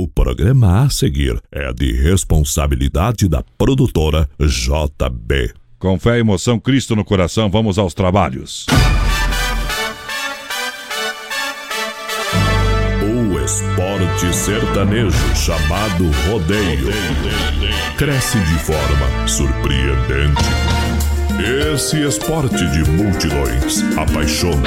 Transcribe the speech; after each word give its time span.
O 0.00 0.08
programa 0.08 0.84
a 0.84 0.88
seguir 0.88 1.38
é 1.52 1.70
de 1.74 1.92
responsabilidade 1.92 3.28
da 3.28 3.44
produtora 3.58 4.26
JB. 4.40 5.52
Com 5.78 5.98
fé 5.98 6.16
e 6.16 6.20
emoção, 6.20 6.58
Cristo 6.58 6.96
no 6.96 7.04
coração, 7.04 7.50
vamos 7.50 7.78
aos 7.78 7.92
trabalhos. 7.92 8.64
O 13.02 13.38
esporte 13.40 14.34
sertanejo 14.34 15.36
chamado 15.36 16.10
rodeio 16.30 16.88
cresce 17.98 18.38
de 18.38 18.58
forma 18.60 19.28
surpreendente. 19.28 20.44
Esse 21.74 22.00
esporte 22.06 22.56
de 22.56 22.90
multidões 22.90 23.82
apaixona, 23.98 24.66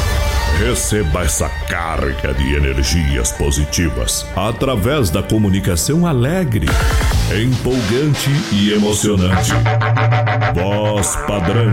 Receba 0.59 1.23
essa 1.23 1.49
carga 1.67 2.33
de 2.33 2.55
energias 2.55 3.31
positivas 3.31 4.25
através 4.35 5.09
da 5.09 5.23
comunicação 5.23 6.05
alegre, 6.05 6.67
empolgante 7.35 8.29
e 8.51 8.71
emocionante. 8.71 9.51
Voz 10.53 11.15
padrão 11.27 11.71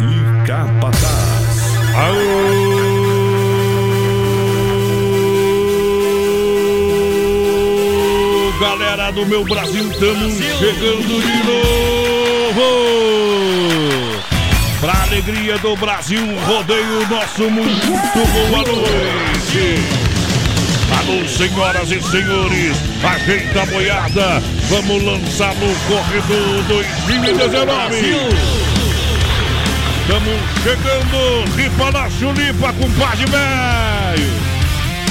e 0.00 0.46
capataz. 0.46 1.38
Alô, 1.96 2.48
galera 8.60 9.10
do 9.12 9.24
meu 9.26 9.44
Brasil, 9.44 9.90
estamos 9.90 10.34
chegando 10.58 11.20
de 11.22 11.44
novo. 11.44 11.68
Pra 14.80 14.92
alegria 15.02 15.58
do 15.58 15.74
Brasil, 15.76 16.20
rodeio 16.46 17.08
nosso 17.08 17.50
muito 17.50 17.88
boa 18.14 18.58
noite. 18.58 19.74
Alô, 21.00 21.28
senhoras 21.28 21.90
e 21.90 22.00
senhores, 22.00 22.76
ajeita 23.02 23.62
a 23.62 23.66
boiada, 23.66 24.40
vamos 24.68 25.02
lançar 25.02 25.52
no 25.56 25.74
corredor 25.88 26.62
2019. 26.68 27.96
Estamos 30.00 30.40
chegando, 30.62 31.56
ripa 31.56 31.90
na 31.90 32.08
chulipa, 32.10 32.72
compadre 32.74 33.26
velho. 33.26 34.32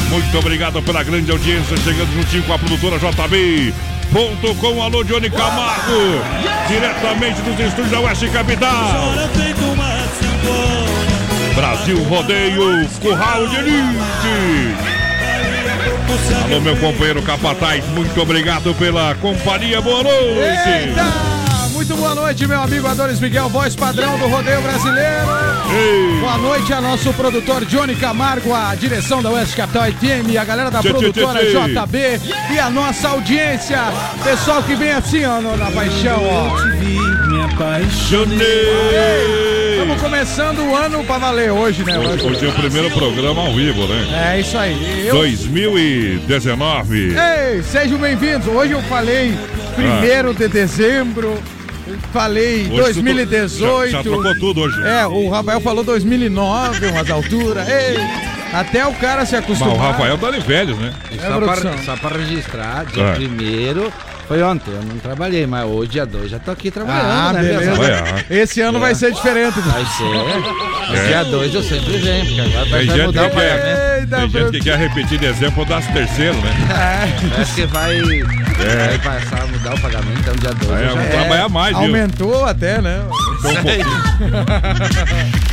Muito 0.10 0.38
obrigado 0.38 0.82
pela 0.82 1.04
grande 1.04 1.30
audiência, 1.30 1.76
chegando 1.76 2.14
juntinho 2.14 2.44
com 2.44 2.54
a 2.54 2.60
produtora 2.60 2.98
JB. 2.98 3.74
Ponto 4.12 4.56
com 4.56 4.82
alô 4.82 5.04
Johnny 5.04 5.30
Camargo, 5.30 6.22
diretamente 6.68 7.42
dos 7.42 7.60
estúdios 7.60 7.92
da 7.92 8.00
Oeste 8.00 8.30
Capital. 8.30 9.14
Brasil 11.56 12.04
Rodeio, 12.04 12.88
Curral 13.02 13.48
de 13.48 13.56
Elite. 13.58 14.98
Alô, 16.46 16.62
meu 16.62 16.78
companheiro 16.78 17.22
Capataz, 17.22 17.84
muito 17.90 18.20
obrigado 18.22 18.74
pela 18.76 19.16
companhia, 19.16 19.82
boa 19.82 20.04
noite. 20.04 20.70
Eita! 20.70 21.37
Muito 21.78 21.96
boa 21.96 22.16
noite, 22.16 22.48
meu 22.48 22.60
amigo 22.60 22.88
Adonis 22.88 23.20
Miguel, 23.20 23.50
voz 23.50 23.76
padrão 23.76 24.18
do 24.18 24.26
rodeio 24.28 24.60
brasileiro. 24.64 25.28
Ei. 25.72 26.20
Boa 26.20 26.36
noite 26.40 26.74
a 26.74 26.82
nosso 26.82 27.14
produtor 27.14 27.66
Johnny 27.66 27.96
Camargo, 27.96 28.52
a 28.52 28.74
direção 28.74 29.22
da 29.22 29.30
West 29.30 29.56
Capital 29.56 29.84
FM, 29.84 30.36
a 30.42 30.44
galera 30.44 30.72
da 30.72 30.80
Tchê, 30.80 30.90
produtora 30.90 31.40
tchê, 31.40 31.52
tchê. 31.52 31.76
JB 31.76 32.20
e 32.56 32.60
a 32.60 32.72
nossa 32.72 33.10
audiência. 33.10 33.78
Pessoal 34.24 34.64
que 34.64 34.74
vem 34.74 34.92
assim, 34.92 35.24
ó, 35.24 35.40
na 35.40 35.70
paixão, 35.70 36.20
ó. 36.24 36.58
Apaixonei. 37.46 39.74
Estamos 39.74 40.02
começando 40.02 40.60
o 40.60 40.76
ano 40.76 41.04
pra 41.04 41.20
valer 41.20 41.52
hoje, 41.52 41.84
né? 41.84 42.00
Hoje, 42.00 42.26
hoje 42.26 42.44
é 42.44 42.50
o 42.50 42.54
primeiro 42.54 42.90
programa 42.90 43.44
ao 43.44 43.54
vivo, 43.54 43.86
né? 43.86 44.32
É 44.34 44.40
isso 44.40 44.58
aí. 44.58 45.06
Eu... 45.06 45.14
2019. 45.14 47.16
Ei, 47.16 47.62
sejam 47.62 48.00
bem-vindos. 48.00 48.48
Hoje 48.48 48.72
eu 48.72 48.82
falei 48.84 49.38
primeiro 49.76 50.34
de 50.34 50.48
dezembro, 50.48 51.38
falei 52.14 52.68
Hoje 52.72 52.94
tu- 52.96 53.02
2018. 53.04 53.92
Já, 53.92 53.98
já 53.98 54.04
trocou 54.04 54.40
tudo 54.40 54.62
hoje. 54.62 54.82
É, 54.88 55.06
o 55.08 55.30
Rafael 55.30 55.62
falou 55.62 55.84
2009, 55.84 56.88
umas 56.88 57.10
alturas. 57.10 57.68
Ei, 57.68 57.98
até 58.54 58.86
o 58.88 58.94
cara 58.96 59.26
se 59.26 59.36
Mas 59.36 59.44
acostumar. 59.44 59.76
o 59.76 59.78
Rafael 59.78 60.18
tá 60.18 60.32
de 60.32 60.40
velhos, 60.40 60.78
né? 60.78 60.94
É, 61.12 61.28
só, 61.28 61.40
pra, 61.40 61.78
só 61.84 61.96
pra 61.98 62.18
registrar, 62.18 62.86
dia 62.86 63.04
É. 63.04 63.14
primeiro 63.14 63.92
foi 64.28 64.44
ontem, 64.44 64.72
eu 64.72 64.84
não 64.84 64.98
trabalhei, 64.98 65.48
mas 65.48 65.64
hoje, 65.66 65.92
dia 65.92 66.06
2, 66.06 66.30
já 66.32 66.40
tô 66.40 66.52
aqui 66.52 66.70
trabalhando, 66.70 67.30
Ah, 67.30 67.34
né, 67.34 67.42
beleza. 67.44 67.72
ah. 67.74 68.24
Esse 68.30 68.60
ano 68.62 68.78
vai 68.80 68.94
ser 68.94 69.14
diferente. 69.14 69.58
Vai 69.62 69.86
ser. 69.86 70.98
É. 70.98 71.08
Dia 71.08 71.24
2 71.24 71.56
eu 71.56 71.64
sempre 71.64 71.98
venho, 71.98 72.26
porque 72.26 72.42
agora 72.42 72.64
Tem 72.64 72.72
vai, 72.72 72.86
gente 72.86 73.06
mudar 73.06 73.22
que 73.22 73.28
o 73.28 73.32
pagamento. 73.36 73.62
quer, 73.62 74.00
Eita, 74.02 74.18
tem 74.18 74.30
gente 74.30 74.52
que 74.52 74.60
quer 74.62 74.78
repetir 74.78 75.18
dezembro 75.20 75.66
das 75.66 75.86
terceiro, 75.88 76.36
né? 76.42 76.54
Parece 77.32 77.54
que 77.56 77.66
vai, 77.68 78.02
vai 78.02 78.98
passar 79.00 79.44
a 79.44 79.48
mudar 79.48 79.74
o 79.76 79.80
pagamento, 79.82 80.20
então 80.20 80.36
dia 80.36 80.54
2 80.54 80.72
É, 80.72 80.74
eu 80.84 80.88
já 80.90 80.94
vamos 80.94 81.10
trabalhar 81.10 81.50
mais, 81.50 81.76
viu? 81.78 81.86
Aumentou 81.86 82.46
até, 82.46 82.82
né? 82.82 83.02
Só 83.42 83.50
um 83.50 83.56
pouquinho. 83.56 83.88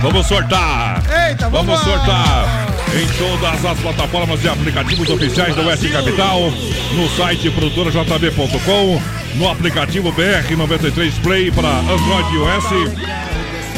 Vamos 0.00 0.26
sortar! 0.28 1.02
Eita, 1.28 1.48
Vamos 1.48 1.66
vamos 1.66 1.86
lá. 1.86 1.96
sortar 1.96 2.67
em 2.94 3.06
todas 3.18 3.64
as 3.64 3.78
plataformas 3.78 4.42
e 4.42 4.48
aplicativos 4.48 5.08
oficiais 5.10 5.54
da 5.54 5.62
Oeste 5.62 5.88
Capital, 5.88 6.40
no 6.92 7.08
site 7.16 7.50
produtorajb.com, 7.50 9.02
no 9.34 9.48
aplicativo 9.48 10.12
BR93 10.12 11.20
Play 11.22 11.50
para 11.50 11.68
Android 11.68 12.32
e 12.32 12.36
iOS. 12.36 12.92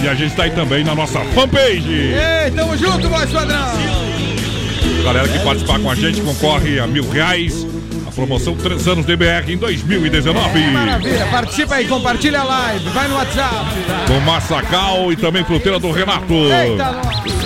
E 0.02 0.08
a 0.08 0.14
gente 0.14 0.30
está 0.30 0.44
aí 0.44 0.50
também 0.50 0.84
na 0.84 0.94
nossa 0.94 1.20
fanpage. 1.20 2.14
Ei, 2.14 2.50
tamo 2.54 2.76
junto, 2.76 3.08
voz 3.08 3.30
padrão. 3.30 3.72
Galera 5.04 5.28
que 5.28 5.38
participar 5.40 5.78
com 5.78 5.90
a 5.90 5.94
gente 5.94 6.20
concorre 6.20 6.78
a 6.78 6.86
mil 6.86 7.08
reais. 7.10 7.66
A 8.06 8.12
promoção 8.12 8.56
3 8.56 8.88
anos 8.88 9.06
DBR 9.06 9.52
em 9.52 9.56
2019. 9.56 10.60
Maravilha, 10.72 11.26
participa 11.26 11.76
aí, 11.76 11.86
compartilha 11.86 12.40
a 12.40 12.44
live, 12.44 12.88
vai 12.90 13.08
no 13.08 13.14
WhatsApp. 13.14 13.66
Com 14.08 14.20
Massacal 14.20 15.12
e 15.12 15.16
também 15.16 15.44
fruteira 15.44 15.78
do 15.78 15.92
Renato. 15.92 16.34
Eita, 16.34 16.92
nós. 16.92 17.39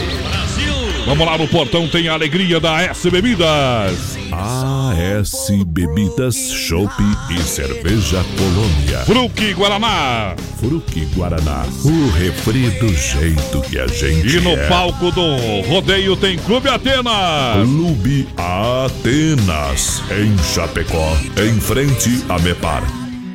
Vamos 1.07 1.27
lá 1.27 1.37
no 1.37 1.47
portão, 1.47 1.87
tem 1.87 2.09
a 2.09 2.15
alegria 2.15 2.59
da 2.59 2.81
S 2.81 3.11
Bebidas. 3.11 4.17
AS 4.33 5.51
Bebidas, 5.67 6.35
Chopp 6.35 6.95
e 7.31 7.43
Cerveja 7.43 8.25
Colônia. 8.39 9.01
Fruque 9.05 9.53
Guaraná. 9.53 10.35
Fruque 10.59 11.05
Guaraná, 11.15 11.67
o 11.85 12.11
refri 12.11 12.71
do 12.81 12.89
jeito 12.89 13.61
que 13.69 13.79
a 13.79 13.87
gente 13.87 14.35
E 14.35 14.41
no 14.41 14.53
é. 14.53 14.67
palco 14.67 15.11
do 15.11 15.37
rodeio 15.69 16.17
tem 16.17 16.39
Clube 16.39 16.71
Atenas. 16.71 17.69
Clube 17.69 18.27
Atenas, 18.39 20.03
em 20.11 20.39
Chapecó, 20.55 21.17
em 21.37 21.61
frente 21.61 22.25
a 22.31 22.39
Mepar. 22.39 22.83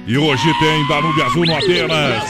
E 0.08 0.18
hoje 0.18 0.52
tem 0.60 0.88
Danube 0.88 1.22
Azul 1.22 1.46
no 1.46 1.56
Atenas. 1.56 2.24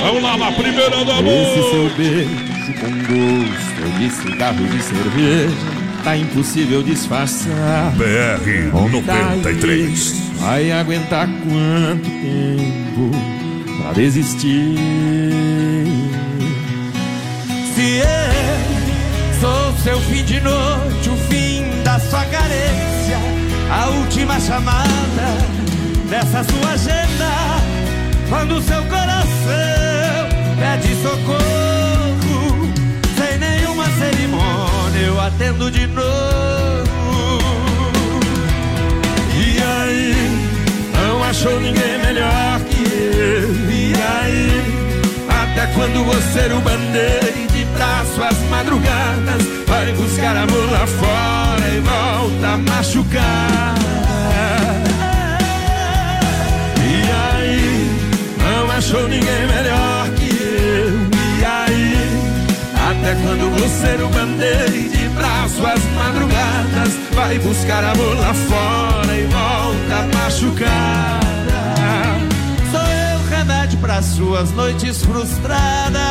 Vamos 0.00 0.22
lá 0.22 0.36
na 0.36 0.52
primeira 0.52 1.04
da 1.04 1.20
Esse 1.20 1.70
seu 1.70 1.82
noite. 1.82 2.55
Beijo 2.66 2.72
com 2.80 2.90
gosto 2.90 3.98
de 3.98 4.10
cigarro 4.10 4.64
e 4.64 4.68
de 4.68 4.82
cerveja 4.82 5.86
Tá 6.04 6.16
impossível 6.16 6.84
disfarçar. 6.84 7.92
BR 7.96 8.70
93. 8.72 10.14
Vai 10.36 10.70
aguentar 10.70 11.26
quanto 11.26 12.08
tempo 12.08 13.10
pra 13.82 13.92
desistir? 13.92 14.76
Se 17.74 17.96
eu 17.98 19.40
sou 19.40 19.76
seu 19.82 20.00
fim 20.02 20.24
de 20.24 20.40
noite, 20.40 21.10
o 21.10 21.16
fim 21.28 21.64
da 21.82 21.98
sua 21.98 22.24
carência 22.26 23.18
A 23.68 23.88
última 23.88 24.38
chamada 24.38 25.36
dessa 26.08 26.44
sua 26.44 26.70
agenda 26.70 27.32
Quando 28.28 28.62
seu 28.62 28.82
coração 28.84 29.26
pede 30.56 30.94
socorro 31.02 31.65
cerimônia 33.98 35.00
eu 35.06 35.20
atendo 35.20 35.70
de 35.70 35.86
novo. 35.86 36.04
E 39.34 39.62
aí, 39.62 40.14
não 40.94 41.22
achou 41.24 41.60
ninguém 41.60 41.98
melhor 42.04 42.60
que 42.70 42.82
eu. 42.82 43.54
E 43.70 43.94
aí, 43.94 44.62
até 45.28 45.66
quando 45.74 46.04
você 46.04 46.52
o 46.52 46.60
bandeira 46.60 47.32
de 47.52 47.64
braço 47.76 48.22
às 48.22 48.38
madrugadas 48.50 49.56
Vai 49.66 49.92
buscar 49.92 50.36
amor 50.36 50.70
lá 50.70 50.86
fora 50.86 51.68
e 51.68 51.80
volta 51.80 52.48
a 52.54 52.56
machucar. 52.56 53.74
E 56.78 57.10
aí, 57.10 57.90
não 58.38 58.70
achou 58.70 59.08
ninguém 59.08 59.46
melhor 59.48 59.85
até 63.06 63.14
quando 63.22 63.48
você 63.60 64.02
o 64.02 64.08
bandeira 64.08 64.68
de 64.68 65.08
braço 65.10 65.64
às 65.64 65.80
madrugadas 65.94 66.92
vai 67.14 67.38
buscar 67.38 67.84
amor 67.84 68.18
lá 68.18 68.34
fora 68.34 69.16
e 69.16 69.26
volta 69.26 70.16
machucada. 70.18 71.20
Sou 72.68 72.80
eu 72.80 73.28
remédio 73.30 73.78
para 73.78 74.02
suas 74.02 74.50
noites 74.50 75.04
frustradas. 75.04 76.02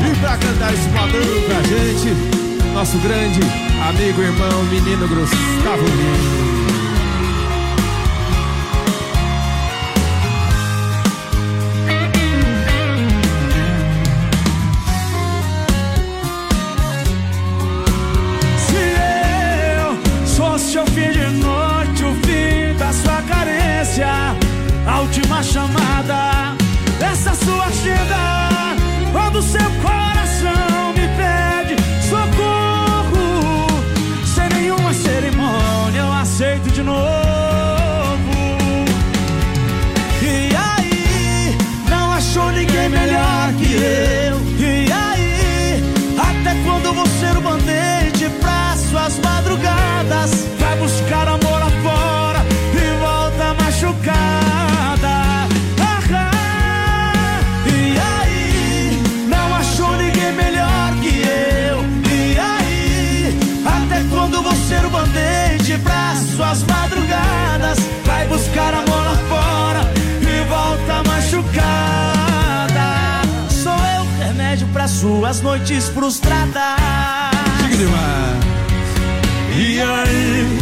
E 0.00 0.16
pra 0.18 0.38
cantar 0.38 0.72
esse 0.72 0.88
padrão 0.88 1.42
pra 1.46 1.62
gente, 1.62 2.72
nosso 2.72 2.96
grande 2.98 3.40
amigo, 3.86 4.22
irmão, 4.22 4.62
menino 4.70 5.06
Gustavo 5.06 5.84
Lima. 5.84 6.43
Chamada 25.44 26.56
dessa 26.98 27.34
sua 27.34 27.66
agenda, 27.66 28.76
quando 29.12 29.42
seu 29.42 29.60
coração 29.82 29.93
suas 66.34 66.62
madrugadas? 66.64 67.78
Vai 68.04 68.26
buscar 68.26 68.74
amor 68.74 69.04
lá 69.04 69.16
fora 69.28 69.80
e 70.20 70.44
volta 70.48 71.02
machucada. 71.08 72.86
Sou 73.48 73.72
eu 73.72 74.26
remédio 74.26 74.66
pra 74.68 74.88
suas 74.88 75.40
noites 75.40 75.88
frustradas. 75.88 76.54
E 79.56 79.80
aí, 79.80 80.58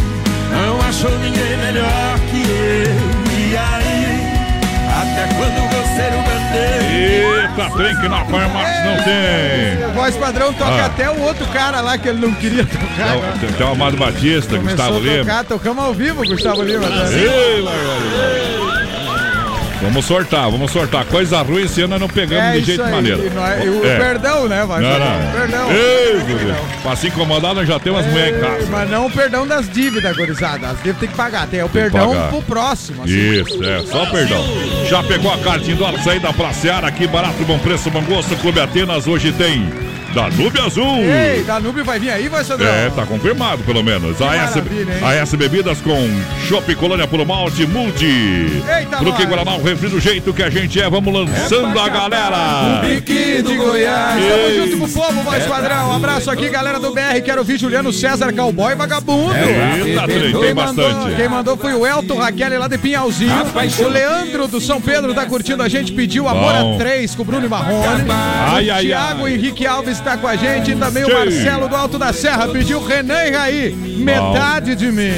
não 0.51 0.79
achou 0.87 1.17
ninguém 1.19 1.57
melhor 1.57 2.19
que 2.29 2.41
eu? 2.41 2.93
E 3.39 3.57
aí, 3.57 4.21
até 5.01 5.27
quando 5.35 5.61
você 5.69 6.03
o 6.15 6.21
bandeira? 6.23 7.42
Eita, 7.57 7.69
trem 7.77 7.95
que 7.97 8.07
na 8.07 8.25
farmácia 8.25 8.83
não 8.85 9.03
tem. 9.03 9.85
O 9.87 9.91
voz 9.93 10.15
padrão 10.17 10.53
toca 10.53 10.71
Ah. 10.71 10.85
até 10.85 11.09
o 11.09 11.21
outro 11.21 11.45
cara 11.47 11.81
lá 11.81 11.97
que 11.97 12.09
ele 12.09 12.19
não 12.25 12.33
queria 12.33 12.65
tocar. 12.65 13.11
agora. 13.13 13.33
Tem, 13.39 13.51
tem 13.51 13.65
o 13.65 13.71
Amado 13.71 13.97
Batista, 13.97 14.55
Começou 14.57 14.63
Gustavo 14.77 14.99
Lima. 14.99 15.17
tocar, 15.19 15.43
tocamos 15.43 15.83
ao 15.83 15.93
vivo, 15.93 16.25
Gustavo 16.25 16.61
Lima. 16.63 16.87
né? 16.89 17.09
Ei, 17.13 17.61
Margarida. 17.61 18.62
Vamos 19.83 20.05
sortar, 20.05 20.49
vamos 20.49 20.71
sortar. 20.71 21.05
Coisa 21.05 21.41
ruim 21.41 21.63
esse 21.63 21.81
ano 21.81 21.89
nós 21.89 22.01
não 22.01 22.07
pegamos 22.07 22.43
É 22.55 22.59
de 22.59 22.65
jeito 22.65 22.81
aí. 22.83 22.91
maneiro. 22.91 23.31
Nós- 23.33 23.67
o 23.67 23.85
É. 23.85 23.97
perdão, 23.97 24.47
né? 24.47 24.65
Vai 24.65 24.81
Não, 24.81 24.99
não. 24.99 25.31
Perdão. 25.31 25.71
Ei, 25.71 26.19
Dudu. 26.21 26.55
Pra 26.81 26.95
se 26.95 27.07
incomodar, 27.07 27.53
nós 27.53 27.67
já 27.67 27.79
temos 27.79 27.99
as 27.99 28.05
mulheres 28.07 28.37
em 28.37 28.41
casa. 28.41 28.67
Mas 28.71 28.89
não 28.89 29.05
o 29.07 29.11
perdão 29.11 29.45
das 29.45 29.69
dívidas, 29.69 30.15
gurizada. 30.15 30.67
As 30.69 30.77
dívidas 30.77 30.99
tem 30.99 31.09
que 31.09 31.15
pagar. 31.15 31.47
Tem 31.47 31.61
o 31.61 31.69
Tem 31.69 31.81
perdão 31.83 32.09
pagar. 32.09 32.29
pro 32.29 32.41
próximo. 32.43 33.03
assim. 33.03 33.11
Isso, 33.13 33.63
é, 33.63 33.83
só 33.85 34.05
perdão. 34.07 34.43
Já 34.89 35.03
pegou 35.03 35.31
a 35.33 35.37
cartinha 35.39 35.75
do 35.75 35.85
ar, 35.85 35.93
saída 35.99 36.31
pra 36.33 36.53
Seara, 36.53 36.87
aqui 36.87 37.05
barato, 37.05 37.43
bom 37.45 37.59
preço, 37.59 37.89
bom 37.89 38.01
gosto, 38.03 38.35
Clube 38.37 38.59
Atenas, 38.59 39.05
hoje 39.07 39.31
tem 39.33 39.69
Danube 40.13 40.59
Azul. 40.59 40.97
Ei, 40.99 41.43
Danube 41.43 41.81
vai 41.81 41.99
vir 41.99 42.09
aí, 42.11 42.27
vai, 42.27 42.43
Sandrão? 42.43 42.67
É, 42.67 42.89
tá 42.89 43.05
confirmado 43.05 43.63
pelo 43.63 43.83
menos. 43.83 44.21
A 44.21 44.35
S, 44.35 44.61
a 45.03 45.13
S 45.13 45.35
Bebidas 45.35 45.81
com 45.81 45.97
Chopp 46.47 46.73
Colônia 46.75 47.07
Puro 47.07 47.25
Malte 47.25 47.65
Multi. 47.65 48.05
Eita, 48.05 48.97
Fruque 48.97 49.19
nós. 49.21 49.29
Guaraná, 49.29 49.55
o 49.55 49.63
refri 49.63 49.89
do 49.89 49.99
jeito 49.99 50.33
que 50.33 50.43
a 50.43 50.49
gente 50.49 50.79
é. 50.79 50.89
Vamos 50.89 51.13
lançando 51.13 51.79
a 51.79 51.89
galera. 51.89 52.81
Pique 52.81 53.41
de 53.41 53.55
Goiás. 53.55 54.21
Ei. 54.21 54.29
Tamo 54.29 54.55
junto 54.71 54.77
pro 54.77 55.01
povo, 55.01 55.21
voz 55.23 55.45
padrão. 55.45 55.89
Um 55.89 55.95
abraço 55.95 56.29
aqui, 56.29 56.49
galera 56.49 56.79
do 56.79 56.93
BR. 56.93 57.21
Quero 57.23 57.39
ouvir 57.39 57.57
Juliano 57.57 57.91
César, 57.91 58.31
cowboy 58.33 58.75
vagabundo. 58.75 59.33
Eita, 59.35 60.03
trem, 60.03 60.31
tem 60.31 60.41
Quem 60.41 60.53
mandou, 60.53 60.93
bastante. 60.93 61.15
quem 61.15 61.29
mandou 61.29 61.57
foi 61.57 61.73
o 61.73 61.85
Elton 61.85 62.17
Raquel 62.17 62.59
lá 62.59 62.67
de 62.67 62.77
Pinhalzinho. 62.77 63.33
O 63.79 63.87
Leandro 63.87 64.47
do 64.47 64.61
São 64.61 64.79
Pedro 64.79 65.13
tá 65.13 65.25
curtindo 65.25 65.63
a 65.63 65.67
gente, 65.67 65.91
pediu 65.91 66.27
Amor 66.27 66.53
Bom. 66.53 66.75
a 66.75 66.77
3 66.77 67.15
com 67.15 67.21
o 67.21 67.25
Bruno 67.25 67.49
Marrone. 67.49 68.03
Ai, 68.09 68.67
o 68.69 68.73
ai, 68.73 68.85
Thiago 68.85 69.25
ai. 69.25 69.33
Henrique 69.33 69.65
Alves 69.65 69.99
tá 70.03 70.17
com 70.17 70.27
a 70.27 70.35
gente. 70.35 70.71
E 70.71 70.75
também 70.75 71.03
o. 71.03 71.13
Marcelo 71.13 71.67
do 71.67 71.75
Alto 71.75 71.97
da 71.97 72.11
Serra 72.13 72.47
pediu 72.49 72.83
Renan 72.83 73.23
e 73.25 73.31
Raí. 73.31 73.71
Metade 73.99 74.75
de 74.75 74.91
mim. 74.91 75.11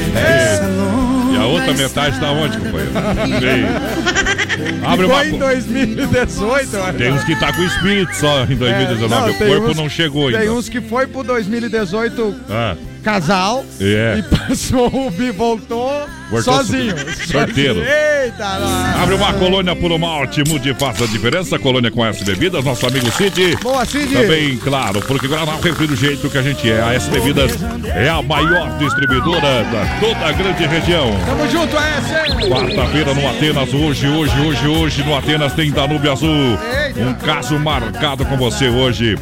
E 1.33 1.37
a 1.37 1.45
outra 1.45 1.73
metade 1.73 2.19
tá 2.19 2.31
onde, 2.31 2.57
companheiro? 2.57 2.91
Ei. 3.43 4.85
Abre. 4.85 5.07
Foi 5.07 5.27
em 5.29 5.37
2018, 5.37 6.77
olha. 6.77 6.93
Tem 6.93 7.11
uns 7.11 7.23
que 7.23 7.35
tá 7.35 7.51
com 7.51 7.63
espírito 7.63 8.15
só 8.15 8.43
em 8.43 8.55
2019. 8.55 9.03
É, 9.03 9.07
não, 9.07 9.29
o 9.29 9.33
tem 9.33 9.47
corpo 9.47 9.67
uns- 9.71 9.77
não 9.77 9.89
chegou 9.89 10.27
ainda. 10.27 10.39
Tem 10.39 10.49
uns 10.49 10.69
que 10.69 10.79
foi 10.81 11.07
pro 11.07 11.23
2018 11.23 12.35
Ah, 12.49 12.75
casal 13.05 13.63
É. 13.79 14.17
e 14.17 14.23
passou 14.35 14.87
o 15.07 15.11
bi 15.11 15.29
voltou 15.29 15.91
Voltou 16.31 16.53
sozinho. 16.55 16.95
sorteiro. 17.31 17.79
Eita, 17.79 18.59
nós. 18.59 18.95
Abre 19.03 19.13
uma 19.13 19.31
colônia 19.33 19.75
Puro 19.75 19.99
Malte, 19.99 20.43
mude 20.47 20.71
e 20.71 20.73
faça 20.73 21.03
a 21.03 21.07
diferença. 21.07 21.59
Colônia 21.59 21.91
com 21.91 22.03
S 22.03 22.23
Bebidas, 22.25 22.65
nosso 22.65 22.87
amigo 22.87 23.09
Cid. 23.11 23.57
Boa, 23.61 23.85
Cid. 23.85 24.11
Também, 24.11 24.57
claro, 24.57 25.01
porque 25.01 25.27
Guaraná 25.27 25.53
refri 25.61 25.85
do 25.85 25.95
jeito 25.95 26.27
que 26.31 26.37
a 26.37 26.41
gente 26.41 26.69
é. 26.69 26.81
A 26.81 26.93
S 26.95 27.07
Bebidas 27.11 27.51
é 27.93 28.09
a 28.09 28.23
maior 28.23 28.75
distribuidora 28.79 29.63
da 29.65 29.85
toda 29.99 30.25
a 30.25 30.31
grande 30.31 30.65
região. 30.65 31.11
Tamo 31.27 31.47
junto, 31.51 31.77
S. 31.77 32.49
Quarta-feira 32.49 33.13
no 33.13 33.29
Atenas, 33.29 33.71
hoje, 33.71 34.07
hoje, 34.07 34.39
hoje, 34.39 34.67
hoje 34.67 35.03
no 35.03 35.15
Atenas 35.15 35.53
tem 35.53 35.69
Danúbio 35.71 36.11
Azul. 36.11 36.57
Um 36.97 37.13
caso 37.23 37.59
marcado 37.59 38.25
com 38.25 38.35
você 38.35 38.67
hoje. 38.67 39.15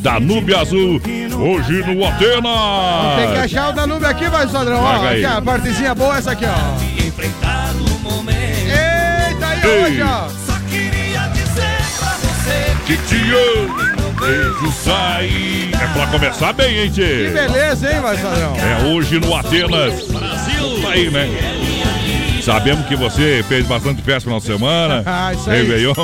Danúbio 0.00 0.58
Azul, 0.58 1.00
hoje 1.38 1.72
no 1.82 1.84
Tem 1.84 1.96
que 1.96 2.14
Atenas. 2.24 3.38
achar 3.44 3.68
o 3.70 3.72
Danube 3.72 4.04
aqui, 4.06 4.28
vai, 4.28 4.48
Sandrão. 4.48 4.80
Ó, 4.82 5.08
aqui, 5.08 5.24
a 5.24 5.40
partezinha 5.42 5.94
boa, 5.94 6.16
essa 6.18 6.32
aqui, 6.32 6.44
ó. 6.44 6.56
Eita, 8.30 9.46
aí 9.46 9.62
Ei. 9.62 9.82
hoje, 9.84 10.02
ó. 10.02 10.28
Que 12.86 12.96
te 12.98 13.16
amo, 13.16 14.12
beijo 14.20 14.72
sai. 14.84 15.70
É 15.74 15.86
pra 15.88 16.06
começar 16.06 16.52
bem, 16.52 16.78
hein, 16.78 16.90
Que 16.92 17.02
tchê? 17.02 17.30
beleza, 17.30 17.92
hein, 17.92 18.00
vai. 18.00 18.16
É 18.16 18.84
hoje 18.86 19.18
no 19.18 19.34
Atenas. 19.34 20.04
Tá 20.82 20.90
aí, 20.90 21.10
né? 21.10 21.28
Sabemos 22.42 22.86
que 22.86 22.94
você 22.94 23.44
fez 23.48 23.66
bastante 23.66 24.00
festa 24.02 24.30
no 24.30 24.38
final 24.38 24.40
de 24.40 24.46
semana. 24.46 25.02
Ah, 25.06 25.32
isso 25.34 25.50
aí. 25.50 25.62
Réveillon. 25.62 25.94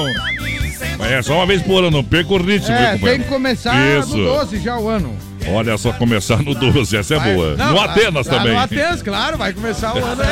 Mas 1.02 1.11
É 1.12 1.23
só 1.23 1.35
uma 1.35 1.47
vez 1.47 1.61
por 1.62 1.78
ano, 1.80 1.90
não 1.90 2.04
perca 2.04 2.32
o 2.32 2.37
ritmo, 2.38 2.66
viu, 2.68 2.76
É, 2.76 2.97
tem 2.97 3.21
que 3.21 3.28
começar 3.28 3.75
Isso. 3.99 4.11
do 4.16 4.25
12 4.25 4.59
já 4.61 4.78
o 4.78 4.88
ano. 4.88 5.14
Olha 5.49 5.76
só, 5.76 5.92
começar 5.92 6.40
no 6.40 6.54
12, 6.54 6.97
essa 6.97 7.14
é 7.14 7.18
Vai- 7.18 7.35
boa. 7.35 7.56
Não, 7.56 7.71
no 7.71 7.75
lá- 7.75 7.85
Atenas 7.87 8.26
lá 8.28 8.35
também. 8.38 8.52
No 8.52 8.59
Atenas, 8.61 9.02
claro, 9.02 9.37
vai 9.37 9.52
começar 9.52 9.92
o 9.92 9.99
ano. 10.06 10.23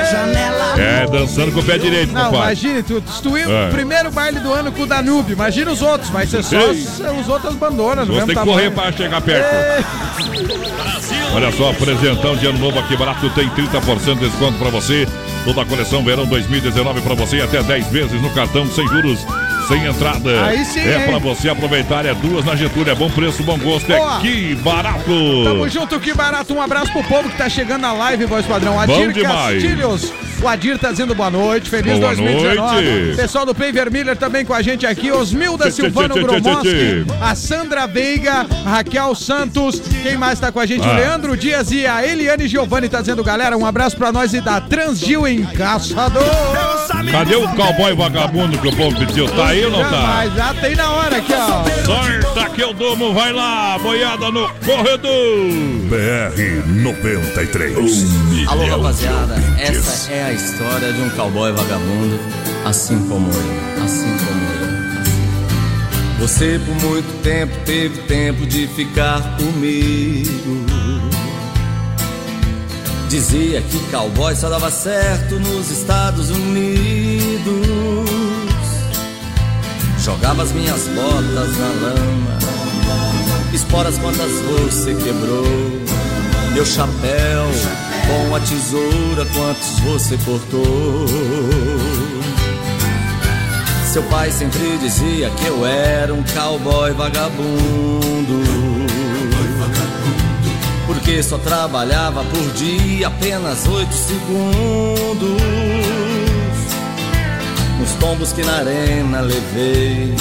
É, 0.79 1.07
dançando 1.11 1.51
com 1.53 1.59
o 1.59 1.65
pé 1.65 1.79
direito, 1.79 2.13
Não, 2.13 2.27
compadre. 2.27 2.47
imagine, 2.47 2.83
tu, 2.85 3.37
ir 3.37 3.51
É. 3.51 3.67
o 3.69 3.71
primeiro 3.73 4.11
baile 4.13 4.39
do 4.39 4.53
ano 4.53 4.71
com 4.71 4.83
o 4.83 4.87
Danube, 4.87 5.33
imagina 5.33 5.73
os 5.73 5.83
outros, 5.83 6.09
vai 6.11 6.27
ser 6.29 6.45
só 6.45 6.57
os, 6.71 7.01
os 7.21 7.29
outros 7.29 7.55
bandonas, 7.57 8.07
no 8.07 8.15
Você 8.15 8.27
tem 8.27 8.37
que 8.37 8.45
correr 8.45 8.71
para 8.71 8.93
chegar 8.93 9.21
perto. 9.21 9.49
Olha 11.35 11.51
só, 11.53 11.71
apresentão 11.71 12.37
de 12.37 12.47
ano 12.47 12.59
novo 12.59 12.79
aqui 12.79 12.97
barato 12.97 13.29
tem 13.31 13.49
30% 13.51 14.15
de 14.19 14.29
desconto 14.29 14.59
para 14.59 14.71
você. 14.71 15.07
Toda 15.45 15.63
a 15.63 15.65
coleção 15.65 16.05
verão 16.05 16.27
2019 16.27 17.01
para 17.01 17.15
você 17.15 17.41
até 17.41 17.63
10 17.63 17.87
vezes 17.89 18.21
no 18.21 18.31
cartão 18.31 18.67
sem 18.71 18.87
juros, 18.89 19.25
sem 19.71 19.87
entrada. 19.87 20.45
Aí 20.47 20.65
sim, 20.65 20.81
É 20.81 21.07
para 21.07 21.19
você 21.19 21.49
aproveitar, 21.49 22.05
é 22.05 22.15
duas 22.15 22.45
na 22.45 22.57
Getúlio, 22.57 22.91
é 22.91 22.95
bom 22.95 23.09
preço, 23.11 23.43
bom 23.43 23.59
gosto, 23.59 23.87
Boa. 23.87 24.19
é 24.19 24.21
que 24.21 24.55
barato. 24.57 25.45
Tamo 25.45 25.69
junto, 25.69 26.01
que 26.01 26.13
barato. 26.13 26.53
Um 26.55 26.61
abraço 26.61 26.93
pro 26.93 27.05
povo 27.05 27.29
que 27.29 27.37
tá 27.37 27.49
chegando 27.49 27.83
na 27.83 27.93
live, 27.93 28.27
voz 28.27 28.45
padrão. 28.47 28.75
Bom 28.75 28.81
Adir. 28.81 29.23
Castilhos. 29.23 30.13
O 30.43 30.49
Adir 30.49 30.79
tá 30.79 30.91
dizendo 30.91 31.15
boa 31.15 31.31
noite. 31.31 31.69
Feliz 31.69 31.99
Boa 31.99 32.15
2019. 32.15 32.83
noite. 32.83 33.17
Pessoal 33.17 33.45
do 33.45 33.55
Pay 33.55 33.73
Vermiller 33.73 34.17
também 34.17 34.43
com 34.43 34.55
a 34.55 34.63
gente 34.63 34.87
aqui. 34.87 35.13
Osmilda 35.13 35.71
Silvano 35.71 36.15
Gromoski. 36.15 37.05
A 37.21 37.35
Sandra 37.35 37.87
Veiga. 37.87 38.47
Raquel 38.65 39.15
Santos. 39.15 39.81
Quem 40.03 40.17
mais 40.17 40.41
tá 40.41 40.51
com 40.51 40.59
a 40.59 40.65
gente? 40.65 40.87
Ah. 40.89 40.93
O 40.93 40.97
Leandro 40.97 41.37
Dias 41.37 41.71
e 41.71 41.87
a 41.87 42.07
Eliane 42.07 42.49
Giovanni 42.49 42.89
tá 42.89 43.01
dizendo, 43.01 43.23
galera, 43.23 43.57
um 43.57 43.67
abraço 43.67 43.99
pra 43.99 44.11
nós 44.11 44.33
e 44.33 44.41
da 44.41 44.63
Transgil 44.63 45.29
em 45.29 45.45
Caçador. 45.45 46.25
Cadê 47.11 47.37
o 47.37 47.49
cowboy 47.49 47.95
vagabundo 47.95 48.59
que 48.59 48.69
o 48.69 48.77
povo 48.77 48.97
pediu? 48.99 49.29
Tá 49.29 49.49
aí 49.49 49.65
ou 49.65 49.71
não 49.71 49.83
tá? 49.83 49.91
Mas 49.91 50.35
já 50.35 50.55
tem 50.55 50.77
na 50.77 50.91
hora 50.91 51.17
aqui, 51.17 51.33
ó. 51.33 51.65
Sorta 51.85 52.51
que 52.51 52.61
eu 52.61 52.73
domo, 52.75 53.13
vai 53.15 53.33
lá, 53.33 53.79
boiada 53.79 54.31
no 54.31 54.49
corredor. 54.65 55.51
BR 55.89 56.69
93. 56.83 57.77
Alô, 58.49 58.67
rapaziada, 58.67 59.35
essa 59.59 60.13
é 60.13 60.25
a 60.25 60.33
história 60.33 60.93
de 60.93 61.01
um 61.01 61.11
cowboy 61.11 61.53
vagabundo, 61.53 62.19
assim 62.65 62.99
como 63.09 63.29
eu, 63.31 63.85
assim 63.85 64.17
como 64.27 64.41
eu. 64.43 64.69
assim. 65.05 66.21
Você 66.21 66.61
por 66.67 66.75
muito 66.87 67.23
tempo 67.23 67.57
teve 67.65 67.97
tempo 68.03 68.47
de 68.47 68.67
ficar 68.69 69.21
comigo. 69.37 70.70
Dizia 73.11 73.61
que 73.61 73.79
cowboy 73.91 74.37
só 74.37 74.49
dava 74.49 74.71
certo 74.71 75.35
nos 75.41 75.69
Estados 75.69 76.31
Unidos. 76.31 77.51
Jogava 79.99 80.45
as 80.45 80.53
minhas 80.53 80.87
botas 80.87 81.59
na 81.59 81.89
lama, 81.89 82.39
esporas 83.53 83.99
quantas 83.99 84.31
você 84.43 84.95
quebrou. 84.95 85.45
Meu 86.53 86.65
chapéu 86.65 87.47
com 88.07 88.37
a 88.37 88.39
tesoura, 88.39 89.27
quantos 89.35 89.81
você 89.81 90.17
cortou? 90.25 91.07
Seu 93.93 94.05
pai 94.05 94.31
sempre 94.31 94.79
dizia 94.79 95.31
que 95.31 95.47
eu 95.47 95.67
era 95.67 96.15
um 96.15 96.23
cowboy 96.23 96.93
vagabundo. 96.93 98.60
Porque 100.93 101.23
só 101.23 101.39
trabalhava 101.39 102.25
por 102.25 102.53
dia 102.55 103.07
apenas 103.07 103.65
oito 103.69 103.95
segundos. 103.95 105.41
Nos 107.79 107.93
tombos 108.01 108.33
que 108.33 108.43
na 108.43 108.57
arena 108.57 109.21
levei, 109.21 110.13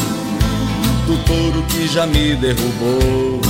do 1.07 1.17
touro 1.25 1.63
que 1.63 1.87
já 1.87 2.05
me 2.05 2.35
derrubou. 2.35 3.41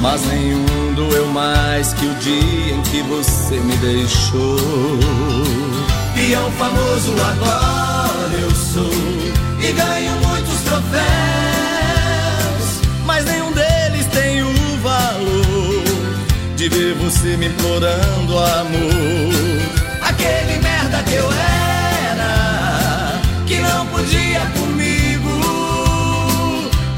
Mas 0.00 0.24
nenhum 0.24 0.94
doeu 0.94 1.26
mais 1.26 1.92
que 1.92 2.06
o 2.06 2.14
dia 2.14 2.74
em 2.74 2.80
que 2.80 3.02
você 3.02 3.56
me 3.60 3.76
deixou. 3.76 4.56
Peão 6.14 6.50
famoso 6.52 7.12
agora 7.12 8.38
eu 8.40 8.50
sou 8.50 8.90
e 9.60 9.70
ganho 9.70 10.12
muitos 10.26 10.60
troféus, 10.62 11.43
de 16.64 16.70
ver 16.70 16.94
você 16.94 17.36
me 17.36 17.48
implorando 17.48 18.38
amor. 18.38 19.34
Aquele 20.00 20.58
merda 20.62 21.02
que 21.02 21.14
eu 21.14 21.30
era, 22.10 23.20
que 23.46 23.58
não 23.58 23.86
podia 23.88 24.40
comigo. 24.58 25.30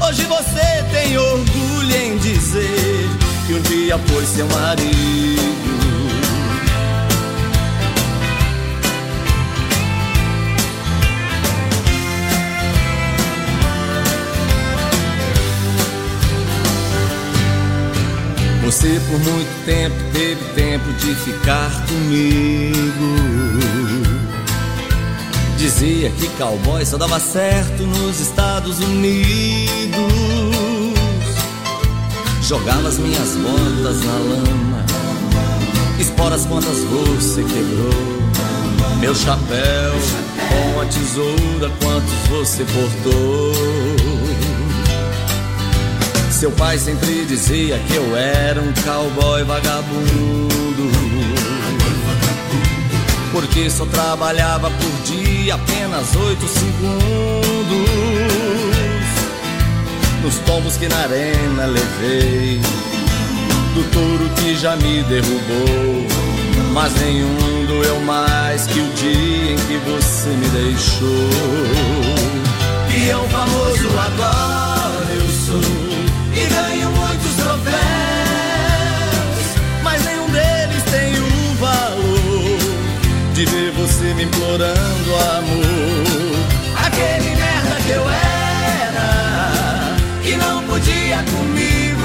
Hoje 0.07 0.23
você 0.23 0.85
tem 0.91 1.17
orgulho 1.17 1.95
em 1.95 2.17
dizer 2.17 3.09
que 3.45 3.55
um 3.55 3.61
dia 3.61 3.97
foi 4.07 4.25
seu 4.25 4.47
marido. 4.47 5.76
Você 18.67 18.99
por 19.09 19.17
muito 19.19 19.65
tempo 19.65 19.95
teve 20.11 20.43
tempo 20.53 20.91
de 20.95 21.15
ficar 21.15 21.71
comigo. 21.87 22.75
Dizia 25.57 26.09
que 26.09 26.27
cowboy 26.37 26.85
só 26.85 26.97
dava 26.97 27.17
certo 27.17 27.83
nos 27.83 28.19
Estados 28.19 28.79
Unidos. 28.79 29.69
Jogava 32.41 32.89
as 32.89 32.97
minhas 32.97 33.37
botas 33.37 34.03
na 34.03 34.11
lama, 34.11 34.85
esporas 35.97 36.45
quantas 36.45 36.79
você 36.79 37.43
quebrou. 37.43 38.99
Meu 38.99 39.15
chapéu 39.15 39.93
com 40.49 40.81
a 40.81 40.85
tesoura, 40.87 41.71
quantos 41.79 42.13
você 42.29 42.65
cortou. 42.65 44.06
Seu 46.37 46.51
pai 46.51 46.77
sempre 46.77 47.25
dizia 47.25 47.79
que 47.79 47.95
eu 47.95 48.15
era 48.15 48.61
um 48.61 48.71
cowboy 48.85 49.43
vagabundo. 49.43 50.91
Porque 53.31 53.67
só 53.71 53.87
trabalhava 53.87 54.69
por 54.69 54.91
dia 55.03 55.55
apenas 55.55 56.15
oito 56.15 56.47
segundos. 56.47 57.89
Nos 60.23 60.35
tombos 60.45 60.77
que 60.77 60.87
na 60.87 60.97
arena 60.97 61.65
levei, 61.65 62.61
do 63.73 63.91
touro 63.91 64.29
que 64.35 64.55
já 64.57 64.75
me 64.75 65.01
derrubou. 65.05 66.05
Mas 66.71 66.93
nenhum 67.01 67.65
doeu 67.65 67.99
mais 68.01 68.67
que 68.67 68.79
o 68.79 68.89
dia 68.89 69.53
em 69.53 69.57
que 69.57 69.77
você 69.89 70.29
me 70.29 70.47
deixou. 70.49 71.29
E 72.95 73.09
é 73.09 73.17
um 73.17 73.27
famoso 73.27 73.89
agora 73.97 75.07
eu 75.15 75.29
sou 75.31 75.86
implorando 84.21 85.15
amor. 85.37 86.37
Aquele 86.85 87.35
merda 87.35 87.75
que 87.85 87.91
eu 87.91 88.09
era, 88.09 89.95
que 90.23 90.35
não 90.37 90.63
podia 90.63 91.23
comigo. 91.23 92.01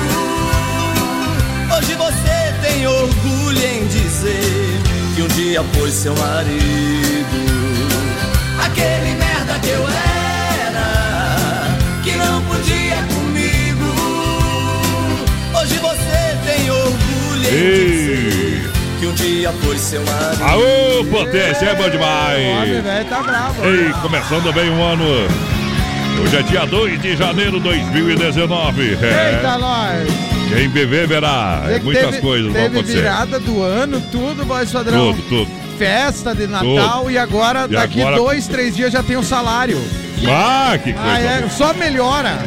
Hoje 1.76 1.94
você 1.94 2.54
tem 2.62 2.86
orgulho 2.86 3.64
em 3.64 3.86
dizer 3.86 4.80
que 5.14 5.22
um 5.22 5.28
dia 5.28 5.62
foi 5.74 5.90
seu 5.90 6.14
marido. 6.16 7.52
Aquele 8.64 9.14
merda 9.16 9.58
que 9.60 9.70
eu 9.70 9.86
era, 9.88 11.66
que 12.02 12.12
não 12.12 12.42
podia 12.42 12.96
comigo. 13.14 13.94
Hoje 15.60 15.78
você 15.78 16.36
tem 16.44 16.70
orgulho 16.70 17.48
em 17.48 17.54
Ei. 17.54 18.81
Que 19.02 19.06
um 19.08 19.14
dia 19.14 19.50
foi 19.60 19.76
seu 19.78 20.00
marido. 20.04 20.44
Aô, 20.44 21.04
potência, 21.06 21.66
é 21.66 21.74
bom 21.74 21.82
O 21.82 21.86
homem 21.86 21.90
demais. 21.90 22.84
velho 22.84 23.04
tá 23.06 23.20
bravo. 23.20 23.64
Ei, 23.66 23.92
começando 24.00 24.52
bem 24.54 24.70
o 24.70 24.80
ano. 24.80 25.04
Hoje 26.22 26.36
é 26.36 26.42
dia 26.42 26.64
2 26.64 27.02
de 27.02 27.16
janeiro 27.16 27.52
de 27.58 27.60
2019. 27.64 28.90
Eita, 28.90 29.04
É, 29.06 29.58
nós! 29.58 30.08
quem 30.54 30.68
beber 30.68 31.08
verá. 31.08 31.62
Que 31.66 31.80
Muitas 31.84 32.04
teve, 32.10 32.20
coisas 32.20 32.52
vão 32.52 32.62
Teve 32.62 32.78
acontecer. 32.78 32.98
virada 33.00 33.40
do 33.40 33.60
ano, 33.60 34.00
tudo, 34.12 34.44
voz 34.44 34.70
padrão. 34.70 35.12
Tudo, 35.14 35.22
tudo. 35.28 35.50
Festa 35.76 36.32
de 36.32 36.46
Natal 36.46 37.10
e 37.10 37.18
agora, 37.18 37.64
E 37.68 37.72
daqui 37.72 38.00
agora- 38.02 38.16
dois, 38.18 38.46
três 38.46 38.76
dias 38.76 38.92
já 38.92 39.02
tem 39.02 39.16
o 39.16 39.22
salário. 39.24 39.82
Ah, 40.30 40.78
que 40.78 40.92
coisa. 40.92 41.08
Ah, 41.10 41.18
é, 41.20 41.48
só 41.48 41.74
melhora. 41.74 42.38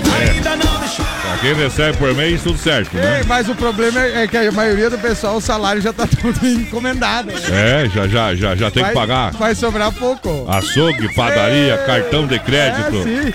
Pra 1.36 1.42
quem 1.42 1.54
recebe 1.54 1.98
por 1.98 2.13
mês, 2.15 2.42
tudo 2.42 2.58
certo, 2.58 2.96
Ei, 2.96 3.01
né? 3.01 3.22
mas 3.27 3.50
o 3.50 3.56
problema 3.56 4.00
é 4.01 4.24
é 4.24 4.27
que 4.27 4.38
a 4.38 4.51
maioria 4.51 4.89
do 4.89 4.98
pessoal, 4.98 5.36
o 5.36 5.42
salário 5.42 5.82
já 5.82 5.92
tá 5.92 6.08
tudo 6.22 6.48
encomendado. 6.48 7.32
É, 7.51 7.89
já, 7.94 8.08
já, 8.08 8.34
já, 8.36 8.56
já 8.56 8.72
tem 8.72 8.82
vai, 8.84 8.94
que 8.94 8.98
pagar. 9.00 9.32
Vai 9.34 9.54
sobrar 9.54 9.92
pouco. 9.92 10.46
Açougue, 10.50 11.13
padaria, 11.13 11.74
É. 11.74 11.77
cartão 11.86 12.25
de 12.25 12.39
crédito. 12.39 12.96
É, 12.98 13.04
sim. 13.04 13.34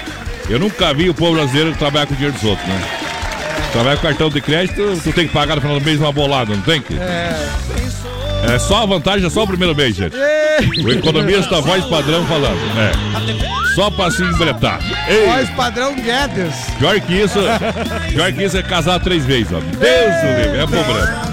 Eu 0.48 0.58
nunca 0.58 0.94
vi 0.94 1.10
o 1.10 1.14
povo 1.14 1.34
brasileiro 1.36 1.74
trabalhar 1.76 2.06
com 2.06 2.14
dinheiro 2.14 2.34
dos 2.34 2.44
outros, 2.44 2.66
né? 2.66 2.82
Trabalhar 3.72 3.96
com 3.96 4.02
cartão 4.02 4.30
de 4.30 4.40
crédito, 4.40 5.00
tu 5.04 5.12
tem 5.12 5.28
que 5.28 5.32
pagar 5.32 5.56
no 5.56 5.60
final 5.60 5.78
do 5.78 5.84
mês 5.84 6.00
uma 6.00 6.10
bolada, 6.12 6.54
não 6.54 6.62
tem 6.62 6.80
que? 6.80 6.94
É. 6.94 7.36
É 8.48 8.58
só 8.58 8.82
a 8.82 8.86
vantagem, 8.86 9.26
é 9.26 9.30
só 9.30 9.42
o 9.44 9.46
primeiro 9.46 9.74
mês, 9.74 9.94
gente. 9.96 10.16
O 10.84 10.92
economista 10.92 11.60
voz 11.60 11.84
padrão 11.84 12.24
falando. 12.26 12.58
É. 12.78 13.74
Só 13.74 13.90
pra 13.90 14.10
se 14.10 14.22
embretar. 14.22 14.80
Ei, 15.08 15.26
voz 15.26 15.50
padrão 15.50 15.94
Guedes. 15.94 16.54
pior 16.78 17.00
que 17.00 17.14
isso, 17.14 17.38
pior 18.10 18.32
que 18.32 18.42
isso 18.44 18.56
é 18.56 18.62
casar 18.62 18.98
três 19.00 19.24
vezes, 19.24 19.52
ó. 19.52 19.60
Deus 19.60 19.76
do 19.76 20.42
livre, 20.42 20.58
é 20.58 20.66
problema. 20.66 21.30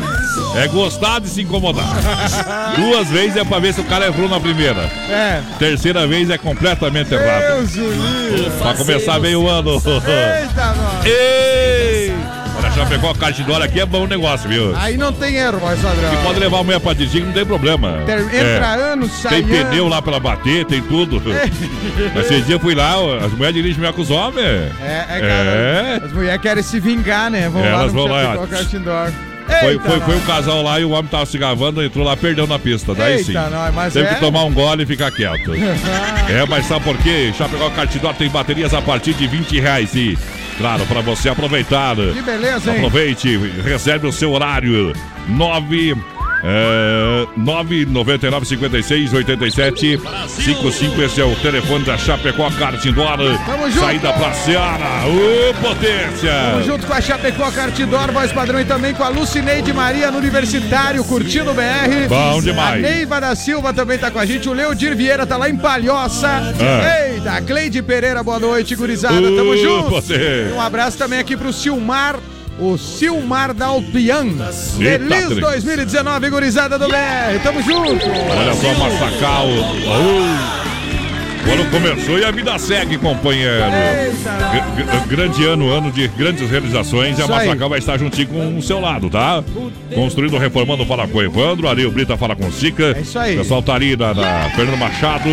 É 0.56 0.68
gostar 0.68 1.20
de 1.20 1.30
se 1.30 1.42
incomodar. 1.42 1.86
Duas 2.76 3.08
vezes 3.10 3.38
é 3.38 3.44
pra 3.44 3.60
ver 3.60 3.74
se 3.74 3.82
o 3.82 3.84
cara 3.84 4.06
errou 4.08 4.28
na 4.28 4.40
primeira. 4.40 4.82
É. 5.10 5.42
Terceira 5.60 6.08
vez 6.08 6.30
é 6.30 6.38
completamente 6.38 7.14
errado. 7.14 7.68
Deus. 7.68 8.54
Pra 8.60 8.74
começar 8.74 9.20
bem 9.20 9.36
o 9.36 9.48
ano. 9.48 9.74
Eita, 9.76 10.74
nós. 10.76 11.06
Ei! 11.06 11.57
Pegou 12.90 13.10
a 13.12 13.16
caixa 13.16 13.44
de 13.44 13.54
aqui, 13.54 13.80
é 13.82 13.86
bom 13.86 14.08
negócio, 14.08 14.48
viu? 14.50 14.74
Aí 14.78 14.96
não 14.98 15.12
tem 15.12 15.36
erro, 15.36 15.60
voz 15.60 15.80
padrão. 15.80 16.14
E 16.14 16.18
pode 16.24 16.40
levar 16.40 16.60
a 16.60 16.64
mulher 16.64 16.80
pra 16.80 16.94
dirigir, 16.94 17.24
não 17.24 17.34
tem 17.34 17.46
problema. 17.46 18.00
Ter- 18.06 18.20
Entra 18.20 18.38
É. 18.78 18.92
ano, 18.94 19.10
sai 19.10 19.42
Tem 19.44 19.60
ano. 19.60 19.70
pneu 19.70 19.88
lá 19.90 20.02
pra 20.02 20.20
bater, 20.20 20.66
tem 20.66 20.82
tudo. 20.82 21.22
Mas 22.16 22.26
Esse 22.32 22.42
dia 22.44 22.56
eu 22.56 22.60
fui 22.60 22.74
lá, 22.76 22.94
as 23.26 23.32
mulheres 23.34 23.56
dirigem 23.56 23.80
melhor 23.80 23.94
que 23.94 24.02
os 24.02 24.10
homens. 24.10 24.46
É, 24.82 25.06
é, 25.10 25.18
É. 25.18 25.20
cara. 25.20 26.06
As 26.06 26.12
mulheres 26.14 26.42
querem 26.42 26.64
se 26.64 26.80
vingar, 26.80 27.30
né? 27.30 27.50
Vão 27.50 27.64
Elas 27.64 27.80
lá 27.80 27.86
no 27.88 27.94
vão 27.94 28.08
lá, 28.08 28.24
Chapecó. 28.24 28.48
Caixa 28.48 28.78
Indoor. 28.78 29.12
Foi, 29.62 29.80
foi, 29.80 30.00
foi 30.02 30.16
um 30.18 30.20
casal 30.22 30.62
lá 30.62 30.78
e 30.78 30.84
o 30.84 30.90
homem 30.90 31.06
tava 31.10 31.26
se 31.26 31.38
gravando, 31.38 31.82
entrou 31.82 32.06
lá, 32.06 32.18
perdeu 32.18 32.46
na 32.46 32.60
pista. 32.60 32.94
Daí 32.94 33.14
Eita, 33.14 33.24
sim. 33.26 33.34
nós, 33.34 33.74
mas 33.74 33.94
Teve 33.94 34.08
é- 34.08 34.14
que 34.16 34.20
tomar 34.20 34.44
um 34.44 34.54
gole 34.54 34.84
e 34.84 34.86
ficar 34.86 35.10
quieto. 35.10 35.54
é, 36.30 36.46
mas 36.50 36.66
sabe 36.66 36.84
por 36.84 36.98
quê? 36.98 37.32
Chapecó 37.38 37.70
Cartidor 37.70 38.14
tem 38.16 38.30
baterias 38.30 38.74
a 38.74 38.82
partir 38.82 39.14
de 39.14 39.26
20 39.26 39.58
reais 39.58 39.96
e, 39.96 40.18
claro, 40.58 40.86
para 40.86 41.02
você 41.02 41.30
aproveitar. 41.30 41.96
Que 41.96 42.22
beleza, 42.22 42.72
hein? 42.72 42.78
Aproveite, 42.78 43.38
reserve 43.64 44.08
o 44.08 44.12
seu 44.12 44.32
horário. 44.32 44.94
9 45.28 45.96
é, 46.44 47.28
999 47.36 48.46
56 48.46 49.14
87 49.14 50.00
55. 50.28 51.02
Esse 51.02 51.22
é 51.22 51.26
o 51.26 51.36
telefone 51.36 51.84
da 51.84 51.98
Chapecó 51.98 52.50
Cartidor. 52.52 53.18
Saída 53.78 54.14
pra 54.14 54.34
Seara. 54.34 55.06
Ô, 55.08 55.54
potência! 55.56 56.32
Tamo 56.52 56.64
junto 56.64 56.86
com 56.86 56.94
a 56.94 57.02
Chapecó 57.02 57.52
Cartidor, 57.52 58.12
voz 58.12 58.32
padrão 58.32 58.60
e 58.60 58.66
também 58.66 58.94
com 58.94 59.04
a 59.04 59.10
Lucineide 59.10 59.74
Maria 59.74 60.12
no 60.12 60.20
Universitário, 60.20 61.04
curtindo 61.04 61.52
o 61.52 61.54
BR. 61.54 62.08
Bom 62.08 62.42
demais. 62.42 62.86
A 62.86 62.88
Neiva 62.88 63.20
da 63.20 63.36
Silva 63.36 63.74
também 63.74 63.98
tá 63.98 64.12
com 64.12 64.20
a 64.20 64.26
gente. 64.26 64.48
O 64.48 64.54
Leodir 64.54 64.96
Vieira 64.96 65.26
tá 65.26 65.38
lá 65.38 65.50
em 65.50 65.58
Palhoça. 65.58 66.28
Ah. 66.28 67.08
Eita, 67.10 67.42
Cleide 67.42 67.82
Pereira, 67.82 68.24
boa 68.24 68.40
noite, 68.40 68.76
gurizada. 68.76 69.22
Tamo 69.22 69.52
Ô, 69.52 69.58
junto. 69.58 70.04
Um 70.56 70.62
abraço 70.62 70.98
também 70.98 71.20
aqui 71.20 71.36
pro 71.36 71.52
Silmar. 71.52 72.20
O 72.60 72.78
Silmar 72.78 73.54
Dalpian. 73.54 74.26
Feliz 74.78 75.26
Tri. 75.28 75.42
2019, 75.42 76.30
gurizada 76.30 76.80
do 76.80 76.88
BR. 76.88 77.40
Tamo 77.44 77.62
junto. 77.62 78.06
Olha 78.10 78.54
só, 78.54 78.74
Massacal. 78.74 79.48
O 81.48 81.52
ano 81.52 81.66
começou 81.70 82.20
e 82.20 82.26
a 82.26 82.32
vida 82.32 82.58
segue, 82.60 82.98
companheiro. 82.98 83.64
Gr- 84.52 84.84
gr- 84.84 85.08
grande 85.08 85.46
ano, 85.46 85.70
ano 85.72 85.92
de 85.92 86.08
grandes 86.10 86.50
realizações. 86.50 87.18
E 87.18 87.22
a. 87.22 87.28
Massacal 87.28 87.70
vai 87.70 87.80
estar 87.80 87.98
juntinho 87.98 88.28
com 88.28 88.58
o 88.58 88.62
seu 88.62 88.80
lado, 88.82 89.10
tá? 89.10 89.42
Construindo, 89.96 90.38
reformando, 90.38 90.86
fala 90.86 91.08
com 91.08 91.20
o 91.20 91.24
Evandro. 91.24 91.70
Ari 91.70 91.86
o 91.86 91.92
Brita 91.92 92.18
fala 92.18 92.36
com 92.36 92.48
o 92.48 92.52
Sica. 92.52 92.96
É 92.98 93.02
isso 93.02 93.18
aí. 93.18 93.36
O 93.36 93.40
pessoal 93.40 93.62
tá 93.62 93.76
ali 93.76 93.96
na, 93.96 94.14
na 94.14 94.50
Fernando 94.56 94.78
Machado. 94.78 95.30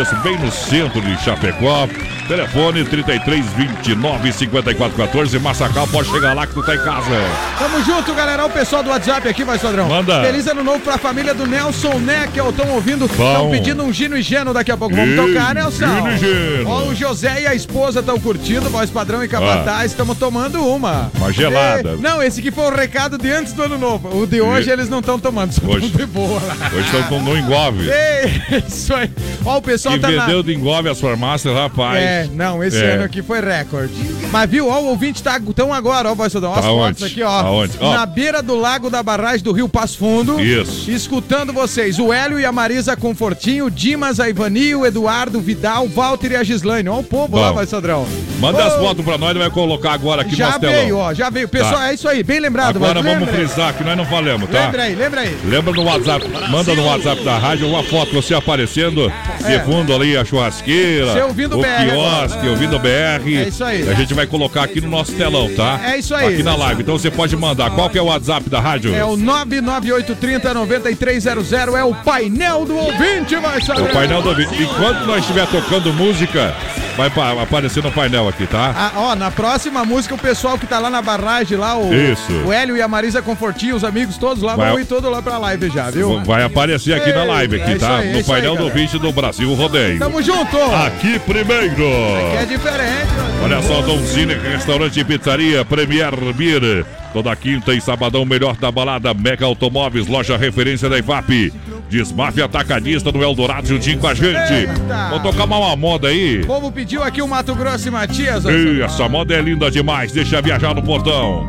Isso, 0.00 0.14
bem 0.22 0.38
no 0.38 0.50
centro 0.52 1.00
de 1.00 1.16
Chapecó. 1.24 1.88
Telefone 2.36 2.82
33 2.84 3.44
29 3.56 4.32
54 4.32 4.96
14. 4.96 5.38
Massacal, 5.38 5.86
pode 5.88 6.08
chegar 6.10 6.34
lá 6.34 6.46
que 6.46 6.54
tu 6.54 6.62
tá 6.62 6.74
em 6.74 6.78
casa. 6.78 7.10
Tamo 7.58 7.84
junto, 7.84 8.14
galera. 8.14 8.46
O 8.46 8.50
pessoal 8.50 8.82
do 8.82 8.88
WhatsApp 8.88 9.28
aqui, 9.28 9.44
vai, 9.44 9.58
Sodrão. 9.58 9.86
Manda. 9.86 10.22
Feliz 10.22 10.46
ano 10.46 10.64
novo 10.64 10.80
pra 10.80 10.96
família 10.96 11.34
do 11.34 11.46
Nelson 11.46 11.98
Né, 11.98 12.28
que 12.32 12.40
estão 12.40 12.68
ouvindo. 12.70 13.04
Estão 13.04 13.50
pedindo 13.50 13.82
um 13.82 13.92
Gino 13.92 14.16
e 14.16 14.22
Geno 14.22 14.54
daqui 14.54 14.72
a 14.72 14.76
pouco. 14.78 14.94
Vamos 14.96 15.10
Ih, 15.12 15.16
tocar, 15.34 15.54
Nelson. 15.54 15.86
Gino 15.86 16.08
e 16.12 16.18
Geno. 16.18 16.70
Ó, 16.70 16.84
o 16.88 16.94
José 16.94 17.42
e 17.42 17.46
a 17.46 17.54
esposa 17.54 18.00
estão 18.00 18.18
curtindo, 18.18 18.70
voz 18.70 18.88
padrão 18.88 19.22
e 19.22 19.28
capataz. 19.28 19.90
Estamos 19.90 20.16
tomando 20.16 20.66
uma. 20.66 21.10
Ah. 21.14 21.18
Uma 21.18 21.32
gelada. 21.32 21.92
E- 21.98 22.02
não, 22.02 22.22
esse 22.22 22.40
aqui 22.40 22.50
foi 22.50 22.64
o 22.64 22.74
recado 22.74 23.18
de 23.18 23.30
antes 23.30 23.52
do 23.52 23.62
ano 23.62 23.76
novo. 23.78 24.22
O 24.22 24.26
de 24.26 24.40
hoje 24.40 24.70
E- 24.70 24.72
eles 24.72 24.88
não 24.88 25.00
estão 25.00 25.18
tomando, 25.18 25.52
só 25.52 25.60
Hoje- 25.66 25.88
de 25.90 26.06
boa 26.06 26.40
lá. 26.40 26.56
Hoje 26.74 26.96
estão 26.96 27.20
no 27.20 27.36
engove. 27.36 27.88
Ei, 27.90 28.62
isso 28.66 28.94
aí. 28.94 29.10
Ó, 29.44 29.58
o 29.58 29.62
pessoal 29.62 29.94
Que 29.94 30.00
tá 30.00 30.10
na... 30.10 30.24
vendeu 30.26 30.42
de 30.42 30.54
engove 30.54 30.88
as 30.88 31.00
farmácias, 31.00 31.54
rapaz. 31.54 31.98
É, 32.02 32.21
não, 32.32 32.62
esse 32.62 32.82
É. 32.82 32.92
ano 32.94 33.04
aqui 33.04 33.22
foi 33.22 33.40
recorde. 33.40 33.92
Mas 34.30 34.50
viu, 34.50 34.68
ó, 34.68 34.80
o 34.80 34.86
ouvinte 34.86 35.22
tá 35.22 35.40
tão 35.54 35.72
agora, 35.72 36.10
ó, 36.10 36.14
voz 36.14 36.34
as 36.34 36.42
Aonde? 36.42 36.98
fotos 36.98 37.02
aqui, 37.04 37.22
ó. 37.22 37.28
Aonde? 37.30 37.72
Ó. 37.80 37.94
Na 37.94 38.06
beira 38.06 38.42
do 38.42 38.54
lago 38.56 38.88
da 38.90 39.02
barragem 39.02 39.42
do 39.42 39.52
Rio 39.52 39.68
Passo 39.68 39.98
Fundo. 39.98 40.40
Isso. 40.40 40.90
Escutando 40.90 41.52
vocês, 41.52 41.98
o 41.98 42.12
Hélio 42.12 42.38
e 42.40 42.44
a 42.44 42.52
Marisa 42.52 42.96
Confortinho, 42.96 43.70
Dimas, 43.70 44.18
a 44.20 44.28
Ivani, 44.28 44.74
o 44.74 44.86
Eduardo, 44.86 45.40
Vidal, 45.40 45.86
Walter 45.88 46.32
e 46.32 46.36
a 46.36 46.42
Gislaine. 46.42 46.88
Ó, 46.88 46.98
o 47.00 47.04
povo 47.04 47.38
lá, 47.38 47.48
Bom. 47.48 47.54
vai, 47.56 47.66
Sodrão. 47.66 48.06
Manda 48.40 48.58
Ô, 48.64 48.66
as 48.66 48.74
fotos 48.76 49.04
pra 49.04 49.18
nós, 49.18 49.30
ele 49.30 49.38
vai 49.38 49.50
colocar 49.50 49.92
agora 49.92 50.22
aqui 50.22 50.30
no 50.32 50.36
Já 50.36 50.58
telão. 50.58 50.74
veio, 50.74 50.96
ó, 50.96 51.12
já 51.14 51.28
veio. 51.30 51.48
Pessoal, 51.48 51.74
Tá. 51.74 51.90
é 51.90 51.94
isso 51.94 52.08
aí, 52.08 52.22
bem 52.22 52.40
lembrado. 52.40 52.76
Agora 52.76 53.02
mas 53.02 53.12
vamos 53.14 53.28
frisar 53.30 53.74
que 53.74 53.84
nós 53.84 53.96
não 53.96 54.04
falamos, 54.06 54.48
tá? 54.50 54.64
Lembra 54.66 54.82
aí, 54.84 54.94
lembra 54.94 55.20
aí. 55.20 55.36
Lembra 55.44 55.72
no 55.72 55.82
WhatsApp, 55.84 56.26
manda 56.50 56.74
no 56.74 56.84
WhatsApp 56.84 57.22
da 57.24 57.38
rádio 57.38 57.68
uma 57.68 57.82
foto, 57.84 58.12
você 58.12 58.34
aparecendo 58.34 59.12
É. 59.44 59.58
de 59.58 59.64
fundo 59.64 59.94
ali 59.94 60.16
a 60.16 60.24
churrasqueira, 60.24 61.12
Você 61.12 61.20
ouvindo 61.22 61.58
o 61.58 61.60
BR 61.62 61.92
quiosque, 62.02 62.48
ouvindo 62.48 62.76
o 62.76 62.78
BR. 62.78 63.26
É 63.26 63.48
isso 63.48 63.64
aí. 63.64 63.88
A 63.88 63.94
gente 63.94 64.12
vai 64.14 64.26
colocar 64.26 64.62
aqui 64.62 64.80
no 64.80 64.88
nosso 64.88 65.12
telão, 65.12 65.52
tá? 65.54 65.80
É 65.84 65.98
isso 65.98 66.14
aí. 66.14 66.34
Aqui 66.34 66.42
na 66.42 66.56
live. 66.56 66.80
Então 66.82 66.98
você 66.98 67.10
pode 67.10 67.36
mandar. 67.36 67.70
Qual 67.70 67.88
que 67.88 67.98
é 67.98 68.02
o 68.02 68.06
WhatsApp 68.06 68.50
da 68.50 68.58
rádio? 68.60 68.92
É 68.94 69.04
o 69.04 69.16
99830-9300, 69.16 71.78
é 71.78 71.84
o 71.84 71.94
painel 71.94 72.64
do 72.64 72.76
ouvinte, 72.76 73.36
vai, 73.36 73.60
Sodrão. 73.60 73.86
O 73.86 73.92
painel 73.92 74.22
do 74.22 74.30
ouvinte. 74.30 74.60
Enquanto 74.62 75.06
nós 75.06 75.20
estiver 75.20 75.46
tocando 75.46 75.92
música, 75.92 76.54
vai 76.96 77.10
pa- 77.10 77.42
aparecer 77.42 77.82
no 77.82 77.90
painel 77.90 78.28
aqui, 78.28 78.46
tá? 78.46 78.72
Ah, 78.76 78.92
ó, 78.96 79.14
na 79.16 79.30
próxima 79.30 79.84
música, 79.84 80.14
o 80.14 80.18
pessoal 80.18 80.58
que 80.58 80.66
tá 80.66 80.78
lá 80.78 80.90
na 80.90 81.00
barragem, 81.02 81.56
lá, 81.56 81.76
o, 81.76 81.92
Isso. 81.92 82.32
o 82.46 82.52
Hélio 82.52 82.76
e 82.76 82.82
a 82.82 82.88
Marisa 82.88 83.22
Confortinho, 83.22 83.74
os 83.76 83.84
amigos 83.84 84.16
todos 84.18 84.42
lá, 84.42 84.54
Vai- 84.56 84.70
vão 84.70 84.80
ir 84.80 84.84
todos 84.84 85.10
lá 85.10 85.22
pra 85.22 85.38
live 85.38 85.70
já, 85.70 85.90
viu? 85.90 86.22
Vai 86.24 86.42
aparecer 86.42 86.94
aqui 86.94 87.12
na 87.12 87.24
live, 87.24 87.58
É 87.58 87.62
aqui, 87.62 87.70
isso 87.72 87.80
tá? 87.80 87.98
aí, 87.98 88.08
é 88.08 88.12
no 88.12 88.20
isso 88.20 88.32
aí, 88.32 88.40
painel 88.42 88.56
do 88.56 88.64
ouvinte 88.64 88.98
do 88.98 89.12
Brasil 89.12 89.52
Rodeio. 89.54 89.98
Tamo 89.98 90.22
junto! 90.22 90.56
Aqui 90.86 91.18
primeiro. 91.20 91.74
Que 91.76 92.36
é 92.38 92.46
diferente. 92.46 93.12
Olha 93.42 93.62
só, 93.62 93.80
Donzine, 93.82 94.34
restaurante 94.34 95.00
e 95.00 95.04
pizzaria, 95.04 95.64
Premier 95.64 96.12
Beer. 96.34 96.84
Toda 97.12 97.36
quinta 97.36 97.74
e 97.74 97.80
sabadão, 97.80 98.24
melhor 98.24 98.56
da 98.56 98.70
balada, 98.70 99.12
Mega 99.12 99.44
Automóveis, 99.44 100.06
loja 100.06 100.36
referência 100.36 100.88
da 100.88 100.98
IFAP. 100.98 101.52
Desmafia 101.90 102.46
Atacadista 102.46 103.12
no 103.12 103.22
Eldorado 103.22 103.68
juntinho 103.68 103.98
com 103.98 104.06
a 104.06 104.14
gente. 104.14 104.52
Eita. 104.52 105.08
Vou 105.10 105.20
tocar 105.20 105.44
uma, 105.44 105.58
uma 105.58 105.76
moda 105.76 106.08
aí. 106.08 106.40
O 106.40 106.46
povo 106.46 106.72
pediu 106.72 107.02
aqui 107.02 107.20
o 107.20 107.28
Mato 107.28 107.54
Grosso 107.54 107.88
e 107.88 107.90
Matias. 107.90 108.46
Ei, 108.46 108.82
essa 108.82 109.06
moda 109.10 109.34
é 109.34 109.42
linda 109.42 109.70
demais, 109.70 110.10
deixa 110.10 110.40
viajar 110.40 110.74
no 110.74 110.82
portão. 110.82 111.46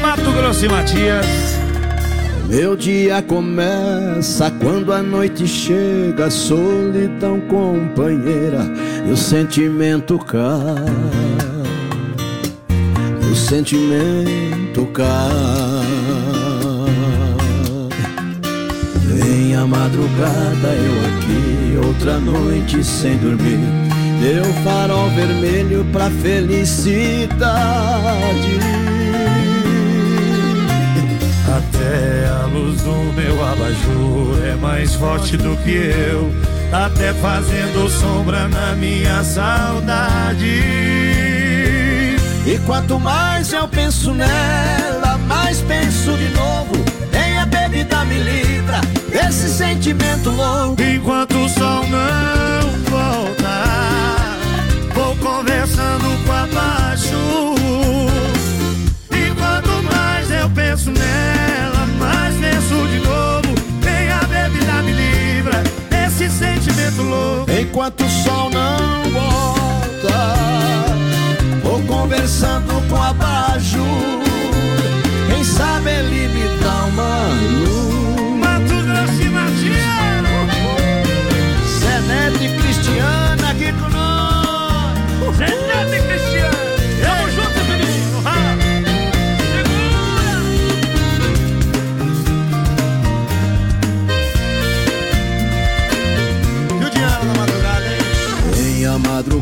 Mato 0.00 0.30
Grosso 0.30 0.64
e 0.64 0.68
Matias. 0.68 1.26
Meu 2.48 2.76
dia 2.76 3.20
começa 3.22 4.50
quando 4.62 4.92
a 4.92 5.02
noite 5.02 5.48
chega, 5.48 6.30
solidão 6.30 7.40
companheira, 7.40 8.60
e 9.04 9.10
o 9.10 9.16
sentimento 9.16 10.18
cai. 10.18 11.53
O 13.34 13.36
sentimento 13.36 14.86
cai. 14.92 15.08
Vem 19.06 19.56
a 19.56 19.66
madrugada, 19.66 20.68
eu 20.68 20.94
aqui, 21.08 21.76
outra 21.84 22.20
noite 22.20 22.84
sem 22.84 23.16
dormir. 23.16 23.58
Deu 24.22 24.44
farol 24.62 25.10
vermelho 25.10 25.84
pra 25.92 26.08
felicidade. 26.10 27.40
Até 31.56 32.28
a 32.28 32.46
luz 32.46 32.82
do 32.82 33.12
meu 33.14 33.44
abajur 33.44 34.44
é 34.46 34.54
mais 34.54 34.94
forte 34.94 35.36
do 35.36 35.56
que 35.64 35.72
eu, 35.72 36.32
até 36.72 37.12
fazendo 37.14 37.90
sombra 37.90 38.46
na 38.46 38.76
minha 38.76 39.24
saudade. 39.24 40.93
E 42.46 42.58
quanto 42.66 43.00
mais 43.00 43.52
eu 43.54 43.66
penso 43.66 44.12
nela, 44.12 45.16
mais 45.26 45.60
penso 45.62 46.14
de 46.16 46.28
novo. 46.28 46.74
Nem 47.10 47.38
a 47.38 47.46
bebida 47.46 48.04
me 48.04 48.18
livra 48.18 48.80
desse 49.10 49.48
sentimento 49.48 50.30
louco. 50.30 50.82
Enquanto 50.82 51.36
o 51.38 51.48
sol 51.48 51.84
não 51.88 52.70
volta, 52.90 53.64
vou 54.94 55.16
conversando 55.16 56.24
com 56.26 56.32
abaixo. 56.32 57.16
E 59.10 59.34
quanto 59.34 59.82
mais 59.84 60.30
eu 60.30 60.50
penso 60.50 60.90
nela, 60.90 61.86
mais 61.98 62.34
penso 62.34 62.86
de 62.88 62.98
novo. 62.98 63.54
Nem 63.82 64.10
a 64.10 64.22
bebida 64.24 64.82
me 64.82 64.92
livra 64.92 65.62
desse 65.88 66.28
sentimento 66.28 67.02
louco. 67.02 67.50
Enquanto 67.50 68.04
o 68.04 68.10
sol 68.10 68.50
não 68.50 69.10
volta, 69.10 70.34
conversando 72.24 72.88
com 72.88 73.02
abaixo. 73.02 73.84
Quem 75.28 75.44
sabe 75.44 75.90
ele 75.90 76.28
me 76.28 76.48
dá 76.62 76.84
uma 76.84 77.28
luz. 77.60 78.38
Mato 78.40 78.82
Grosso 78.82 79.22
e 79.22 79.28
Matias. 79.28 80.24
Zé 81.80 82.00
Neto 82.00 82.42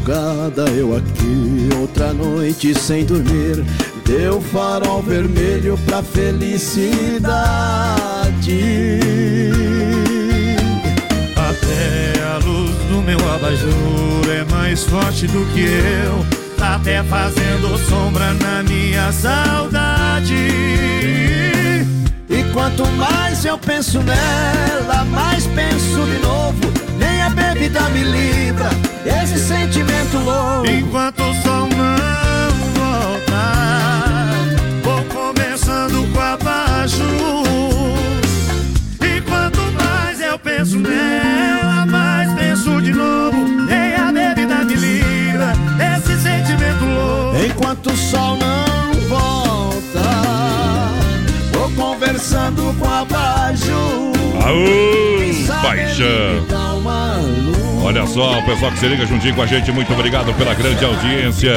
madrugada, 0.02 0.64
eu 0.72 0.96
aqui, 0.96 1.68
outra 1.80 2.12
noite 2.12 2.74
sem 2.78 3.04
dormir. 3.04 3.64
Deu 4.04 4.40
farol 4.40 5.02
vermelho 5.02 5.78
pra 5.86 6.02
felicidade. 6.02 7.40
Até 11.36 12.22
a 12.22 12.38
luz 12.44 12.74
do 12.90 13.02
meu 13.02 13.18
abajur 13.32 14.30
é 14.30 14.44
mais 14.52 14.84
forte 14.84 15.26
do 15.28 15.44
que 15.52 15.60
eu, 15.60 16.26
até 16.60 17.02
fazendo 17.04 17.78
sombra 17.88 18.34
na 18.34 18.62
minha 18.64 19.12
saudade. 19.12 20.34
E 22.28 22.44
quanto 22.52 22.86
mais 22.92 23.44
eu 23.44 23.58
penso 23.58 24.00
nela, 24.02 25.04
mais 25.04 25.46
penso 25.48 26.04
de 26.04 26.18
novo 26.18 26.91
nem 27.22 27.26
a 27.26 27.30
bebida 27.30 27.88
me 27.90 28.02
livra 28.02 28.68
desse 29.04 29.38
sentimento 29.38 30.18
louco. 30.18 30.66
Enquanto 30.66 31.20
o 31.22 31.34
sol 31.34 31.68
não 31.68 32.50
voltar, 32.74 34.34
vou 34.82 35.04
começando 35.04 36.12
com 36.12 36.20
abaixo. 36.20 37.04
E 39.00 39.20
quanto 39.20 39.60
mais 39.72 40.20
eu 40.20 40.36
penso 40.36 40.80
nela, 40.80 41.86
mais 41.86 42.32
penso 42.32 42.82
de 42.82 42.92
novo. 42.92 43.38
Nem 43.66 43.94
a 43.94 44.10
bebida 44.10 44.64
me 44.64 44.74
livra 44.74 45.52
desse 45.76 46.20
sentimento 46.20 46.84
louco. 46.84 47.38
Enquanto 47.44 47.86
o 47.90 47.96
sol 47.96 48.36
não 48.36 48.92
volta, 49.08 50.02
vou 51.52 51.70
conversando 51.70 52.74
com 52.80 52.90
abaixo. 52.90 54.21
Paixão. 55.62 56.42
Olha 57.84 58.06
só, 58.06 58.38
o 58.38 58.42
pessoal 58.46 58.70
que 58.70 58.78
se 58.78 58.86
liga 58.86 59.04
juntinho 59.04 59.34
com 59.34 59.42
a 59.42 59.46
gente, 59.46 59.72
muito 59.72 59.92
obrigado 59.92 60.32
pela 60.34 60.54
grande 60.54 60.84
audiência. 60.84 61.50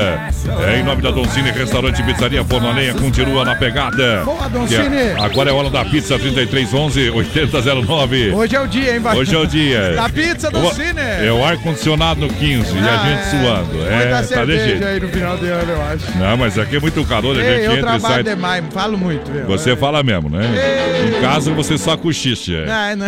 É, 0.67 0.79
em 0.79 0.83
nome 0.83 1.01
da 1.01 1.11
Doncini 1.11 1.51
Restaurante 1.51 2.01
Pizzaria 2.01 2.43
Forno 2.43 2.73
Lenha, 2.73 2.95
continua 2.95 3.45
na 3.45 3.55
pegada. 3.55 4.23
Boa, 4.25 4.43
Que 4.45 4.49
Doncini. 4.49 4.97
é- 4.97 5.15
agora 5.19 5.51
é 5.51 5.53
hora 5.53 5.69
da 5.69 5.85
pizza 5.85 6.17
3311 6.17 7.11
8009. 7.11 8.31
Hoje 8.33 8.55
é 8.55 8.59
o 8.59 8.67
dia, 8.67 8.93
hein, 8.95 8.99
vai? 8.99 9.15
Hoje 9.17 9.35
é 9.35 9.37
o 9.37 9.45
dia. 9.45 9.93
Da 9.95 10.09
pizza 10.09 10.49
do 10.49 10.65
O- 10.65 10.73
Cine. 10.73 10.99
É 10.99 11.31
o 11.31 11.45
ar-condicionado 11.45 12.19
no 12.21 12.27
15 12.27 12.75
e 12.75 12.79
a 12.79 12.83
Ah, 13.01 13.05
gente 13.07 13.19
é. 13.19 13.29
suando. 13.29 13.85
É, 13.87 14.09
dar 14.09 14.27
tá 14.27 14.45
de 14.45 14.57
jeito. 14.57 14.83
aí 14.85 14.99
no 14.99 15.07
final 15.09 15.37
de 15.37 15.45
ano, 15.47 15.71
eu 15.71 15.81
acho. 15.83 16.17
Não, 16.17 16.37
mas 16.37 16.57
aqui 16.57 16.77
é 16.77 16.79
muito 16.79 17.03
calor, 17.05 17.37
a 17.37 17.39
gente 17.43 17.47
Ei, 17.51 17.67
eu 17.67 17.71
entra 17.73 17.77
e 17.77 17.81
trabalho 17.99 18.13
sai. 18.15 18.23
demais, 18.23 18.63
falo 18.73 18.97
muito, 18.97 19.31
viu? 19.31 19.45
Você 19.45 19.75
fala 19.75 20.01
mesmo, 20.01 20.27
né? 20.29 20.43
Ei. 20.43 21.17
Em 21.17 21.21
casa 21.21 21.51
você 21.53 21.77
só 21.77 21.95
cochicha. 21.95 22.65
Não. 22.95 23.07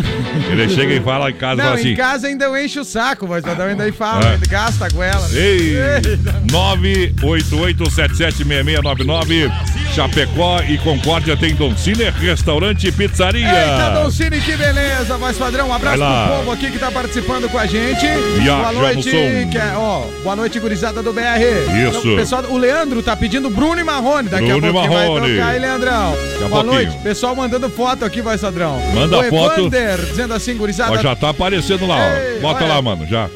Ele 0.52 0.70
chega 0.70 0.94
e 0.94 1.02
fala 1.02 1.30
em 1.30 1.34
casa 1.34 1.62
e 1.62 1.66
Não, 1.66 1.74
assim. 1.74 1.90
em 1.90 1.96
casa 1.96 2.28
ainda 2.28 2.46
eu 2.46 2.58
encho 2.58 2.82
o 2.82 2.86
saco, 2.86 3.28
mas 3.28 3.44
eu 3.46 3.52
ainda 3.66 3.84
aí 3.84 3.92
fala, 3.92 4.26
Ah. 4.26 4.32
ainda 4.32 4.46
gasta 4.48 4.86
a 4.86 4.90
goela. 4.90 5.28
Ei! 5.34 5.76
988776699 8.18 9.52
Chapecó 9.94 10.62
e 10.68 10.78
Concórdia 10.78 11.36
tem 11.36 11.56
Don 11.56 11.76
Cine 11.76 12.04
Restaurante 12.20 12.88
e 12.88 12.92
Pizzaria. 12.92 13.48
Eita, 13.48 13.90
Doncini, 14.02 14.40
que 14.42 14.56
beleza, 14.56 15.18
voz 15.18 15.36
padrão. 15.38 15.70
Um 15.70 15.74
abraço 15.74 15.98
Vai 15.98 16.28
pro 16.28 16.36
povo 16.38 16.52
aqui 16.52 16.70
que 16.72 16.78
tá 16.78 16.92
participando 16.92 17.50
com 17.50 17.58
a 17.58 17.66
gente. 17.66 18.06
Já, 18.46 18.58
boa 18.58 18.74
já 18.74 18.80
noite, 18.94 19.10
que 19.52 19.58
é, 19.58 19.74
ó, 19.76 20.04
boa 20.24 20.36
noite, 20.36 20.60
gurizada 20.60 21.02
do 21.02 21.12
BR. 21.12 21.22
Isso. 21.90 22.00
Então, 22.00 22.16
pessoal, 22.16 22.44
o 22.50 22.58
Leandro 22.58 23.02
tá 23.02 23.16
pedindo 23.16 23.50
Bruno 23.50 23.80
e 23.80 23.84
Marrone. 23.84 24.30
Daqui 24.30 24.46
Bruno 24.46 24.68
a 24.68 24.70
e 24.70 24.74
pouco 24.74 24.88
vai 24.94 25.08
Marrone. 25.08 25.32
tocar 25.36 25.48
aí, 25.48 25.60
Leandrão. 25.60 26.13
a 26.13 26.48
boa 26.48 26.50
pouquinho. 26.50 26.74
noite. 26.74 26.98
Pessoal 27.02 27.36
mandando 27.36 27.68
foto 27.70 28.06
aqui, 28.06 28.22
voz 28.22 28.40
padrão. 28.42 28.80
Manda 28.94 29.18
o 29.18 29.24
foto. 29.24 29.57
Dizendo 30.10 30.34
assim, 30.34 30.56
gurizada. 30.56 30.93
Ó, 30.93 30.98
já 30.98 31.15
tá 31.15 31.30
aparecendo 31.30 31.86
lá, 31.88 31.98
ó. 31.98 32.41
Bota 32.41 32.63
olha. 32.63 32.74
lá, 32.74 32.82
mano, 32.82 33.06
já. 33.06 33.30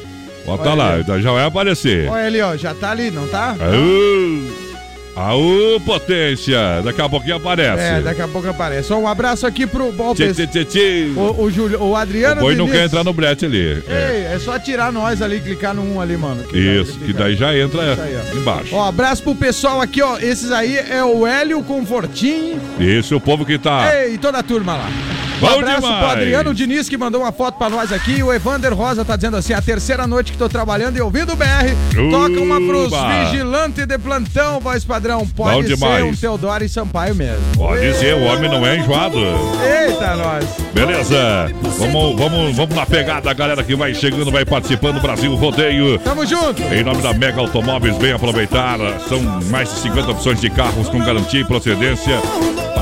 Bota 0.44 0.70
Olha 0.70 0.74
lá, 0.74 0.92
ali. 0.94 1.22
já 1.22 1.32
vai 1.32 1.44
aparecer. 1.44 2.08
Olha 2.10 2.26
ali, 2.26 2.40
ó, 2.40 2.56
já 2.56 2.74
tá 2.74 2.90
ali, 2.90 3.10
não 3.10 3.28
tá? 3.28 3.50
Aô! 3.60 4.72
Aô, 5.14 5.78
potência! 5.84 6.80
Daqui 6.82 7.02
a 7.02 7.08
pouquinho 7.08 7.36
aparece. 7.36 7.82
É, 7.82 8.00
daqui 8.00 8.22
a 8.22 8.28
pouco 8.28 8.48
aparece. 8.48 8.92
Ó, 8.92 8.98
um 8.98 9.06
abraço 9.06 9.46
aqui 9.46 9.66
pro 9.66 9.92
bom 9.92 10.14
Tchê, 10.14 10.28
pessoal. 10.28 10.48
tchê, 10.48 10.64
tchê, 10.64 10.64
tchê. 10.64 11.12
O, 11.14 11.42
o, 11.42 11.50
Júlio, 11.50 11.82
o 11.82 11.94
Adriano 11.94 12.40
boi 12.40 12.56
não 12.56 12.66
quer 12.66 12.86
entrar 12.86 13.04
no 13.04 13.12
brete 13.12 13.44
ali. 13.44 13.82
É. 13.86 14.26
Ei, 14.30 14.34
é 14.34 14.38
só 14.38 14.58
tirar 14.58 14.90
nós 14.90 15.20
ali, 15.20 15.38
clicar 15.40 15.74
no 15.74 15.82
1 15.96 16.00
ali, 16.00 16.16
mano. 16.16 16.44
que 16.44 16.56
Isso, 16.56 16.98
que 16.98 17.12
daí 17.12 17.36
já 17.36 17.56
entra 17.56 17.92
Isso 17.92 18.00
aí, 18.00 18.38
embaixo. 18.38 18.74
Ó, 18.74 18.88
abraço 18.88 19.22
pro 19.22 19.34
pessoal 19.34 19.82
aqui, 19.82 20.00
ó. 20.00 20.16
Esses 20.18 20.50
aí 20.50 20.76
é 20.76 21.04
o 21.04 21.26
Hélio 21.26 21.62
Confortinho 21.62 22.58
Esse 22.80 23.12
é 23.12 23.16
o 23.16 23.20
povo 23.20 23.44
que 23.44 23.58
tá. 23.58 23.94
Ei, 23.94 24.16
toda 24.16 24.38
a 24.38 24.42
turma 24.42 24.76
lá. 24.76 24.88
Um 25.42 25.46
Bom 25.48 25.58
abraço 25.58 25.80
demais. 25.82 25.98
pro 25.98 26.06
Adriano 26.10 26.54
Diniz, 26.54 26.88
que 26.88 26.96
mandou 26.96 27.22
uma 27.22 27.32
foto 27.32 27.58
pra 27.58 27.68
nós 27.68 27.92
aqui. 27.92 28.22
O 28.22 28.32
Evander 28.32 28.72
Rosa 28.72 29.04
tá 29.04 29.16
dizendo 29.16 29.36
assim: 29.36 29.52
a 29.52 29.60
terceira 29.60 30.06
noite 30.06 30.30
que 30.32 30.38
tô 30.38 30.48
trabalhando 30.48 30.96
e 30.96 31.00
ouvindo 31.00 31.32
o 31.32 31.36
BR. 31.36 31.74
Toca 32.10 32.40
uma 32.40 32.60
pros 32.60 32.86
Uba. 32.86 33.08
vigilantes 33.24 33.86
de 33.86 33.98
plantão, 33.98 34.60
voz 34.60 34.84
padrão. 34.84 35.26
Bom 35.34 35.44
Pode 35.44 35.68
ser 35.68 35.74
demais. 35.74 36.04
um 36.04 36.14
Teodoro 36.14 36.64
e 36.64 36.68
Sampaio 36.68 37.14
mesmo. 37.14 37.42
Pode 37.56 37.94
ser, 37.94 38.14
o 38.14 38.22
homem 38.22 38.48
não 38.50 38.64
é 38.66 38.76
enjoado. 38.78 39.18
Eita, 39.18 40.14
nós. 40.16 40.44
Beleza? 40.72 41.50
Vamos, 41.78 42.16
vamos, 42.16 42.56
vamos 42.56 42.74
na 42.74 42.86
pegada, 42.86 43.30
a 43.30 43.34
galera 43.34 43.62
que 43.64 43.74
vai 43.74 43.92
chegando, 43.94 44.30
vai 44.30 44.44
participando, 44.44 45.00
Brasil 45.00 45.34
Rodeio. 45.34 45.98
Tamo 45.98 46.24
junto. 46.24 46.62
Em 46.62 46.84
nome 46.84 47.02
da 47.02 47.12
Mega 47.12 47.40
Automóveis, 47.40 47.96
vem 47.98 48.12
aproveitar. 48.12 48.78
São 49.08 49.20
mais 49.50 49.68
de 49.74 49.80
50 49.80 50.10
opções 50.12 50.40
de 50.40 50.48
carros 50.50 50.88
com 50.88 50.98
garantia 50.98 51.40
e 51.40 51.44
procedência. 51.44 52.20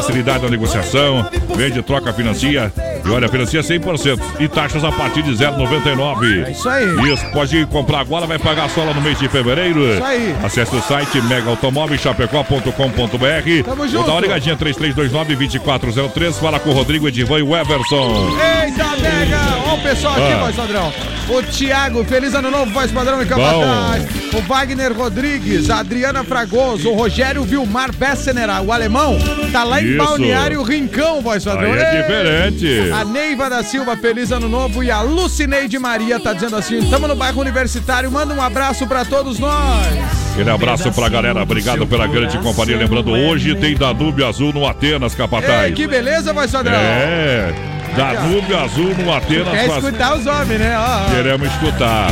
Facilidade 0.00 0.42
na 0.42 0.48
negociação. 0.48 1.28
Vende, 1.54 1.82
troca, 1.82 2.10
financia. 2.10 2.72
E 3.04 3.10
olha, 3.10 3.28
financia 3.28 3.60
100%. 3.62 4.20
E 4.40 4.48
taxas 4.48 4.82
a 4.84 4.92
partir 4.92 5.22
de 5.22 5.32
0,99. 5.32 6.46
É 6.46 6.50
isso 6.50 6.68
aí. 6.68 6.86
Isso, 7.12 7.24
pode 7.32 7.64
comprar 7.66 8.00
agora, 8.00 8.26
vai 8.26 8.38
pagar 8.38 8.68
só 8.70 8.84
lá 8.84 8.92
no 8.94 9.00
mês 9.00 9.18
de 9.18 9.28
fevereiro. 9.28 9.80
Isso 9.94 10.04
aí. 10.04 10.34
Acesse 10.42 10.74
o 10.76 10.82
site 10.82 11.20
megaautomóveischapecó.com.br. 11.22 13.64
Tamo 13.64 13.76
Vou 13.76 13.88
junto. 13.88 14.06
dar 14.06 14.12
uma 14.12 14.20
ligadinha 14.20 14.56
3329-2403. 14.56 16.34
Fala 16.38 16.58
com 16.60 16.70
o 16.70 16.72
Rodrigo 16.72 17.08
Edivan 17.08 17.38
e 17.38 17.42
o 17.42 17.56
Everson. 17.56 18.28
Eita, 18.64 18.86
mega! 19.00 19.40
Ó 19.66 19.74
o 19.74 19.80
pessoal 19.82 20.14
aqui, 20.14 20.32
Ah. 20.32 20.38
voz 20.40 20.56
padrão. 20.56 20.92
O 21.28 21.42
Thiago, 21.42 22.04
feliz 22.04 22.34
ano 22.34 22.50
novo, 22.50 22.72
voz 22.72 22.90
padrão 22.90 23.22
e 23.22 23.26
capataz. 23.26 24.04
O 24.34 24.40
Wagner 24.42 24.92
Rodrigues, 24.92 25.70
a 25.70 25.78
Adriana 25.80 26.24
Fragoso, 26.24 26.88
o 26.90 26.94
Rogério 26.94 27.42
Vilmar 27.44 27.94
Bessener, 27.94 28.48
o 28.64 28.72
alemão, 28.72 29.16
tá 29.52 29.62
lá 29.64 29.80
em 29.80 29.88
Isso. 29.90 29.96
Balneário 29.98 30.62
Rincão, 30.62 31.20
voz 31.20 31.44
padrão. 31.44 31.72
Aí 31.72 31.78
é 31.78 31.96
Ei! 31.96 32.02
diferente. 32.02 32.89
A 32.92 33.05
Neiva 33.05 33.48
da 33.50 33.62
Silva, 33.62 33.96
feliz 33.96 34.31
ano 34.33 34.48
novo. 34.48 34.83
E 34.83 34.90
a 34.90 35.00
Lucineide 35.03 35.79
Maria 35.79 36.18
tá 36.20 36.33
dizendo 36.33 36.57
assim: 36.57 36.88
tamo 36.90 37.07
no 37.09 37.14
bairro 37.16 37.40
universitário, 37.40 38.11
manda 38.11 38.35
um 38.35 38.42
abraço 38.42 38.87
pra 38.87 39.05
todos 39.05 39.38
nós. 39.38 39.87
Aquele 40.33 40.50
abraço 40.50 40.90
pra 40.92 41.09
galera, 41.09 41.42
obrigado 41.42 41.87
pela 41.87 42.07
grande 42.07 42.38
companhia. 42.38 42.76
Lembrando, 42.76 43.11
hoje 43.12 43.55
tem 43.57 43.74
Danúbio 43.76 44.26
Azul 44.26 44.53
no 44.53 44.66
Atenas, 44.66 45.12
Ei, 45.12 45.18
Capataz. 45.18 45.74
que 45.74 45.87
beleza, 45.87 46.33
voz 46.33 46.50
padrão. 46.50 46.74
É, 46.74 47.53
Danúbio 47.96 48.59
Azul 48.59 48.94
no 48.96 49.12
Atenas. 49.12 49.50
Quer 49.50 49.66
faz- 49.68 49.85
escutar 49.85 50.14
os 50.16 50.26
homens, 50.26 50.61
né? 50.61 50.76
Ó, 50.79 51.07
ó. 51.07 51.11
Queremos 51.14 51.48
escutar. 51.53 52.11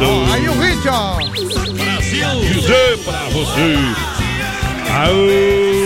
Ó, 0.00 0.32
Aí 0.32 0.48
o 0.48 0.60
hit, 0.60 0.88
ó. 0.88 1.18
dizer 2.52 2.98
pra 3.04 3.18
você. 3.32 3.76
Aô, 4.90 5.77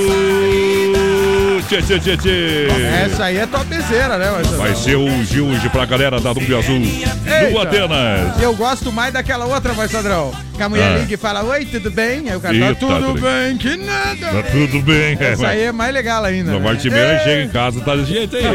tchê, 1.68 1.82
tchê, 1.82 1.98
tchê, 1.98 2.16
tchê. 2.16 2.68
Essa 3.04 3.24
aí 3.24 3.38
é 3.38 3.46
topzera, 3.46 4.18
né, 4.18 4.30
padrão? 4.30 4.56
Vai 4.56 4.74
ser 4.74 4.96
hoje, 4.96 5.40
hoje 5.40 5.68
pra 5.68 5.84
galera 5.84 6.20
da 6.20 6.32
Danúbio 6.32 6.58
Azul 6.58 6.76
Eita. 6.76 7.62
Atenas. 7.62 8.40
Eu 8.40 8.54
gosto 8.54 8.90
mais 8.92 9.12
daquela 9.12 9.44
outra, 9.46 9.72
padrão. 9.88 10.32
Que 10.62 10.66
a 10.66 10.68
mulher 10.68 10.92
Ah. 10.94 10.98
liga 11.00 11.14
e 11.14 11.16
fala, 11.16 11.42
oi, 11.42 11.64
tudo 11.64 11.90
bem? 11.90 12.30
Aí 12.30 12.36
o 12.36 12.40
cara 12.40 12.54
Eita, 12.54 12.74
tá, 12.74 12.76
tudo 13.00 13.20
bem, 13.20 13.56
que 13.58 13.76
nada. 13.78 14.26
Tá 14.30 14.42
tudo 14.52 14.80
bem. 14.82 15.16
é, 15.18 15.32
Essa 15.32 15.42
mas- 15.42 15.50
aí 15.50 15.62
é 15.62 15.72
mais 15.72 15.92
legal 15.92 16.24
ainda. 16.24 16.52
No 16.52 16.60
né? 16.60 16.64
Martimeira 16.64 17.14
Ei, 17.14 17.18
chega 17.18 17.42
em 17.42 17.48
casa, 17.48 17.80
tá 17.80 17.96
desse 17.96 18.12
jeito 18.12 18.36
aí. 18.36 18.44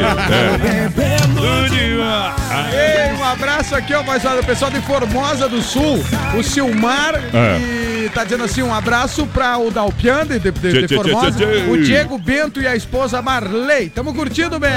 É. 2.71 3.11
Ei, 3.11 3.13
um 3.17 3.23
abraço 3.25 3.75
aqui, 3.75 3.93
ó, 3.93 4.01
voz 4.03 4.23
padrão, 4.23 4.41
o 4.41 4.45
pessoal 4.45 4.71
de 4.71 4.79
Formosa 4.81 5.49
do 5.49 5.61
Sul, 5.61 6.01
o 6.37 6.41
Silmar, 6.43 7.15
É. 7.33 8.05
e 8.05 8.09
tá 8.09 8.23
dizendo 8.23 8.45
assim, 8.45 8.61
um 8.63 8.73
abraço 8.73 9.25
pra 9.27 9.57
o 9.57 9.69
Dalpian 9.69 10.25
de, 10.25 10.39
de, 10.39 10.51
de- 10.51 10.87
de 10.87 10.95
Formosa, 10.95 11.37
o 11.69 11.77
Diego 11.77 12.17
Bento 12.17 12.61
e 12.61 12.67
a 12.67 12.75
esposa 12.75 13.21
Marley. 13.21 13.89
Tamo 13.89 14.13
curtindo, 14.13 14.57
bem. 14.59 14.71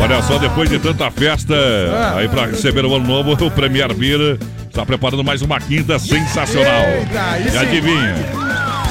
Olha 0.00 0.22
só, 0.22 0.38
depois 0.38 0.70
de 0.70 0.78
tanta 0.78 1.10
festa, 1.10 1.54
Ah. 1.54 2.14
aí 2.18 2.28
pra 2.28 2.46
receber 2.46 2.84
o 2.86 2.94
ano 2.94 3.06
novo, 3.06 3.32
o 3.44 3.50
Premier 3.50 3.92
Beer 3.92 4.38
está 4.72 4.86
preparando 4.86 5.22
mais 5.22 5.42
uma 5.42 5.60
quinta 5.60 5.98
sensacional. 5.98 6.84
Eita, 6.98 7.54
e 7.54 7.58
adivinha? 7.58 8.14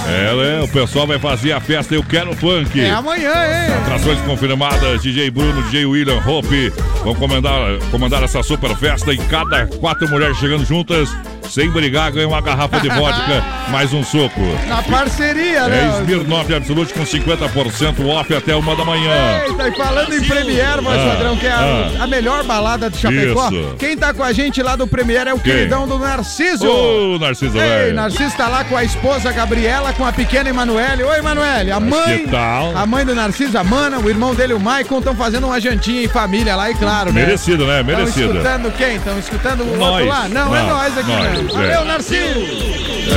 É, 0.08 0.36
né? 0.36 0.62
O 0.64 0.68
pessoal 0.68 1.08
vai 1.08 1.18
fazer 1.18 1.54
a 1.54 1.60
festa 1.60 1.96
Eu 1.96 2.04
Quero 2.04 2.36
Funk. 2.36 2.80
É 2.80 2.92
amanhã, 2.92 3.32
hein? 3.32 3.74
Atrações 3.82 4.20
confirmadas, 4.22 5.02
DJ 5.02 5.32
Bruno, 5.32 5.64
DJ 5.64 5.86
William 5.88 6.22
Hope 6.24 6.72
vão 7.04 7.16
comandar, 7.16 7.80
comandar 7.90 8.22
essa 8.22 8.44
super 8.44 8.76
festa 8.78 9.12
e 9.12 9.18
cada 9.18 9.66
quatro 9.66 10.08
mulheres 10.08 10.38
chegando 10.38 10.64
juntas, 10.64 11.10
sem 11.50 11.70
brigar, 11.70 12.12
ganham 12.12 12.30
uma 12.30 12.42
garrafa 12.42 12.80
de 12.80 12.90
vodka, 12.90 13.44
mais 13.70 13.94
um 13.94 14.04
soco. 14.04 14.40
Na 14.68 14.82
parceria, 14.84 15.60
É 15.60 15.68
né? 15.68 15.98
Smirnoff 16.02 16.54
Absolute 16.54 16.94
com 16.94 17.04
50% 17.04 18.06
off 18.08 18.34
até 18.34 18.56
uma 18.56 18.76
da 18.76 18.86
manhã. 18.86 19.12
Eita, 19.48 19.68
e 19.68 19.76
falando 19.76 20.14
em 20.14 20.22
Premiere, 20.24 20.82
voz 20.82 21.00
Ah, 21.00 21.10
padrão, 21.12 21.36
que 21.38 21.48
é 21.48 21.52
a, 21.52 21.60
ah. 22.00 22.04
a 22.04 22.08
melhor 22.08 22.44
balada 22.44 22.90
do 22.90 22.98
Chapecó. 22.98 23.50
Isso. 23.50 23.76
Quem 23.78 23.98
tá 23.98 24.14
com 24.14 24.24
a 24.24 24.32
gente 24.32 24.62
lá 24.62 24.76
do 24.76 24.88
Premiere 24.88 25.30
é 25.30 25.34
o 25.34 25.40
Quem? 25.40 25.54
queridão 25.54 25.88
do 25.88 25.98
Narciso. 25.98 26.66
Ô, 26.68 27.18
Narciso, 27.20 27.58
Ei, 27.58 27.62
velho. 27.68 27.96
Narciso 27.96 28.36
tá 28.38 28.48
lá 28.48 28.64
com 28.64 28.78
a 28.78 28.84
esposa 28.84 29.32
Gabriela, 29.32 29.92
com 29.94 30.06
a 30.06 30.12
pequena 30.14 30.50
Emanuele. 30.50 31.04
Oi, 31.04 31.18
Emanuele. 31.20 31.72
A 31.72 31.80
mãe. 31.80 32.20
que 32.20 32.28
tal? 32.30 32.76
A 32.78 32.86
mãe 32.86 33.06
do 33.06 33.14
Narciso, 33.16 33.58
a 33.58 33.64
Mana, 33.64 34.00
o 34.00 34.10
irmão 34.10 34.34
dele, 34.34 34.54
o 34.54 34.60
Maicon, 34.60 35.00
estão 35.00 35.16
fazendo 35.16 35.48
uma 35.48 35.60
jantinha 35.60 36.04
em 36.04 36.08
família 36.08 36.56
lá, 36.56 36.70
e 36.72 36.76
claro, 36.76 37.12
né? 37.12 37.26
Merecido, 37.26 37.66
né? 37.66 37.82
Estão 37.82 37.96
Merecido. 37.98 38.32
escutando 38.34 38.72
quem? 38.78 38.96
Estão 38.96 39.20
escutando 39.20 39.62
o 39.64 39.78
Nós. 39.78 39.90
outro 39.94 40.08
lá? 40.08 40.28
Não, 40.30 40.56
é 40.56 40.62
Não, 40.62 40.70
nós 40.70 40.98
aqui 40.98 41.08
nós, 41.10 41.22
mesmo. 41.22 41.31
é. 41.31 41.31
Valeu, 41.54 41.86
Narciso. 41.86 42.40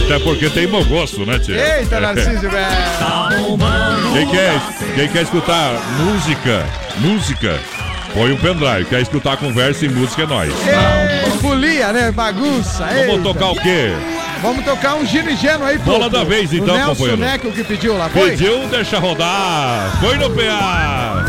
Até 0.04 0.18
porque 0.18 0.50
tem 0.50 0.66
bom 0.66 0.84
gosto, 0.84 1.24
né, 1.24 1.38
Tia? 1.38 1.78
Eita, 1.78 2.00
Narciso, 2.00 2.48
velho. 2.50 2.66
Quem 4.12 4.28
quer, 4.28 4.60
quem 4.94 5.08
quer 5.08 5.22
escutar 5.22 5.72
música, 5.98 6.66
música, 6.98 7.58
põe 8.12 8.32
um 8.32 8.36
pendrive. 8.36 8.84
Quer 8.86 9.00
escutar 9.02 9.36
conversa 9.36 9.84
e 9.84 9.88
música 9.88 10.22
é 10.22 10.26
nós. 10.26 10.52
Folia, 11.40 11.92
né? 11.92 12.10
Bagunça. 12.12 12.84
Vamos 12.84 13.08
eita. 13.08 13.22
tocar 13.22 13.46
o 13.50 13.54
quê? 13.56 13.92
Vamos 14.42 14.64
tocar 14.64 14.94
um 14.96 15.06
giro 15.06 15.30
e 15.30 15.36
geno 15.36 15.64
aí, 15.64 15.78
pô. 15.78 15.92
Bola 15.92 16.10
da 16.10 16.22
vez, 16.22 16.50
O 16.50 16.56
então, 16.56 16.74
Nelson 16.74 16.90
companheiro. 16.94 17.20
Neco 17.20 17.50
que 17.52 17.64
pediu 17.64 17.96
lá, 17.96 18.08
foi? 18.08 18.30
Pediu, 18.30 18.66
deixa 18.68 18.98
rodar. 18.98 19.90
Foi 20.00 20.16
no 20.18 20.28
PA. 20.30 21.24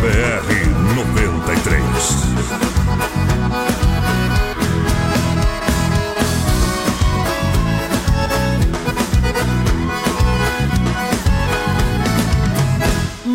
BR 0.00 0.94
93. 0.94 2.71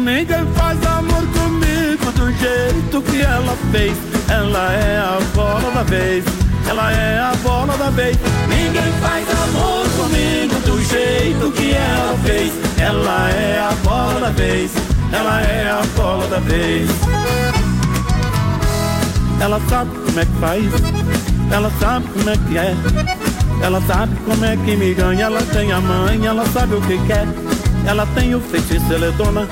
Ninguém 0.08 0.48
faz 0.56 0.80
amor 0.86 1.22
comigo 1.34 2.12
do 2.14 2.32
jeito 2.32 3.02
que 3.02 3.22
ela 3.22 3.58
fez. 3.74 3.94
Ela 4.30 4.72
é 4.72 4.98
a 5.00 5.20
bola 5.36 5.70
da 5.70 5.84
vez. 5.84 6.24
Ela 6.66 6.94
é 6.94 7.20
a 7.20 7.36
bola 7.44 7.78
da 7.78 7.90
vez. 7.90 8.18
Ninguém 8.48 8.90
faz 9.02 9.28
amor 9.30 9.86
comigo 9.98 10.56
do 10.62 10.82
jeito 10.82 11.52
que 11.52 11.74
ela 11.74 12.18
fez. 12.24 12.54
Ela 12.80 13.30
é 13.32 13.60
a 13.60 13.74
bola 13.84 14.22
da 14.22 14.30
vez. 14.30 14.72
Ela 15.12 15.42
é 15.42 15.72
a 15.72 15.84
bola 15.98 16.26
da 16.28 16.40
vez. 16.40 16.90
Ela 19.42 19.62
sabe 19.68 19.92
como 19.92 20.20
é 20.22 20.26
que 20.26 20.40
faz. 20.40 20.64
Ela 21.52 21.72
sabe 21.82 22.08
como 22.14 22.30
é 22.30 22.38
que 22.38 22.58
é. 22.58 22.76
Ela 23.62 23.82
sabe 23.82 24.16
como 24.26 24.46
é 24.46 24.56
que 24.56 24.74
me 24.78 24.94
ganha. 24.94 25.26
Ela 25.26 25.42
tem 25.42 25.74
a 25.74 25.82
mãe, 25.82 26.26
ela 26.26 26.46
sabe 26.54 26.76
o 26.76 26.82
que 26.84 26.98
quer. 27.08 27.28
Ela 27.86 28.06
tem 28.16 28.34
o 28.36 28.40
feitiço, 28.40 28.94
ela 28.94 29.08
é 29.08 29.12
dona 29.12 29.46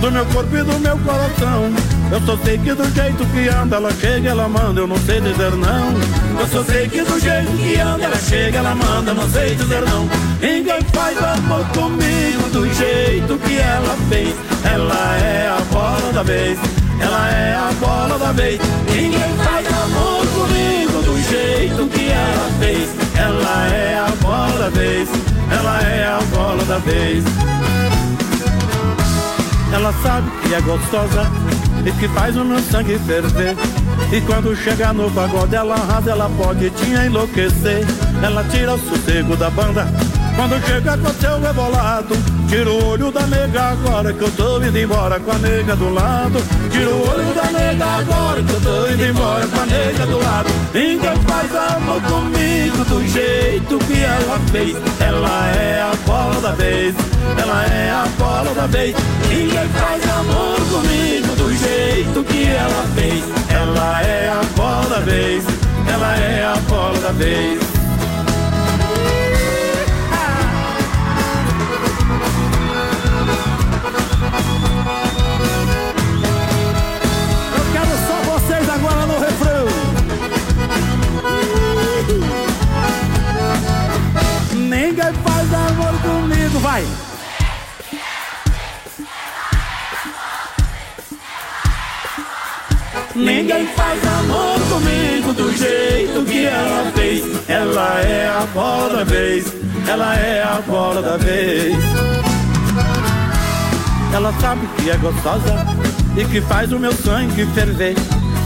do 0.00 0.10
meu 0.12 0.24
corpo 0.26 0.56
e 0.56 0.62
do 0.62 0.78
meu 0.78 0.96
coração. 0.98 1.72
Eu 2.10 2.20
só 2.22 2.36
sei 2.44 2.58
que 2.58 2.72
do 2.72 2.84
jeito 2.94 3.26
que 3.26 3.48
anda, 3.48 3.76
ela 3.76 3.92
chega, 3.92 4.30
ela 4.30 4.48
manda, 4.48 4.80
eu 4.80 4.86
não 4.86 4.96
sei 4.98 5.20
dizer 5.20 5.52
não. 5.52 5.92
Eu 6.38 6.46
só 6.46 6.62
sei 6.64 6.88
que 6.88 7.02
do 7.02 7.18
jeito 7.20 7.50
que 7.58 7.80
anda, 7.80 8.04
ela 8.04 8.16
chega, 8.16 8.58
ela 8.58 8.74
manda, 8.74 9.10
eu 9.10 9.14
não 9.14 9.28
sei 9.28 9.54
dizer 9.54 9.82
não. 9.82 10.08
Ninguém 10.40 10.80
faz 10.94 11.18
amor 11.18 11.64
comigo 11.68 12.48
do 12.52 12.72
jeito 12.74 13.38
que 13.38 13.58
ela 13.58 13.96
fez. 14.08 14.34
Ela 14.64 15.16
é 15.16 15.48
a 15.48 15.60
bola 15.72 16.12
da 16.12 16.22
vez. 16.22 16.58
Ela 17.00 17.30
é 17.30 17.54
a 17.54 17.72
bola 17.80 18.18
da 18.18 18.32
vez. 18.32 18.60
Ninguém 18.90 19.36
faz 19.44 19.66
amor 19.66 20.26
comigo 20.28 21.02
do 21.02 21.18
jeito 21.28 21.86
que 21.88 22.10
ela 22.10 22.50
fez. 22.60 22.88
Ela 23.16 23.66
é 23.68 23.98
a 23.98 24.12
bola 24.22 24.58
da 24.58 24.68
vez. 24.70 25.08
Ela 25.50 25.82
é 25.82 26.06
a 26.06 26.20
bola 26.34 26.64
da 26.64 26.78
vez. 26.78 27.24
Ela 29.72 29.92
sabe 30.02 30.30
que 30.42 30.54
é 30.54 30.60
gostosa 30.60 31.30
e 31.84 31.92
que 31.92 32.08
faz 32.08 32.36
o 32.36 32.44
meu 32.44 32.60
sangue 32.60 32.98
ferver. 33.00 33.54
E 34.12 34.20
quando 34.22 34.56
chega 34.56 34.92
no 34.92 35.10
pagode, 35.10 35.54
ela 35.54 35.74
arrasa, 35.74 36.10
ela 36.10 36.30
pode 36.30 36.70
te 36.70 36.90
enlouquecer. 36.90 37.84
Ela 38.22 38.44
tira 38.44 38.74
o 38.74 38.78
sossego 38.78 39.36
da 39.36 39.50
banda. 39.50 39.86
Quando 40.38 40.64
chega 40.64 40.96
com 40.96 41.12
seu 41.14 41.40
rebolado, 41.40 42.16
tira 42.48 42.70
o 42.70 42.90
olho 42.90 43.10
da 43.10 43.26
nega 43.26 43.70
agora 43.70 44.12
que 44.12 44.22
eu 44.22 44.30
tô 44.30 44.62
indo 44.62 44.78
embora 44.78 45.18
com 45.18 45.32
a 45.32 45.38
nega 45.38 45.74
do 45.74 45.92
lado. 45.92 46.38
Tira 46.70 46.90
o 46.90 47.10
olho 47.10 47.34
da 47.34 47.50
nega 47.50 47.84
agora 47.84 48.40
que 48.40 48.52
eu 48.52 48.60
tô 48.60 48.86
indo 48.86 49.04
embora 49.04 49.44
com 49.48 49.60
a 49.60 49.66
nega 49.66 50.06
do 50.06 50.18
lado. 50.20 50.48
Ninguém 50.72 51.16
faz 51.26 51.56
amor 51.56 52.00
comigo 52.02 52.84
do 52.84 53.08
jeito 53.08 53.78
que 53.80 54.00
ela 54.00 54.38
fez. 54.52 54.76
Ela 55.00 55.48
é 55.56 55.80
a 55.80 55.96
bola 56.06 56.40
da 56.40 56.52
vez. 56.52 56.94
Ela 57.36 57.64
é 57.66 57.90
a 57.90 58.06
bola 58.16 58.54
da 58.54 58.66
vez. 58.68 58.94
Ninguém 59.28 59.68
faz 59.70 60.08
amor 60.08 60.60
comigo 60.70 61.34
do 61.34 61.52
jeito 61.52 62.22
que 62.22 62.46
ela 62.46 62.84
fez. 62.94 63.24
Ela 63.50 64.02
é 64.02 64.28
a 64.28 64.42
bola 64.56 64.88
da 64.88 65.00
vez. 65.00 65.44
Ela 65.92 66.16
é 66.16 66.44
a 66.44 66.56
bola 66.68 66.98
da 67.00 67.10
vez. 67.10 67.77
Ninguém 93.18 93.66
faz 93.74 94.00
amor 94.06 94.60
comigo 94.70 95.32
do 95.32 95.52
jeito 95.56 96.24
que 96.24 96.46
ela 96.46 96.92
fez. 96.94 97.48
Ela 97.48 98.00
é 98.00 98.28
a 98.28 98.46
bola 98.54 98.98
da 98.98 99.04
vez. 99.04 99.52
Ela 99.88 100.14
é 100.14 100.42
a 100.44 100.62
bola 100.64 101.02
da 101.02 101.16
vez. 101.16 101.76
Ela 104.14 104.32
sabe 104.40 104.68
que 104.76 104.90
é 104.90 104.96
gostosa 104.98 105.52
e 106.16 106.24
que 106.26 106.40
faz 106.42 106.72
o 106.72 106.78
meu 106.78 106.92
sangue 106.92 107.44
ferver. 107.46 107.96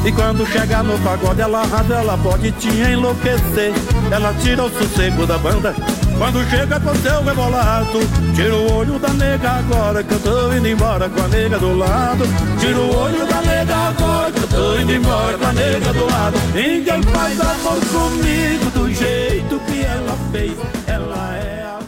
E 0.07 0.13
quando 0.13 0.47
chegar 0.47 0.83
no 0.83 0.99
pagode, 1.01 1.43
ela 1.43 1.61
arrasa, 1.61 1.95
ela 1.95 2.17
pode 2.17 2.51
te 2.53 2.69
enlouquecer. 2.69 3.75
Ela 4.11 4.33
tira 4.41 4.65
o 4.65 4.71
sossego 4.71 5.27
da 5.27 5.37
banda. 5.37 5.75
Quando 6.19 6.49
chega 6.51 6.81
com 6.81 6.95
seu 6.97 7.23
rebolado, 7.23 7.99
tira 8.35 8.55
o 8.55 8.73
olho 8.75 8.99
da 8.99 9.09
nega 9.13 9.51
agora 9.51 10.03
que 10.03 10.13
eu 10.15 10.21
tô 10.21 10.53
indo 10.53 10.69
embora 10.69 11.09
com 11.09 11.21
a 11.21 11.29
nega 11.29 11.59
do 11.59 11.77
lado. 11.77 12.25
Tira 12.61 12.79
o 12.79 12.97
olho 12.97 13.27
da 13.27 13.43
nega 13.43 13.75
agora 13.75 14.33
que 14.33 14.39
eu 14.39 14.49
tô 14.49 14.79
indo 14.79 14.93
embora 14.93 15.39
com 15.39 15.47
a 15.47 15.53
nega 15.53 15.93
do 15.93 16.07
lado. 16.07 16.39
Ninguém 16.55 17.03
faz 17.03 17.41
amor 17.41 17.81
comigo 17.87 18.71
do 18.71 18.93
jeito 18.93 19.61
que 19.61 19.83
ela 19.83 20.17
fez. 20.31 20.57
Ela 20.87 21.37
é 21.37 21.65
a. 21.65 21.83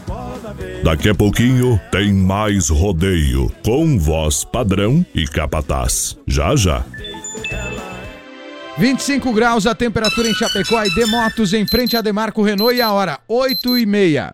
Daqui 0.83 1.09
a 1.09 1.15
pouquinho 1.15 1.79
tem 1.91 2.13
mais 2.13 2.69
rodeio 2.69 3.51
com 3.63 3.97
voz 3.97 4.43
padrão 4.43 5.03
e 5.15 5.25
capataz. 5.25 6.15
Já 6.27 6.55
já. 6.55 6.83
25 8.77 9.31
graus 9.31 9.65
a 9.65 9.73
temperatura 9.73 10.27
em 10.27 10.33
Chapecó 10.33 10.83
e 10.83 10.93
Demotos 10.93 11.53
em 11.53 11.65
frente 11.65 11.95
a 11.95 12.01
Demarco 12.01 12.43
Renault 12.43 12.75
e 12.75 12.81
a 12.81 12.91
hora 12.91 13.19
8 13.25 13.77
e 13.77 13.85
meia. 13.85 14.33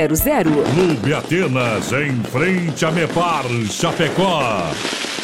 Clube 0.73 1.13
Atenas, 1.13 1.91
em 1.91 2.21
frente 2.23 2.85
a 2.85 2.91
Mepar, 2.91 3.45
Chapecó. 3.69 4.71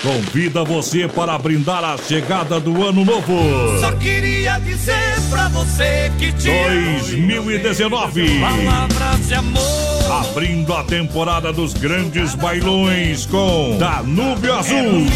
Convida 0.04 0.64
você 0.64 1.08
para 1.08 1.38
brindar 1.40 1.84
a 1.84 1.98
chegada 1.98 2.60
do 2.60 2.86
ano 2.86 3.04
novo. 3.04 3.80
Só 3.80 3.92
queria 3.94 4.60
dizer 4.60 5.20
pra 5.30 5.48
você 5.50 6.12
que 6.20 6.32
te 6.32 6.52
2019. 6.52 8.40
Palavras 8.40 9.28
de 9.28 9.34
amor. 9.34 10.28
Abrindo 10.30 10.74
a 10.74 10.84
temporada 10.84 11.52
dos 11.52 11.74
grandes 11.74 12.36
bailões 12.36 13.26
com 13.26 13.78
Danúbio 13.80 14.54
Azul. 14.54 15.08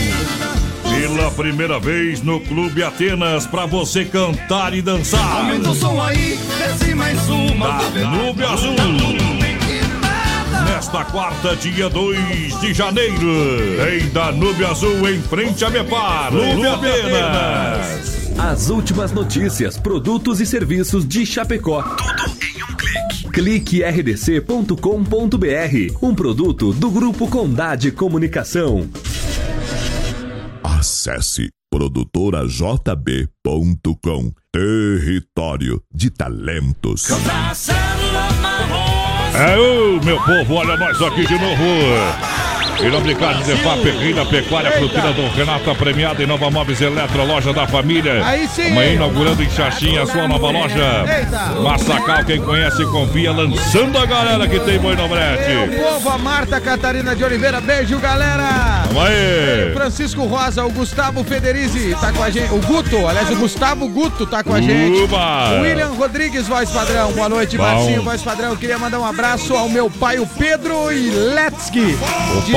Pela 0.84 1.32
primeira 1.32 1.80
vez 1.80 2.21
no 2.21 2.39
Clube 2.41 2.84
Atenas, 2.84 3.45
pra 3.45 3.65
você 3.65 4.04
cantar 4.04 4.74
e 4.74 4.82
dançar. 4.82 5.38
Aumenta 5.38 5.69
o 5.69 5.76
som 5.76 6.02
aí, 6.02 6.38
desce 6.58 6.93
mais 6.95 7.30
uma. 7.30 7.82
Danúbio 7.93 8.50
Azul. 8.50 9.20
Nesta 10.81 11.05
quarta, 11.05 11.55
dia 11.55 11.87
2 11.87 12.59
de 12.59 12.73
janeiro, 12.73 13.23
em 13.87 14.09
Danúbio 14.09 14.67
Azul, 14.67 15.07
em 15.07 15.21
frente 15.21 15.63
a 15.63 15.69
Mepar, 15.69 16.31
Clube 16.31 16.65
Atenas. 16.65 18.31
As 18.35 18.71
últimas 18.71 19.11
notícias, 19.11 19.77
produtos 19.77 20.41
e 20.41 20.45
serviços 20.47 21.07
de 21.07 21.23
Chapecó. 21.23 21.83
Tudo 21.83 22.23
em 22.43 22.63
um 22.63 22.75
clique. 22.75 23.29
Clique 23.29 23.83
rdc.com.br. 23.83 24.75
Um 26.01 26.15
produto 26.15 26.73
do 26.73 26.89
Grupo 26.89 27.27
Condade 27.27 27.91
Comunicação. 27.91 28.89
Acesse 30.63 31.51
produtorajb.com. 31.69 34.31
Território 34.51 35.79
de 35.93 36.09
talentos. 36.09 37.11
É, 37.11 37.90
ô, 39.57 40.03
meu 40.03 40.19
povo, 40.21 40.55
olha 40.55 40.75
nós 40.77 41.01
aqui 41.01 41.25
de 41.25 41.39
novo. 41.39 42.40
Em 42.79 42.89
nome 42.89 43.10
de 43.10 43.15
Carnes 43.15 43.45
de 43.45 43.55
Fap, 43.57 43.84
Rei 43.84 44.13
da 44.13 44.25
Pecuária, 44.25 44.71
Fruteira 44.71 45.12
do 45.13 45.27
Renato, 45.29 45.69
a 45.69 45.75
premiada 45.75 46.23
em 46.23 46.25
Nova 46.25 46.49
Móveis 46.49 46.81
Eletro, 46.81 47.25
loja 47.25 47.53
da 47.53 47.67
família. 47.67 48.25
Aí 48.25 48.47
sim. 48.47 48.71
Amanhã 48.71 48.93
inaugurando 48.93 49.43
em 49.43 49.49
Xaxim 49.49 49.97
a 49.97 50.05
sua 50.05 50.27
nova 50.27 50.49
loja. 50.49 51.05
Eita. 51.07 51.62
Massacal, 51.62 52.25
quem 52.25 52.41
conhece, 52.41 52.84
confia, 52.86 53.31
lançando 53.31 53.97
a 53.97 54.05
galera 54.05 54.47
que 54.47 54.60
tem 54.62 54.79
boi 54.79 54.95
no 54.95 55.07
brete. 55.07 55.77
povo, 55.79 56.10
a 56.10 56.17
Marta 56.17 56.60
Catarina 56.60 57.15
de 57.15 57.23
Oliveira, 57.23 57.62
beijo, 57.62 57.99
galera! 57.99 58.84
Vamos 58.88 59.03
aí. 59.03 59.73
Francisco 59.73 60.25
Rosa, 60.25 60.65
o 60.65 60.71
Gustavo 60.71 61.23
Federizi 61.23 61.95
tá 61.99 62.12
com 62.12 62.23
a 62.23 62.29
gente. 62.29 62.51
O 62.53 62.60
Guto, 62.60 63.07
aliás, 63.07 63.29
o 63.29 63.36
Gustavo 63.36 63.88
Guto 63.88 64.25
tá 64.25 64.43
com 64.43 64.53
a 64.53 64.62
gente. 64.62 65.01
Uba. 65.03 65.51
O 65.51 65.62
William 65.62 65.89
Rodrigues, 65.89 66.47
voz 66.47 66.69
padrão. 66.69 67.12
Boa 67.12 67.29
noite, 67.29 67.57
Bom. 67.57 67.63
Marcinho, 67.63 68.01
voz 68.01 68.21
padrão. 68.21 68.49
Eu 68.49 68.57
queria 68.57 68.79
mandar 68.79 68.99
um 68.99 69.05
abraço 69.05 69.55
ao 69.55 69.69
meu 69.69 69.89
pai, 69.89 70.19
o 70.19 70.25
Pedro 70.25 70.91
Iletsky. 70.91 71.97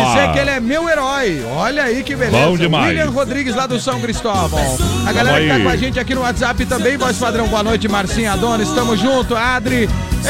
Dizer 0.06 0.32
que 0.32 0.38
ele 0.38 0.50
é 0.50 0.60
meu 0.60 0.88
herói. 0.88 1.44
Olha 1.56 1.84
aí 1.84 2.02
que 2.02 2.14
beleza. 2.16 2.46
Bom 2.46 2.56
demais. 2.56 2.88
William 2.88 3.10
Rodrigues, 3.10 3.54
lá 3.54 3.66
do 3.66 3.78
São 3.80 4.00
Cristóvão. 4.00 4.60
A 5.06 5.12
galera 5.12 5.40
que 5.40 5.48
tá 5.48 5.54
aí. 5.54 5.62
com 5.62 5.68
a 5.68 5.76
gente 5.76 5.98
aqui 6.00 6.14
no 6.14 6.22
WhatsApp 6.22 6.64
também, 6.66 6.96
voz 6.96 7.16
padrão. 7.18 7.46
Boa 7.48 7.62
noite, 7.62 7.88
Marcinho 7.88 8.32
Adonis. 8.32 8.70
Tamo 8.70 8.96
junto. 8.96 9.36
Adri. 9.36 9.88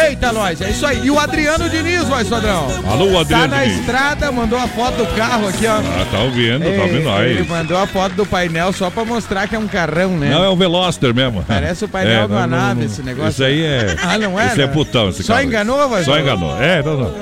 Eita, 0.09 0.33
nós. 0.33 0.61
É 0.61 0.71
isso 0.71 0.85
aí. 0.85 1.03
E 1.07 1.11
o 1.11 1.21
Adriano 1.21 1.69
Diniz, 1.71 2.03
voz 2.05 2.29
padrão. 2.29 2.67
Alô, 2.91 3.13
Tá 3.13 3.21
Adriano. 3.21 3.47
na 3.49 3.63
Diniz. 3.63 3.79
estrada, 3.79 4.33
mandou 4.33 4.59
a 4.59 4.67
foto 4.67 4.97
do 4.97 5.07
carro 5.17 5.47
aqui, 5.47 5.67
ó. 5.69 5.77
Ah, 5.77 6.07
tá 6.11 6.19
ouvindo, 6.19 6.65
tá 6.65 6.67
Ei, 6.71 6.81
ouvindo 6.81 6.97
Ele 7.21 7.39
nós. 7.39 7.49
mandou 7.49 7.79
a 7.79 7.87
foto 7.87 8.13
do 8.15 8.27
painel 8.27 8.73
só 8.73 8.91
pra 8.91 9.05
mostrar 9.05 9.47
que 9.47 9.55
é 9.55 9.59
um 9.59 9.69
carrão, 9.69 10.11
né? 10.19 10.31
Não, 10.31 10.43
é 10.43 10.49
o 10.49 10.57
Veloster 10.57 11.15
mesmo. 11.15 11.45
Parece 11.47 11.85
o 11.85 11.89
painel 11.89 12.27
de 12.27 12.33
uma 12.33 12.47
não, 12.47 12.59
nave, 12.59 12.81
não. 12.81 12.87
esse 12.87 13.03
negócio. 13.03 13.31
Isso 13.31 13.45
aí 13.45 13.63
é. 13.65 13.97
Ah, 14.03 14.19
não 14.19 14.39
é? 14.41 14.47
Isso 14.47 14.61
é 14.61 14.67
né? 14.67 14.73
putão, 14.73 15.09
esse 15.11 15.23
Só 15.23 15.35
carro. 15.35 15.47
enganou, 15.47 15.89
vai? 15.89 16.03
Só 16.03 16.19
enganou. 16.19 16.61
É, 16.61 16.83
não, 16.83 16.97
não. 16.97 17.15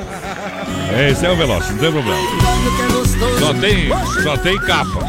É, 0.95 1.11
esse 1.11 1.25
é 1.25 1.31
o 1.31 1.37
Veloster, 1.37 1.73
não 1.73 1.79
tem 1.79 1.93
problema. 1.93 2.21
Só 3.39 3.55
tem, 3.55 3.89
só 4.23 4.37
tem 4.37 4.59
capa. 4.59 5.01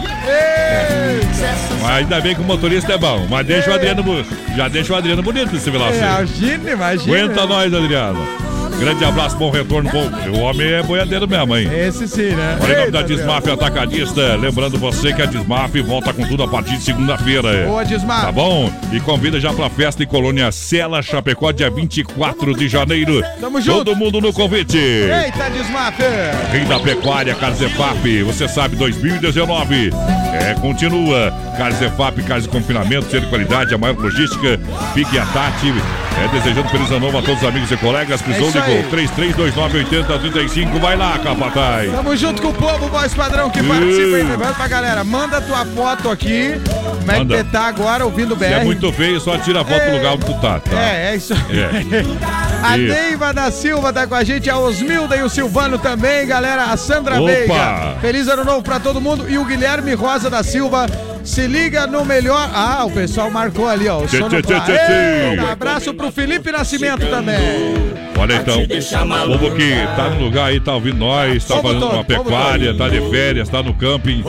Mas 1.82 1.92
ainda 1.92 2.22
bem 2.22 2.34
que 2.36 2.42
o 2.42 2.46
motorista 2.46 2.94
é 2.94 2.98
bom. 2.98 3.28
Mas 3.30 3.46
deixa 3.46 3.70
o 3.70 3.74
Adriano. 3.74 4.04
Já 4.56 4.68
deixa 4.68 4.94
o 4.94 4.96
Adriano 4.96 5.22
bonito 5.22 5.56
esse 5.56 5.70
Veloster. 5.70 5.98
Imagina, 5.98 6.72
imagina. 6.72 7.18
Aguenta 7.18 7.46
nós, 7.46 7.74
Adriano. 7.74 8.53
Grande 8.80 9.06
abraço, 9.06 9.38
bom 9.38 9.50
retorno. 9.50 9.90
Bom, 9.90 10.10
o 10.38 10.42
homem 10.42 10.74
é 10.74 10.84
boiadeiro 10.84 11.28
mesmo, 11.28 11.56
hein? 11.56 11.70
Esse 11.74 12.08
sim, 12.08 12.32
né? 12.36 12.58
Olha 12.62 12.74
em 12.74 12.78
nome 12.80 12.92
da. 12.92 13.04
Desmaf 13.04 13.48
Atacadista.Lembrando 13.50 14.78
você 14.78 15.14
que 15.14 15.22
a 15.22 15.26
Desmaf 15.26 15.76
volta 15.82 16.14
com 16.14 16.26
tudo 16.26 16.44
a 16.44 16.48
partir 16.48 16.78
de 16.78 16.84
segunda-feira. 16.84 17.66
Boa, 17.68 17.86
Desmaf. 17.86 18.26
Tá 18.26 18.32
bom? 18.32 18.72
E 18.92 19.00
convida 19.00 19.40
já 19.40 19.54
pra 19.54 19.70
festa 19.70 20.04
em 20.04 20.08
Colônia 20.08 20.52
Sela 20.52 21.02
Chapecó, 21.02 21.52
dia 21.52 21.70
24 21.70 22.56
de 22.56 22.68
janeiro. 22.68 23.22
Tamo 23.40 23.62
junto. 23.62 23.86
Todo 23.86 23.96
mundo 23.96 24.22
no 24.22 24.34
convite. 24.34 24.78
Eita, 24.78 25.50
Desmaf. 25.50 25.98
Rei 26.52 26.66
da 26.66 26.80
Pecuária, 26.80 27.36
Carzefap, 27.36 28.24
você 28.24 28.48
sabe, 28.48 28.76
2019. 28.76 29.92
É, 30.34 30.56
continua. 30.60 31.32
Carzefap, 31.58 32.22
Carnes 32.24 32.44
de 32.46 32.50
Confinamento, 32.50 33.10
ser 33.10 33.22
de 33.22 33.28
qualidade, 33.28 33.74
a 33.74 33.78
maior 33.78 33.96
logística. 33.98 34.60
Pique 34.94 35.18
a 35.18 35.26
Tati. 35.28 35.74
É, 36.16 36.28
desejando 36.28 36.70
feliz 36.70 36.90
ano 36.92 37.00
novo 37.08 37.18
a 37.18 37.22
todos 37.22 37.42
os 37.42 37.48
amigos 37.48 37.72
e 37.72 37.78
colegas. 37.78 38.22
Prisão 38.22 38.48
É 38.48 38.52
aí. 38.64 38.84
33298035. 38.92 40.80
Vai 40.80 40.96
lá, 40.96 41.18
Capataz. 41.20 41.92
Tamo 41.92 42.16
junto 42.16 42.42
com 42.42 42.50
o 42.50 42.54
povo, 42.54 42.88
voz 42.88 43.14
padrão, 43.14 43.50
que 43.50 43.62
participa 43.64 44.16
aí. 44.18 44.24
Lembrando 44.24 44.56
pra 44.56 44.68
galera, 44.68 45.04
manda 45.04 45.42
tua 45.42 45.66
foto 45.66 46.10
aqui. 46.10 46.54
Como 47.00 47.12
é 47.12 47.20
que 47.20 47.26
você 47.26 47.44
tá 47.44 47.68
agora 47.68 48.06
ouvindo 48.06 48.34
o 48.34 48.36
BR? 48.36 48.46
Se 48.46 48.54
é 48.54 48.64
muito 48.64 48.92
feio, 48.94 49.20
só 49.20 49.38
tira 49.38 49.62
a 49.62 49.66
foto 49.66 49.86
do 49.86 49.92
lugar 49.92 50.14
onde 50.14 50.26
tu 50.26 50.34
tá, 50.36 50.60
tá? 50.60 50.80
É, 50.80 51.12
é 51.12 51.16
isso 51.16 51.34
aí. 51.34 51.60
É. 51.60 52.44
A 52.64 52.78
Isso. 52.78 52.94
Neiva 52.94 53.34
da 53.34 53.52
Silva 53.52 53.92
tá 53.92 54.08
com 54.08 54.16
a 54.16 54.24
gente, 54.24 54.50
a 54.50 54.58
Osmilda 54.58 55.18
e 55.18 55.22
o 55.22 55.28
Silvano 55.28 55.78
também, 55.78 56.26
galera. 56.26 56.72
A 56.72 56.78
Sandra 56.78 57.22
Opa! 57.22 57.26
Veiga. 57.26 57.98
Feliz 58.00 58.30
ano 58.30 58.46
novo 58.46 58.62
pra 58.62 58.80
todo 58.80 59.02
mundo. 59.02 59.30
E 59.30 59.38
o 59.38 59.44
Guilherme 59.44 59.94
Rosa 59.94 60.30
da 60.30 60.42
Silva. 60.44 60.86
Se 61.24 61.48
liga 61.48 61.88
no 61.88 62.06
melhor. 62.06 62.50
Ah, 62.54 62.84
o 62.86 62.92
pessoal 62.92 63.32
marcou 63.32 63.68
ali, 63.68 63.88
ó. 63.88 64.00
O 64.00 64.08
Tchê, 64.08 64.18
sono 64.18 64.30
tchê, 64.30 64.42
tchê, 64.42 64.60
tchê. 64.60 65.30
Eita, 65.32 65.52
abraço 65.52 65.94
pro 65.94 66.12
Felipe 66.12 66.52
Nascimento 66.52 67.08
também. 67.08 67.74
Olha 68.18 68.36
então, 68.36 68.62
o 68.62 69.38
povo 69.38 69.56
que 69.56 69.74
tá 69.96 70.10
no 70.10 70.24
lugar 70.24 70.46
aí, 70.46 70.60
tá 70.60 70.76
ouvindo 70.76 70.98
nós, 70.98 71.44
tá 71.46 71.62
fazendo 71.62 71.90
uma 71.90 72.04
pecuária, 72.04 72.78
tá 72.78 72.88
de 72.88 73.02
férias, 73.10 73.50
tá 73.50 73.64
no 73.64 73.74
camping. 73.74 74.24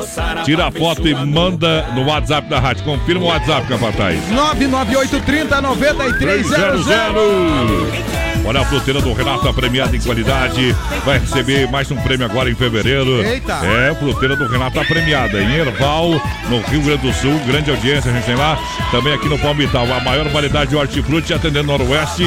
Tira 0.45 0.67
a 0.67 0.73
foto 0.73 1.07
e 1.07 1.15
manda 1.15 1.87
no 1.95 2.07
WhatsApp 2.07 2.49
da 2.49 2.59
rádio. 2.59 2.85
Confirma 2.85 3.25
o 3.25 3.29
WhatsApp, 3.29 3.69
capataz. 3.69 4.19
99830 4.31 5.61
9300. 5.61 8.24
300. 8.45 8.47
Olha 8.47 8.61
a 8.61 8.65
fruteira 8.65 9.01
do 9.01 9.13
Renato, 9.13 9.49
a 9.49 9.55
premiada 9.55 9.97
em 9.97 10.01
qualidade. 10.01 10.77
Vai 11.05 11.19
receber 11.19 11.69
mais 11.71 11.91
um 11.91 11.97
prêmio 11.97 12.27
agora 12.27 12.51
em 12.51 12.55
fevereiro. 12.55 13.25
Eita. 13.25 13.55
É, 13.65 13.95
fruteira 13.95 14.37
do 14.37 14.47
Renato, 14.47 14.79
a 14.79 14.85
premiada 14.85 15.41
em 15.41 15.55
Erval, 15.55 16.11
no 16.49 16.61
Rio 16.61 16.83
Grande 16.83 17.07
do 17.07 17.13
Sul. 17.15 17.39
Grande 17.47 17.71
audiência, 17.71 18.11
a 18.11 18.15
gente 18.15 18.25
tem 18.25 18.37
lá. 18.37 18.59
Também 18.91 19.15
aqui 19.15 19.29
no 19.29 19.39
Palmital, 19.39 19.91
a 19.93 20.01
maior 20.01 20.29
variedade 20.29 20.71
de 20.71 20.77
hortifruti 20.77 21.33
atendendo 21.33 21.65
Noroeste 21.65 22.25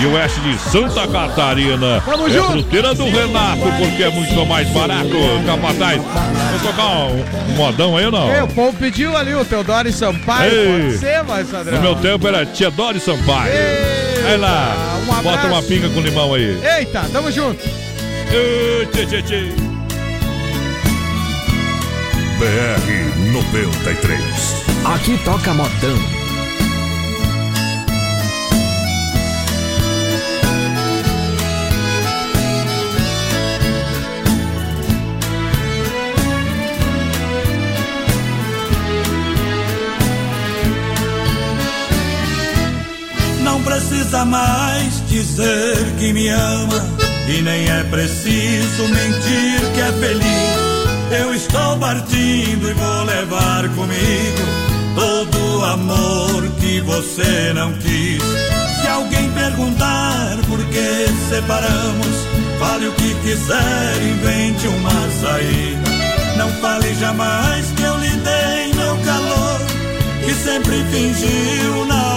e 0.00 0.06
Oeste 0.06 0.40
de 0.40 0.58
Santa 0.58 1.06
Catarina. 1.06 2.00
Tamo 2.04 2.26
é 2.26 2.30
junto. 2.30 2.52
fruteira 2.52 2.94
do 2.94 3.04
Renato, 3.04 3.62
porque 3.78 4.02
é 4.02 4.10
muito 4.10 4.46
mais 4.46 4.68
barato. 4.70 5.10
Capataz, 5.46 6.02
vamos 6.02 6.62
tocar 6.62 6.88
um, 6.88 7.52
um 7.52 7.56
modão 7.56 7.96
aí 7.96 8.06
ou 8.06 8.12
não? 8.12 8.30
É, 8.30 8.42
o 8.42 8.48
povo 8.48 8.76
pediu 8.76 9.16
ali 9.16 9.34
o 9.34 9.44
Teodoro 9.44 9.92
Sampaio. 9.92 10.52
Ei. 10.52 10.82
Pode 10.82 10.98
ser, 10.98 11.22
vai, 11.22 11.44
Sadrão? 11.44 11.76
No 11.76 11.82
meu 11.82 11.94
tempo 11.96 12.26
era 12.26 12.44
Tia 12.46 12.70
Dori 12.70 12.98
Sampaio. 12.98 13.52
Vai 14.22 14.36
lá, 14.36 15.00
um 15.02 15.22
bota 15.22 15.46
uma 15.48 15.62
pinga 15.62 15.88
com 15.90 16.00
limão 16.00 16.34
aí. 16.34 16.58
Eita, 16.78 17.08
tamo 17.12 17.30
junto. 17.30 17.62
Ô, 17.64 18.86
tchê, 18.86 19.06
tchê, 19.06 19.22
tchê. 19.22 19.48
BR 22.38 23.32
93. 23.32 24.22
Aqui 24.84 25.18
toca 25.24 25.52
modão. 25.52 26.21
Não 43.62 43.70
precisa 43.70 44.24
mais 44.24 45.08
dizer 45.08 45.76
que 45.96 46.12
me 46.12 46.26
ama 46.26 46.84
e 47.28 47.40
nem 47.42 47.70
é 47.70 47.84
preciso 47.84 48.88
mentir 48.88 49.60
que 49.72 49.80
é 49.80 49.92
feliz. 50.00 51.16
Eu 51.16 51.32
estou 51.32 51.78
partindo 51.78 52.68
e 52.68 52.72
vou 52.72 53.04
levar 53.04 53.68
comigo 53.68 54.42
todo 54.96 55.58
o 55.60 55.64
amor 55.64 56.48
que 56.60 56.80
você 56.80 57.52
não 57.54 57.72
quis. 57.74 58.20
Se 58.80 58.88
alguém 58.88 59.30
perguntar 59.30 60.38
por 60.48 60.58
que 60.66 61.06
separamos, 61.28 62.16
fale 62.58 62.88
o 62.88 62.92
que 62.94 63.14
quiser, 63.22 64.02
invente 64.02 64.66
uma 64.66 64.90
saída. 65.20 66.36
Não 66.36 66.48
fale 66.60 66.92
jamais 66.96 67.64
que 67.76 67.82
eu 67.84 67.96
lhe 67.96 68.10
dei 68.10 68.74
meu 68.74 68.96
calor, 69.04 69.60
que 70.24 70.34
sempre 70.34 70.84
fingiu 70.90 71.86
na 71.86 72.11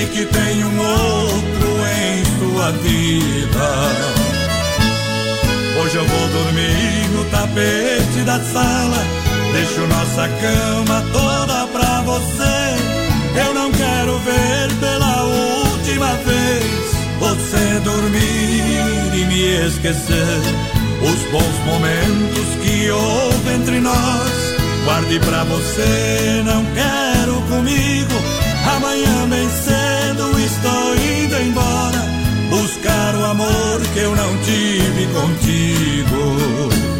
e 0.00 0.06
que 0.06 0.24
tem 0.26 0.64
um 0.64 0.78
outro 0.78 1.68
em 2.00 2.24
sua 2.38 2.70
vida. 2.72 3.68
Hoje 5.80 5.96
eu 5.96 6.04
vou 6.04 6.28
dormir 6.28 7.08
no 7.14 7.24
tapete 7.26 8.20
da 8.24 8.38
sala. 8.40 9.04
Deixo 9.52 9.80
nossa 9.86 10.28
cama 10.28 11.04
toda 11.12 11.66
pra 11.68 12.02
você. 12.02 13.44
Eu 13.44 13.54
não 13.54 13.72
quero 13.72 14.18
ver 14.20 14.72
pela 14.80 15.24
última 15.24 16.12
vez 16.14 16.88
você 17.18 17.80
dormir 17.80 19.14
e 19.14 19.24
me 19.24 19.66
esquecer. 19.66 20.40
Os 21.00 21.30
bons 21.30 21.64
momentos 21.64 22.56
que 22.62 22.90
houve 22.90 23.52
entre 23.54 23.80
nós 23.80 24.48
Guarde 24.88 25.20
pra 25.20 25.44
você, 25.44 26.42
não 26.46 26.64
quero 26.64 27.42
comigo. 27.42 28.14
Amanhã 28.74 29.28
bem 29.28 29.46
estou 30.38 30.94
indo 30.96 31.36
embora. 31.40 32.02
Buscar 32.50 33.14
o 33.14 33.24
amor 33.24 33.80
que 33.92 34.00
eu 34.00 34.16
não 34.16 34.36
tive 34.38 35.06
contigo. 35.12 36.97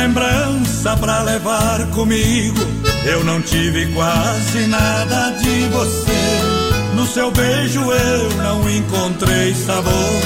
Lembrança 0.00 0.96
pra 0.96 1.22
levar 1.22 1.86
comigo. 1.88 2.58
Eu 3.04 3.22
não 3.22 3.40
tive 3.42 3.86
quase 3.92 4.66
nada 4.66 5.30
de 5.32 5.68
você. 5.68 6.94
No 6.94 7.06
seu 7.06 7.30
beijo 7.30 7.80
eu 7.80 8.30
não 8.36 8.70
encontrei 8.70 9.54
sabor. 9.54 10.20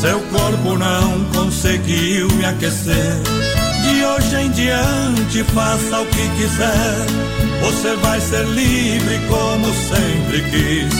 Seu 0.00 0.18
corpo 0.20 0.78
não 0.78 1.24
conseguiu 1.34 2.28
me 2.28 2.46
aquecer. 2.46 3.20
De 3.82 4.04
hoje 4.04 4.36
em 4.36 4.50
diante, 4.52 5.44
faça 5.52 6.00
o 6.00 6.06
que 6.06 6.28
quiser. 6.36 7.06
Você 7.60 7.96
vai 7.96 8.20
ser 8.20 8.46
livre 8.46 9.20
como 9.28 9.66
sempre 9.74 10.42
quis. 10.50 10.94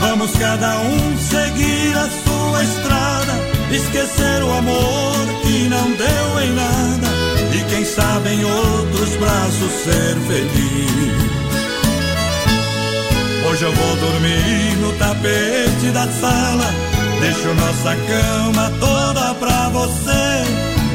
Vamos 0.00 0.30
cada 0.38 0.78
um 0.80 1.18
seguir 1.18 1.94
a 1.96 2.08
sua 2.24 2.62
estrada. 2.62 3.32
Esquecer 3.70 4.42
o 4.42 4.52
amor 4.52 5.26
que 5.42 5.68
não 5.68 5.90
deu 5.92 6.40
em 6.42 6.54
nada. 6.54 7.17
E 7.58 7.64
quem 7.64 7.84
sabe 7.84 8.30
em 8.30 8.44
outros 8.44 9.16
braços 9.16 9.72
ser 9.82 10.16
feliz. 10.28 10.88
Hoje 13.50 13.64
eu 13.64 13.72
vou 13.72 13.96
dormir 13.96 14.76
no 14.80 14.92
tapete 14.92 15.90
da 15.92 16.06
sala. 16.06 16.72
Deixo 17.20 17.48
nossa 17.54 17.96
cama 17.96 18.72
toda 18.78 19.34
pra 19.34 19.70
você. 19.70 20.44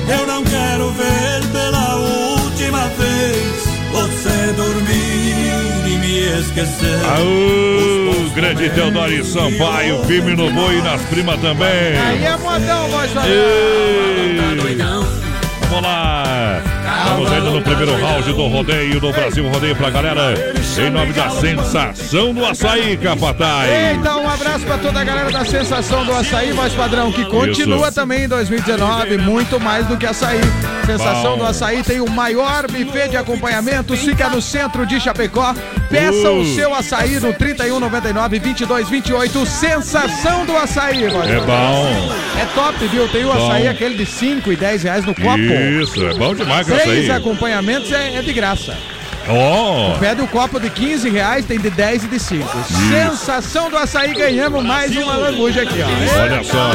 Eu 0.08 0.26
não 0.26 0.42
quero 0.44 0.90
ver 0.92 1.46
pela 1.52 1.96
última 1.96 2.88
vez 2.98 3.64
você 3.92 4.54
dormir 4.54 5.86
e 5.86 5.98
me 5.98 6.40
esquecer. 6.40 6.98
Aô, 7.18 8.30
grande 8.36 8.70
Teodoro 8.70 9.26
Sampaio, 9.26 10.02
firme 10.06 10.34
no 10.34 10.50
boi 10.50 10.78
e 10.78 10.82
nas 10.82 11.02
primas 11.04 11.42
também. 11.42 11.98
Aí 11.98 12.24
é 12.24 12.38
modão, 12.38 12.88
voz 12.88 13.12
Ei. 13.26 14.38
Vamos 15.70 15.90
lá. 15.90 16.23
Estamos 17.14 17.32
ainda 17.32 17.50
no 17.52 17.62
primeiro 17.62 17.96
round 17.96 18.34
do 18.34 18.48
rodeio 18.48 19.00
do 19.00 19.12
Brasil 19.12 19.48
Rodeio 19.48 19.76
pra 19.76 19.92
galera. 19.92 20.34
Em 20.76 20.90
nome 20.90 21.14
da 21.14 21.30
sensação 21.30 22.34
do 22.34 22.44
açaí, 22.44 22.98
Capataz. 22.98 23.70
Eita, 23.70 24.16
um 24.16 24.28
abraço 24.28 24.66
pra 24.66 24.80
toda 24.80 25.00
a 25.00 25.04
galera 25.04 25.30
da 25.32 25.46
Sensação 25.46 26.04
do 26.04 26.12
Açaí, 26.12 26.52
voz 26.52 26.74
padrão, 26.74 27.12
que 27.12 27.24
continua 27.26 27.88
Isso. 27.90 27.96
também 27.96 28.24
em 28.24 28.28
2019, 28.28 29.18
muito 29.20 29.60
mais 29.60 29.86
do 29.86 29.96
que 29.96 30.08
açaí. 30.08 30.40
Sensação 30.86 31.34
Bom. 31.34 31.38
do 31.40 31.46
Açaí 31.46 31.84
tem 31.84 32.02
o 32.02 32.10
maior 32.10 32.66
buffet 32.68 33.10
de 33.10 33.18
acompanhamentos, 33.18 34.00
fica 34.00 34.28
no 34.30 34.42
centro 34.42 34.86
de 34.86 35.00
Chapecó. 35.00 35.54
Peça 35.90 36.32
Uh. 36.32 36.42
o 36.42 36.46
seu 36.56 36.74
açaí 36.74 37.20
no 37.20 37.34
3199 37.34 38.40
2228. 38.40 39.46
Sensação 39.46 40.44
do 40.46 40.58
Açaí, 40.58 41.08
voz 41.08 41.30
É 41.30 41.40
bom. 41.40 42.12
É 42.42 42.46
top, 42.56 42.88
viu? 42.88 43.08
Tem 43.10 43.24
o 43.24 43.32
Bom. 43.32 43.46
açaí, 43.48 43.68
aquele 43.68 43.96
de 43.96 44.06
5 44.08 44.52
e 44.52 44.56
10 44.56 44.84
reais 44.84 45.06
no 45.06 45.14
copo. 45.14 45.38
Isso, 45.38 46.04
é 46.04 46.14
bom 46.16 46.34
demais 46.34 46.68
com 46.68 46.74
Açaí. 47.04 47.18
acompanhamentos 47.18 47.92
é, 47.92 48.18
é 48.18 48.22
de 48.22 48.34
graça. 48.34 48.78
Ó. 49.28 49.98
Pede 50.00 50.22
o 50.22 50.28
copo 50.28 50.60
de 50.60 50.70
15 50.70 51.10
reais, 51.10 51.46
tem 51.46 51.58
de 51.60 51.70
10 51.70 52.04
e 52.04 52.08
de 52.08 52.20
5. 52.20 52.46
Sensação 52.90 53.70
do 53.70 53.78
açaí, 53.78 54.14
ganhamos 54.14 54.64
mais 54.64 54.96
uma 54.96 55.16
lambuja 55.16 55.62
aqui, 55.62 55.80
ó. 55.82 56.22
Olha 56.22 56.44
só. 56.44 56.72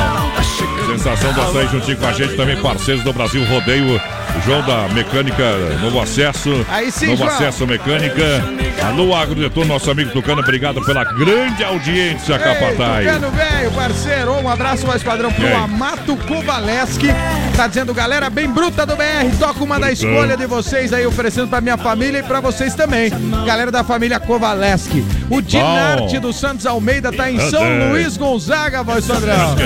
Sensação 0.87 1.33
do 1.33 1.41
açaí 1.43 1.69
juntinho 1.69 1.97
com 1.99 2.07
a 2.07 2.13
gente 2.13 2.37
também, 2.37 2.57
parceiros 2.61 3.05
do 3.05 3.13
Brasil 3.13 3.45
Rodeio. 3.45 4.01
João 4.45 4.63
da 4.63 4.89
Mecânica 4.89 5.57
Novo 5.83 6.01
Acesso. 6.01 6.65
Aí 6.69 6.91
sim, 6.91 7.09
Novo 7.09 7.25
João. 7.25 7.35
Acesso 7.35 7.67
Mecânica. 7.67 8.45
Alô, 8.85 9.15
Agrodetor, 9.15 9.67
nosso 9.67 9.91
amigo 9.91 10.11
Tucano, 10.13 10.41
obrigado 10.41 10.81
pela 10.85 11.05
grande 11.05 11.63
audiência, 11.65 12.35
Ei, 12.35 12.39
Capataz. 12.39 13.07
Tucano, 13.07 13.31
velho, 13.33 13.71
parceiro, 13.73 14.33
um 14.41 14.49
abraço 14.49 14.87
mais 14.87 15.03
padrão 15.03 15.33
pro? 15.33 15.57
Amato 15.57 16.17
Kovaleski. 16.27 17.09
Tá 17.57 17.67
dizendo, 17.67 17.93
galera, 17.93 18.31
bem 18.31 18.49
bruta 18.49 18.87
do 18.87 18.95
BR, 18.97 19.37
toca 19.39 19.63
uma 19.65 19.79
da 19.81 19.91
escolha 19.91 20.37
de 20.37 20.47
vocês 20.47 20.93
aí, 20.93 21.05
oferecendo 21.07 21.49
pra 21.49 21.61
minha 21.61 21.77
família 21.77 22.21
e 22.21 22.23
pra 22.23 22.41
vocês 22.41 22.75
também. 22.75 23.11
Galera 23.45 23.71
da 23.71 23.83
família 23.83 24.21
Kovaleski. 24.21 25.05
O 25.29 25.43
Dinarte 25.43 26.19
do 26.21 26.33
Santos 26.33 26.65
Almeida 26.65 27.13
tá 27.13 27.31
em 27.31 27.39
São 27.51 27.63
É. 27.65 27.89
Luís 27.91 28.17
Gonzaga, 28.17 28.83
voz 28.85 29.07
padrão. 29.07 29.57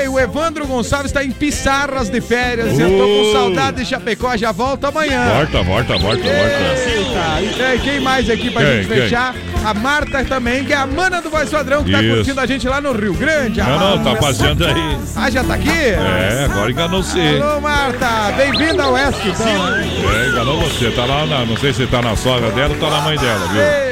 Ei, 0.00 0.08
o 0.08 0.18
Evandro 0.18 0.66
Gonçalves 0.66 1.12
tá 1.12 1.24
em 1.24 1.30
Pissarras 1.30 2.10
de 2.10 2.20
férias. 2.20 2.78
Eu 2.78 2.88
tô 2.90 3.04
com 3.04 3.20
Uh. 3.20 3.32
saudade 3.32 3.76
de 3.78 3.86
Chapecó, 3.86 4.36
já 4.36 4.50
volta 4.52 4.88
amanhã. 4.88 5.24
Volta, 5.34 5.62
volta, 5.62 5.92
volta, 5.98 6.22
volta. 6.22 6.24
Eita, 6.24 7.74
e 7.74 7.78
quem 7.78 8.00
mais 8.00 8.28
aqui 8.28 8.39
pra 8.48 8.62
Quem, 8.62 8.72
gente 8.76 8.88
quem? 8.88 8.96
fechar? 9.02 9.34
A 9.64 9.74
Marta 9.74 10.24
também, 10.24 10.64
que 10.64 10.72
é 10.72 10.76
a 10.76 10.86
mana 10.86 11.20
do 11.20 11.28
Voz 11.28 11.50
Padrão, 11.50 11.84
que 11.84 11.90
tá 11.92 12.02
Isso. 12.02 12.14
curtindo 12.16 12.40
a 12.40 12.46
gente 12.46 12.66
lá 12.66 12.80
no 12.80 12.92
Rio 12.92 13.12
Grande. 13.12 13.60
Não, 13.60 13.96
não, 13.98 14.04
tá 14.04 14.14
passeando 14.16 14.64
aí. 14.64 14.98
Ah, 15.16 15.28
já 15.30 15.44
tá 15.44 15.54
aqui? 15.54 15.68
É, 15.68 16.46
agora 16.50 16.70
enganou 16.70 17.02
você. 17.02 17.40
Alô, 17.42 17.60
Marta, 17.60 18.32
bem-vinda 18.36 18.84
ao 18.84 18.92
Oeste, 18.94 19.28
então. 19.28 19.78
É, 20.14 20.28
enganou 20.28 20.60
você. 20.60 20.90
Tá 20.92 21.04
lá 21.04 21.26
na. 21.26 21.44
Não 21.44 21.56
sei 21.58 21.72
se 21.74 21.86
tá 21.88 22.00
na 22.00 22.16
sogra 22.16 22.50
dela 22.52 22.72
ou 22.72 22.80
tá 22.80 22.88
na 22.88 23.00
mãe 23.02 23.18
dela, 23.18 23.46
viu? 23.48 23.60
Eita. 23.60 23.89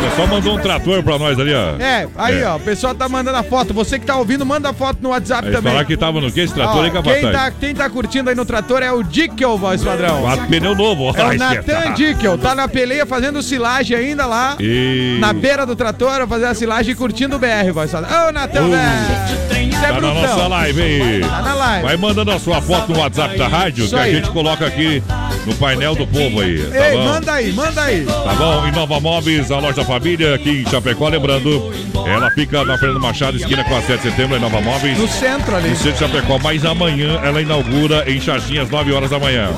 Você 0.00 0.16
só 0.16 0.26
mandou 0.26 0.56
um 0.56 0.60
trator 0.60 1.02
pra 1.02 1.18
nós 1.18 1.38
ali, 1.38 1.52
ó. 1.54 1.76
É, 1.80 2.08
aí, 2.16 2.40
É. 2.40 2.46
ó, 2.48 2.56
o 2.56 2.60
pessoal 2.60 2.94
tá 2.94 3.08
mandando 3.08 3.36
a 3.36 3.42
foto. 3.42 3.72
Você 3.74 3.98
que 3.98 4.06
tá 4.06 4.16
ouvindo, 4.16 4.44
manda 4.44 4.70
a 4.70 4.72
foto 4.72 4.98
no 5.00 5.10
WhatsApp 5.10 5.46
Aí 5.48 5.54
também. 5.54 5.72
falar 5.72 5.84
que 5.84 5.96
tava 5.96 6.20
no 6.20 6.30
que 6.32 6.40
esse 6.40 6.52
trator 6.54 6.76
Ó, 6.78 6.82
aí, 6.82 6.90
quem, 6.90 7.02
Capataz? 7.02 7.32
tá, 7.32 7.50
quem 7.58 7.74
tá 7.74 7.88
curtindo 7.90 8.30
aí 8.30 8.36
no 8.36 8.44
trator 8.44 8.82
é 8.82 8.90
o 8.92 9.02
Dickel, 9.02 9.56
voz 9.58 9.82
padrão. 9.84 10.22
Quatro 10.22 10.46
pneu 10.46 10.74
novo. 10.74 11.12
É 11.16 11.24
o 11.24 11.34
Natan 11.38 11.92
Dickel, 11.94 12.38
tá 12.38 12.54
na 12.54 12.66
peleia 12.68 13.06
fazendo 13.06 13.42
silagem 13.42 13.96
ainda 13.96 14.26
lá. 14.26 14.56
E... 14.58 15.18
Na 15.20 15.32
beira 15.32 15.64
do 15.66 15.76
trator, 15.76 16.26
fazer 16.26 16.46
a 16.46 16.54
silagem 16.54 16.92
e 16.92 16.94
curtindo 16.94 17.36
o 17.36 17.38
BR, 17.38 17.70
voz 17.72 17.90
padrão. 17.90 18.28
Ô, 18.28 18.32
Natan, 18.32 18.62
Uh. 18.62 18.70
velho. 18.70 19.62
É 19.82 19.86
Tá 19.92 20.00
na 20.00 20.14
nossa 20.14 20.46
live 20.46 20.80
aí. 20.80 21.20
Tá 21.20 21.42
na 21.42 21.54
live. 21.54 21.82
Vai 21.86 21.96
mandando 21.96 22.30
a 22.30 22.38
sua 22.38 22.62
foto 22.62 22.92
no 22.92 23.00
WhatsApp 23.00 23.36
da 23.36 23.48
rádio 23.48 23.84
Isso 23.84 23.94
que 23.94 24.00
a 24.00 24.04
aí. 24.04 24.14
gente 24.14 24.30
coloca 24.30 24.64
aqui 24.66 25.02
no 25.46 25.54
painel 25.54 25.94
do 25.94 26.06
povo 26.06 26.40
aí. 26.40 26.62
Tá 26.64 26.88
Ei, 26.90 26.96
bom? 26.96 27.04
manda 27.04 27.32
aí, 27.32 27.52
manda 27.52 27.82
aí. 27.82 28.04
Tá 28.04 28.34
bom? 28.34 28.66
Em 28.66 28.72
Nova 28.72 29.00
Móveis, 29.00 29.50
a 29.50 29.58
loja 29.58 29.84
família 29.84 30.34
aqui 30.34 30.62
em 30.62 30.70
Chapecó, 30.70 31.08
lembrando, 31.08 31.72
ela 32.06 32.30
fica 32.30 32.64
na 32.64 32.78
Fernando 32.78 33.00
Machado, 33.00 33.36
esquina 33.36 33.64
com 33.64 33.76
a 33.76 33.82
7 33.82 34.02
de 34.02 34.10
setembro, 34.10 34.36
em 34.36 34.40
Nova 34.40 34.60
Móveis. 34.60 34.98
No 34.98 35.08
centro 35.08 35.56
ali. 35.56 35.70
No 35.70 35.76
centro 35.76 35.92
de 35.92 35.98
Chapecó, 35.98 36.38
mas 36.38 36.64
amanhã 36.64 37.20
ela 37.22 37.40
inaugura 37.42 38.04
em 38.10 38.20
Xaxim 38.20 38.58
às 38.58 38.68
9 38.70 38.92
horas 38.92 39.10
da 39.10 39.18
manhã. 39.18 39.50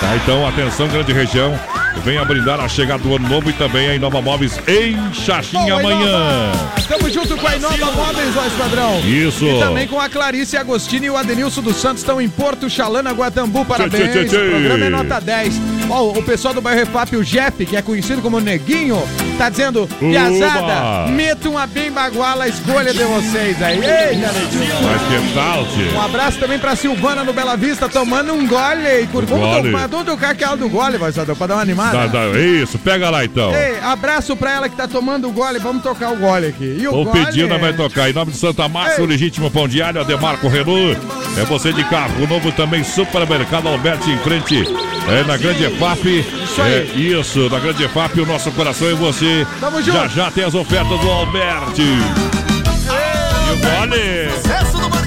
Tá? 0.00 0.16
Então, 0.16 0.46
atenção, 0.46 0.88
grande 0.88 1.12
região. 1.12 1.58
Venha 2.04 2.24
brindar 2.24 2.60
a 2.60 2.68
chegada 2.68 3.02
do 3.02 3.16
ano 3.16 3.28
novo 3.28 3.50
e 3.50 3.52
também 3.52 3.88
a 3.88 3.94
Inova 3.94 4.22
Móveis 4.22 4.60
em 4.68 4.96
Xaxim 5.12 5.56
Bom, 5.56 5.78
amanhã. 5.78 6.52
Estamos 6.78 7.12
junto 7.12 7.36
com 7.36 7.46
a 7.46 7.56
Inova 7.56 7.92
Móveis, 7.92 8.34
voz 8.34 8.52
padrão. 8.52 9.00
Isso. 9.00 9.44
E 9.44 9.58
também 9.58 9.88
com 9.88 10.00
a 10.00 10.08
Clarice 10.08 10.56
Agostini 10.56 11.06
e 11.06 11.10
o 11.10 11.16
Adenilson 11.16 11.62
dos 11.62 11.76
Santos 11.76 12.02
estão 12.02 12.20
em 12.20 12.28
Porto 12.28 12.70
Chalana, 12.70 13.12
Guatambu. 13.12 13.64
Parabéns. 13.64 14.12
tchê, 14.12 14.24
tchê. 14.24 14.36
O 14.36 14.50
programa 14.50 14.84
é 14.84 14.90
nota 14.90 15.20
10. 15.20 15.75
Ó, 15.88 16.10
o 16.18 16.22
pessoal 16.22 16.52
do 16.52 16.60
bairro 16.60 16.80
Refap, 16.80 17.16
o 17.16 17.24
Jeff, 17.24 17.64
que 17.64 17.76
é 17.76 17.82
conhecido 17.82 18.20
como 18.20 18.40
Neguinho, 18.40 19.00
tá 19.38 19.48
dizendo, 19.48 19.88
Piazada, 19.98 21.06
meta 21.10 21.48
uma 21.48 21.66
bem 21.66 21.90
baguala 21.90 22.44
a 22.44 22.48
escolha 22.48 22.92
de 22.92 23.04
vocês 23.04 23.62
aí. 23.62 23.76
Ei, 23.76 24.16
garotinho. 24.16 24.74
Mas 24.82 25.02
que 25.02 25.34
tal, 25.34 25.64
tio? 25.66 25.94
Um 25.94 26.02
abraço 26.02 26.38
também 26.38 26.58
pra 26.58 26.74
Silvana 26.76 27.22
no 27.24 27.32
Bela 27.32 27.56
Vista, 27.56 27.88
tomando 27.88 28.32
um 28.32 28.46
gole. 28.46 28.86
E 29.02 29.06
curvou 29.06 29.38
Gole. 29.38 29.70
Vamos 29.70 30.06
tocar 30.06 30.30
aquela 30.30 30.56
do 30.56 30.68
gole, 30.68 30.98
vai 30.98 31.12
Sadão, 31.12 31.36
pra 31.36 31.46
dar 31.46 31.54
uma 31.54 31.62
animada. 31.62 32.08
Dá, 32.08 32.26
dá, 32.28 32.38
isso, 32.38 32.78
pega 32.78 33.08
lá 33.10 33.24
então. 33.24 33.54
Ei, 33.54 33.78
abraço 33.80 34.36
pra 34.36 34.52
ela 34.52 34.68
que 34.68 34.76
tá 34.76 34.88
tomando 34.88 35.28
o 35.28 35.32
gole. 35.32 35.58
Vamos 35.58 35.82
tocar 35.82 36.12
o 36.12 36.16
gole 36.16 36.46
aqui. 36.48 36.78
E 36.80 36.88
o 36.88 36.94
O 36.94 37.04
gole 37.04 37.24
pedido 37.24 37.54
é- 37.54 37.58
vai 37.58 37.72
tocar 37.72 38.10
em 38.10 38.12
nome 38.12 38.32
de 38.32 38.38
Santa 38.38 38.64
Ei. 38.64 39.02
o 39.02 39.06
legítimo 39.06 39.50
pão 39.50 39.68
diário, 39.68 40.00
Ademarco 40.00 40.48
Renault. 40.48 40.98
É 41.38 41.44
você 41.44 41.72
de 41.72 41.84
carro, 41.84 42.24
o 42.24 42.26
novo 42.26 42.50
também, 42.52 42.82
supermercado 42.82 43.68
Alberti 43.68 44.10
em 44.10 44.18
frente. 44.18 44.64
É 45.08 45.22
na 45.22 45.36
Grande 45.36 45.64
EFAP. 45.76 46.06
Isso 46.42 46.62
aí. 46.62 46.72
É, 46.72 46.84
isso, 46.96 47.50
na 47.50 47.58
Grande 47.60 47.84
EFAP, 47.84 48.20
o 48.20 48.26
nosso 48.26 48.50
coração 48.52 48.88
é 48.88 48.94
você. 48.94 49.46
Tamo 49.60 49.82
Já 49.82 50.02
junto. 50.02 50.14
já 50.14 50.30
tem 50.30 50.44
as 50.44 50.54
ofertas 50.54 50.98
do 51.00 51.10
Alberti. 51.10 51.82
E 51.82 53.52
o 53.52 53.56
gole. 53.58 54.30
Sucesso 54.30 54.78
do 54.78 55.05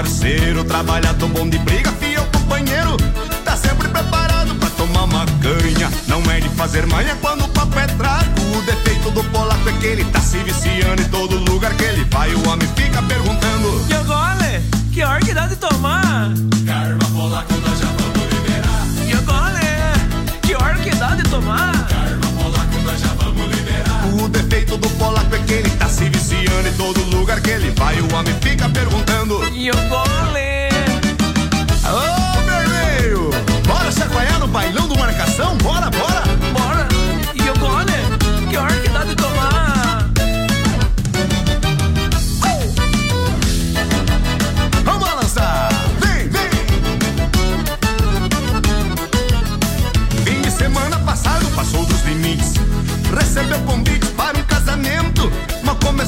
parceiro, 0.00 0.64
trabalhador 0.64 1.28
bom 1.28 1.46
de 1.46 1.58
briga, 1.58 1.92
fiel 1.92 2.24
companheiro. 2.32 2.96
Tá 3.44 3.54
sempre 3.54 3.86
preparado 3.88 4.54
pra 4.54 4.70
tomar 4.70 5.04
uma 5.04 5.26
canha. 5.42 5.90
Não 6.08 6.22
é 6.30 6.40
de 6.40 6.48
fazer 6.50 6.86
manha 6.86 7.14
quando 7.20 7.44
o 7.44 7.48
papo 7.48 7.78
é 7.78 7.86
trago. 7.86 8.40
O 8.56 8.62
defeito 8.62 9.10
do 9.10 9.22
polaco 9.24 9.68
é 9.68 9.72
que 9.72 9.86
ele 9.86 10.04
tá 10.06 10.20
se 10.20 10.38
viciando 10.38 11.02
em 11.02 11.08
todo 11.08 11.36
lugar 11.50 11.74
que 11.74 11.84
ele 11.84 12.04
vai. 12.04 12.32
O 12.34 12.48
homem 12.48 12.66
fica 12.74 13.02
perguntando: 13.02 13.86
E 13.90 13.94
agora, 13.94 14.62
que 14.90 15.02
hora 15.02 15.20
que 15.20 15.34
dá 15.34 15.46
de 15.46 15.56
tomar? 15.56 16.32
Carva 16.66 17.04
polaco, 17.12 17.52
nós 17.52 17.78
já 17.78 17.86
vamos 17.86 18.32
liberar. 18.32 18.86
E 19.06 19.12
agora, 19.12 19.60
que 20.40 20.54
hora 20.54 20.76
que 20.76 20.94
dá 20.96 21.14
de 21.14 21.24
tomar? 21.24 21.72
Carva 21.88 22.29
O 24.70 24.76
defeito 24.76 24.76
do 24.76 24.90
polaco 24.98 25.34
é 25.34 25.38
que 25.40 25.52
ele 25.54 25.70
tá 25.70 25.88
se 25.88 26.04
viciando 26.08 26.68
em 26.68 26.72
todo 26.74 27.02
lugar 27.16 27.40
que 27.40 27.50
ele 27.50 27.70
vai. 27.72 28.00
O 28.00 28.14
homem 28.14 28.32
fica 28.40 28.68
perguntando: 28.68 29.42
E 29.52 29.68
agora, 29.68 30.68
Ô, 31.86 32.40
vermelho! 32.42 33.30
Bora 33.66 33.90
se 33.90 34.02
apanhar 34.02 34.38
no 34.38 34.46
bailão 34.46 34.86
do 34.86 34.96
marcação? 34.96 35.56
Bora! 35.58 35.90
bora? 35.90 36.29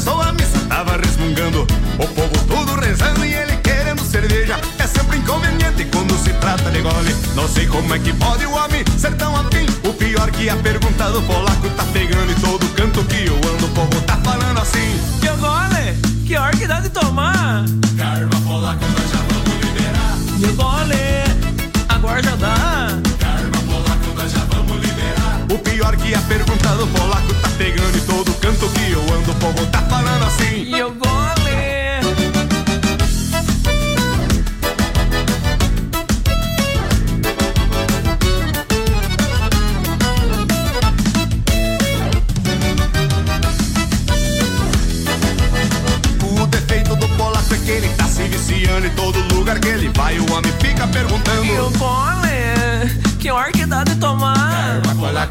Começou 0.04 0.20
a 0.20 0.32
missa, 0.32 0.58
tava 0.68 0.96
resmungando. 0.96 1.62
O 1.62 2.06
povo 2.08 2.44
todo 2.48 2.80
rezando 2.80 3.24
e 3.24 3.34
ele 3.34 3.56
querendo 3.58 4.02
cerveja. 4.02 4.58
É 4.76 4.84
sempre 4.84 5.18
inconveniente 5.18 5.84
quando 5.92 6.18
se 6.18 6.32
trata 6.34 6.72
de 6.72 6.80
gole. 6.80 7.14
Não 7.36 7.46
sei 7.46 7.68
como 7.68 7.94
é 7.94 8.00
que 8.00 8.12
pode 8.14 8.44
o 8.44 8.50
homem 8.52 8.84
ser 8.98 9.14
tão 9.14 9.36
afim. 9.36 9.64
O 9.84 9.92
pior 9.92 10.28
que 10.32 10.48
a 10.48 10.56
pergunta 10.56 11.08
do 11.10 11.22
polaco 11.22 11.70
tá 11.76 11.84
pegando 11.92 12.32
em 12.32 12.34
todo 12.34 12.66
canto 12.74 13.04
que 13.04 13.26
eu 13.26 13.36
ando. 13.36 13.66
O 13.66 13.68
povo 13.68 14.00
tá 14.02 14.16
falando 14.24 14.58
assim. 14.58 15.00
E 15.22 15.28
agora, 15.28 15.96
que 16.26 16.36
hora 16.36 16.56
que 16.56 16.66
dá 16.66 16.80
de 16.80 16.88
tomar? 16.88 17.64
Carva 17.96 18.40
polaco, 18.40 18.84
nós 18.84 19.08
já 19.08 19.18
vamos 19.18 19.64
liberar. 19.64 20.16
E 20.40 20.44
agora, 20.46 21.24
agora 21.88 22.22
já 22.24 22.34
dá? 22.34 23.11
Que 25.90 26.14
a 26.14 26.20
pergunta 26.22 26.68
do 26.76 26.86
polaco 26.86 27.34
tá 27.42 27.48
pegando 27.58 27.98
em 27.98 28.00
todo 28.02 28.32
canto 28.34 28.68
que 28.68 28.92
eu 28.92 29.00
ando. 29.14 29.32
O 29.32 29.34
povo 29.34 29.66
tá 29.66 29.82
falando 29.82 30.24
assim. 30.24 30.62
E 30.64 30.80
agora, 30.80 31.12
O 31.12 31.21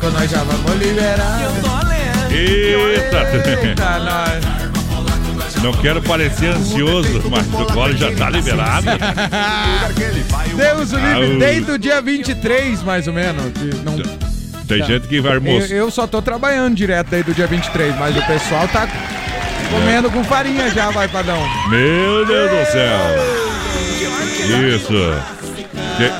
Polaco, 0.01 0.09
nós 0.11 0.29
já 0.31 0.39
vamos 0.43 0.75
liberar. 0.85 1.39
E 1.39 1.45
agora, 1.45 1.97
Eita! 2.33 3.59
Eita, 3.67 3.99
nós. 3.99 4.61
Não 5.61 5.73
quero 5.73 6.01
parecer 6.01 6.47
ansioso, 6.47 7.21
mas 7.29 7.45
o 7.53 7.71
gole 7.71 7.95
já 7.95 8.11
tá 8.15 8.29
liberado. 8.31 8.87
Deus 10.57 10.91
o 10.91 10.95
livre, 10.97 11.33
Au. 11.33 11.39
desde 11.39 11.71
o 11.71 11.77
dia 11.77 12.01
23, 12.01 12.81
mais 12.81 13.07
ou 13.07 13.13
menos. 13.13 13.43
que 13.53 13.69
não- 13.83 13.95
Tem 14.67 14.83
gente 14.83 15.07
que 15.07 15.21
vai 15.21 15.33
eu, 15.33 15.35
almoçar. 15.37 15.69
eu 15.71 15.91
só 15.91 16.07
tô 16.07 16.19
trabalhando 16.21 16.73
direto 16.75 17.09
desde 17.09 17.29
o 17.31 17.33
dia 17.35 17.45
23, 17.45 17.95
mas 17.99 18.17
o 18.17 18.21
pessoal 18.25 18.67
tá 18.69 18.87
comendo 19.69 20.09
com 20.09 20.23
farinha 20.23 20.67
já, 20.71 20.89
vai, 20.89 21.07
padrão. 21.07 21.37
Meu 21.69 22.25
Deus 22.25 22.49
do 22.49 22.71
céu. 22.71 22.99
Isso. 24.75 25.40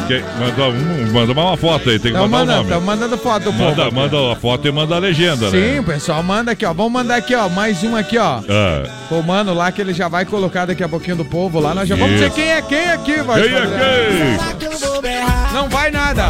Que, 0.07 0.19
que, 0.19 0.23
manda, 0.39 1.11
manda 1.11 1.31
uma 1.33 1.57
foto 1.57 1.89
aí, 1.89 1.97
tem 1.97 2.11
que 2.11 2.17
Tão 2.17 2.27
mandar 2.27 2.43
o 2.43 2.57
mandando, 2.57 2.69
nome. 2.69 2.85
mandando 2.85 3.17
foto 3.17 3.43
do 3.45 3.51
povo. 3.53 3.63
Manda, 3.63 3.85
aqui. 3.85 3.95
manda 3.95 4.31
a 4.31 4.35
foto 4.35 4.67
e 4.67 4.71
manda 4.71 4.95
a 4.95 4.99
legenda, 4.99 5.49
Sim, 5.49 5.57
né? 5.57 5.79
o 5.79 5.83
pessoal 5.83 6.21
manda 6.21 6.51
aqui, 6.51 6.65
ó. 6.65 6.73
Vamos 6.73 6.91
mandar 6.91 7.15
aqui, 7.15 7.33
ó. 7.33 7.49
Mais 7.49 7.83
um 7.83 7.95
aqui, 7.95 8.17
ó. 8.17 8.41
Ah, 8.47 8.83
O 9.09 9.21
mano 9.23 9.53
lá 9.53 9.71
que 9.71 9.81
ele 9.81 9.93
já 9.93 10.07
vai 10.07 10.25
colocar 10.25 10.65
daqui 10.65 10.83
a 10.83 10.89
pouquinho 10.89 11.15
do 11.15 11.25
povo 11.25 11.59
lá. 11.59 11.73
Nós 11.73 11.87
já 11.89 11.95
vamos 11.95 12.19
Isso. 12.19 12.29
dizer 12.29 12.31
quem 12.35 12.49
é 12.51 12.61
quem 12.61 12.89
aqui, 12.91 13.21
vai. 13.23 13.41
quem 13.41 13.53
é 13.53 14.37
quem? 14.59 15.53
Não 15.53 15.67
vai 15.69 15.89
nada. 15.91 16.25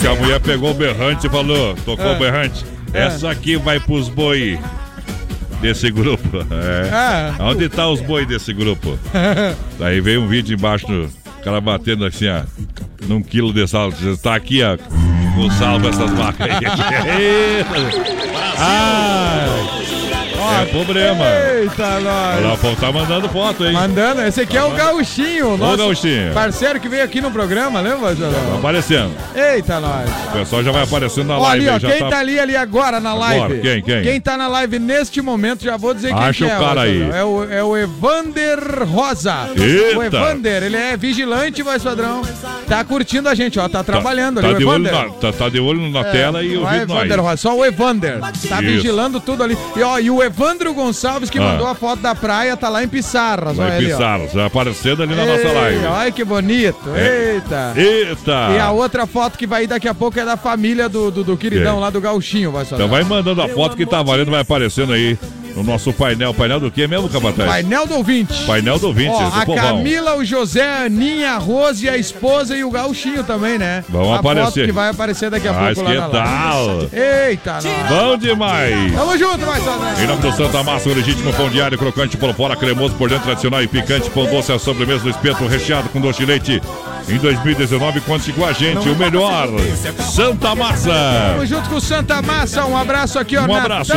Que 0.00 0.06
a 0.08 0.14
mulher 0.16 0.40
pegou 0.40 0.72
o 0.72 0.74
berrante 0.74 1.26
e 1.28 1.30
falou, 1.30 1.74
tocou 1.84 2.06
É. 2.06 2.16
o 2.16 2.18
berrante. 2.18 2.64
É. 2.92 3.04
Essa 3.06 3.30
aqui 3.30 3.56
vai 3.56 3.78
pros 3.78 4.08
boi 4.08 4.58
desse 5.60 5.90
grupo. 5.90 6.28
É. 6.50 7.32
É. 7.38 7.42
Onde 7.42 7.68
tá 7.68 7.88
os 7.88 8.00
boi 8.00 8.26
desse 8.26 8.52
grupo? 8.52 8.98
Daí 9.78 10.00
veio 10.00 10.22
um 10.22 10.26
vídeo 10.28 10.54
embaixo, 10.56 10.86
do 10.86 11.08
cara 11.42 11.60
batendo 11.60 12.04
assim, 12.04 12.28
ó, 12.28 12.42
num 13.06 13.22
quilo 13.22 13.52
de 13.52 13.66
sal. 13.66 13.90
Tá 14.22 14.34
aqui, 14.34 14.62
ó, 14.62 14.76
o 15.38 15.50
sal 15.52 15.78
dessas 15.78 16.10
vacas 16.12 16.48
aí. 16.48 16.56
ah, 18.58 19.81
é 20.50 20.64
problema. 20.66 21.24
Eita, 21.60 22.00
nós. 22.00 22.62
o 22.64 22.76
tá 22.76 22.92
mandando 22.92 23.28
foto, 23.28 23.64
hein? 23.64 23.72
Mandando, 23.72 24.22
esse 24.22 24.40
aqui 24.40 24.56
é 24.56 24.64
o 24.64 24.70
Gauchinho, 24.70 25.56
nosso 25.56 25.76
Gauchinho. 25.78 26.32
parceiro 26.32 26.80
que 26.80 26.88
veio 26.88 27.04
aqui 27.04 27.20
no 27.20 27.30
programa, 27.30 27.80
lembra, 27.80 28.08
Tá 28.08 28.14
Jorão? 28.14 28.56
aparecendo. 28.58 29.12
Eita, 29.34 29.80
nós. 29.80 30.10
O 30.28 30.32
pessoal 30.32 30.62
já 30.62 30.72
vai 30.72 30.82
aparecendo 30.82 31.28
na 31.28 31.38
Ó, 31.38 31.42
live. 31.42 31.68
ali, 31.68 31.76
ó, 31.76 31.88
quem 31.90 31.98
tá... 32.00 32.08
tá 32.08 32.18
ali, 32.18 32.38
ali 32.38 32.56
agora 32.56 33.00
na 33.00 33.14
live? 33.14 33.44
Agora, 33.44 33.60
quem, 33.60 33.82
quem? 33.82 34.02
Quem 34.02 34.20
tá 34.20 34.36
na 34.36 34.48
live 34.48 34.78
neste 34.78 35.20
momento, 35.20 35.64
já 35.64 35.76
vou 35.76 35.94
dizer 35.94 36.08
quem 36.08 36.18
Acha 36.22 36.44
que 36.44 36.50
é. 36.50 36.56
o 36.56 36.60
cara 36.60 36.80
ó, 36.80 36.84
aí. 36.84 37.10
É 37.10 37.24
o, 37.24 37.44
é 37.52 37.62
o 37.62 37.76
Evander 37.76 38.58
Rosa. 38.88 39.50
Eita. 39.56 39.98
O 39.98 40.02
Evander, 40.02 40.62
ele 40.62 40.76
é 40.76 40.96
vigilante, 40.96 41.62
voz 41.62 41.82
padrão. 41.82 42.22
Tá 42.68 42.84
curtindo 42.84 43.28
a 43.28 43.34
gente, 43.34 43.58
ó, 43.58 43.68
tá 43.68 43.82
trabalhando 43.82 44.40
tá, 44.40 44.48
ali, 44.48 44.58
de 44.58 44.64
o 44.64 44.68
olho 44.68 44.86
Evander. 44.86 45.08
na, 45.08 45.14
tá, 45.14 45.32
tá 45.32 45.48
de 45.48 45.60
olho 45.60 45.90
na 45.90 46.04
tela 46.04 46.42
e 46.42 46.54
é 46.54 46.58
ouvindo 46.58 46.88
nós. 46.88 46.98
Evander 46.98 47.20
Rosa, 47.20 47.36
só 47.36 47.56
o 47.56 47.64
Evander. 47.64 48.18
Tá 48.20 48.30
Isso. 48.32 48.56
vigilando 48.62 49.20
tudo 49.20 49.42
ali. 49.42 49.56
E, 49.76 49.82
ó, 49.82 49.98
e 49.98 50.10
o 50.10 50.22
Evandro 50.34 50.72
Gonçalves, 50.72 51.28
que 51.28 51.38
Ah. 51.38 51.42
mandou 51.42 51.66
a 51.66 51.74
foto 51.74 52.00
da 52.00 52.14
praia, 52.14 52.56
tá 52.56 52.68
lá 52.68 52.82
em 52.82 52.88
Pissarras. 52.88 53.58
olha 53.58 53.68
Vai 53.68 53.76
ali, 53.76 53.92
ó. 53.92 53.96
pisar, 53.96 54.18
vai 54.28 54.46
aparecendo 54.46 55.02
ali 55.02 55.14
na 55.14 55.26
nossa 55.26 55.46
Ei, 55.46 55.52
live. 55.54 55.86
Olha 55.86 56.10
que 56.12 56.24
bonito. 56.24 56.90
É. 56.96 57.34
Eita. 57.34 57.72
Eita! 57.76 58.48
E 58.54 58.58
a 58.58 58.70
outra 58.70 59.06
foto 59.06 59.36
que 59.38 59.46
vai 59.46 59.64
ir 59.64 59.66
daqui 59.66 59.86
a 59.88 59.94
pouco 59.94 60.18
é 60.18 60.24
da 60.24 60.36
família 60.36 60.88
do, 60.88 61.10
do, 61.10 61.22
do 61.24 61.36
queridão 61.36 61.76
É. 61.76 61.80
lá 61.80 61.90
do 61.90 62.00
Gauchinho, 62.00 62.50
vai 62.50 62.64
só. 62.64 62.76
Então 62.76 62.88
vai 62.88 63.04
mandando 63.04 63.42
a 63.42 63.48
foto 63.48 63.76
que 63.76 63.84
tá 63.84 64.02
valendo, 64.02 64.30
vai 64.30 64.40
aparecendo 64.40 64.92
aí 64.92 65.18
no 65.54 65.62
nosso 65.62 65.92
painel. 65.92 66.32
Painel 66.34 66.60
do 66.60 66.70
que 66.70 66.86
mesmo, 66.86 67.08
Capataz? 67.08 67.48
Painel 67.50 67.86
do 67.86 67.94
ouvinte. 67.96 68.44
Painel 68.46 68.78
do 68.78 68.86
ouvinte, 68.88 69.10
Ó, 69.14 69.30
do 69.30 69.40
a 69.40 69.46
povão. 69.46 69.62
Camila, 69.76 70.16
o 70.16 70.24
José, 70.24 70.66
a 70.66 70.84
Aninha, 70.84 71.32
a 71.32 71.38
Rose, 71.38 71.88
a 71.88 71.96
esposa 71.96 72.56
e 72.56 72.64
o 72.64 72.70
Gauchinho 72.70 73.24
também, 73.24 73.58
né? 73.58 73.84
Vão 73.88 74.12
a 74.12 74.18
aparecer. 74.18 74.66
que 74.66 74.72
vai 74.72 74.88
aparecer 74.90 75.30
daqui 75.30 75.48
a 75.48 75.52
Mas 75.52 75.74
pouco 75.74 75.90
que 75.90 75.96
lá 75.96 76.06
live. 76.06 76.88
tal? 76.90 77.00
Eita. 77.28 77.58
Bom 77.88 78.16
demais! 78.16 78.92
Tamo 78.92 79.18
junto, 79.18 79.44
vai 79.44 79.60
só. 79.60 79.78
Em 80.02 80.06
nome 80.06 80.22
do 80.22 80.32
Santa 80.32 80.62
Massa, 80.62 80.88
o 80.88 80.94
legítimo 80.94 81.32
pão 81.34 81.48
diário, 81.48 81.76
crocante 81.78 82.16
por 82.16 82.34
fora, 82.34 82.56
cremoso 82.56 82.94
por 82.94 83.08
dentro, 83.08 83.24
tradicional 83.24 83.62
e 83.62 83.68
picante, 83.68 84.10
pão 84.10 84.26
doce, 84.26 84.52
a 84.52 84.58
sobremesa 84.58 85.00
do 85.04 85.10
espeto 85.10 85.46
recheado 85.46 85.88
com 85.88 86.00
doce 86.00 86.20
de 86.20 86.26
leite. 86.26 86.62
Em 87.08 87.18
2019, 87.18 88.00
conte 88.02 88.32
com 88.32 88.44
a 88.44 88.52
gente, 88.52 88.88
o 88.88 88.96
melhor, 88.96 89.48
Santa 90.14 90.54
Massa. 90.54 90.90
Tamo 91.34 91.46
junto 91.46 91.68
com 91.68 91.76
o 91.76 91.80
Santa 91.80 92.22
Massa, 92.22 92.64
um 92.64 92.76
abraço 92.76 93.18
aqui, 93.18 93.36
ó. 93.36 93.42
Um 93.42 93.46
Natan. 93.48 93.58
abraço. 93.60 93.92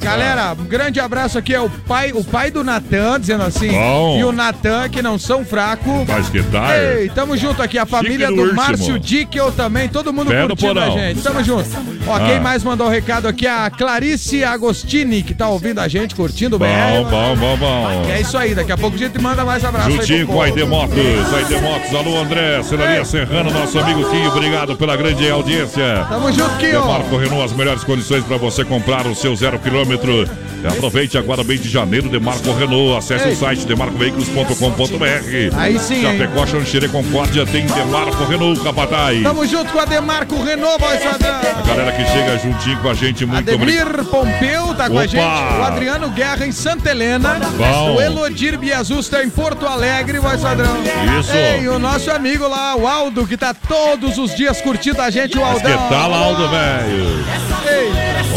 Galera, 0.00 0.52
um 0.58 0.64
grande 0.64 0.98
abraço 0.98 1.38
aqui, 1.38 1.54
é 1.54 1.60
o 1.60 1.68
pai, 1.68 2.12
o 2.12 2.24
pai 2.24 2.50
do 2.50 2.64
Natan, 2.64 3.20
dizendo 3.20 3.44
assim. 3.44 3.70
Bom. 3.70 4.18
E 4.18 4.24
o 4.24 4.32
Natan, 4.32 4.88
que 4.88 5.00
não 5.02 5.18
são 5.18 5.44
fracos. 5.44 6.06
Mas 6.08 6.28
que 6.28 6.42
tal? 6.44 6.70
Ei, 6.72 7.08
tamo 7.10 7.36
junto 7.36 7.62
aqui, 7.62 7.78
a 7.78 7.86
família 7.86 8.28
do 8.28 8.40
último. 8.40 8.54
Márcio 8.54 8.98
Dickel 8.98 9.52
também, 9.52 9.88
todo 9.88 10.12
mundo 10.12 10.32
no 10.32 10.46
curtindo 10.48 10.80
a 10.80 10.90
gente. 10.90 11.20
Tamo 11.22 11.44
junto. 11.44 11.68
Ó, 12.06 12.14
Ah. 12.16 12.20
quem 12.26 12.40
mais 12.40 12.64
mandou 12.64 12.86
o 12.86 12.90
recado 12.90 13.28
aqui 13.28 13.46
a 13.46 13.70
Clarice 13.70 14.42
Agostini, 14.44 15.22
que 15.22 15.34
tá 15.34 15.48
ouvindo 15.48 15.80
a 15.80 15.88
gente, 15.88 16.14
curtindo 16.14 16.56
o 16.56 16.58
Bom, 16.58 16.66
bom, 17.10 17.36
bom, 17.36 17.56
bom. 17.58 18.06
É 18.10 18.20
isso 18.20 18.36
aí, 18.36 18.54
daqui 18.54 18.72
a 18.72 18.76
pouco 18.78 18.96
a 18.96 18.98
gente 18.98 19.18
manda 19.20 19.44
mais 19.44 19.64
abraço 19.64 19.90
Juntinho 19.90 20.20
aí 20.20 20.26
com 20.26 20.40
a. 20.42 20.48
ID 20.48 20.58
Motos, 20.66 20.96
a 20.96 21.40
ID 21.42 21.60
Motos, 21.62 21.94
alô 21.94 22.16
André. 22.18 22.45
É, 22.46 22.62
Celaria 22.62 23.04
Serrano, 23.04 23.50
nosso 23.50 23.76
amigo 23.76 24.08
Quinho, 24.08 24.30
obrigado 24.30 24.76
pela 24.76 24.96
grande 24.96 25.28
audiência. 25.28 26.06
Tamo 26.08 26.30
junto, 26.32 26.56
Quinho. 26.58 26.80
Demarco 26.80 27.16
Renault, 27.16 27.44
as 27.44 27.52
melhores 27.52 27.82
condições 27.82 28.22
para 28.24 28.36
você 28.36 28.64
comprar 28.64 29.04
o 29.04 29.16
seu 29.16 29.34
zero 29.34 29.58
quilômetro. 29.58 30.28
Aproveite 30.64 31.18
agora 31.18 31.44
mês 31.44 31.60
de 31.62 31.68
janeiro, 31.68 32.08
Demarco 32.08 32.52
Renault. 32.52 32.98
Acesse 32.98 33.28
Ei. 33.28 33.34
o 33.34 33.36
site 33.36 33.66
demarcoveículos.com.br. 33.66 35.56
Aí 35.56 35.78
sim? 35.78 36.02
Chapecó, 36.02 36.46
Xanxerê, 36.46 36.88
Concórdia, 36.88 37.46
tem 37.46 37.66
Demarco 37.66 38.24
Renault, 38.24 38.60
Capataz. 38.62 39.22
Tamo 39.22 39.46
junto 39.46 39.72
com 39.72 39.78
a 39.78 39.84
Demarco 39.84 40.42
Renault, 40.42 40.80
voz 40.80 41.02
padrão. 41.02 41.40
Galera 41.66 41.92
que 41.92 42.04
chega 42.06 42.38
juntinho 42.38 42.78
com 42.80 42.90
a 42.90 42.94
gente, 42.94 43.26
muito 43.26 43.54
obrigado. 43.54 43.90
Ademir 43.90 44.04
Pompeu 44.06 44.74
tá 44.74 44.88
com 44.88 44.94
Opa! 44.94 45.02
a 45.02 45.06
gente. 45.06 45.60
O 45.60 45.64
Adriano 45.64 46.10
Guerra 46.10 46.46
em 46.46 46.52
Santa 46.52 46.90
Helena. 46.90 47.34
Bom. 47.56 47.96
O 47.96 48.00
Elodir 48.00 48.58
Biazusta 48.58 49.22
em 49.22 49.30
Porto 49.30 49.66
Alegre, 49.66 50.18
voz 50.18 50.40
padrão. 50.40 50.76
Isso. 51.20 51.32
E 51.62 51.68
o 51.68 51.78
nosso 51.78 52.10
amigo 52.10 52.35
lá, 52.42 52.76
o 52.76 52.86
Aldo, 52.86 53.26
que 53.26 53.36
tá 53.36 53.54
todos 53.54 54.18
os 54.18 54.34
dias 54.34 54.60
curtindo 54.60 55.00
a 55.00 55.10
gente, 55.10 55.38
o 55.38 55.44
Aldão. 55.44 55.60
que 55.60 55.88
tal, 55.88 56.12
Aldo, 56.12 56.48
velho? 56.48 57.24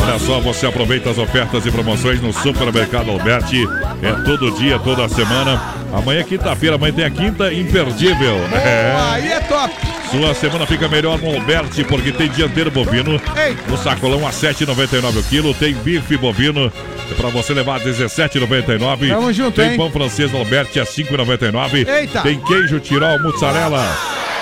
Olha 0.02 0.20
só, 0.20 0.39
você 0.39 0.66
aproveita 0.66 1.10
as 1.10 1.18
ofertas 1.18 1.66
e 1.66 1.72
promoções 1.72 2.22
no 2.22 2.32
Supermercado 2.34 3.12
Alberti. 3.12 3.68
É 4.02 4.12
todo 4.24 4.52
dia, 4.52 4.80
toda 4.80 5.08
semana. 5.10 5.62
Amanhã 5.93 6.22
é 6.22 6.24
quinta-feira, 6.24 6.76
amanhã 6.76 6.93
tem 6.93 7.06
a 7.06 7.10
quinta 7.10 7.54
imperdível. 7.54 8.38
É. 8.54 8.95
aí 9.12 9.32
é 9.32 9.39
top. 9.41 9.99
Sua 10.12 10.34
semana 10.34 10.66
fica 10.66 10.88
melhor 10.88 11.20
no 11.20 11.36
Alberti, 11.36 11.84
porque 11.84 12.12
tem 12.12 12.30
dianteiro 12.30 12.72
bovino. 12.72 13.22
No 13.68 13.78
sacolão 13.78 14.28
a 14.28 14.32
7,99 14.32 15.20
o 15.20 15.24
quilo. 15.24 15.53
Tem 15.53 15.74
bife 15.74 16.18
bovino 16.18 16.72
para 17.16 17.30
você 17.30 17.53
levar 17.53 17.76
a 17.76 17.80
17,99. 17.80 19.10
Tamo 19.10 19.32
junto, 19.32 19.55
Tem 19.55 19.72
hein? 19.72 19.78
pão 19.78 19.91
francês 19.91 20.32
no 20.32 20.39
Alberti 20.39 20.80
a 20.80 20.86
5,99. 20.86 21.88
Eita. 21.88 22.22
Tem 22.22 22.39
queijo 22.39 22.80
tirol 22.80 23.20
mozzarella 23.22 23.84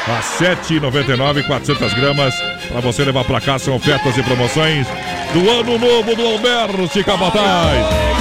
a 0.07 0.21
7,99, 0.21 1.45
400 1.45 1.93
gramas. 1.93 2.33
Para 2.69 2.79
você 2.79 3.03
levar 3.03 3.25
para 3.25 3.41
cá, 3.41 3.59
são 3.59 3.75
ofertas 3.75 4.17
e 4.17 4.23
promoções 4.23 4.87
do 5.33 5.49
ano 5.49 5.77
novo 5.77 6.15
do 6.15 6.25
Alberti 6.25 7.03
Capataz. 7.03 8.16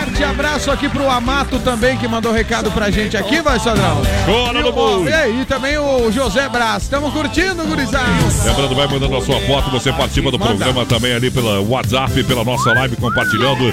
Alberti, 0.00 0.24
abraço 0.24 0.70
aqui 0.70 0.88
pro 0.88 1.08
Amato 1.10 1.58
também, 1.58 1.96
que 1.98 2.08
mandou 2.08 2.32
recado 2.32 2.70
pra 2.70 2.90
gente 2.90 3.16
aqui, 3.16 3.40
vai, 3.42 3.58
Sadrão. 3.60 4.00
Chora 4.24 4.60
no 4.60 4.72
boi. 4.72 5.08
E 5.10 5.12
aí, 5.12 5.44
também 5.44 5.76
o 5.78 6.10
José 6.10 6.48
Brás. 6.48 6.88
Tamo 6.88 7.12
curtindo, 7.12 7.64
gurizada. 7.64 8.06
Lembrando, 8.44 8.74
vai 8.74 8.86
mandando 8.86 9.16
a 9.16 9.20
sua 9.22 9.40
foto, 9.42 9.70
você 9.70 9.92
participa 9.92 10.30
do 10.30 10.38
Manda. 10.38 10.54
programa 10.54 10.86
também 10.86 11.12
ali 11.12 11.30
pela 11.30 11.60
WhatsApp, 11.60 12.22
pela 12.24 12.44
nossa 12.44 12.72
live, 12.72 12.96
compartilhando 12.96 13.72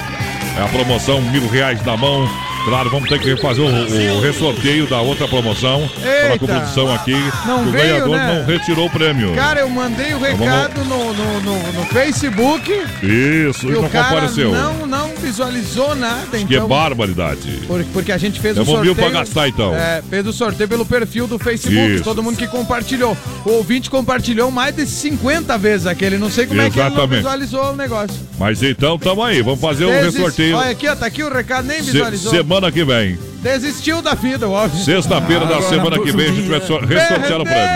É 0.56 0.62
a 0.62 0.68
promoção, 0.68 1.20
mil 1.22 1.48
reais 1.48 1.82
na 1.84 1.96
mão. 1.96 2.28
Claro, 2.68 2.90
vamos 2.90 3.08
ter 3.08 3.18
que 3.18 3.36
fazer 3.38 3.62
o, 3.62 4.16
o 4.16 4.20
ressorteio 4.20 4.86
da 4.86 5.00
outra 5.00 5.26
promoção. 5.26 5.88
Pela 6.00 6.32
Eita. 6.32 6.44
produção 6.46 6.94
aqui. 6.94 7.14
Não 7.46 7.62
o 7.66 7.70
veio, 7.70 7.84
ganhador 7.94 8.16
né? 8.16 8.34
não 8.40 8.44
retirou 8.46 8.86
o 8.86 8.90
prêmio. 8.90 9.34
Cara, 9.34 9.60
eu 9.60 9.68
mandei 9.70 10.14
o 10.14 10.18
vamos- 10.18 10.38
recado 10.38 10.84
no, 10.84 11.12
no, 11.14 11.40
no- 11.40 11.72
no 11.72 11.84
Facebook 11.86 12.70
Isso, 13.02 13.68
e 13.68 13.72
não 13.72 13.88
cara 13.88 14.04
compareceu. 14.08 14.50
não, 14.52 14.86
não 14.86 15.08
visualizou 15.16 15.94
nada. 15.96 16.26
Que 16.30 16.36
Então, 16.54 16.68
barbaridade. 16.68 17.60
por- 17.66 17.82
porque 17.92 18.12
a 18.12 18.18
gente 18.18 18.38
fez 18.40 18.56
Eu 18.56 18.62
o 18.64 18.66
sorteio. 18.66 18.94
pra 18.94 19.08
gastar, 19.10 19.48
então. 19.48 19.74
É, 19.74 20.02
fez 20.08 20.26
o 20.26 20.32
sorteio 20.32 20.68
pelo 20.68 20.84
perfil 20.84 21.26
do 21.26 21.38
Facebook. 21.38 21.94
Isso. 21.94 22.04
Todo 22.04 22.22
mundo 22.22 22.36
que 22.36 22.46
compartilhou. 22.46 23.16
O 23.44 23.50
ouvinte 23.52 23.88
compartilhou 23.88 24.50
mais 24.50 24.74
de 24.76 24.84
50 24.86 25.56
vezes 25.56 25.86
aquele. 25.86 26.18
Não 26.18 26.30
sei 26.30 26.46
como 26.46 26.60
é 26.60 26.68
que 26.70 26.78
ele 26.78 26.82
não 26.82 26.88
Exatamente. 26.92 27.16
visualizou 27.18 27.72
o 27.72 27.76
negócio. 27.76 28.16
Mas 28.38 28.62
então, 28.62 28.98
tamo 28.98 29.22
aí. 29.22 29.40
Vamos 29.42 29.60
fazer 29.60 29.84
o 29.86 29.88
Desist- 29.90 30.16
ressorteio. 30.18 30.56
Olha 30.56 30.70
aqui, 30.70 30.86
ó, 30.88 30.94
tá 30.94 31.06
aqui 31.06 31.22
o 31.22 31.32
recado, 31.32 31.66
nem 31.66 31.82
se- 31.82 31.90
visualizou. 31.92 32.30
Semana 32.58 32.72
que 32.72 32.84
vem. 32.84 33.18
Desistiu 33.40 34.02
da 34.02 34.14
vida, 34.14 34.48
óbvio. 34.48 34.82
Sexta-feira 34.84 35.46
da 35.46 35.62
semana 35.62 35.96
que 36.00 36.10
vem 36.10 36.26
a 36.28 36.32
gente 36.32 36.48
vai 36.48 36.60
so- 36.60 36.78
ressortear 36.78 37.40
o 37.40 37.44
prêmio. 37.44 37.68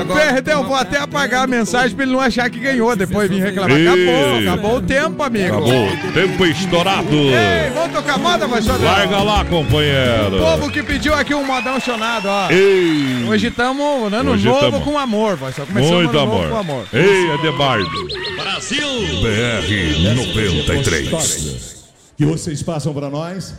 Perdeu! 0.00 0.14
Perdeu! 0.16 0.64
Vou 0.64 0.74
até 0.74 0.98
apagar 0.98 1.44
a 1.44 1.46
mensagem 1.46 1.94
pra 1.94 2.04
ele 2.04 2.12
não 2.12 2.20
achar 2.20 2.50
que 2.50 2.58
ganhou. 2.58 2.94
Depois 2.96 3.30
vir 3.30 3.40
reclamar. 3.40 3.70
Acabou, 3.80 4.38
acabou 4.40 4.76
o 4.78 4.82
tempo, 4.82 5.22
amigo. 5.22 5.46
Acabou. 5.46 6.12
Tempo 6.12 6.46
estourado. 6.46 7.14
Ei, 7.14 7.70
vamos 7.72 7.92
tocar 7.92 8.18
moda, 8.18 8.46
vai 8.48 8.60
só 8.60 8.72
Larga 8.76 9.18
lá, 9.22 9.44
companheiro. 9.44 10.36
O 10.36 10.40
povo 10.40 10.70
que 10.70 10.82
pediu 10.82 11.14
aqui 11.14 11.32
um 11.32 11.46
modão 11.46 11.78
chonado, 11.78 12.26
ó. 12.26 12.50
Ei. 12.50 13.24
Hoje 13.28 13.46
estamos 13.48 14.12
ano 14.12 14.32
Hoje 14.32 14.48
novo 14.48 14.60
tamo. 14.60 14.80
com 14.80 14.98
amor, 14.98 15.36
vai 15.36 15.52
só 15.52 15.64
começamos 15.64 15.96
Muito 16.04 16.18
amor. 16.18 16.48
com 16.48 16.56
amor. 16.56 16.84
Ei, 16.92 17.30
Adebardo. 17.34 17.88
Brasil! 18.36 18.88
BR 19.22 20.14
93. 20.16 21.84
que 22.16 22.24
vocês 22.24 22.62
passam 22.62 22.92
para 22.92 23.08
nós, 23.10 23.54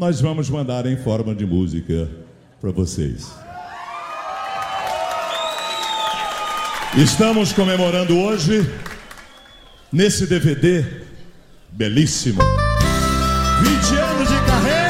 nós 0.00 0.18
vamos 0.18 0.48
mandar 0.48 0.86
em 0.86 0.96
forma 0.96 1.34
de 1.34 1.44
música 1.44 2.08
para 2.58 2.70
vocês. 2.70 3.30
Estamos 6.96 7.52
comemorando 7.52 8.18
hoje, 8.18 8.66
nesse 9.92 10.26
DVD 10.26 10.82
belíssimo, 11.70 12.40
20 13.62 13.98
anos 14.00 14.28
de 14.30 14.46
carreira! 14.46 14.89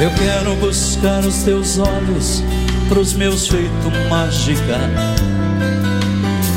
Eu 0.00 0.10
quero 0.12 0.54
buscar 0.56 1.24
os 1.24 1.42
teus 1.42 1.76
olhos 1.76 2.44
pros 2.88 3.14
meus 3.14 3.48
feito 3.48 3.90
mágica. 4.08 4.78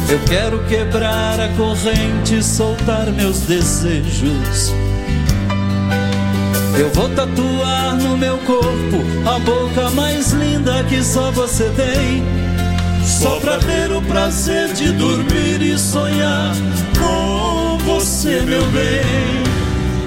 Eu 0.08 0.20
quero 0.30 0.64
quebrar 0.66 1.40
a 1.40 1.48
corrente 1.58 2.36
e 2.36 2.44
soltar 2.44 3.08
meus 3.08 3.40
desejos. 3.40 4.72
Eu 6.78 6.92
vou 6.94 7.10
tatuar 7.10 7.96
no 7.96 8.16
meu 8.16 8.38
corpo 8.40 9.04
a 9.26 9.40
boca 9.40 9.90
mais 9.92 10.32
linda 10.34 10.84
que 10.84 11.04
só 11.04 11.32
você 11.32 11.64
tem. 11.76 12.24
Só 13.04 13.40
pra 13.40 13.58
ter 13.58 13.92
o 13.92 14.02
prazer 14.04 14.72
de 14.74 14.92
dormir 14.92 15.64
e 15.64 15.80
sonhar 15.80 16.54
com 17.00 17.80
você, 17.80 18.42
meu 18.42 18.66
bem. 18.68 19.51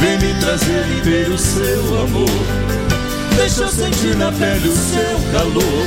vem 0.00 0.18
me 0.18 0.34
trazer 0.40 0.84
ver 1.04 1.30
o 1.30 1.38
seu 1.38 2.02
amor. 2.02 2.28
Deixa 3.36 3.62
eu 3.62 3.68
sentir 3.68 4.16
na 4.16 4.32
pele 4.32 4.68
o 4.68 4.76
seu 4.76 5.20
calor. 5.32 5.86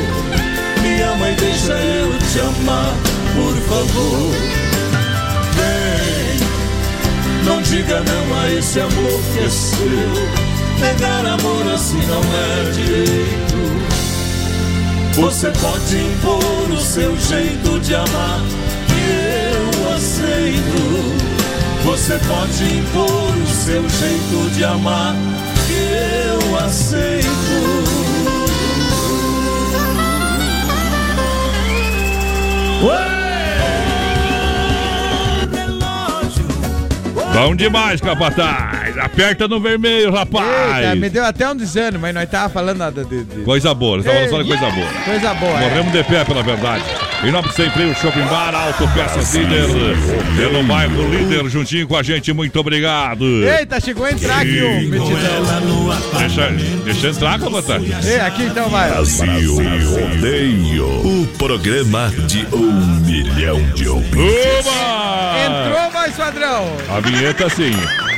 Me 0.82 1.02
ama 1.02 1.30
e 1.30 1.36
deixa 1.36 1.74
eu 1.74 2.18
te 2.20 2.40
amar, 2.40 2.96
por 3.36 3.56
favor. 3.68 4.32
Vem, 5.56 6.40
não 7.46 7.62
diga 7.62 8.02
não 8.02 8.40
a 8.40 8.52
esse 8.52 8.80
amor 8.80 9.22
que 9.34 9.40
é 9.40 9.50
seu. 9.50 10.44
Negar 10.80 11.26
amor 11.26 11.74
assim 11.74 12.06
não 12.08 12.22
é 12.22 12.72
direito. 12.72 13.64
Você 15.16 15.52
pode 15.52 15.98
impor 15.98 16.72
o 16.72 16.82
seu 16.82 17.16
jeito 17.18 17.80
de 17.80 17.96
amar, 17.96 18.42
que 18.88 19.84
eu 19.86 19.96
aceito. 19.96 21.33
Você 21.84 22.18
pode 22.20 22.64
impor 22.78 23.38
o 23.38 23.48
seu 23.48 23.82
jeito 23.90 24.50
de 24.56 24.64
amar, 24.64 25.16
que 25.68 25.74
eu 25.74 26.58
aceito. 26.60 27.34
Bom 37.34 37.56
demais, 37.56 38.00
capataz. 38.00 38.98
Aperta 38.98 39.48
no 39.48 39.60
vermelho, 39.60 40.12
rapaz. 40.12 40.78
Eita, 40.86 40.96
me 40.96 41.10
deu 41.10 41.26
até 41.26 41.50
um 41.50 41.56
desânimo, 41.56 42.02
mas 42.02 42.14
nós 42.14 42.30
tava 42.30 42.50
falando 42.50 42.78
nada 42.78 43.04
de. 43.04 43.24
de- 43.24 43.42
Coisa 43.44 43.74
boa, 43.74 43.98
nós 43.98 44.06
estamos 44.06 44.30
falando 44.30 44.48
só 44.48 44.54
de 44.54 44.60
coisa 44.60 44.76
boa. 44.76 45.04
Coisa 45.04 45.34
boa. 45.34 45.52
é. 45.52 45.70
Morremos 45.70 45.92
de 45.92 46.04
pé, 46.04 46.24
pela 46.24 46.44
verdade. 46.44 46.84
Em 47.24 47.32
nome 47.32 47.48
do 47.48 47.54
Sem 47.54 47.70
Freio 47.70 47.96
Shopping 47.96 48.26
Bar, 48.26 48.54
Auto 48.54 48.86
Peças 48.94 49.34
Líder, 49.34 49.68
pelo 50.36 50.62
bairro 50.64 51.10
Líder, 51.10 51.48
juntinho 51.48 51.88
com 51.88 51.96
a 51.96 52.04
gente, 52.04 52.34
muito 52.34 52.60
obrigado. 52.60 53.24
Eita, 53.46 53.80
chegou 53.80 54.06
a 54.06 54.12
entrar 54.12 54.42
aqui 54.42 54.62
o 54.62 54.90
metidão. 54.90 56.20
Deixa, 56.20 56.50
deixa 56.84 57.08
entrar, 57.08 57.40
capataz. 57.40 58.06
Ei, 58.06 58.20
aqui 58.20 58.44
então 58.44 58.70
vai. 58.70 58.90
Brasil 58.90 59.56
Rodeio, 59.56 60.86
o 60.86 61.28
programa 61.38 62.12
de 62.28 62.46
um 62.54 63.00
milhão 63.06 63.62
de 63.74 63.88
ouvintes. 63.88 64.68
Oba! 64.68 65.34
Entrou, 65.46 65.92
mais 65.92 66.14
padrão. 66.16 66.76
A 66.90 67.00
vinheta 67.00 67.50
sim. 67.50 67.72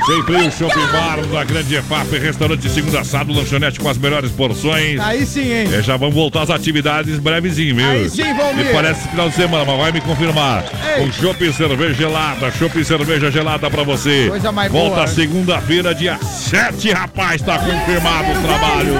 Sempre 0.05 0.35
o 0.35 0.51
Shopping 0.51 0.85
Bar 0.91 1.19
da 1.31 1.43
Grande 1.43 1.75
EFAP, 1.75 2.11
restaurante 2.19 2.59
de 2.59 2.69
segunda 2.69 2.99
a 2.99 3.03
sábado, 3.03 3.33
lanchonete 3.33 3.79
com 3.79 3.89
as 3.89 3.97
melhores 3.97 4.29
porções. 4.31 4.99
Aí 4.99 5.25
sim, 5.25 5.51
hein? 5.51 5.67
É, 5.73 5.81
já 5.81 5.97
vamos 5.97 6.13
voltar 6.13 6.43
às 6.43 6.51
atividades 6.51 7.17
brevezinho, 7.17 7.75
viu? 7.75 7.89
Aí 7.89 8.07
sim, 8.07 8.31
Valmir. 8.35 8.67
E 8.67 8.73
parece 8.73 9.07
final 9.09 9.29
de 9.29 9.35
semana, 9.35 9.65
mas 9.65 9.77
vai 9.79 9.91
me 9.91 10.01
confirmar. 10.01 10.63
Ei. 10.95 11.03
Um 11.05 11.11
shopping 11.11 11.51
cerveja 11.51 11.93
gelada, 11.95 12.51
shopping 12.51 12.83
cerveja 12.83 13.31
gelada 13.31 13.67
pra 13.71 13.81
você. 13.81 14.27
Coisa 14.29 14.51
mais 14.51 14.71
Volta 14.71 14.95
boa. 14.97 15.07
segunda-feira, 15.07 15.95
dia 15.95 16.19
7, 16.21 16.91
rapaz, 16.91 17.41
tá 17.41 17.57
confirmado 17.57 18.31
o 18.31 18.43
trabalho. 18.43 18.93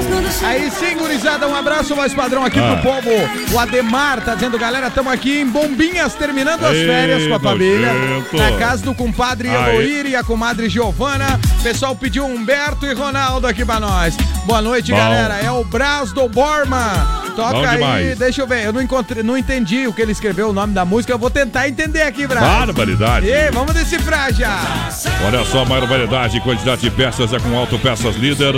Aí 0.44 0.72
sim, 0.72 0.98
gurizada, 0.98 1.48
um 1.48 1.56
abraço 1.56 1.96
mais 1.96 2.16
padrão 2.16 2.44
aqui 2.44 2.60
Ah. 2.60 2.80
pro 2.82 2.92
povo. 2.94 3.10
O 3.54 3.60
Ademar 3.60 4.22
tá 4.22 4.34
dizendo, 4.34 4.58
galera, 4.58 4.88
estamos 4.88 5.14
aqui 5.14 5.42
em 5.42 5.46
Bombinhas, 5.48 6.16
terminando 6.16 6.66
as 6.66 6.74
Ei, 6.76 6.88
férias 6.88 7.28
com 7.28 7.36
a 7.36 7.40
família. 7.40 7.94
nojento. 7.94 8.38
Na 8.38 8.52
casa 8.54 8.84
do 8.84 8.96
compadre. 8.96 9.50
Eloir 9.50 10.08
e 10.08 10.16
a 10.16 10.24
comadre 10.24 10.68
Giovana. 10.96 11.40
O 11.60 11.64
pessoal 11.64 11.96
pediu 11.96 12.26
Humberto 12.26 12.86
e 12.86 12.94
Ronaldo 12.94 13.46
aqui 13.48 13.66
pra 13.66 13.80
nós. 13.80 14.16
Boa 14.46 14.62
noite, 14.62 14.92
Bom. 14.92 14.98
galera. 14.98 15.36
É 15.42 15.52
o 15.52 15.64
Brás 15.64 16.14
do 16.14 16.28
Borma. 16.30 17.24
Toca 17.36 17.70
aí, 17.70 18.16
deixa 18.16 18.42
eu 18.42 18.48
ver. 18.48 18.64
Eu 18.64 18.72
não 18.72 18.82
encontrei, 18.82 19.22
não 19.22 19.38
entendi 19.38 19.86
o 19.88 19.92
que 19.94 20.02
ele 20.02 20.14
escreveu, 20.14 20.50
o 20.50 20.54
nome 20.54 20.74
da 20.74 20.86
música. 20.86 21.12
Eu 21.12 21.18
vou 21.20 21.30
tentar 21.30 21.68
entender 21.68 22.04
aqui, 22.04 22.26
Brás. 22.26 22.46
Barbaridade. 22.46 23.28
E 23.28 23.52
vamos 23.52 23.74
decifrar 23.74 24.34
já. 24.34 24.90
Olha 25.26 25.44
só, 25.44 25.64
a 25.64 25.66
maior 25.66 25.86
variedade 25.86 26.38
e 26.38 26.40
quantidade 26.40 26.82
de 26.82 26.90
peças 26.90 27.34
é 27.34 27.40
com 27.40 27.58
Auto 27.58 27.78
Peças 27.78 28.16
Líder. 28.16 28.54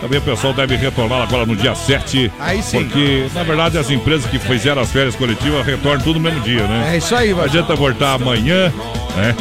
Também 0.00 0.20
o 0.20 0.22
pessoal 0.22 0.52
deve 0.52 0.76
retornar 0.76 1.22
agora 1.22 1.44
no 1.44 1.56
dia 1.56 1.74
7. 1.74 2.30
Aí 2.38 2.62
sim. 2.62 2.84
Porque, 2.84 3.26
na 3.34 3.42
verdade, 3.42 3.78
as 3.78 3.90
empresas 3.90 4.30
que 4.30 4.38
fizeram 4.38 4.80
as 4.80 4.92
férias 4.92 5.16
coletivas 5.16 5.66
retornam 5.66 6.00
tudo 6.04 6.20
no 6.20 6.20
mesmo 6.20 6.40
dia, 6.42 6.62
né? 6.68 6.90
É 6.94 6.98
isso 6.98 7.14
aí, 7.16 7.30
Não 7.30 7.38
vai. 7.38 7.46
adianta 7.46 7.74
voltar 7.74 8.12
amanhã, 8.14 8.72
né? 9.16 9.34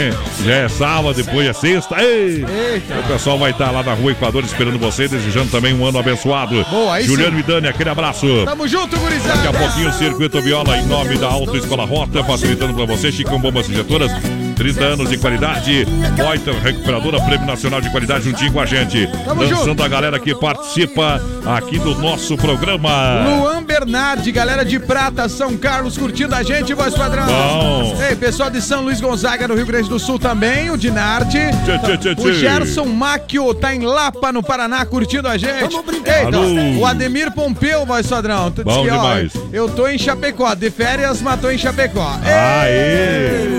Já 0.45 0.53
é 0.53 0.67
sábado, 0.69 1.13
depois 1.13 1.47
é 1.47 1.53
sexta. 1.53 2.01
Ei! 2.01 2.45
Eita. 2.45 2.99
O 2.99 3.03
pessoal 3.03 3.37
vai 3.37 3.51
estar 3.51 3.71
lá 3.71 3.83
na 3.83 3.93
rua 3.93 4.11
Equador 4.11 4.43
esperando 4.43 4.79
você, 4.79 5.07
desejando 5.07 5.51
também 5.51 5.73
um 5.73 5.85
ano 5.85 5.99
abençoado. 5.99 6.65
Boa, 6.69 6.95
aí 6.95 7.05
Juliano 7.05 7.37
sim. 7.37 7.39
e 7.39 7.43
Dani, 7.43 7.67
aquele 7.67 7.89
abraço. 7.89 8.27
Tamo 8.45 8.67
junto, 8.67 8.97
gurizada. 8.99 9.41
Daqui 9.41 9.47
a 9.47 9.59
pouquinho 9.59 9.89
o 9.89 9.93
Circuito 9.93 10.41
Viola 10.41 10.77
em 10.77 10.85
nome 10.85 11.17
da 11.17 11.27
Auto 11.27 11.55
Escola 11.55 11.85
Rota, 11.85 12.23
facilitando 12.23 12.73
para 12.73 12.85
você, 12.85 13.11
Chicão 13.11 13.39
Bombas 13.39 13.69
Injetoras, 13.69 14.11
30 14.59 14.83
anos 14.83 15.09
de 15.09 15.17
qualidade, 15.17 15.87
Poiter 16.17 16.53
Recuperadora, 16.53 17.21
Prêmio 17.21 17.47
Nacional 17.47 17.79
de 17.79 17.89
Qualidade 17.89 18.25
juntinho 18.25 18.51
com 18.51 18.59
a 18.59 18.65
gente. 18.65 19.07
Tamo 19.23 19.41
Dançando 19.41 19.65
junto. 19.67 19.83
a 19.83 19.87
galera 19.87 20.19
que 20.19 20.35
participa 20.35 21.21
aqui 21.45 21.79
do 21.79 21.95
nosso 21.95 22.35
programa. 22.35 23.23
Luan 23.23 23.63
Bernardi, 23.63 24.29
galera 24.33 24.65
de 24.65 24.77
Prata, 24.77 25.29
São 25.29 25.55
Carlos, 25.55 25.97
curtindo 25.97 26.35
a 26.35 26.43
gente, 26.43 26.73
voz 26.73 26.93
padrão. 26.93 27.25
Bom. 27.25 27.97
Ei, 28.03 28.17
pessoal 28.17 28.49
de 28.49 28.61
São 28.61 28.81
Luís 28.81 28.99
Gonzaga, 28.99 29.47
no 29.47 29.55
Rio 29.55 29.65
Grande 29.65 29.87
do 29.87 29.97
Sul 29.97 30.19
também, 30.19 30.69
o 30.69 30.77
Dinarte. 30.77 31.37
Tchê, 31.63 31.97
tchê, 31.97 32.15
tchê, 32.15 32.21
O. 32.21 32.33
Gerson 32.33 32.85
Macchio 32.85 33.53
tá 33.53 33.73
em 33.73 33.85
Lapa, 33.85 34.33
no 34.33 34.43
Paraná, 34.43 34.85
curtindo 34.85 35.29
a 35.29 35.37
gente. 35.37 35.73
Eita, 35.73 36.35
Alô. 36.35 36.79
o 36.81 36.85
Ademir 36.85 37.31
Pompeu, 37.31 37.85
voz 37.85 38.05
padrão. 38.07 38.51
Bom 38.65 38.83
que, 38.83 38.89
ó, 38.89 38.97
demais. 38.97 39.31
eu 39.53 39.69
tô 39.69 39.87
em 39.87 39.97
Chapecó, 39.97 40.53
de 40.53 40.69
férias, 40.69 41.21
mas 41.21 41.39
tô 41.39 41.49
em 41.49 41.57
Chapecó. 41.57 42.19
Aê! 42.25 43.57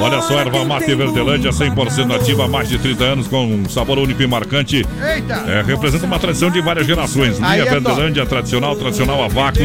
Olha 0.00 0.15
só, 0.22 0.40
erva 0.40 0.64
mate 0.64 0.94
Verdelândia, 0.94 1.50
100% 1.50 2.06
nativa 2.06 2.44
há 2.44 2.48
mais 2.48 2.68
de 2.68 2.78
30 2.78 3.04
anos, 3.04 3.26
com 3.28 3.44
um 3.46 3.68
sabor 3.68 3.98
único 3.98 4.22
e 4.22 4.26
marcante. 4.26 4.76
Eita! 5.14 5.34
É, 5.48 5.62
representa 5.62 6.06
uma 6.06 6.18
tradição 6.18 6.50
de 6.50 6.60
várias 6.60 6.86
gerações. 6.86 7.38
Linha 7.38 7.54
é 7.54 7.58
top. 7.64 7.70
Verdelândia, 7.70 8.26
tradicional, 8.26 8.76
tradicional 8.76 9.22
a 9.24 9.28
vácuo. 9.28 9.62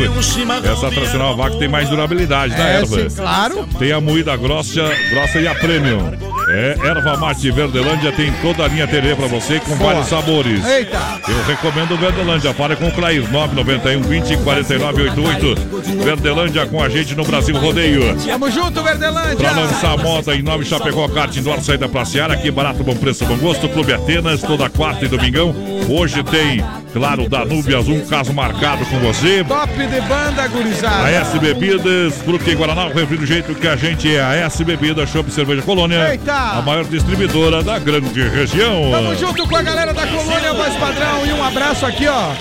Essa 0.64 0.90
tradicional 0.92 1.34
a 1.34 1.36
vácuo 1.36 1.58
tem 1.60 1.68
mais 1.68 1.90
durabilidade 1.90 2.58
na 2.58 2.70
É, 2.70 2.76
erva. 2.78 3.10
sim, 3.10 3.16
claro. 3.16 3.68
Tem 3.80 3.92
a 3.92 4.02
moída 4.02 4.36
grossa, 4.36 4.82
grossa 5.12 5.40
e 5.40 5.48
a 5.48 5.56
premium. 5.56 6.12
É, 6.50 6.76
erva 6.84 7.18
mate 7.18 7.50
Verdelândia 7.52 8.12
tem 8.12 8.32
toda 8.42 8.64
a 8.64 8.68
linha 8.68 8.88
TV 8.88 9.16
pra 9.16 9.28
você 9.28 9.60
com 9.60 9.76
Boa. 9.76 9.92
vários 9.92 10.08
sabores. 10.08 10.66
Eita! 10.66 11.00
Eu 11.28 11.44
recomendo 11.46 11.94
o 11.94 11.98
Verdelândia. 11.98 12.54
Fale 12.54 12.76
com 12.76 12.88
o 12.88 12.92
Clair, 12.92 13.30
991 13.32 14.02
20 14.02 14.38
49 14.38 15.02
88. 15.04 16.04
Verdelândia 16.04 16.66
com 16.66 16.82
a 16.82 16.90
gente 16.90 17.16
no 17.16 17.24
Brasil 17.24 17.58
Rodeio. 17.58 18.16
Tamo 18.26 18.50
junto, 18.52 18.82
Verdelândia. 18.84 19.36
Pra 19.36 19.52
lançar 19.52 19.98
moda 19.98 20.36
em 20.36 20.42
nome 20.42 20.66
Chapecó 20.66 21.08
Kart 21.08 21.36
Indoor, 21.36 21.62
saída 21.62 21.88
pra 21.88 22.06
Seara, 22.06 22.34
aqui 22.34 22.52
barato, 22.52 22.84
bom 22.84 22.96
preço, 22.96 23.26
bom 23.26 23.38
gosto. 23.38 23.70
Clube 23.70 23.94
Atenas, 23.94 24.42
toda 24.42 24.70
quarta 24.70 25.06
e 25.06 25.08
domingão. 25.08 25.56
Hoje 25.90 26.24
tem, 26.24 26.64
claro, 26.94 27.28
Danúbio 27.30 27.78
Azul, 27.78 27.96
um 27.96 28.06
caso 28.06 28.34
marcado 28.34 28.86
com 28.86 29.00
você. 29.00 29.44
Top 29.44 29.74
de 29.74 30.02
banda, 30.02 30.48
gurizada. 30.48 31.06
A 31.06 31.12
S 31.12 31.40
Bebidas, 31.40 32.14
Fruque 32.24 32.54
Guaraná, 32.56 32.88
o 32.88 32.94
refri 32.94 33.18
do 33.18 33.26
jeito 33.26 33.54
que 33.56 33.68
a 33.68 33.76
gente 33.76 34.14
é. 34.16 34.22
A 34.22 34.36
S 34.36 34.64
Bebidas, 34.64 35.10
Shop 35.10 35.30
Cerveja 35.32 35.62
Colônia. 35.62 36.12
Eita! 36.12 36.34
A 36.34 36.62
maior 36.62 36.86
distribuidora 36.86 37.64
da 37.64 37.80
grande 37.80 38.22
região. 38.30 38.90
Tamo 38.92 39.16
junto 39.16 39.48
com 39.48 39.56
a 39.56 39.62
galera 39.62 39.94
da 39.94 40.06
Colônia 40.08 40.54
Voz 40.54 40.74
Padrão 40.76 41.26
e 41.26 41.32
um 41.34 41.44
abraço 41.44 41.86
aqui, 41.86 42.08
ó. 42.08 42.32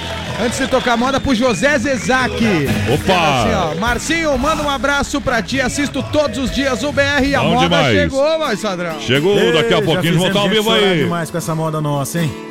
Antes 0.43 0.59
de 0.59 0.67
tocar 0.69 0.97
moda 0.97 1.21
pro 1.21 1.35
José 1.35 1.79
Zezac. 1.79 2.33
Opa! 2.33 3.41
Assim, 3.43 3.55
ó, 3.55 3.75
Marcinho, 3.79 4.39
manda 4.39 4.63
um 4.63 4.71
abraço 4.71 5.21
pra 5.21 5.43
ti. 5.43 5.61
Assisto 5.61 6.03
todos 6.05 6.39
os 6.39 6.51
dias 6.51 6.83
o 6.83 6.91
BR 6.91 7.25
e 7.27 7.35
a 7.35 7.41
Bom 7.41 7.55
moda 7.55 7.69
demais. 7.69 7.95
chegou, 7.95 8.39
Voz 8.39 8.61
Padrão. 8.61 9.01
Chegou 9.01 9.53
daqui 9.53 9.75
a 9.75 9.83
pouquinho, 9.83 10.19
voltar 10.19 10.39
ao 10.39 10.49
vivo 10.49 10.73
aí. 10.73 10.99
demais 11.03 11.31
com 11.31 11.37
essa 11.37 11.55
moda 11.55 11.81
nossa, 11.81 12.21
hein? 12.21 12.50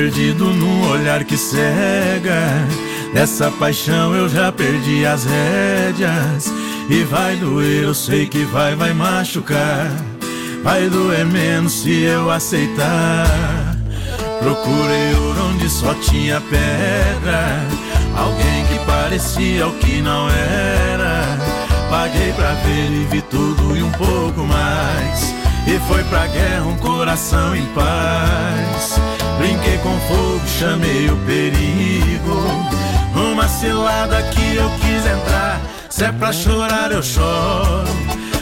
Perdido 0.00 0.46
num 0.54 0.88
olhar 0.88 1.24
que 1.24 1.36
cega. 1.36 2.66
Nessa 3.12 3.50
paixão 3.50 4.14
eu 4.14 4.30
já 4.30 4.50
perdi 4.50 5.04
as 5.04 5.24
rédeas. 5.24 6.50
E 6.88 7.04
vai 7.04 7.36
doer, 7.36 7.84
eu 7.84 7.92
sei 7.92 8.26
que 8.26 8.44
vai, 8.44 8.74
vai 8.74 8.94
machucar. 8.94 9.90
vai 10.64 10.88
doer 10.88 11.26
menos 11.26 11.82
se 11.82 12.00
eu 12.00 12.30
aceitar. 12.30 13.76
Procurei 14.38 15.14
ouro 15.16 15.50
onde 15.52 15.68
só 15.68 15.92
tinha 15.92 16.40
pedra, 16.40 17.60
alguém 18.16 18.64
que 18.68 18.78
parecia 18.86 19.66
o 19.68 19.74
que 19.74 20.00
não 20.00 20.30
era. 20.30 21.36
Paguei 21.90 22.32
pra 22.32 22.54
ver 22.54 22.90
e 22.90 23.06
vi 23.10 23.20
tudo 23.20 23.76
e 23.76 23.82
um 23.82 23.90
pouco 23.92 24.40
mais. 24.44 25.34
E 25.66 25.78
foi 25.86 26.02
pra 26.04 26.26
guerra 26.26 26.64
um 26.64 26.76
coração 26.78 27.54
em 27.54 27.66
paz. 27.74 28.98
Brinquei 29.40 29.78
com 29.78 29.98
fogo, 30.00 30.42
chamei 30.58 31.08
o 31.08 31.16
perigo. 31.24 32.42
Uma 33.14 33.48
cilada 33.48 34.22
que 34.24 34.54
eu 34.54 34.70
quis 34.72 35.06
entrar. 35.06 35.58
Se 35.88 36.04
é 36.04 36.12
pra 36.12 36.30
chorar, 36.30 36.92
eu 36.92 37.02
choro. 37.02 37.88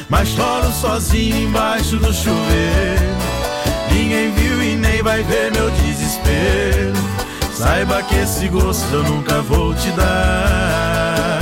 Mas 0.08 0.28
choro 0.30 0.72
sozinho 0.72 1.36
embaixo 1.36 1.98
do 1.98 2.12
chuveiro. 2.12 3.16
Ninguém 3.92 4.32
viu 4.32 4.60
e 4.60 4.74
nem 4.74 5.00
vai 5.00 5.22
ver 5.22 5.52
meu 5.52 5.70
desespero. 5.70 6.98
Saiba 7.54 8.02
que 8.02 8.16
esse 8.16 8.48
gosto 8.48 8.92
eu 8.92 9.04
nunca 9.04 9.40
vou 9.42 9.72
te 9.74 9.92
dar. 9.92 11.38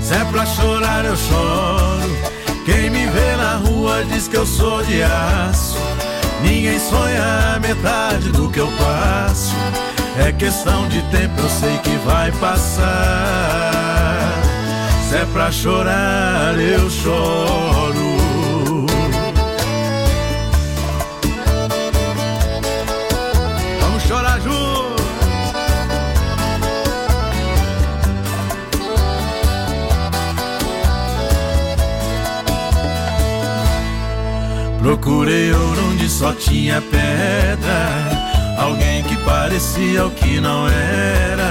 Se 0.00 0.14
é 0.14 0.24
pra 0.30 0.46
chorar, 0.46 1.04
eu 1.04 1.16
choro. 1.16 2.16
Quem 2.64 2.88
me 2.88 3.04
vê 3.06 3.36
na 3.36 3.56
rua 3.56 4.04
diz 4.04 4.28
que 4.28 4.36
eu 4.36 4.46
sou 4.46 4.80
de 4.84 5.02
aço. 5.02 5.73
Ninguém 6.44 6.78
sonha 6.78 7.54
a 7.56 7.58
metade 7.58 8.28
do 8.30 8.50
que 8.50 8.60
eu 8.60 8.70
passo. 8.78 9.54
É 10.18 10.30
questão 10.30 10.86
de 10.88 11.00
tempo, 11.10 11.40
eu 11.40 11.48
sei 11.48 11.78
que 11.78 11.96
vai 12.04 12.30
passar. 12.32 12.84
Se 15.08 15.16
é 15.16 15.26
pra 15.32 15.50
chorar, 15.50 16.54
eu 16.58 16.88
choro. 16.90 18.14
Vamos 23.80 24.02
chorar 24.02 24.38
juntos. 24.40 24.84
Procurei 34.80 35.50
ouro 35.52 35.83
onde 36.04 36.10
só 36.10 36.32
tinha 36.34 36.82
pedra. 36.82 38.58
Alguém 38.58 39.02
que 39.04 39.16
parecia 39.24 40.06
o 40.06 40.10
que 40.10 40.38
não 40.38 40.68
era. 40.68 41.50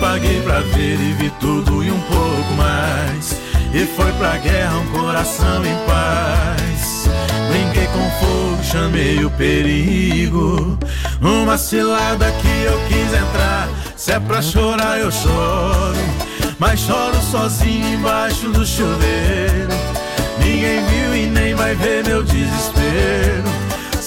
Paguei 0.00 0.40
pra 0.42 0.60
ver 0.60 0.94
e 1.00 1.12
vi 1.14 1.30
tudo 1.40 1.82
e 1.82 1.90
um 1.90 2.00
pouco 2.02 2.54
mais. 2.56 3.36
E 3.72 3.84
foi 3.84 4.12
pra 4.12 4.36
guerra 4.36 4.76
um 4.78 4.86
coração 4.86 5.64
em 5.66 5.76
paz. 5.86 7.08
Brinquei 7.50 7.86
com 7.88 8.10
fogo, 8.20 8.62
chamei 8.62 9.24
o 9.24 9.30
perigo. 9.30 10.78
Uma 11.20 11.58
cilada 11.58 12.30
que 12.30 12.64
eu 12.64 12.78
quis 12.86 13.12
entrar. 13.12 13.68
Se 13.96 14.12
é 14.12 14.20
pra 14.20 14.40
chorar, 14.40 15.00
eu 15.00 15.10
choro. 15.10 15.98
Mas 16.60 16.78
choro 16.78 17.16
sozinho 17.30 17.94
embaixo 17.94 18.48
do 18.50 18.64
chuveiro. 18.64 19.74
Ninguém 20.38 20.84
viu 20.86 21.16
e 21.16 21.26
nem 21.26 21.54
vai 21.54 21.74
ver 21.74 22.04
meu 22.04 22.22
desespero. 22.22 23.53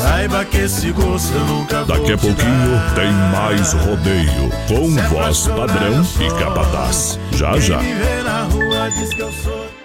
Saiba 0.00 0.44
que 0.44 0.58
esse 0.58 0.92
gosto 0.92 1.32
eu 1.34 1.44
nunca 1.46 1.84
vou 1.84 1.96
Daqui 1.96 2.12
a 2.12 2.18
pouquinho 2.18 2.94
tem 2.94 3.12
mais 3.32 3.72
rodeio 3.72 4.50
com 4.68 4.90
voz 5.14 5.46
padrão 5.48 6.02
e 6.20 6.28
capataz. 6.38 7.18
Já 7.32 7.58
já. 7.58 7.78
Quem 7.78 7.88
me 7.88 7.94
vê 7.94 8.22
na 8.22 8.42
rua 8.42 8.90
diz 8.90 9.10
que 9.14 9.20
eu 9.20 9.32
sou 9.32 9.84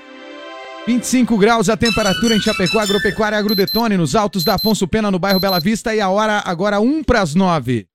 25 0.87 1.37
graus 1.37 1.69
a 1.69 1.77
temperatura 1.77 2.35
em 2.35 2.39
Chapecó, 2.41 2.79
Agropecuária 2.79 3.37
Agrodetone, 3.37 3.95
nos 3.95 4.15
altos 4.15 4.43
da 4.43 4.55
Afonso 4.55 4.87
Pena, 4.87 5.11
no 5.11 5.19
bairro 5.19 5.39
Bela 5.39 5.59
Vista, 5.59 5.93
e 5.93 6.01
a 6.01 6.09
hora 6.09 6.41
agora 6.43 6.79
1 6.79 7.03
para 7.03 7.21
as 7.21 7.35
9. 7.35 7.88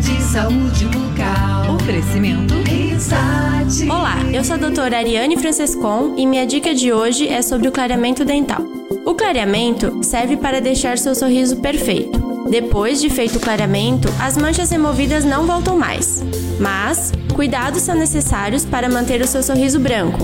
De 0.00 0.22
saúde 0.22 0.86
bucal. 0.86 1.74
Oferecimento 1.74 2.54
Risate. 2.62 3.88
Olá, 3.90 4.16
eu 4.32 4.42
sou 4.42 4.54
a 4.54 4.58
doutora 4.58 4.96
Ariane 4.96 5.36
Francescon 5.36 6.14
e 6.16 6.24
minha 6.24 6.46
dica 6.46 6.74
de 6.74 6.90
hoje 6.90 7.28
é 7.28 7.42
sobre 7.42 7.68
o 7.68 7.72
clareamento 7.72 8.24
dental. 8.24 8.62
O 9.04 9.14
clareamento 9.14 10.02
serve 10.02 10.38
para 10.38 10.62
deixar 10.62 10.96
seu 10.96 11.14
sorriso 11.14 11.58
perfeito. 11.58 12.18
Depois 12.48 13.02
de 13.02 13.10
feito 13.10 13.36
o 13.36 13.40
clareamento, 13.40 14.08
as 14.18 14.36
manchas 14.36 14.70
removidas 14.70 15.24
não 15.24 15.46
voltam 15.46 15.76
mais. 15.76 16.24
Mas, 16.62 17.12
cuidados 17.34 17.82
são 17.82 17.96
necessários 17.96 18.64
para 18.64 18.88
manter 18.88 19.20
o 19.20 19.26
seu 19.26 19.42
sorriso 19.42 19.80
branco, 19.80 20.20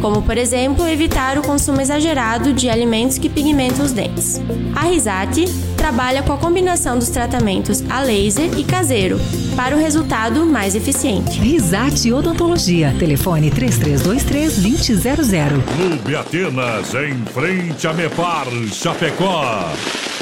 como 0.00 0.22
por 0.22 0.38
exemplo 0.38 0.88
evitar 0.88 1.36
o 1.36 1.42
consumo 1.42 1.82
exagerado 1.82 2.54
de 2.54 2.70
alimentos 2.70 3.18
que 3.18 3.28
pigmentam 3.28 3.84
os 3.84 3.92
dentes. 3.92 4.40
A 4.74 4.86
Risate 4.86 5.44
trabalha 5.76 6.22
com 6.22 6.32
a 6.32 6.38
combinação 6.38 6.98
dos 6.98 7.10
tratamentos 7.10 7.84
a 7.90 8.00
laser 8.00 8.58
e 8.58 8.64
caseiro 8.64 9.20
para 9.56 9.76
o 9.76 9.78
resultado 9.78 10.44
mais 10.46 10.74
eficiente. 10.74 11.38
Risate 11.38 12.10
Odontologia. 12.12 12.94
Telefone 12.98 13.50
3323-2000. 13.50 15.62
Clube 15.76 16.16
Atenas, 16.16 16.94
em 16.94 17.14
frente 17.32 17.86
a 17.86 17.92
Mepar, 17.92 18.46
Chapecó. 18.72 19.70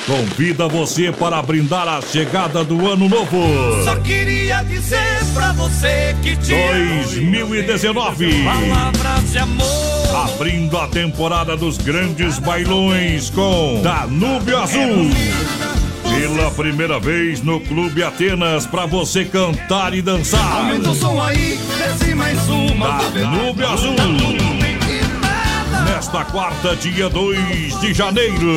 Convida 0.06 0.66
você 0.66 1.12
para 1.12 1.40
brindar 1.42 1.86
a 1.86 2.00
chegada 2.02 2.64
do 2.64 2.90
ano 2.90 3.08
novo. 3.08 3.38
Só 3.84 3.94
queria 3.96 4.62
dizer 4.62 4.98
pra 5.32 5.52
você 5.52 6.16
que 6.22 6.36
te 6.36 6.52
2019. 6.52 8.44
Palavras 8.44 9.30
de 9.30 9.38
amor. 9.38 9.66
Abrindo 10.24 10.76
a 10.78 10.88
temporada 10.88 11.56
dos 11.56 11.78
grandes 11.78 12.38
bailões 12.38 13.30
com 13.30 13.80
Danúbio 13.82 14.58
Azul. 14.58 15.10
Pela 16.20 16.50
primeira 16.50 17.00
vez 17.00 17.40
no 17.40 17.58
Clube 17.60 18.02
Atenas 18.02 18.66
para 18.66 18.84
você 18.84 19.24
cantar 19.24 19.94
e 19.94 20.02
dançar. 20.02 20.58
Aumenta 20.58 20.90
o 20.90 20.94
som 20.94 21.18
aí, 21.18 21.58
desce 21.78 22.14
mais 22.14 22.46
uma. 22.46 22.98
Danúbio 23.04 23.66
Azul. 23.66 23.96
Nesta 25.86 26.22
quarta, 26.26 26.76
dia 26.76 27.08
2 27.08 27.80
de 27.80 27.94
janeiro, 27.94 28.50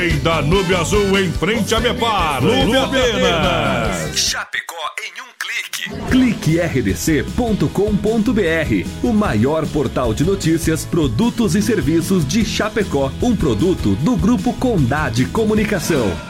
em 0.00 0.20
Danúbio 0.20 0.78
Azul, 0.78 1.18
em 1.18 1.32
frente 1.32 1.74
a 1.74 1.80
Mepar, 1.80 2.42
Clube 2.42 2.76
Atenas. 2.76 4.16
Chapecó 4.16 4.76
em 5.02 5.10
um 5.20 5.26
clique. 5.36 5.90
cliquerdc.com.br, 6.12 8.86
o 9.02 9.12
maior 9.12 9.66
portal 9.66 10.14
de 10.14 10.22
notícias, 10.22 10.84
produtos 10.84 11.56
e 11.56 11.62
serviços 11.62 12.24
de 12.24 12.44
Chapecó, 12.44 13.10
um 13.20 13.34
produto 13.34 13.96
do 13.96 14.14
grupo 14.14 14.52
Condade 14.52 15.24
Comunicação. 15.24 16.29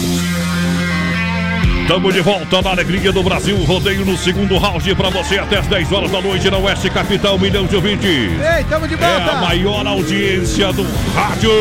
Estamos 1.91 2.13
de 2.13 2.21
volta 2.21 2.61
na 2.61 2.69
alegria 2.69 3.11
do 3.11 3.21
Brasil. 3.21 3.57
Rodeio 3.65 4.05
no 4.05 4.17
segundo 4.17 4.57
round 4.57 4.95
para 4.95 5.09
você 5.09 5.39
até 5.39 5.57
as 5.57 5.67
10 5.67 5.91
horas 5.91 6.09
da 6.09 6.21
noite 6.21 6.49
na 6.49 6.57
Oeste 6.57 6.89
Capital, 6.89 7.37
milhão 7.37 7.65
de 7.65 7.75
ouvintes. 7.75 8.07
Ei, 8.09 8.63
tamo 8.69 8.87
de 8.87 8.95
volta. 8.95 9.13
É 9.13 9.29
a 9.29 9.41
maior 9.41 9.85
audiência 9.85 10.71
do 10.71 10.87
rádio. 11.13 11.51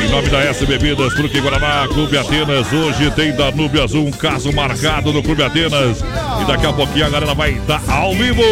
Em 0.00 0.08
nome 0.08 0.28
da 0.28 0.44
S 0.44 0.64
Bebidas, 0.64 1.12
Fruque 1.14 1.40
Guaraná, 1.40 1.88
Clube 1.88 2.16
Atenas. 2.16 2.72
Hoje 2.72 3.10
tem 3.16 3.34
Danúbio 3.34 3.82
Azul, 3.82 4.06
um 4.06 4.12
caso 4.12 4.52
marcado 4.52 5.12
no 5.12 5.24
Clube 5.24 5.42
Atenas. 5.42 6.04
E 6.40 6.44
daqui 6.44 6.66
a 6.66 6.72
pouquinho 6.72 7.06
a 7.06 7.10
galera 7.10 7.34
vai 7.34 7.50
estar 7.50 7.82
ao 7.88 8.14
vivo. 8.14 8.44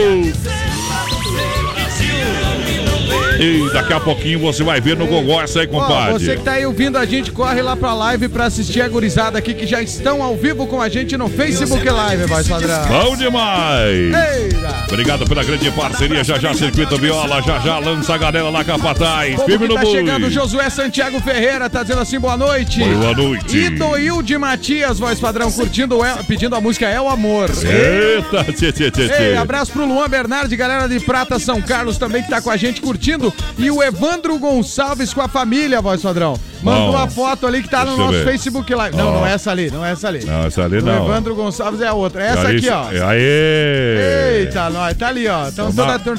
E 3.38 3.70
daqui 3.72 3.92
a 3.92 4.00
pouquinho 4.00 4.38
você 4.38 4.62
vai 4.62 4.80
ver 4.80 4.96
no 4.96 5.06
Gogó 5.06 5.40
essa 5.42 5.60
aí, 5.60 5.68
Ó, 5.70 5.80
compadre. 5.80 6.12
você 6.24 6.36
que 6.36 6.42
tá 6.42 6.52
aí 6.52 6.64
ouvindo 6.66 6.96
a 6.96 7.04
gente, 7.04 7.32
corre 7.32 7.60
lá 7.62 7.76
pra 7.76 7.92
live 7.94 8.28
pra 8.28 8.44
assistir 8.46 8.80
a 8.80 8.88
gurizada 8.88 9.38
aqui 9.38 9.54
que 9.54 9.66
já 9.66 9.82
estão 9.82 10.22
ao 10.22 10.36
vivo 10.36 10.66
com 10.66 10.80
a 10.80 10.88
gente 10.88 11.16
no 11.16 11.28
Facebook 11.28 11.84
Live, 11.88 12.24
voz 12.26 12.48
padrão. 12.48 12.86
Bom 12.88 13.16
demais! 13.16 13.96
Eita! 14.14 14.74
Obrigado 14.88 15.26
pela 15.26 15.42
grande 15.42 15.70
parceria. 15.72 16.22
Já 16.22 16.38
já 16.38 16.54
Circuito 16.54 16.96
Viola, 16.98 17.42
já 17.42 17.58
já 17.58 17.78
lança 17.78 18.14
a 18.14 18.18
galera 18.18 18.48
lá 18.50 18.62
Capataz. 18.62 19.42
Firme 19.42 19.66
no 19.68 19.74
tá 19.74 19.80
boi. 19.80 19.90
chegando 19.90 20.26
o 20.26 20.30
Josué 20.30 20.70
Santiago 20.70 21.20
Ferreira, 21.20 21.68
tá 21.68 21.82
dizendo 21.82 22.00
assim, 22.02 22.18
boa 22.18 22.36
noite. 22.36 22.82
Boa 22.84 23.12
noite. 23.14 23.56
Idoil 23.56 24.22
de 24.22 24.38
Matias, 24.38 24.98
voz 24.98 25.18
padrão, 25.18 25.50
curtindo, 25.50 26.04
El- 26.04 26.24
pedindo 26.24 26.54
a 26.54 26.60
música 26.60 26.86
É 26.88 27.00
o 27.00 27.08
Amor. 27.08 27.50
Eita, 27.50 28.44
tchê, 28.52 28.72
tchê, 28.72 28.90
tchê, 28.90 29.02
Ei, 29.02 29.08
tchê. 29.08 29.36
abraço 29.36 29.72
pro 29.72 29.84
Luan 29.86 30.08
Bernardi, 30.08 30.54
galera 30.56 30.86
de 30.88 31.00
Prata 31.00 31.38
São 31.38 31.60
Carlos 31.60 31.98
também 31.98 32.22
que 32.22 32.30
tá 32.30 32.40
com 32.40 32.50
a 32.50 32.56
gente 32.56 32.80
curtindo. 32.80 33.23
E 33.58 33.70
o 33.70 33.82
Evandro 33.82 34.38
Gonçalves 34.38 35.14
com 35.14 35.20
a 35.20 35.28
família, 35.28 35.80
voz 35.80 36.02
padrão. 36.02 36.38
Mandou 36.64 36.92
Bom. 36.92 36.98
a 36.98 37.08
foto 37.08 37.46
ali 37.46 37.62
que 37.62 37.68
tá 37.68 37.80
no 37.80 37.88
Deixa 37.88 38.00
eu 38.00 38.06
nosso 38.06 38.18
ver. 38.18 38.24
Facebook 38.24 38.74
Live. 38.74 38.96
Não, 38.96 39.08
Ó. 39.08 39.12
não 39.18 39.26
é 39.26 39.32
essa 39.34 39.50
ali, 39.50 39.70
não 39.70 39.84
é 39.84 39.92
essa 39.92 40.08
ali. 40.08 40.24
Não, 40.24 40.46
essa 40.46 40.62
ali 40.64 40.78
O 40.78 40.82
não. 40.82 41.04
Evandro 41.04 41.34
Gonçalves 41.34 41.80
é 41.80 41.86
a 41.86 41.92
outra. 41.92 42.22
É 42.22 42.26
essa 42.28 42.48
Aí, 42.48 42.56
aqui, 42.56 42.68
ó. 42.70 42.84
Aê! 43.08 44.38
Eita, 44.40 44.70
nós, 44.70 44.96
tá 44.96 45.08
ali, 45.08 45.28
ó. 45.28 45.48
Estão 45.48 45.70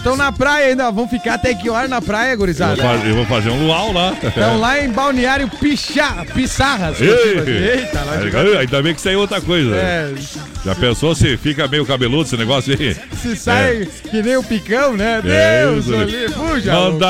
Tão 0.04 0.16
na- 0.16 0.32
praia 0.32 0.68
ainda. 0.68 0.92
Vão 0.92 1.08
ficar 1.08 1.34
até 1.36 1.54
que 1.54 1.70
hora 1.70 1.88
na 1.88 2.02
praia, 2.02 2.34
Eu 2.34 2.38
gurizada? 2.38 2.76
vou, 2.76 2.86
fazer, 2.86 3.10
eu 3.10 3.16
vou 3.16 3.26
fazer 3.26 3.50
um 3.50 3.66
luau 3.66 3.92
lá. 3.92 4.14
Estão 4.22 4.60
lá 4.60 4.80
em 4.80 4.90
Balneário 4.90 5.50
Pichá, 5.60 6.26
Pissarras. 6.34 7.02
Ei. 7.02 7.80
Eita, 7.80 8.02
nós 8.06 8.36
Ainda 8.60 8.82
bem 8.84 8.94
que 8.94 9.08
aí 9.08 9.16
é 9.16 9.18
outra 9.18 9.42
coisa. 9.42 9.76
É. 9.76 10.14
Já 10.64 10.76
pensou 10.76 11.16
se 11.16 11.38
fica 11.38 11.68
meio 11.68 11.86
cabeludo 11.86 12.24
esse 12.24 12.38
negócio 12.38 12.76
aí? 12.80 12.96
Se 13.22 13.36
sai 13.36 13.88
que 14.10 14.22
nem 14.22 14.38
o 14.38 14.44
picão, 14.44 14.94
né? 14.96 15.22
É, 15.26 15.62
Deus, 15.66 15.86
isso. 15.86 15.96
ali, 15.96 16.30
fuja. 16.30 16.74
Manda 16.74 17.08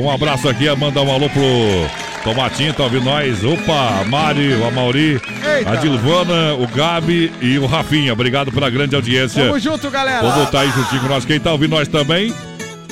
um 0.00 0.10
abraço 0.10 0.48
aqui, 0.48 0.68
manda 0.76 1.00
um 1.00 1.12
alô 1.12 1.28
pro 1.28 1.42
Tomatinho, 2.24 2.72
tá 2.72 2.84
ouvindo 2.84 3.04
nós? 3.04 3.42
Opa, 3.42 4.00
a 4.00 4.04
Mari, 4.04 4.54
o 4.54 4.64
Amauri, 4.64 5.20
Eita. 5.56 5.70
a 5.70 5.76
Dilvana, 5.76 6.54
o 6.54 6.66
Gabi 6.68 7.32
e 7.40 7.58
o 7.58 7.66
Rafinha. 7.66 8.12
Obrigado 8.12 8.52
pela 8.52 8.70
grande 8.70 8.94
audiência. 8.94 9.44
Tamo 9.44 9.58
junto, 9.58 9.90
galera. 9.90 10.22
Vamos 10.22 10.50
tá 10.50 10.60
aí 10.60 10.70
juntinho 10.70 11.02
com 11.02 11.08
nós. 11.08 11.24
Quem 11.24 11.40
tá 11.40 11.50
ouvindo 11.50 11.70
nós 11.70 11.88
também? 11.88 12.32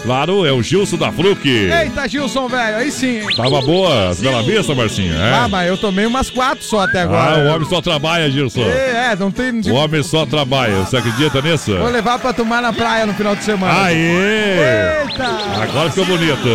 Claro, 0.03 0.47
é 0.47 0.53
o 0.53 0.63
Gilson 0.63 0.97
da 0.97 1.13
Fruc. 1.13 1.45
Eita, 1.47 2.09
Gilson, 2.09 2.49
velho, 2.49 2.77
aí 2.79 2.91
sim. 2.91 3.19
hein? 3.21 3.27
Tava 3.37 3.61
boa 3.61 4.09
as 4.09 4.21
Bela 4.21 4.43
Vista, 4.43 4.75
Marcinha? 4.75 5.15
É. 5.15 5.35
Ah, 5.35 5.49
mas 5.49 5.69
eu 5.69 5.77
tomei 5.77 6.07
umas 6.07 6.31
quatro 6.31 6.65
só 6.65 6.81
até 6.81 7.01
Ah, 7.01 7.05
agora. 7.05 7.39
o 7.39 7.55
homem 7.55 7.69
só 7.69 7.81
trabalha, 7.83 8.31
Gilson. 8.31 8.63
É, 8.63 9.11
é, 9.13 9.17
não 9.17 9.31
tem... 9.31 9.61
O 9.61 9.75
homem 9.75 10.03
só 10.03 10.25
trabalha. 10.25 10.75
Você 10.85 10.97
acredita 10.97 11.43
nisso? 11.43 11.77
Vou 11.77 11.91
levar 11.91 12.19
pra 12.19 12.33
tomar 12.33 12.63
na 12.63 12.73
praia 12.73 13.05
no 13.07 13.13
final 13.15 13.37
de 13.37 13.45
semana. 13.45 13.85
Aê! 13.85 15.03
Eita! 15.03 15.27
Agora 15.63 15.91
ficou 15.91 16.07
bonito. 16.07 16.49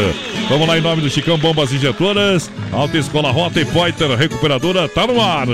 Vamos 0.49 0.67
lá 0.67 0.77
em 0.77 0.81
nome 0.81 1.01
do 1.01 1.09
Chicão 1.09 1.37
Bombas 1.37 1.71
Injetoras, 1.71 2.49
Alta 2.71 2.97
Escola 2.97 3.31
Rota 3.31 3.59
e 3.59 3.65
Poiter 3.65 4.09
Recuperadora, 4.17 4.87
tá 4.89 5.05
no 5.07 5.21
ar. 5.21 5.47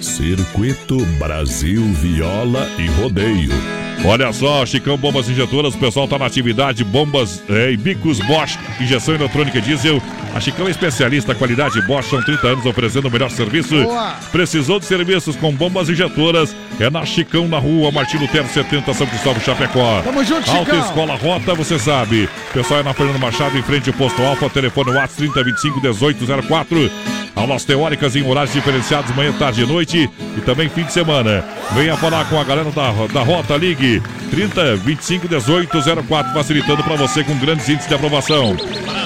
Circuito 0.00 0.98
Brasil 1.18 1.82
Viola 1.94 2.68
e 2.78 2.86
Rodeio. 3.00 3.81
Olha 4.04 4.32
só, 4.32 4.66
Chicão 4.66 4.96
Bombas 4.96 5.28
Injetoras, 5.28 5.74
o 5.74 5.78
pessoal 5.78 6.08
tá 6.08 6.18
na 6.18 6.26
atividade, 6.26 6.82
bombas 6.82 7.42
é, 7.48 7.70
e 7.70 7.76
bicos 7.76 8.18
Bosch, 8.18 8.58
injeção 8.80 9.14
eletrônica 9.14 9.58
e 9.58 9.60
diesel. 9.60 10.02
A 10.34 10.40
Chicão 10.40 10.66
é 10.66 10.70
especialista, 10.70 11.34
qualidade 11.36 11.80
Bosch, 11.82 12.10
são 12.10 12.20
30 12.20 12.46
anos 12.48 12.66
oferecendo 12.66 13.06
o 13.06 13.10
melhor 13.10 13.30
serviço. 13.30 13.80
Boa. 13.80 14.16
Precisou 14.32 14.80
de 14.80 14.86
serviços 14.86 15.36
com 15.36 15.52
bombas 15.52 15.88
injetoras? 15.88 16.54
É 16.80 16.90
na 16.90 17.06
Chicão, 17.06 17.46
na 17.46 17.58
rua 17.58 17.92
Martino 17.92 18.26
Terra 18.26 18.48
70, 18.48 18.92
São 18.92 19.06
Cristóvão, 19.06 19.40
Chapecó. 19.40 20.02
Tamo 20.02 20.24
junto, 20.24 20.50
Alta 20.50 20.64
Chicão. 20.64 20.80
Escola 20.80 21.14
Rota, 21.14 21.54
você 21.54 21.78
sabe. 21.78 22.28
Pessoal 22.52 22.80
é 22.80 22.82
na 22.82 22.92
Fernando 22.92 23.20
Machado, 23.20 23.56
em 23.56 23.62
frente 23.62 23.88
ao 23.88 23.94
Posto 23.94 24.20
Alfa, 24.22 24.50
telefone 24.50 24.90
WhatsApp 24.90 25.16
3025 25.16 25.80
1804. 25.80 27.21
Aulas 27.34 27.64
teóricas 27.64 28.14
em 28.14 28.28
horários 28.28 28.52
diferenciados, 28.52 29.14
manhã, 29.16 29.32
tarde 29.32 29.62
e 29.62 29.66
noite 29.66 30.10
e 30.36 30.40
também 30.42 30.68
fim 30.68 30.84
de 30.84 30.92
semana. 30.92 31.44
Venha 31.72 31.96
falar 31.96 32.24
com 32.26 32.38
a 32.38 32.44
galera 32.44 32.70
da, 32.70 32.92
da 33.06 33.22
Rota 33.22 33.56
Ligue 33.56 34.02
30 34.30 34.76
25 34.76 35.28
18 35.28 35.78
04, 36.06 36.32
facilitando 36.34 36.82
para 36.82 36.96
você 36.96 37.24
com 37.24 37.36
grandes 37.38 37.68
índices 37.68 37.88
de 37.88 37.94
aprovação. 37.94 38.56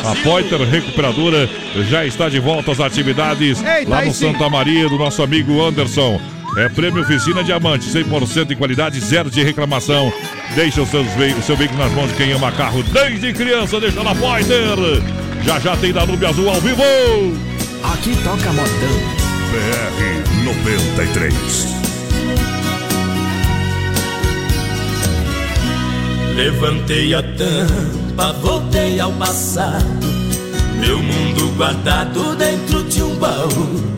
A 0.05 0.15
Poiter 0.23 0.61
Recuperadora 0.61 1.49
já 1.89 2.05
está 2.05 2.29
de 2.29 2.41
volta 2.41 2.73
às 2.73 2.81
atividades 2.81 3.63
Eita, 3.63 3.91
lá 3.91 4.05
no. 4.05 4.13
Santa 4.13 4.49
Maria 4.51 4.89
do 4.89 4.99
nosso 4.99 5.23
amigo 5.23 5.63
Anderson. 5.65 6.21
É 6.57 6.69
prêmio 6.69 7.03
Oficina 7.03 7.45
Diamante, 7.45 7.87
100% 7.87 8.47
de 8.47 8.57
qualidade, 8.57 8.99
zero 9.01 9.31
de 9.31 9.43
reclamação. 9.43 10.13
Deixa 10.55 10.81
o 10.81 10.87
seu, 10.87 11.05
veículo, 11.05 11.41
o 11.41 11.43
seu 11.43 11.57
veículo 11.57 11.79
nas 11.79 11.93
mãos 11.93 12.09
de 12.09 12.15
quem 12.15 12.33
ama 12.33 12.51
carro 12.51 12.83
desde 12.83 13.33
criança, 13.33 13.79
deixa 13.79 14.03
na 14.03 14.15
Poiter. 14.15 14.79
Já 15.45 15.61
já 15.61 15.77
tem 15.77 15.93
Danúbio 15.93 16.29
Azul 16.29 16.49
ao 16.49 16.61
vivo. 16.61 17.56
Aqui 17.93 18.17
toca 18.23 18.53
modão. 18.53 19.27
BR 19.51 20.45
93. 20.45 21.77
Levantei 26.35 27.15
a 27.15 27.23
tampa, 27.23 28.33
voltei 28.43 29.01
ao 29.01 29.13
passado. 29.13 30.07
Meu 30.79 31.03
mundo 31.03 31.57
guardado 31.57 32.37
dentro 32.37 32.85
de 32.85 33.03
um 33.03 33.15
baú. 33.17 33.97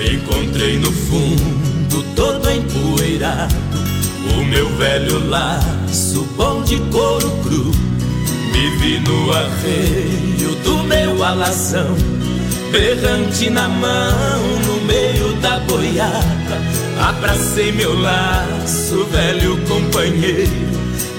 Encontrei 0.00 0.78
no 0.78 0.92
fundo, 0.92 2.04
todo 2.14 2.48
empoeirado, 2.48 3.54
o 4.32 4.44
meu 4.44 4.68
velho 4.76 5.28
laço 5.28 6.22
bom 6.36 6.62
de 6.62 6.78
couro 6.92 7.30
cru. 7.42 7.72
Me 8.52 8.70
vi 8.76 9.00
no 9.00 9.32
arreio 9.32 10.54
do 10.62 10.84
meu 10.84 11.24
alazão, 11.24 11.96
berrante 12.70 13.50
na 13.50 13.68
mão, 13.68 14.42
no 14.66 14.80
meio 14.82 15.32
da 15.40 15.58
boiada. 15.60 16.58
Abracei 17.00 17.72
meu 17.72 17.98
laço, 18.00 19.04
velho 19.06 19.56
companheiro. 19.66 20.68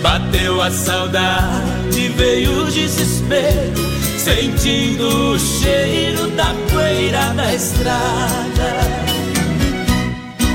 Bateu 0.01 0.61
a 0.61 0.71
saudade, 0.71 2.07
veio 2.15 2.63
o 2.63 2.71
desespero, 2.71 3.73
sentindo 4.17 5.33
o 5.33 5.39
cheiro 5.39 6.29
da 6.31 6.53
poeira 6.71 7.33
da 7.33 7.53
estrada. 7.53 8.79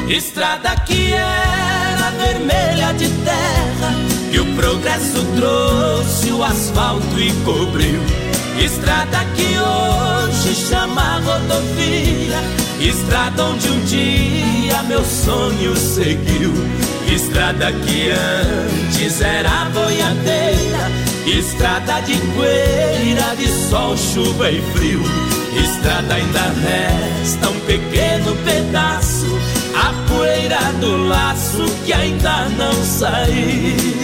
Estrada 0.09 0.77
que 0.87 1.13
era 1.13 2.11
vermelha 2.11 2.93
de 2.95 3.09
terra, 3.09 3.95
que 4.31 4.41
o 4.41 4.55
progresso 4.55 5.25
trouxe 5.37 6.31
o 6.31 6.43
asfalto 6.43 7.19
e 7.19 7.33
cobriu. 7.45 8.24
Estrada 8.59 9.25
que 9.37 9.59
hoje 9.59 10.55
chama 10.55 11.19
rodovia, 11.19 12.41
estrada 12.81 13.45
onde 13.45 13.69
um 13.69 13.81
dia 13.85 14.83
meu 14.85 15.05
sonho 15.05 15.77
seguiu. 15.77 16.53
Estrada 17.13 17.73
que 17.73 18.11
antes 18.11 19.21
era 19.21 19.67
boiadeira, 19.73 20.91
estrada 21.27 22.01
de 22.01 22.17
poeira, 22.35 23.37
de 23.37 23.49
sol, 23.69 23.97
chuva 23.97 24.51
e 24.51 24.63
frio. 24.73 25.03
Estrada 25.57 26.15
ainda 26.15 26.41
resta 26.41 27.51
um 27.51 27.61
pequeno 27.61 28.35
pedaço, 28.45 29.27
a 29.75 29.93
poeira 30.13 30.61
do 30.81 31.09
laço 31.09 31.65
que 31.85 31.93
ainda 31.93 32.49
não 32.57 32.73
saiu. 32.85 34.04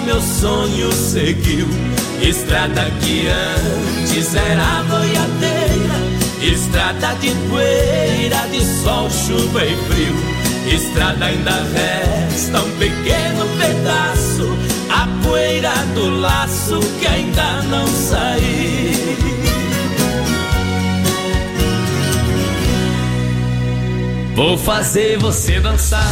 meu 0.00 0.20
sonho 0.20 0.92
seguiu. 0.92 1.66
Estrada 2.22 2.84
que 3.00 3.26
antes 3.28 4.34
era 4.34 4.82
boiadeira, 4.84 5.96
estrada 6.42 7.14
de 7.14 7.30
poeira, 7.48 8.46
de 8.52 8.62
sol, 8.82 9.08
chuva 9.10 9.64
e 9.64 9.76
frio. 9.88 10.40
Estrada 10.72 11.24
ainda 11.24 11.66
resta 11.72 12.60
um 12.60 12.70
pequeno 12.78 13.46
pedaço, 13.58 14.56
a 14.90 15.08
poeira 15.26 15.72
do 15.94 16.20
laço 16.20 16.78
que 17.00 17.06
ainda 17.06 17.62
não 17.62 17.86
saiu. 17.86 19.39
Vou 24.40 24.56
fazer 24.56 25.18
você 25.18 25.60
dançar. 25.60 26.02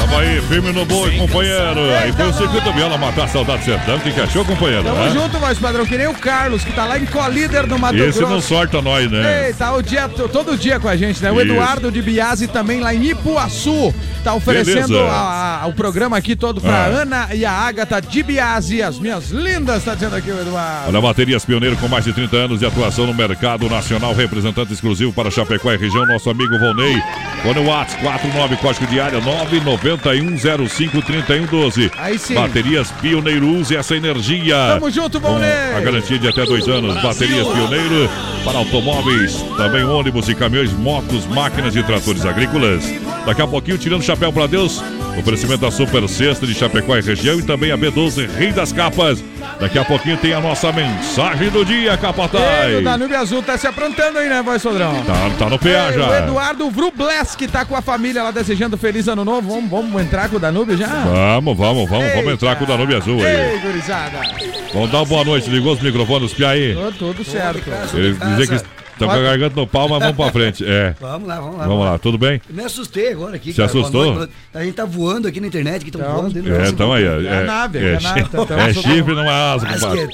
Tamo 0.00 0.16
aí, 0.16 0.40
firme 0.48 0.72
no 0.72 0.86
boi, 0.86 1.18
companheiro. 1.18 1.80
Aí 2.02 2.10
foi 2.12 2.28
o 2.30 2.32
circuito 2.32 2.72
viola 2.72 2.96
matar 2.96 3.24
a 3.24 3.28
saudade 3.28 3.58
do 3.58 3.64
sertão. 3.66 3.96
O 3.96 4.00
que, 4.00 4.10
que 4.10 4.20
achou, 4.22 4.42
companheiro? 4.42 4.84
Tamo 4.84 5.02
Hã? 5.02 5.10
junto, 5.10 5.38
voz 5.38 5.58
padrão, 5.58 5.84
que 5.84 5.98
nem 5.98 6.06
o 6.06 6.14
Carlos, 6.14 6.64
que 6.64 6.72
tá 6.72 6.86
lá 6.86 6.98
em 6.98 7.04
Colíder 7.04 7.66
no 7.66 7.78
Mato 7.78 7.96
Esse 7.96 8.20
Grosso. 8.20 8.32
não 8.32 8.40
sorta 8.40 8.80
nós, 8.80 9.10
né? 9.10 9.48
Ei, 9.48 9.52
tá 9.52 9.70
o 9.74 9.82
dia, 9.82 10.08
todo 10.08 10.56
dia 10.56 10.80
com 10.80 10.88
a 10.88 10.96
gente, 10.96 11.22
né? 11.22 11.30
O 11.30 11.34
Isso. 11.34 11.52
Eduardo 11.52 11.92
de 11.92 12.00
Biase 12.00 12.48
também 12.48 12.80
lá 12.80 12.94
em 12.94 13.04
Ipuaçu. 13.10 13.94
Tá 14.24 14.32
oferecendo 14.32 14.98
a- 15.00 15.60
a- 15.64 15.66
o 15.66 15.74
programa 15.74 16.16
aqui 16.16 16.34
todo 16.34 16.62
pra 16.62 16.72
Ah. 16.74 16.86
Ana 16.86 17.28
e 17.34 17.44
a 17.44 17.52
Agatha 17.52 18.00
de 18.00 18.22
Biase, 18.22 18.82
as 18.82 18.98
minhas 18.98 19.28
lindas, 19.28 19.84
tá 19.84 19.92
dizendo 19.92 20.16
aqui 20.16 20.30
o 20.30 20.40
Eduardo. 20.40 20.88
Olha, 20.88 21.00
Baterias 21.02 21.44
Pioneiro 21.44 21.76
com 21.76 21.86
mais 21.88 22.06
de 22.06 22.14
30 22.14 22.34
anos 22.34 22.60
de 22.60 22.64
atuação 22.64 23.04
no 23.06 23.12
mercado 23.12 23.68
nacional, 23.68 24.14
representante 24.14 24.72
exclusivo 24.72 25.12
para 25.12 25.30
Chapecó 25.30 25.70
e 25.70 25.76
região, 25.76 26.06
nosso 26.06 26.30
amigo 26.30 26.58
Volney. 26.58 26.98
Fone 27.42 27.58
Whats 27.74 27.94
49 27.96 28.56
código 28.58 28.86
de 28.86 29.00
área 29.00 29.20
991053112. 29.20 31.90
Aí 31.98 32.16
sim. 32.16 32.34
Baterias 32.34 32.92
Pioneiro, 33.02 33.48
use 33.48 33.74
essa 33.74 33.96
energia. 33.96 34.54
Tamo 34.74 34.88
junto, 34.88 35.18
Volney. 35.18 35.50
A 35.76 35.80
garantia 35.80 36.16
de 36.16 36.28
até 36.28 36.44
dois 36.44 36.68
anos. 36.68 36.94
Baterias 37.02 37.48
Pioneiro 37.48 38.08
para 38.44 38.58
automóveis, 38.58 39.44
também 39.56 39.82
ônibus 39.82 40.28
e 40.28 40.36
caminhões, 40.36 40.72
motos, 40.72 41.26
máquinas 41.26 41.74
e 41.74 41.82
tratores 41.82 42.24
agrícolas. 42.24 42.84
Daqui 43.26 43.42
a 43.42 43.46
pouquinho, 43.46 43.76
tirando 43.76 44.02
o 44.02 44.04
chapéu 44.04 44.32
para 44.32 44.46
Deus, 44.46 44.80
oferecimento 45.18 45.60
da 45.60 45.70
Super 45.70 46.08
Sexta 46.08 46.46
de 46.46 46.54
Chapecó 46.54 46.96
e 46.96 47.00
região 47.00 47.38
e 47.38 47.42
também 47.42 47.70
a 47.72 47.78
B12 47.78 48.28
Rei 48.36 48.52
das 48.52 48.72
Capas. 48.72 49.22
Daqui 49.60 49.78
a 49.78 49.84
pouquinho 49.84 50.16
tem 50.16 50.32
a 50.32 50.40
nossa 50.40 50.72
mensagem 50.72 51.48
do 51.50 51.64
dia, 51.64 51.90
Ei, 51.90 51.94
o 51.94 51.98
Capataz. 51.98 52.84
Danúbio 52.84 53.18
Azul 53.18 53.42
tá 53.42 53.56
se 53.56 53.66
aprontando 53.66 54.18
aí, 54.18 54.28
né, 54.28 54.42
voz 54.42 54.62
padrão? 54.62 54.94
Tá, 55.04 55.30
tá 55.38 55.50
no 55.50 55.58
PA 55.58 55.68
Ei, 55.68 55.90
O 55.90 55.92
já. 55.92 56.18
Eduardo 56.18 56.70
Vrubleski 56.70 57.46
tá 57.46 57.64
com 57.64 57.76
a 57.76 57.82
família 57.82 58.22
lá 58.22 58.30
desejando 58.30 58.76
feliz 58.76 59.06
ano 59.08 59.24
novo. 59.24 59.48
Vamos, 59.54 59.70
vamos 59.70 60.02
entrar 60.02 60.28
com 60.28 60.36
o 60.36 60.40
Danúbio 60.40 60.76
já? 60.76 60.86
Vamos, 60.86 61.56
vamos, 61.56 61.88
vamos, 61.88 62.12
vamos 62.14 62.32
entrar 62.32 62.56
com 62.56 62.64
o 62.64 62.66
Danube 62.66 62.94
Azul 62.94 63.20
aí. 63.24 63.52
Ei, 63.52 63.58
gurizada. 63.60 64.20
Vamos 64.72 64.90
dar 64.90 64.98
uma 64.98 65.06
boa 65.06 65.24
noite, 65.24 65.48
ligou 65.48 65.72
os 65.74 65.80
microfones 65.80 66.32
PA 66.34 66.48
aí. 66.50 66.74
Tô 66.74 67.12
tudo 67.12 67.24
certo. 67.24 67.70
Eles 67.94 68.18
dizem 68.18 68.58
que 68.58 68.64
estão 68.94 69.08
com 69.08 69.14
a 69.14 69.20
garganta 69.22 69.60
no 69.60 69.66
pau, 69.66 69.88
mas 69.88 69.98
vamos 70.00 70.16
pra 70.16 70.30
frente. 70.32 70.64
É. 70.64 70.94
Vamos 71.00 71.28
lá, 71.28 71.40
vamos 71.40 71.58
lá. 71.58 71.66
Vamos 71.66 71.84
lá, 71.84 71.98
tudo 71.98 72.16
bem? 72.18 72.40
Eu 72.48 72.54
me 72.54 72.64
assustei 72.64 73.12
agora 73.12 73.36
aqui. 73.36 73.50
Se 73.52 73.56
cara. 73.58 73.68
Assustou? 73.68 74.28
A 74.54 74.64
gente 74.64 74.74
tá 74.74 74.84
voando 74.84 75.28
aqui 75.28 75.40
na 75.40 75.46
internet, 75.46 75.82
que 75.84 75.90
estão 75.90 76.00
voando. 76.02 76.32
dentro 76.34 76.50
do 76.50 76.54
É, 76.54 76.58
nosso 76.60 76.72
então 76.72 76.92
aí. 76.92 77.04
É, 77.04 77.08
a 77.08 77.44
nave, 77.44 77.78
é, 77.78 77.92
é 77.92 77.96
a 77.96 78.00
nave, 78.00 78.20
é 78.70 78.72
chifre 78.74 79.14
numa 79.14 79.52
asa, 79.52 79.66
compadre. 79.66 80.08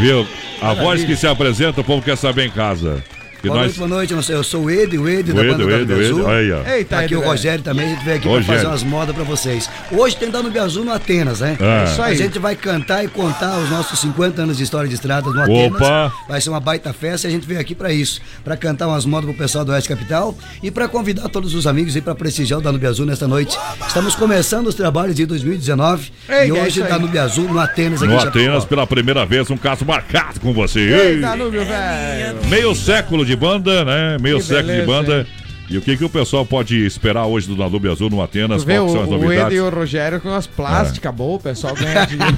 Viu? 0.00 0.26
A 0.60 0.74
voz 0.74 1.04
que 1.04 1.16
se 1.16 1.26
apresenta, 1.26 1.80
o 1.80 1.84
povo 1.84 2.02
quer 2.02 2.16
saber 2.16 2.46
em 2.46 2.50
casa. 2.50 3.02
Boa 3.48 3.56
nós... 3.56 3.64
noite, 3.66 3.78
boa 3.78 3.88
noite. 3.88 4.30
Eu 4.32 4.44
sou- 4.44 4.62
o 4.64 4.70
Ed, 4.70 4.96
o 4.98 5.08
Ed 5.08 5.30
O 5.30 5.34
da 5.34 5.42
Ed, 5.42 5.50
banda 5.52 5.64
o 5.64 5.68
da 5.86 5.94
Ed. 5.94 6.04
Azul. 6.04 6.28
Aí, 6.28 6.52
ó. 6.52 6.62
Eita, 6.70 6.96
Aqui 6.96 7.04
Ed, 7.06 7.14
o 7.16 7.18
velho. 7.20 7.30
Rogério 7.30 7.64
também, 7.64 7.86
a 7.86 7.88
gente 7.90 8.04
veio 8.04 8.16
aqui 8.16 8.28
pra 8.28 8.32
Rogério. 8.36 8.54
fazer 8.54 8.66
umas 8.66 8.82
modas 8.82 9.14
pra 9.14 9.24
vocês. 9.24 9.68
Hoje 9.90 10.16
tem 10.16 10.30
Danube 10.30 10.58
Azul 10.58 10.84
no 10.84 10.92
Atenas, 10.92 11.40
né? 11.40 11.56
É. 11.60 11.84
Isso 11.84 12.00
aí. 12.02 12.12
A 12.12 12.16
gente 12.16 12.38
vai 12.38 12.54
cantar 12.54 13.04
e 13.04 13.08
contar 13.08 13.58
os 13.58 13.68
nossos 13.70 13.98
50 14.00 14.42
anos 14.42 14.56
de 14.56 14.62
história 14.62 14.88
de 14.88 14.94
estradas 14.94 15.34
no 15.34 15.40
Atenas. 15.42 15.80
Opa! 15.80 16.12
Vai 16.28 16.40
ser 16.40 16.50
uma 16.50 16.60
baita 16.60 16.92
festa 16.92 17.26
e 17.26 17.28
a 17.28 17.30
gente 17.32 17.46
veio 17.46 17.60
aqui 17.60 17.74
pra 17.74 17.92
isso. 17.92 18.20
Pra 18.44 18.56
cantar 18.56 18.86
umas 18.88 19.04
modas 19.04 19.28
pro 19.30 19.38
pessoal 19.38 19.64
do 19.64 19.72
Oeste 19.72 19.88
Capital 19.88 20.34
e 20.62 20.70
pra 20.70 20.86
convidar 20.88 21.28
todos 21.28 21.54
os 21.54 21.66
amigos 21.66 21.96
aí 21.96 22.02
pra 22.02 22.14
prestigiar 22.14 22.60
o 22.60 22.62
Danube 22.62 22.86
Azul 22.86 23.06
nesta 23.06 23.26
noite. 23.26 23.58
Estamos 23.86 24.14
começando 24.14 24.66
os 24.68 24.74
trabalhos 24.74 25.16
de 25.16 25.26
2019 25.26 26.10
Ei, 26.28 26.46
e 26.46 26.50
é 26.50 26.52
hoje 26.62 26.82
aí. 26.82 26.88
Danube 26.88 27.18
Azul 27.18 27.48
no 27.48 27.58
Atenas 27.58 28.02
aqui 28.02 28.12
No. 28.12 28.20
Atenas, 28.20 28.64
pela 28.64 28.86
primeira 28.86 29.26
vez, 29.26 29.50
um 29.50 29.56
caso 29.56 29.84
marcado 29.84 30.38
com 30.40 30.52
você. 30.52 30.80
Ei, 30.80 31.12
Ei, 31.14 31.20
Danúbio, 31.20 31.64
velho. 31.64 32.36
Meio 32.48 32.74
século 32.74 33.24
de 33.24 33.31
banda, 33.36 33.84
né? 33.84 34.16
Meio 34.20 34.38
Que 34.38 34.44
século 34.44 34.72
de 34.74 34.82
banda. 34.82 35.26
E 35.70 35.78
o 35.78 35.80
que, 35.80 35.96
que 35.96 36.04
o 36.04 36.08
pessoal 36.08 36.44
pode 36.44 36.76
esperar 36.84 37.24
hoje 37.24 37.46
do 37.48 37.56
Danube 37.56 37.88
Azul 37.88 38.10
no 38.10 38.20
Atenas? 38.22 38.62
Vê 38.62 38.74
Qual 38.74 38.86
o, 38.86 38.92
são 38.92 39.02
as 39.04 39.08
o 39.08 39.14
Ed 39.14 39.22
novidades? 39.22 39.56
e 39.56 39.60
o 39.60 39.70
Rogério 39.70 40.20
com 40.20 40.34
as 40.34 40.46
plásticas 40.46 41.14
boas, 41.14 41.36
o 41.40 41.42
pessoal 41.42 41.74
ganha 41.74 42.04
dinheiro. 42.04 42.36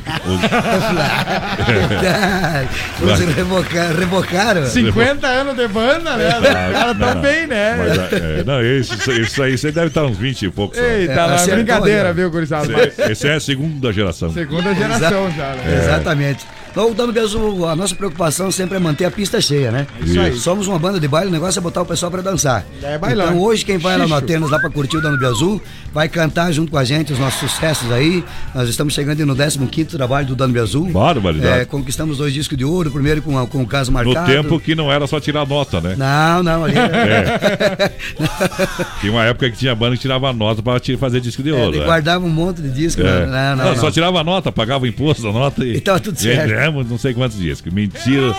Verdade. 1.66 2.68
Vocês 3.00 3.34
revocaram, 3.34 3.96
revocaram. 3.98 4.66
50 4.66 5.26
anos 5.26 5.56
de 5.56 5.66
banda, 5.68 6.16
né? 6.16 6.28
Os 6.28 6.34
Ah, 6.46 6.70
caras 6.72 6.96
não, 6.98 7.06
tão 7.06 7.14
não. 7.16 7.22
bem, 7.22 7.46
né? 7.46 7.76
Mas, 7.76 8.12
é, 8.22 8.44
não, 8.44 8.62
isso, 8.62 9.10
isso 9.12 9.42
aí, 9.42 9.58
você 9.58 9.72
deve 9.72 9.88
estar 9.88 10.04
uns 10.04 10.16
20 10.16 10.42
e 10.46 10.50
poucos. 10.50 10.78
Eita, 10.78 11.12
É, 11.12 11.18
acertou, 11.20 11.54
brincadeira, 11.56 12.12
viu, 12.12 12.30
gurizada? 12.30 12.72
Esse, 12.86 13.02
esse 13.02 13.28
é 13.28 13.34
a 13.34 13.40
segunda 13.40 13.92
geração. 13.92 14.32
Segunda 14.32 14.74
geração 14.74 15.30
já, 15.36 15.54
né? 15.54 15.80
Exatamente. 15.82 16.46
Então, 16.76 16.90
o 16.90 17.20
Azul, 17.20 17.68
a 17.68 17.76
nossa 17.76 17.94
preocupação 17.94 18.50
sempre 18.50 18.76
é 18.76 18.80
manter 18.80 19.04
a 19.04 19.10
pista 19.10 19.40
cheia, 19.40 19.70
né? 19.70 19.86
Isso 20.04 20.18
aí. 20.20 20.34
Somos 20.36 20.66
uma 20.66 20.76
banda 20.78 20.98
de 20.98 21.06
baile, 21.06 21.28
o 21.28 21.32
negócio 21.32 21.58
é 21.60 21.62
botar 21.62 21.82
o 21.82 21.86
pessoal 21.86 22.10
pra 22.10 22.20
dançar. 22.20 22.64
É 22.82 22.98
bailão. 22.98 23.26
Então, 23.26 23.40
hoje, 23.40 23.64
quem 23.64 23.78
vai 23.78 23.96
lá 23.96 24.06
no. 24.08 24.14
Atenas, 24.14 24.50
lá 24.50 24.58
pra 24.58 24.70
curtir 24.70 24.96
o 24.96 25.00
Danube 25.00 25.24
Azul, 25.24 25.62
vai 25.92 26.08
cantar 26.08 26.50
junto 26.52 26.70
com 26.72 26.78
a 26.78 26.82
gente 26.84 27.12
os 27.12 27.18
nossos 27.18 27.38
sucessos 27.48 27.90
aí. 27.92 28.24
Nós 28.54 28.68
estamos 28.68 28.92
chegando 28.92 29.24
no 29.24 29.36
15º 29.36 29.86
trabalho 29.96 30.26
do 30.26 30.34
Danube 30.34 30.58
Azul. 30.58 30.86
Barbaridade. 30.88 31.60
É, 31.60 31.64
conquistamos 31.64 32.18
dois 32.18 32.32
discos 32.32 32.58
de 32.58 32.64
ouro, 32.64 32.88
o 32.88 32.92
primeiro 32.92 33.22
com, 33.22 33.38
a- 33.38 33.46
com 33.46 33.62
o 33.62 33.66
caso 33.66 33.92
No 33.92 33.94
marcado. 33.94 34.26
tempo 34.26 34.58
que 34.58 34.74
não 34.74 34.90
era 34.90 35.06
só 35.06 35.20
tirar 35.20 35.46
nota, 35.46 35.80
né? 35.80 35.94
Não, 35.96 36.42
não, 36.42 36.64
ali. 36.64 36.74
É. 37.04 37.90
Tinha 39.00 39.12
uma 39.12 39.24
época 39.24 39.50
que 39.50 39.56
tinha 39.58 39.74
banda 39.74 39.94
que 39.96 40.02
tirava 40.02 40.32
nota 40.32 40.62
pra 40.62 40.80
fazer 40.98 41.20
disco 41.20 41.42
de 41.42 41.50
É, 41.50 41.52
ouro. 41.54 41.70
ele 41.72 41.80
né? 41.80 41.84
guardava 41.84 42.24
um 42.24 42.28
monte 42.28 42.60
de 42.62 42.70
disco. 42.70 43.02
É. 43.02 43.26
Não, 43.26 43.56
não, 43.56 43.64
não. 43.66 43.76
Só 43.76 43.90
tirava 43.90 44.22
nota, 44.24 44.50
pagava 44.50 44.86
imposto 44.88 45.22
da 45.22 45.32
nota 45.32 45.64
e. 45.64 45.76
E 45.76 45.80
tava 45.80 46.00
tudo 46.00 46.18
certo. 46.18 46.48
Não 46.70 46.98
sei 46.98 47.14
quantos 47.14 47.38
discos. 47.38 47.72
Mentira, 47.72 48.34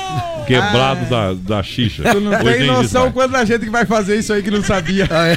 quebrado 0.47 1.05
da, 1.05 1.33
da 1.33 1.63
xixa. 1.63 2.03
Tu 2.11 2.19
não 2.19 2.31
Hoje 2.31 2.57
tem 2.57 2.67
noção 2.67 3.11
quanta 3.11 3.45
gente 3.45 3.65
que 3.65 3.69
vai 3.69 3.85
fazer 3.85 4.17
isso 4.17 4.31
aí 4.33 4.41
que 4.43 4.51
não 4.51 4.63
sabia. 4.63 5.05
Ah, 5.15 5.27
é. 5.29 5.33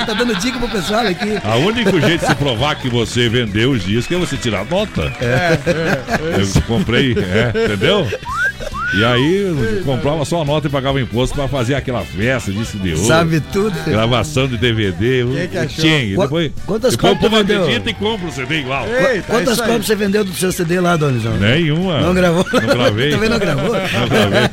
É. 0.00 0.04
tá 0.06 0.14
dando 0.14 0.34
dica 0.36 0.58
pro 0.58 0.68
pessoal 0.68 1.06
aqui. 1.06 1.38
A 1.44 1.56
único 1.56 2.00
jeito 2.00 2.20
de 2.20 2.26
se 2.26 2.34
provar 2.34 2.76
que 2.76 2.88
você 2.88 3.28
vendeu 3.28 3.72
os 3.72 3.84
discos 3.84 4.16
é 4.16 4.18
você 4.18 4.36
tirar 4.36 4.64
nota. 4.64 5.12
É, 5.20 5.58
Eu 6.40 6.62
comprei, 6.62 7.12
é, 7.12 7.64
entendeu? 7.66 8.06
E 8.94 9.04
aí 9.04 9.82
comprava 9.84 10.24
só 10.24 10.42
a 10.42 10.44
nota 10.44 10.66
e 10.66 10.70
pagava 10.70 11.00
imposto 11.00 11.34
pra 11.34 11.46
fazer 11.46 11.74
aquela 11.74 12.02
festa, 12.02 12.50
disco 12.50 12.78
de 12.78 12.94
ouro. 12.94 13.06
Sabe 13.06 13.40
tudo. 13.40 13.74
Gravação 13.84 14.48
de 14.48 14.56
DVD. 14.56 15.24
Quem 15.26 15.48
que 15.48 15.58
achou? 15.58 15.84
E 15.84 16.16
depois, 16.16 16.52
quantas 16.64 16.96
depois 16.96 17.12
o 17.12 17.16
povo 17.16 17.36
vendeu? 17.36 17.62
acredita 17.62 17.90
e 17.90 17.94
compra 17.94 18.28
o 18.28 18.32
CD 18.32 18.60
igual. 18.60 18.86
Eita, 18.86 19.22
Quantas 19.26 19.54
isso 19.54 19.62
aí. 19.62 19.68
cópias 19.68 19.86
você 19.86 19.94
vendeu 19.94 20.24
do 20.24 20.32
seu 20.32 20.50
CD 20.52 20.80
lá, 20.80 20.96
Donizão? 20.96 21.36
Nenhuma. 21.36 22.00
Não 22.00 22.14
gravou? 22.14 22.44
Não 22.52 22.60
gravei. 22.60 23.10
Também 23.12 23.28
não 23.28 23.38
gravou? 23.38 23.74
Não 23.74 24.08
gravei. 24.08 24.48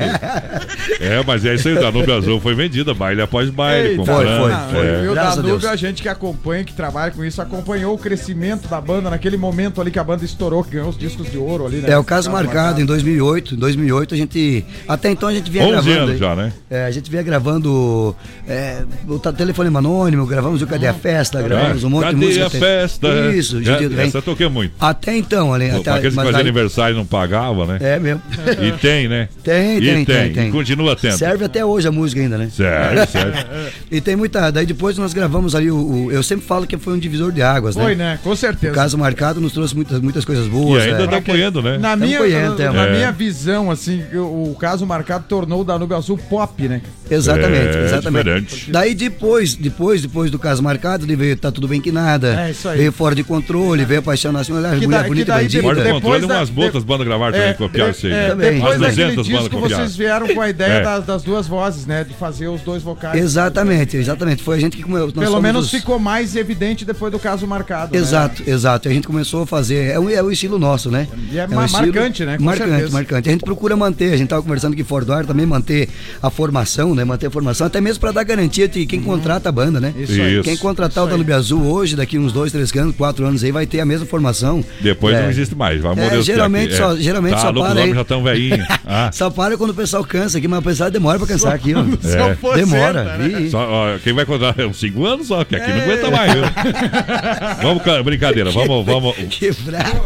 É, 1.00 1.24
mas 1.26 1.46
é 1.46 1.56
isso 1.56 1.68
aí, 1.68 1.78
o 1.78 1.80
Danube 1.80 2.12
Azul 2.12 2.40
foi 2.40 2.54
vendida, 2.56 2.94
baile 2.94 3.22
após 3.22 3.50
baile. 3.50 3.90
Eita, 3.90 4.06
foi, 4.06 4.26
foi. 4.26 4.86
É. 4.86 5.04
E 5.04 5.08
o 5.08 5.12
a 5.12 5.16
Danúbio, 5.16 5.60
Deus. 5.60 5.66
a 5.66 5.76
gente 5.76 6.02
que 6.02 6.10
acompanha, 6.10 6.64
que 6.64 6.74
trabalha 6.74 7.12
com 7.12 7.24
isso, 7.24 7.42
acompanhou 7.42 7.96
o 7.96 7.98
crescimento 7.98 8.68
da 8.68 8.80
banda 8.82 9.10
naquele 9.10 9.38
momento 9.38 9.80
ali 9.82 9.92
que 9.92 10.00
a 10.00 10.04
banda 10.04 10.26
estourou, 10.26 10.64
que 10.64 10.72
ganhou 10.72 10.90
os 10.90 10.98
discos 10.98 11.30
de 11.32 11.38
ouro 11.38 11.66
ali, 11.66 11.78
né? 11.78 11.92
É 11.92 11.98
o 11.98 12.04
caso 12.04 12.30
marcado 12.32 12.82
em 12.82 12.86
2008. 12.86 13.56
Em 13.56 13.58
2008 13.58 14.14
a 14.14 14.18
gente 14.18 14.25
gente. 14.26 14.66
Até 14.88 15.12
então 15.12 15.30
a 15.30 15.34
gente 15.34 15.50
vinha 15.50 15.64
11 15.66 15.72
gravando. 15.74 16.00
anos 16.10 16.20
já, 16.20 16.36
né? 16.36 16.54
É, 16.70 16.86
a 16.86 16.92
gente 16.92 17.10
vinha 17.10 17.24
gravando 17.24 18.16
é, 18.48 18.84
o 19.08 19.20
ta- 19.20 19.32
telefonema 19.34 19.80
anônimo, 19.80 20.26
gravamos 20.26 20.62
o 20.62 20.68
Cadê 20.68 20.88
a 20.88 20.94
Festa, 20.94 21.42
gravamos 21.42 21.84
um 21.84 21.90
monte 21.90 22.06
Cadê 22.06 22.20
de 22.20 22.26
música. 22.26 22.46
a 22.48 22.50
festa? 22.50 23.08
Isso, 23.36 23.64
Já- 23.64 23.78
gente, 23.78 23.94
vem. 23.94 24.08
Essa 24.08 24.18
eu 24.18 24.22
toquei 24.22 24.48
muito. 24.50 24.74
Até 24.80 25.16
então, 25.16 25.54
ali. 25.54 25.70
Pô, 25.70 25.78
Até, 25.82 25.92
aqueles 25.92 26.16
que 26.16 26.24
faziam 26.24 26.40
aniversário 26.40 26.96
e 26.96 26.98
não 26.98 27.06
pagava, 27.06 27.66
né? 27.66 27.78
É 27.82 28.00
mesmo. 28.00 28.22
E 28.62 28.72
tem, 28.74 29.08
né? 29.08 29.30
Tem, 29.44 29.78
E 29.78 29.82
tem, 29.82 30.06
tem, 30.06 30.34
tem. 30.34 30.48
E 30.50 30.52
continua 30.52 30.96
tendo. 30.96 31.18
Serve 31.18 31.46
até 31.46 31.64
hoje 31.66 31.88
a 31.88 31.92
música 31.92 32.22
ainda, 32.22 32.38
né? 32.38 32.50
Serve, 32.52 33.06
serve. 33.08 33.46
e 33.92 34.02
tem 34.02 34.16
muita. 34.16 34.52
Daí 34.52 34.66
depois 34.66 34.98
nós 34.98 35.14
gravamos 35.14 35.56
ali 35.56 35.70
o. 35.72 35.76
o- 35.78 36.12
eu 36.12 36.24
sempre 36.24 36.46
falo 36.46 36.66
que 36.68 36.78
foi 36.78 36.94
um 36.94 37.00
divisor 37.00 37.32
de 37.32 37.42
águas, 37.42 37.76
né? 37.76 37.84
Foi, 37.84 37.96
né? 37.96 38.20
Com 38.24 38.36
certeza. 38.36 38.72
O 38.72 38.76
caso 38.76 38.98
marcado 38.98 39.40
nos 39.42 39.54
trouxe 39.54 39.76
muitas, 39.76 40.00
muitas 40.00 40.24
coisas 40.26 40.48
boas. 40.48 40.84
E 40.84 40.88
ainda 40.90 41.04
é. 41.04 41.08
tá 41.08 41.18
apoiando, 41.18 41.62
né? 41.62 41.78
Na 41.78 41.96
minha, 41.96 42.18
apoiando, 42.18 42.58
na, 42.58 42.64
é. 42.66 42.72
na 42.72 42.86
É. 42.88 42.92
minha 42.96 43.12
visão, 43.12 43.70
assim, 43.72 44.04
o, 44.18 44.52
o 44.52 44.56
caso 44.56 44.86
marcado 44.86 45.26
tornou 45.28 45.62
o 45.62 45.64
Danúbio 45.64 45.96
Azul 45.98 46.18
pop, 46.18 46.68
né? 46.68 46.82
Exatamente, 47.10 47.78
É, 47.78 47.86
exatamente. 47.86 48.24
diferente. 48.24 48.72
Daí 48.72 48.96
depois, 48.96 49.54
depois, 49.56 50.02
depois 50.02 50.32
do 50.32 50.40
caso 50.40 50.64
marcado, 50.64 51.06
ele 51.06 51.16
veio 51.16 51.36
Tá 51.38 51.52
Tudo 51.52 51.68
Bem 51.68 51.80
Que 51.80 51.92
Nada. 51.92 52.48
É, 52.48 52.52
isso 52.52 52.68
aí. 52.68 52.78
Veio 52.80 52.92
Fora 52.92 53.14
de 53.14 53.24
Controle, 53.24 53.86
veio 53.86 54.02
Paixão 54.02 54.32
Nacional, 54.32 54.76
Mulher 54.76 54.88
da- 55.02 55.08
Bonita 55.08 55.34
daí 55.34 55.44
Bandida. 55.44 55.64
Fora 55.64 55.84
do 55.84 55.90
controle, 55.92 56.28
da- 56.28 56.36
umas 56.38 56.50
botas 56.50 56.84
bandas 56.84 57.06
gravaram 57.08 57.34
também, 57.38 57.54
copiaram 57.54 57.92
isso 57.92 58.08
aí. 58.08 58.14
É, 58.14 58.30
Também. 58.30 58.54
depois 58.56 58.80
daquele 58.80 59.16
200 59.16 59.28
bandas 59.28 59.42
disco, 59.50 59.60
vocês 59.60 59.96
vieram 59.96 60.28
com 60.34 60.42
a 60.42 60.50
ideia 60.50 60.74
É. 60.74 60.82
das, 60.84 61.06
das 61.06 61.24
duas 61.24 61.48
vozes, 61.48 61.86
né? 61.86 62.04
De 62.04 62.14
fazer 62.16 62.48
os 62.48 62.62
dois 62.62 62.82
vocais. 62.82 63.22
Exatamente, 63.22 63.98
exatamente. 63.98 64.42
Foi 64.42 64.58
a 64.58 64.60
gente 64.60 64.76
que 64.78 64.84
começou. 64.84 65.12
Pelo 65.12 65.42
menos 65.42 65.70
ficou 65.70 66.00
mais 66.00 66.36
evidente 66.36 66.84
depois 66.86 67.12
do 67.12 67.20
caso 67.20 67.46
marcado. 67.46 67.94
né? 67.94 68.00
Exato, 68.00 68.42
exato. 68.48 68.88
A 68.88 68.92
gente 68.92 69.06
começou 69.08 69.44
a 69.44 69.48
fazer. 69.48 69.92
É 69.92 70.00
o, 70.00 70.10
é 70.10 70.22
o 70.24 70.32
estilo 70.32 70.58
nosso, 70.58 70.90
né? 70.90 71.08
E 71.32 71.38
é 71.38 71.46
um 71.46 71.50
ma- 71.54 71.68
marcante, 71.68 72.26
né? 72.26 72.38
Com 72.38 72.44
marcante, 72.44 72.70
certeza. 72.70 72.92
marcante. 72.94 73.30
A 73.30 73.32
gente 73.32 73.44
procura 73.44 73.76
manter, 73.76 74.05
a 74.14 74.18
gente 74.18 74.28
tava 74.30 74.42
conversando 74.42 74.74
aqui 74.74 74.84
fora 74.84 75.06
do 75.06 75.14
ar 75.14 75.26
também, 75.26 75.46
manter 75.46 75.90
a 76.22 76.30
formação, 76.30 76.94
né? 76.96 77.04
Manter 77.04 77.28
a 77.28 77.32
formação, 77.32 77.68
até 77.68 77.80
mesmo 77.82 78.00
para 78.00 78.12
dar 78.12 78.24
garantia 78.24 78.68
de 78.68 78.86
quem 78.86 79.02
contrata 79.02 79.50
a 79.50 79.52
banda, 79.52 79.80
né? 79.80 79.94
Uhum. 79.96 80.04
Isso 80.04 80.22
aí. 80.22 80.42
Quem 80.44 80.58
contratar 80.58 81.04
o 81.04 81.08
Danube 81.08 81.32
Azul 81.34 81.66
hoje, 81.66 81.96
daqui 81.96 82.18
uns 82.18 82.32
dois, 82.34 82.52
três 82.52 82.74
anos, 82.76 82.96
quatro 82.96 83.26
anos 83.26 83.44
aí, 83.44 83.52
vai 83.52 83.66
ter 83.66 83.80
a 83.80 83.86
mesma 83.86 84.06
formação. 84.06 84.64
Depois 84.82 85.16
É. 85.16 85.22
não 85.24 85.30
existe 85.30 85.56
mais, 85.56 85.82
vai 85.82 85.94
É, 85.94 85.96
morrer 85.96 86.18
os 86.18 86.26
geralmente 86.26 86.68
aqui. 86.74 86.78
só- 86.78 86.96
geralmente 86.98 87.34
tá, 87.36 87.40
só 87.42 87.50
louco, 87.52 87.72
para 87.72 87.82
aí. 87.82 87.94
já 87.94 88.02
estão 88.02 88.24
velhinhos. 88.24 88.66
Ah. 88.88 89.10
Só 89.12 89.30
para 89.32 89.58
quando 89.58 89.72
o 89.72 89.74
pessoal 89.74 90.04
cansa 90.04 90.38
aqui, 90.38 90.48
mas 90.48 90.60
o 90.60 90.62
pessoal 90.62 90.92
demora 90.92 91.18
pra 91.18 91.28
cansar 91.28 91.54
aqui, 91.54 91.74
ó. 91.74 91.80
É. 91.82 92.56
Demora. 92.56 93.18
né? 93.18 93.42
Ih, 93.42 93.50
Só, 93.50 93.68
ó, 93.68 93.98
quem 94.04 94.14
vai 94.14 94.26
contar 94.26 94.54
é 94.60 94.66
uns 94.66 94.78
5 94.80 95.04
anos 95.06 95.28
só, 95.28 95.44
que 95.44 95.56
aqui 95.56 95.72
não 95.72 95.82
aguenta 95.82 96.12
mais, 96.12 96.34
viu? 96.34 96.44
vamos, 97.64 97.84
ca- 97.84 98.04
brincadeira, 98.04 98.52
vamos, 98.52 98.86
vamos. 98.86 99.16
Que 99.30 99.52
bravo. 99.64 100.06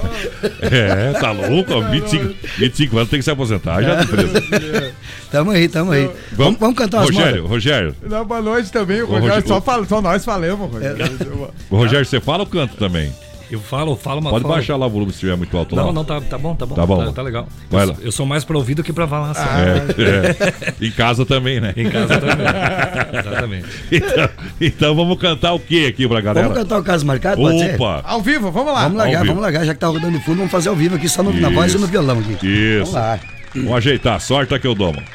É, 0.61 1.11
tá 1.19 1.31
louco, 1.31 1.73
ó, 1.73 1.81
25, 1.81 2.33
25 2.57 2.97
anos 2.97 3.09
tem 3.09 3.19
que 3.19 3.23
se 3.25 3.31
aposentar 3.31 3.81
tá 3.95 4.05
preso. 4.05 4.93
Tamo 5.31 5.51
aí, 5.51 5.67
tamo 5.69 5.91
aí. 5.91 6.09
Vamos, 6.31 6.59
vamos 6.59 6.75
cantar 6.75 6.97
umas 6.97 7.09
Rogério, 7.09 7.35
modas? 7.43 7.49
Rogério, 7.51 7.95
Dá 8.07 8.23
boa 8.23 8.41
noite 8.41 8.71
também, 8.71 9.01
o 9.03 9.05
Rogério. 9.05 9.27
Rogério, 9.27 9.47
Só, 9.47 9.61
fala- 9.61 9.85
só 9.85 10.01
nós 10.01 10.25
falamos, 10.25 10.71
Rogério. 10.71 11.05
o 11.69 11.75
Rogério, 11.77 12.05
você 12.05 12.19
fala 12.19 12.39
ou 12.39 12.47
canta 12.47 12.75
também? 12.77 13.13
Eu 13.51 13.59
falo, 13.59 13.95
falo, 13.95 14.21
mas 14.21 14.31
Pode 14.31 14.43
falo. 14.43 14.53
baixar 14.55 14.75
lá 14.75 14.85
o 14.85 14.89
volume 14.91 15.11
se 15.11 15.15
estiver 15.17 15.35
muito 15.35 15.55
alto 15.57 15.75
lá. 15.75 15.83
Não, 15.83 15.91
não, 15.93 16.03
tá, 16.05 16.21
tá 16.21 16.37
bom, 16.37 16.53
tá 16.55 16.67
bom. 16.67 16.75
Tá 16.75 16.85
bom. 16.85 17.05
Tá, 17.05 17.11
tá 17.13 17.21
legal. 17.23 17.47
Vai 17.69 17.83
eu, 17.83 17.89
lá. 17.89 17.95
eu 18.01 18.11
sou 18.11 18.23
mais 18.25 18.43
pra 18.43 18.55
ouvido 18.57 18.83
que 18.83 18.93
pra 18.93 19.07
falar. 19.07 19.31
assim. 19.31 19.41
É, 19.41 20.45
é. 20.49 20.73
Em 20.87 20.91
casa 20.91 21.25
também, 21.25 21.59
né? 21.59 21.73
Em 21.75 21.89
casa 21.89 22.19
também. 22.19 22.45
Exatamente. 23.19 23.65
Então, 23.91 24.29
então 24.61 24.95
vamos 24.95 25.19
cantar 25.19 25.53
o 25.53 25.59
que 25.59 25.87
aqui 25.87 26.07
pra 26.07 26.21
galera? 26.21 26.47
Vamos 26.47 26.61
cantar 26.61 26.77
o 26.79 26.83
caso 26.83 27.05
marcado, 27.07 27.41
pode 27.41 27.57
ser? 27.59 27.75
Opa! 27.75 28.01
Ao 28.03 28.21
vivo, 28.21 28.51
vamos 28.51 28.71
lá. 28.73 28.83
Vamos 28.83 28.97
largar, 28.99 29.25
vamos 29.25 29.41
largar, 29.41 29.65
já 29.65 29.73
que 29.73 29.79
tá 29.79 29.87
rodando 29.87 30.17
de 30.17 30.23
fundo, 30.23 30.37
vamos 30.37 30.51
fazer 30.51 30.69
ao 30.69 30.75
vivo 30.75 30.95
aqui, 30.95 31.09
só 31.09 31.23
no, 31.23 31.33
na 31.33 31.49
voz 31.49 31.73
e 31.73 31.77
no 31.79 31.87
violão 31.87 32.19
aqui. 32.19 32.33
Isso. 32.45 32.91
Vamos 32.91 32.93
lá. 32.93 33.19
Vamos 33.55 33.73
ajeitar, 33.73 34.19
sorte 34.21 34.57
que 34.59 34.67
eu 34.67 34.75
dou. 34.75 34.93
mano. 34.93 35.07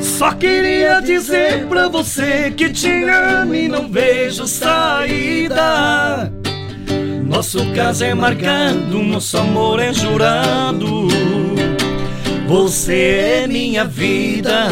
Só 0.00 0.32
queria 0.32 1.00
dizer 1.00 1.66
pra 1.66 1.88
você 1.88 2.52
que 2.56 2.70
te 2.70 3.04
amo 3.04 3.54
e 3.54 3.68
não 3.68 3.88
vejo 3.90 4.46
saída. 4.46 6.32
Nosso 7.24 7.64
caso 7.72 8.04
é 8.04 8.14
marcado, 8.14 9.02
nosso 9.02 9.38
amor 9.38 9.80
é 9.80 9.92
jurado. 9.92 11.08
Você 12.46 13.42
é 13.42 13.46
minha 13.46 13.84
vida. 13.84 14.68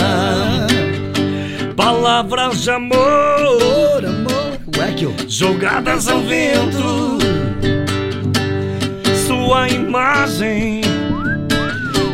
Palavras 1.76 2.62
de 2.62 2.70
amor, 2.70 4.04
Amor, 4.04 4.58
jogadas 5.26 6.08
ao 6.08 6.20
vento. 6.20 7.18
Sua 9.26 9.68
imagem 9.68 10.82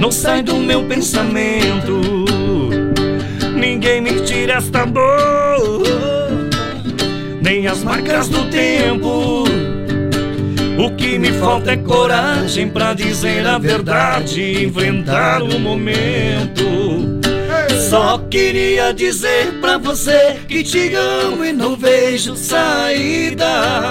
não 0.00 0.10
sai 0.10 0.42
do 0.42 0.56
meu 0.56 0.84
pensamento. 0.84 2.00
Ninguém 3.54 4.00
me 4.00 4.20
tira 4.20 4.54
esta 4.54 4.84
dor, 4.84 5.82
nem 7.40 7.66
as 7.66 7.82
marcas 7.82 8.28
do 8.28 8.44
tempo. 8.50 9.44
O 10.78 10.90
que 10.90 11.18
me 11.18 11.32
falta 11.32 11.72
é 11.72 11.76
coragem 11.76 12.68
pra 12.68 12.92
dizer 12.92 13.46
a 13.46 13.58
verdade 13.58 14.40
e 14.40 14.64
enfrentar 14.64 15.42
o 15.42 15.58
momento. 15.58 16.66
Só 17.88 18.18
queria 18.30 18.92
dizer 18.92 19.52
pra 19.60 19.78
você 19.78 20.40
que 20.48 20.62
te 20.62 20.92
amo 20.94 21.44
e 21.44 21.52
não 21.52 21.76
vejo 21.76 22.36
saída. 22.36 23.85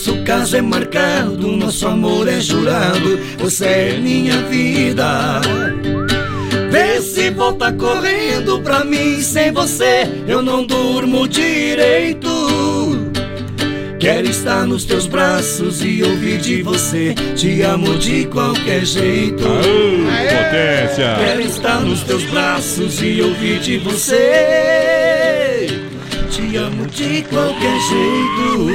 Nosso 0.00 0.22
caso 0.24 0.56
é 0.56 0.62
marcado, 0.62 1.46
nosso 1.58 1.86
amor 1.86 2.26
é 2.26 2.40
jurado. 2.40 3.18
Você 3.38 3.66
é 3.66 3.98
minha 3.98 4.40
vida. 4.44 5.42
Vê 6.70 7.02
se 7.02 7.28
volta 7.28 7.70
correndo 7.70 8.62
pra 8.62 8.82
mim. 8.82 9.20
Sem 9.20 9.52
você 9.52 10.08
eu 10.26 10.40
não 10.40 10.64
durmo 10.64 11.28
direito. 11.28 12.30
Quero 13.98 14.26
estar 14.26 14.66
nos 14.66 14.86
teus 14.86 15.06
braços 15.06 15.84
e 15.84 16.02
ouvir 16.02 16.38
de 16.38 16.62
você. 16.62 17.12
Te 17.36 17.60
amo 17.60 17.98
de 17.98 18.24
qualquer 18.24 18.86
jeito. 18.86 19.44
Potência! 19.44 21.16
Quero 21.18 21.42
estar 21.42 21.80
nos 21.82 22.02
teus 22.04 22.24
braços 22.24 23.02
e 23.02 23.20
ouvir 23.20 23.60
de 23.60 23.76
você. 23.76 24.79
Te 26.50 26.56
amo 26.56 26.84
de 26.86 27.22
qualquer 27.22 27.78
jeito. 27.88 28.66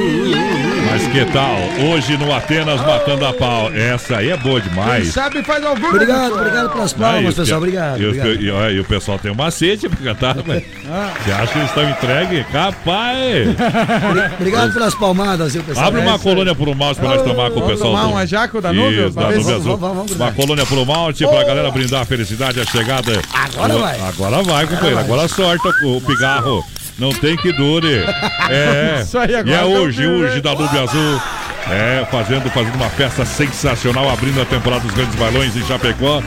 Mas 0.90 1.06
que 1.08 1.24
tal? 1.26 1.56
Hoje 1.92 2.16
no 2.16 2.32
Atenas 2.34 2.80
Matando 2.80 3.26
a 3.26 3.32
Pau. 3.34 3.70
Essa 3.74 4.16
aí 4.18 4.30
é 4.30 4.36
boa 4.36 4.58
Quem 4.60 4.70
demais. 4.70 5.08
sabe 5.08 5.42
faz 5.42 5.62
ao 5.62 5.74
vivo. 5.74 5.88
Obrigado, 5.88 6.32
obrigado 6.34 6.70
pelas 6.72 6.92
e 6.92 6.94
palmas, 6.94 7.34
pessoal. 7.34 7.60
pe- 7.60 7.66
Obrigado. 7.66 8.00
E, 8.00 8.04
o- 8.04 8.08
obrigado. 8.08 8.42
e, 8.42 8.50
ó, 8.50 8.70
e 8.70 8.80
o 8.80 8.84
pessoal 8.84 9.18
tem 9.18 9.30
um 9.30 9.34
macete 9.34 9.88
pra 9.90 9.98
cantar, 9.98 10.36
mas 10.46 10.62
Ah. 10.90 11.10
você 11.22 11.32
acha 11.32 11.52
que 11.52 11.58
eles 11.58 11.68
estão 11.68 11.90
entregues? 11.90 12.46
Capaz! 12.50 13.48
Obrigado 14.40 14.72
pelas 14.72 14.94
palmadas, 14.94 15.52
viu, 15.52 15.62
pessoal? 15.62 15.86
Abre 15.88 16.00
uma 16.00 16.18
colônia 16.18 16.54
pro 16.54 16.74
malte 16.74 16.98
pra 16.98 17.10
nós 17.10 17.22
tomar 17.22 17.50
com 17.50 17.58
o 17.58 17.60
Vamos 17.60 17.72
pessoal. 17.72 17.90
tomar 17.90 18.04
do- 18.04 18.10
uma 18.12 18.26
já 18.26 18.48
com 18.48 18.56
o 18.58 18.60
Danúbio? 18.62 19.06
Isso, 19.08 19.14
Pra 19.14 19.26
ver 19.28 19.32
Danúbio 19.34 19.44
se- 19.54 19.60
Azul. 19.60 19.76
vamos, 19.76 19.96
vamos, 19.96 20.12
Uma 20.12 20.32
colônia 20.32 20.64
pro 20.64 20.86
malte 20.86 21.26
pra 21.26 21.44
galera 21.44 21.70
brindar 21.70 22.00
a 22.02 22.04
felicidade, 22.06 22.58
a 22.58 22.64
chegada. 22.64 23.20
Agora 23.34 23.76
vai. 23.76 24.00
Agora 24.00 24.42
vai, 24.42 24.66
companheiro. 24.66 24.98
Agora 25.00 25.28
sorta 25.28 25.68
o 25.84 26.00
pigarro. 26.00 26.64
Não 26.98 27.10
tem 27.10 27.36
que 27.36 27.52
dure. 27.52 28.04
É. 28.48 29.00
Isso 29.02 29.18
aí, 29.18 29.34
agora 29.34 29.56
E 29.56 29.60
é 29.60 29.64
hoje, 29.64 30.06
hoje 30.06 30.40
da 30.40 30.54
Danúbio 30.54 30.82
Azul. 30.82 31.20
É, 31.68 32.06
fazendo, 32.10 32.48
fazendo 32.50 32.76
uma 32.76 32.88
festa 32.88 33.24
sensacional, 33.24 34.08
abrindo 34.08 34.40
a 34.40 34.44
temporada 34.44 34.82
dos 34.82 34.94
grandes 34.94 35.16
balões 35.16 35.56
em 35.56 35.64
Chapecó. 35.64 36.22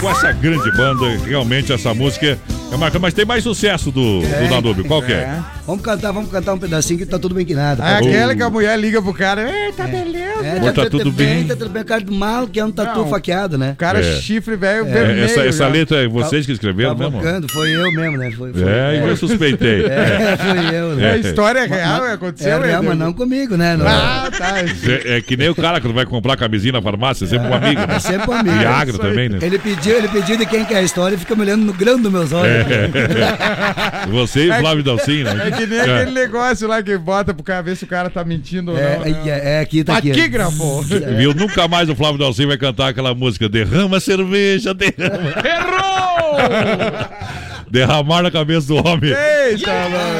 Com 0.00 0.10
essa 0.10 0.32
grande 0.32 0.70
banda, 0.72 1.06
realmente 1.24 1.72
essa 1.72 1.94
música 1.94 2.36
é 2.72 2.76
marcada. 2.76 2.98
Mas 2.98 3.14
tem 3.14 3.24
mais 3.24 3.44
sucesso 3.44 3.92
do, 3.92 4.20
do 4.20 4.48
Danúbio. 4.48 4.84
Qual 4.84 5.00
que 5.00 5.12
é? 5.12 5.40
Vamos 5.64 5.82
cantar, 5.84 6.10
vamos 6.10 6.28
cantar 6.28 6.54
um 6.54 6.58
pedacinho 6.58 6.98
que 6.98 7.06
tá 7.06 7.20
tudo 7.20 7.36
bem 7.36 7.46
que 7.46 7.54
nada. 7.54 7.84
É 7.84 7.96
aquela 7.98 8.34
que 8.34 8.42
a 8.42 8.50
mulher 8.50 8.76
liga 8.76 9.00
pro 9.00 9.14
cara. 9.14 9.48
Eita, 9.48 9.84
beleza. 9.84 10.44
É, 10.44 10.56
Amor, 10.58 10.72
tá 10.72 10.90
tudo 10.90 11.12
bem. 11.12 11.44
Tá 11.46 11.54
tudo 11.54 11.70
bem, 11.70 11.84
cara 11.84 12.00
do 12.00 12.12
mal, 12.12 12.48
que 12.48 12.58
é 12.58 12.64
um 12.64 12.70
tatu 12.72 12.98
Não. 13.00 13.08
faqueado, 13.08 13.56
né? 13.56 13.76
Cara, 13.78 14.00
É. 14.00 14.20
chifre 14.20 14.56
velho, 14.56 14.84
É, 14.88 14.90
vermelho. 14.92 15.22
essa 15.24 15.40
essa 15.46 15.68
letra 15.68 16.02
é 16.02 16.08
vocês 16.08 16.44
que 16.46 16.50
escreveram 16.52 16.96
mesmo? 16.96 17.12
Cavocando, 17.12 17.46
foi 17.52 17.70
eu 17.76 17.92
mesmo, 17.92 18.16
né? 18.18 18.32
Foi, 18.32 18.52
foi, 18.52 18.62
É, 18.64 19.04
eu 19.08 19.16
suspeitei. 19.16 19.84
É, 19.92 20.36
foi 20.36 20.74
eu, 20.76 20.96
né? 20.96 21.14
É 21.14 21.18
história 21.20 21.64
real, 21.64 22.04
aconteceu, 22.06 22.48
É 22.60 22.66
real, 22.66 22.82
Eder? 22.82 22.88
mas 22.90 22.98
não 22.98 23.12
comigo, 23.12 23.56
né? 23.56 23.76
Não. 23.76 23.86
Ah, 23.86 24.28
tá. 24.36 24.54
É, 24.58 25.18
é 25.18 25.20
que 25.20 25.36
nem 25.36 25.48
o 25.48 25.54
cara 25.54 25.80
quando 25.80 25.94
vai 25.94 26.04
comprar 26.04 26.36
camisinha 26.36 26.72
na 26.72 26.82
farmácia, 26.82 27.24
é 27.24 27.28
sempre 27.28 27.46
um 27.46 27.54
amigo, 27.54 27.80
né? 27.82 27.96
É 27.96 27.98
sempre 28.00 28.28
um 28.30 28.34
amigo. 28.34 28.58
Viagra 28.58 28.98
também, 28.98 29.28
né? 29.28 29.38
Ele 29.40 29.58
pediu, 29.60 29.96
ele 29.96 30.08
pediu 30.08 30.36
de 30.36 30.44
quem 30.46 30.64
quer 30.64 30.78
a 30.78 30.82
história 30.82 31.14
e 31.14 31.18
fica 31.18 31.36
me 31.36 31.42
olhando 31.42 31.64
no 31.64 31.72
grão 31.72 32.00
dos 32.00 32.10
meus 32.10 32.32
olhos. 32.32 32.66
É. 32.66 34.06
Você 34.10 34.48
e 34.48 34.58
Flávio 34.58 34.82
Dalcin, 34.82 35.22
né? 35.22 35.52
É 35.62 35.66
que 35.66 35.70
nem 35.72 35.80
aquele 35.80 36.10
negócio 36.10 36.66
lá 36.68 36.82
que 36.82 36.96
bota 36.96 37.32
pro 37.34 37.42
cara 37.42 37.62
ver 37.62 37.76
se 37.76 37.84
o 37.84 37.86
cara 37.86 38.08
tá 38.10 38.24
mentindo 38.24 38.72
ou 38.72 38.78
É, 38.78 38.98
não. 38.98 39.04
né? 39.04 39.22
é, 39.26 39.54
é, 39.54 39.60
aqui, 39.60 39.84
tá 39.84 39.96
aqui. 39.98 40.10
Aqui 40.10 40.28
gravou. 40.28 40.82
Viu? 40.82 41.34
Nunca 41.34 41.66
mais 41.68 41.88
o 41.88 41.94
Flávio 41.96 42.18
Dalcin 42.18 42.46
vai 42.46 42.56
cantar 42.56 42.88
aquela 42.88 43.14
música 43.14 43.48
Derrama 43.48 44.00
cerveja, 44.00 44.74
derrama. 44.74 45.34
Errou! 45.44 47.42
Derramar 47.72 48.22
na 48.22 48.30
cabeça 48.30 48.66
do 48.68 48.76
homem. 48.76 49.10
Eita, 49.14 49.70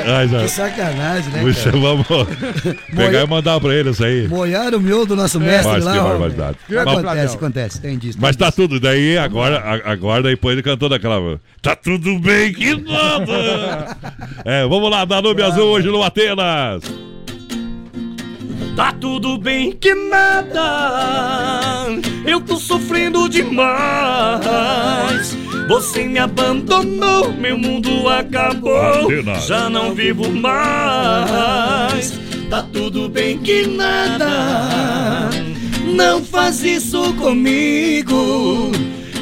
Ai, 0.07 0.27
já. 0.27 0.39
Que 0.41 0.49
sacanagem, 0.49 1.31
né, 1.35 1.43
Puxa, 1.43 1.65
cara? 1.71 1.77
vamos 1.79 2.07
pegar 2.97 3.23
e 3.23 3.27
mandar 3.27 3.61
pra 3.61 3.75
ele 3.75 3.91
isso 3.91 4.03
aí. 4.03 4.27
Moiaram 4.27 4.79
o 4.79 4.81
miolo 4.81 5.05
do 5.05 5.15
nosso 5.15 5.39
mestre 5.39 5.71
Mas 5.71 5.85
lá. 5.85 5.93
que 5.93 5.99
barbaridade. 5.99 6.57
Acontece, 6.79 7.37
acontece, 7.37 7.81
tem 7.83 7.99
disso. 7.99 8.17
Mas 8.19 8.37
tá 8.37 8.51
tudo, 8.51 8.81
daí 8.81 9.19
agora, 9.19 9.59
a- 9.59 9.93
agora 9.93 10.23
depois 10.23 10.55
ele 10.55 10.63
cantou 10.63 10.89
daquela. 10.89 11.39
Tá 11.61 11.77
tudo 11.77 12.19
bem 12.21 12.55
que 12.55 12.75
nada! 12.75 13.97
é, 14.47 14.63
vamos 14.67 14.91
lá, 14.91 15.05
Danube 15.05 15.43
Azul 15.43 15.67
hoje 15.67 15.89
no 15.89 16.03
Atenas! 16.03 17.12
Tá 18.77 18.93
tudo 18.93 19.37
bem 19.39 19.73
que 19.73 19.95
nada. 19.95 21.87
Eu 22.27 22.41
tô 22.41 22.57
sofrendo 22.57 23.29
demais. 23.29 23.63
Você 25.69 26.05
me 26.05 26.19
abandonou, 26.19 27.33
meu 27.33 27.59
mundo 27.59 28.09
acabou. 28.09 29.09
Já 29.47 29.69
não 29.71 29.95
vivo 29.95 30.31
mais. 30.31 32.13
Tá 32.51 32.63
tudo 32.73 33.09
bem 33.09 33.39
que 33.39 33.67
nada. 33.67 35.31
Não 35.85 36.25
faz 36.25 36.63
isso 36.63 37.13
comigo. 37.15 38.73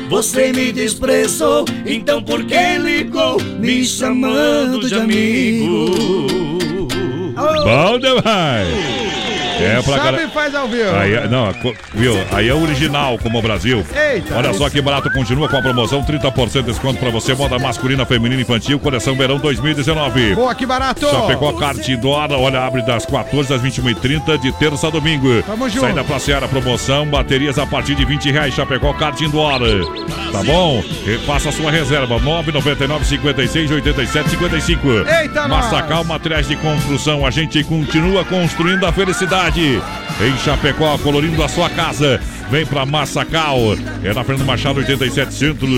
Você 0.09 0.53
me 0.53 0.73
desprezou, 0.73 1.65
então 1.87 2.21
por 2.21 2.45
que 2.45 2.79
ligou 2.79 3.41
me 3.61 3.85
chamando 3.85 4.89
de 4.89 4.95
amigo? 4.97 5.93
Bom 7.37 7.99
demais! 7.99 9.30
É 9.63 9.83
pra 9.83 9.97
Sabe 9.97 10.23
e 10.25 10.29
faz 10.29 10.55
ao 10.55 10.69
vivo. 10.69 10.97
Aí, 10.97 11.29
não, 11.29 11.53
viu? 11.95 12.15
Aí 12.33 12.49
é 12.49 12.55
original, 12.55 13.19
como 13.19 13.39
o 13.39 13.43
Brasil. 13.43 13.85
Eita. 13.95 14.37
Olha 14.37 14.53
só 14.55 14.69
que 14.69 14.81
barato, 14.81 15.11
continua 15.11 15.49
com 15.49 15.57
a 15.57 15.63
promoção: 15.63 16.03
30% 16.03 16.53
de 16.53 16.63
desconto 16.63 16.99
pra 16.99 17.11
você, 17.11 17.35
moda 17.35 17.59
masculina, 17.59 18.05
feminina, 18.07 18.41
infantil, 18.41 18.79
coleção 18.79 19.15
verão 19.15 19.39
2019. 19.39 20.35
Boa, 20.35 20.55
que 20.55 20.67
barato. 20.67 21.07
Chapecó 21.09 21.53
Kart 21.53 21.87
Indoor, 21.89 22.33
olha, 22.33 22.61
abre 22.61 22.83
das 22.83 23.05
14 23.07 23.53
às 23.55 23.63
21h30 23.63 24.39
de 24.39 24.53
terça 24.53 24.87
a 24.89 24.91
domingo. 24.91 25.43
Tamo 25.43 25.69
junto. 25.69 25.81
Sai 25.81 25.95
da 25.95 26.05
Praça 26.05 26.49
promoção, 26.49 27.07
baterias 27.07 27.59
a 27.59 27.67
partir 27.67 27.95
de 27.95 28.05
20 28.05 28.31
reais, 28.31 28.55
Chapecó 28.55 28.93
Kart 28.93 29.21
Indoor. 29.21 29.61
Tá 30.31 30.43
bom? 30.45 30.83
E 31.07 31.19
faça 31.27 31.49
a 31.49 31.53
sua 31.53 31.71
reserva, 31.71 32.19
999 32.19 33.05
56 33.05 33.71
87 33.71 34.31
55. 34.31 34.89
Eita. 35.09 35.49
Massacal 35.49 36.05
Materiais 36.05 36.47
de 36.47 36.57
Construção, 36.57 37.27
a 37.27 37.31
gente 37.31 37.63
continua 37.65 38.25
construindo 38.25 38.85
a 38.85 38.93
felicidade. 38.93 39.50
Em 39.59 40.39
Chapecó, 40.39 40.97
colorindo 40.99 41.43
a 41.43 41.49
sua 41.49 41.69
casa. 41.69 42.21
Vem 42.51 42.67
pra 42.67 42.85
Massacal. 42.85 43.59
É 44.03 44.13
na 44.13 44.25
Fernando 44.25 44.47
Machado 44.47 44.81
87 44.81 45.33
Centro. 45.33 45.69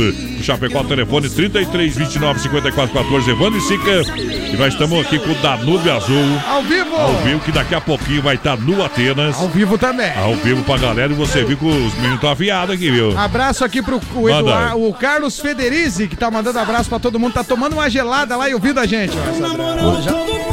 Chapecó, 0.42 0.82
telefone 0.82 1.28
33 1.28 1.94
29 1.96 2.40
54 2.40 2.92
14. 2.94 3.30
Evandro 3.30 3.58
e 3.58 3.60
Sica. 3.60 4.02
E 4.18 4.56
nós 4.56 4.72
estamos 4.72 4.98
aqui 5.04 5.18
com 5.18 5.30
o 5.30 5.34
Danube 5.36 5.90
Azul. 5.90 6.40
Ao 6.48 6.62
vivo. 6.62 6.96
Ao 6.96 7.14
vivo, 7.18 7.40
que 7.40 7.52
daqui 7.52 7.74
a 7.74 7.80
pouquinho 7.80 8.22
vai 8.22 8.36
estar 8.36 8.56
no 8.56 8.82
Atenas. 8.82 9.36
Ao 9.36 9.48
viu 9.48 9.76
também. 9.76 10.12
Ao 10.16 10.34
vivo 10.36 10.62
pra 10.64 10.78
galera. 10.78 11.12
E 11.12 11.16
você 11.16 11.44
viu 11.44 11.56
que 11.58 11.64
os 11.66 11.94
meninos 11.94 12.14
estão 12.14 12.30
afiados 12.30 12.74
aqui, 12.74 12.90
viu? 12.90 13.16
Abraço 13.18 13.64
aqui 13.64 13.82
pro 13.82 14.00
o. 14.14 14.30
Eduardo, 14.30 14.88
o 14.88 14.94
Carlos 14.94 15.38
Federizi, 15.38 16.08
que 16.08 16.16
tá 16.16 16.30
mandando 16.30 16.58
abraço 16.58 16.88
pra 16.88 16.98
todo 16.98 17.18
mundo. 17.18 17.34
Tá 17.34 17.44
tomando 17.44 17.74
uma 17.74 17.90
gelada 17.90 18.36
lá 18.36 18.48
e 18.48 18.54
ouvindo 18.54 18.80
a 18.80 18.86
gente. 18.86 19.12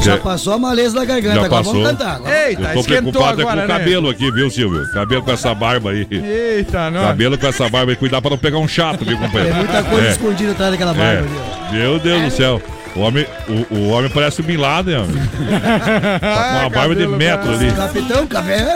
já 0.00 0.16
passou 0.18 0.52
a 0.52 0.58
maleza 0.58 0.94
da 0.94 1.04
garganta, 1.04 1.34
Já 1.36 1.44
agora 1.46 1.64
passou. 1.64 1.72
vamos 1.82 1.90
cantar. 1.90 2.16
Agora. 2.16 2.48
Eita, 2.48 2.62
Eu 2.62 2.74
tô 2.74 2.84
preocupado 2.84 3.40
é 3.40 3.44
agora, 3.44 3.60
com 3.62 3.64
o 3.64 3.68
né? 3.68 3.78
cabelo 3.78 4.10
aqui, 4.10 4.30
viu, 4.30 4.50
Silvio? 4.50 4.90
Cabelo 4.92 5.22
com 5.22 5.32
essa 5.32 5.54
barba 5.54 5.90
aí. 5.90 6.06
Eita, 6.16 6.90
não. 6.90 7.02
Cabelo 7.02 7.38
com 7.38 7.46
essa 7.46 7.68
barba 7.68 7.92
aí. 7.92 7.96
Cuidar 7.96 8.20
pra 8.20 8.30
não 8.30 8.38
pegar 8.38 8.58
um 8.58 8.68
chato, 8.68 9.04
viu, 9.04 9.16
companheiro? 9.18 9.54
Tem 9.54 9.64
muita 9.64 9.82
coisa 9.82 10.08
É. 10.08 10.10
escondida 10.12 10.52
atrás 10.52 10.70
daquela 10.72 10.94
barba 10.94 11.12
É. 11.12 11.18
ali, 11.18 11.28
ó. 11.68 11.72
Meu 11.72 11.98
Deus 11.98 12.22
do 12.22 12.30
céu. 12.30 12.62
O 12.96 13.00
homem, 13.02 13.24
o, 13.70 13.74
o 13.76 13.88
homem 13.90 14.10
parece 14.10 14.40
o 14.40 14.42
Bin 14.42 14.56
Laden, 14.56 14.96
homem. 14.96 15.14
Tá 16.20 16.50
com 16.54 16.58
uma 16.58 16.70
barba 16.70 16.96
de 16.96 17.06
metro 17.06 17.52
ali. 17.52 17.70
Capitão 17.70 18.26
Cabelo. 18.26 18.68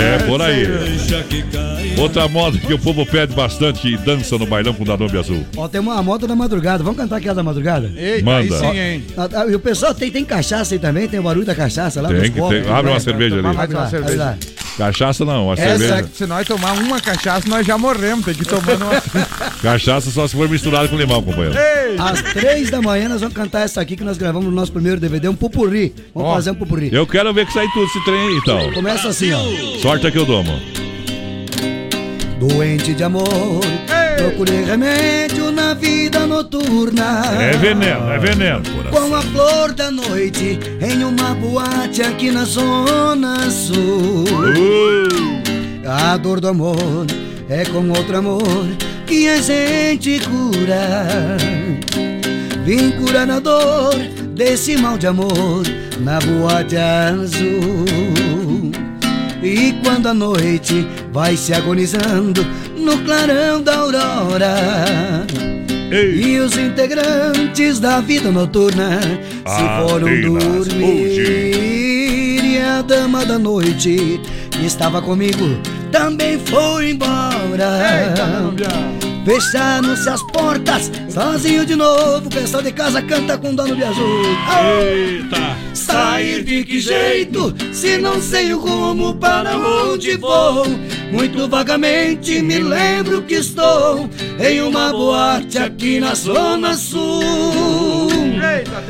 É, 0.00 0.18
por 0.26 0.42
aí. 0.42 0.66
Outra 1.96 2.26
moda 2.26 2.58
que 2.58 2.74
o 2.74 2.78
povo 2.78 3.06
pede 3.06 3.32
bastante 3.34 3.86
e 3.86 3.96
dança 3.96 4.36
no 4.36 4.46
bailão 4.46 4.74
com 4.74 4.82
o 4.82 4.86
Danube 4.86 5.16
Azul. 5.16 5.46
Ó, 5.56 5.68
tem 5.68 5.80
uma 5.80 6.02
moda 6.02 6.26
da 6.26 6.34
madrugada. 6.34 6.82
Vamos 6.82 6.98
cantar 6.98 7.16
aquela 7.18 7.36
da 7.36 7.42
madrugada? 7.44 7.88
Eita, 7.96 8.24
Manda. 8.24 8.40
aí 8.40 8.50
sim, 8.60 8.78
hein? 8.80 9.04
Ah, 9.16 9.28
ah, 9.32 9.46
E 9.46 9.54
o 9.54 9.60
pessoal 9.60 9.94
tem, 9.94 10.10
tem 10.10 10.24
cachaça 10.24 10.74
aí 10.74 10.80
também? 10.80 11.06
Tem 11.06 11.20
o 11.20 11.22
barulho 11.22 11.46
da 11.46 11.54
cachaça 11.54 12.02
lá 12.02 12.08
Tem 12.08 12.32
que 12.32 12.40
né? 12.40 12.64
Abre 12.68 12.90
uma 12.90 12.98
cerveja 13.00 13.36
ali. 13.36 13.46
Abre 13.46 13.76
uma 13.76 13.88
cerveja. 13.88 14.38
Cachaça 14.76 15.24
não, 15.24 15.52
Essa, 15.52 15.62
cerveja. 15.78 16.08
se 16.14 16.26
nós 16.26 16.46
tomar 16.46 16.72
uma 16.72 16.98
cachaça, 17.00 17.46
nós 17.48 17.66
já 17.66 17.76
morremos. 17.76 18.24
Tem 18.24 18.34
que 18.34 18.44
tomar 18.44 18.74
uma. 18.76 19.00
Cachaça 19.62 20.10
só 20.10 20.26
se 20.26 20.34
for 20.34 20.48
misturado 20.48 20.88
com 20.88 20.96
limão, 20.96 21.22
companheiro. 21.22 21.54
Às 21.98 22.22
três 22.32 22.70
da 22.70 22.80
manhã 22.80 23.08
nós 23.08 23.20
vamos 23.20 23.34
cantar 23.34 23.60
essa 23.60 23.80
aqui 23.80 23.96
que 23.96 24.04
nós 24.04 24.16
gravamos 24.16 24.48
no 24.48 24.54
nosso 24.54 24.72
primeiro 24.72 24.98
DVD, 25.00 25.28
um 25.28 25.34
pupurri. 25.34 25.94
Vamos 26.14 26.30
Ó. 26.30 26.34
fazer 26.34 26.50
um 26.52 26.54
pupurri. 26.54 26.88
Eu 26.92 27.06
quero 27.06 27.32
ver 27.34 27.46
que 27.46 27.52
sai 27.52 27.66
tudo 27.68 27.84
esse 27.84 28.02
trem 28.04 28.18
aí, 28.28 28.36
então. 28.36 28.72
Começa 28.72 29.08
assim, 29.08 29.32
ó. 29.32 29.40
Sorte 29.80 30.10
que 30.10 30.18
eu 30.18 30.24
dou, 30.24 30.42
mano. 30.42 30.60
Doente 32.40 32.92
de 32.94 33.04
amor, 33.04 33.24
procurei 34.22 34.62
remédio 34.62 35.50
na 35.50 35.74
vida 35.74 36.26
noturna. 36.26 37.22
É 37.40 37.56
veneno, 37.56 38.10
é 38.10 38.18
veneno. 38.18 38.62
Com 38.90 39.14
a 39.14 39.20
flor 39.20 39.72
da 39.72 39.90
noite 39.90 40.58
em 40.80 41.02
uma 41.02 41.34
boate 41.34 42.02
aqui 42.02 42.30
na 42.30 42.44
Zona 42.44 43.50
Sul. 43.50 44.24
A 45.84 46.16
dor 46.16 46.40
do 46.40 46.48
amor 46.48 47.06
é 47.48 47.64
com 47.64 47.88
outro 47.88 48.16
amor 48.16 48.66
que 49.06 49.28
a 49.28 49.40
gente 49.42 50.20
cura. 50.20 51.36
Vim 52.64 52.92
curar 52.92 53.28
a 53.28 53.40
dor 53.40 53.96
desse 54.34 54.76
mal 54.76 54.96
de 54.96 55.08
amor 55.08 55.64
na 55.98 56.20
boate 56.20 56.76
azul. 56.76 58.21
E 59.42 59.74
quando 59.84 60.06
a 60.08 60.14
noite 60.14 60.86
vai 61.12 61.36
se 61.36 61.52
agonizando 61.52 62.46
no 62.76 62.98
clarão 62.98 63.62
da 63.62 63.76
aurora. 63.76 65.26
E 65.92 66.38
os 66.38 66.56
integrantes 66.56 67.78
da 67.78 68.00
vida 68.00 68.30
noturna 68.30 69.00
se 69.00 69.86
foram 69.86 70.20
dormir. 70.20 71.22
E 72.44 72.58
a 72.58 72.80
dama 72.82 73.26
da 73.26 73.38
noite 73.38 74.20
que 74.50 74.64
estava 74.64 75.02
comigo 75.02 75.58
também 75.90 76.38
foi 76.38 76.90
embora. 76.90 77.68
Fecharam-se 79.24 80.08
as 80.08 80.22
portas, 80.32 80.90
sozinho 81.08 81.64
de 81.64 81.76
novo. 81.76 82.26
O 82.26 82.30
pessoal 82.30 82.62
de 82.62 82.72
casa 82.72 83.00
canta 83.00 83.38
com 83.38 83.54
dono 83.54 83.76
de 83.76 83.84
azul. 83.84 84.24
Eita! 84.82 85.56
Sair 85.74 86.42
de 86.42 86.64
que 86.64 86.80
jeito, 86.80 87.54
se 87.72 87.98
não 87.98 88.20
sei 88.20 88.52
o 88.52 88.58
rumo 88.58 89.14
para 89.14 89.56
onde 89.56 90.16
vou? 90.16 90.64
Muito 91.10 91.48
vagamente 91.48 92.40
me 92.42 92.58
lembro 92.58 93.22
que 93.22 93.34
estou 93.34 94.08
em 94.40 94.60
uma 94.60 94.90
boate 94.90 95.58
aqui 95.58 96.00
na 96.00 96.14
Zona 96.14 96.74
Sul. 96.74 97.22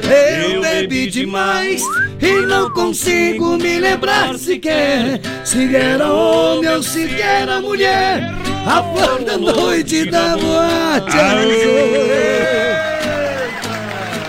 Eu 0.02 0.60
bebi 0.60 1.08
demais 1.08 1.82
e 2.20 2.46
não 2.46 2.70
consigo 2.70 3.56
me 3.56 3.78
lembrar 3.80 4.38
sequer 4.38 5.20
se 5.44 5.74
era 5.74 6.12
homem 6.12 6.70
ou 6.70 6.82
se 6.82 7.04
era 7.20 7.60
mulher. 7.60 8.51
A 8.66 8.82
flor 8.82 9.24
da 9.24 9.36
noite 9.36 10.10
da 10.10 10.36
boate 10.36 11.18
azul. 11.18 12.02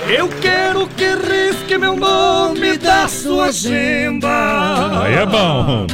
Eu 0.10 0.28
quero 0.42 0.88
que 0.88 1.06
risque 1.06 1.78
meu 1.78 1.96
nome 1.96 2.78
da 2.78 3.08
sua 3.08 3.46
agenda. 3.46 5.02
Aí 5.04 5.14
é 5.16 5.26
bom. 5.26 5.88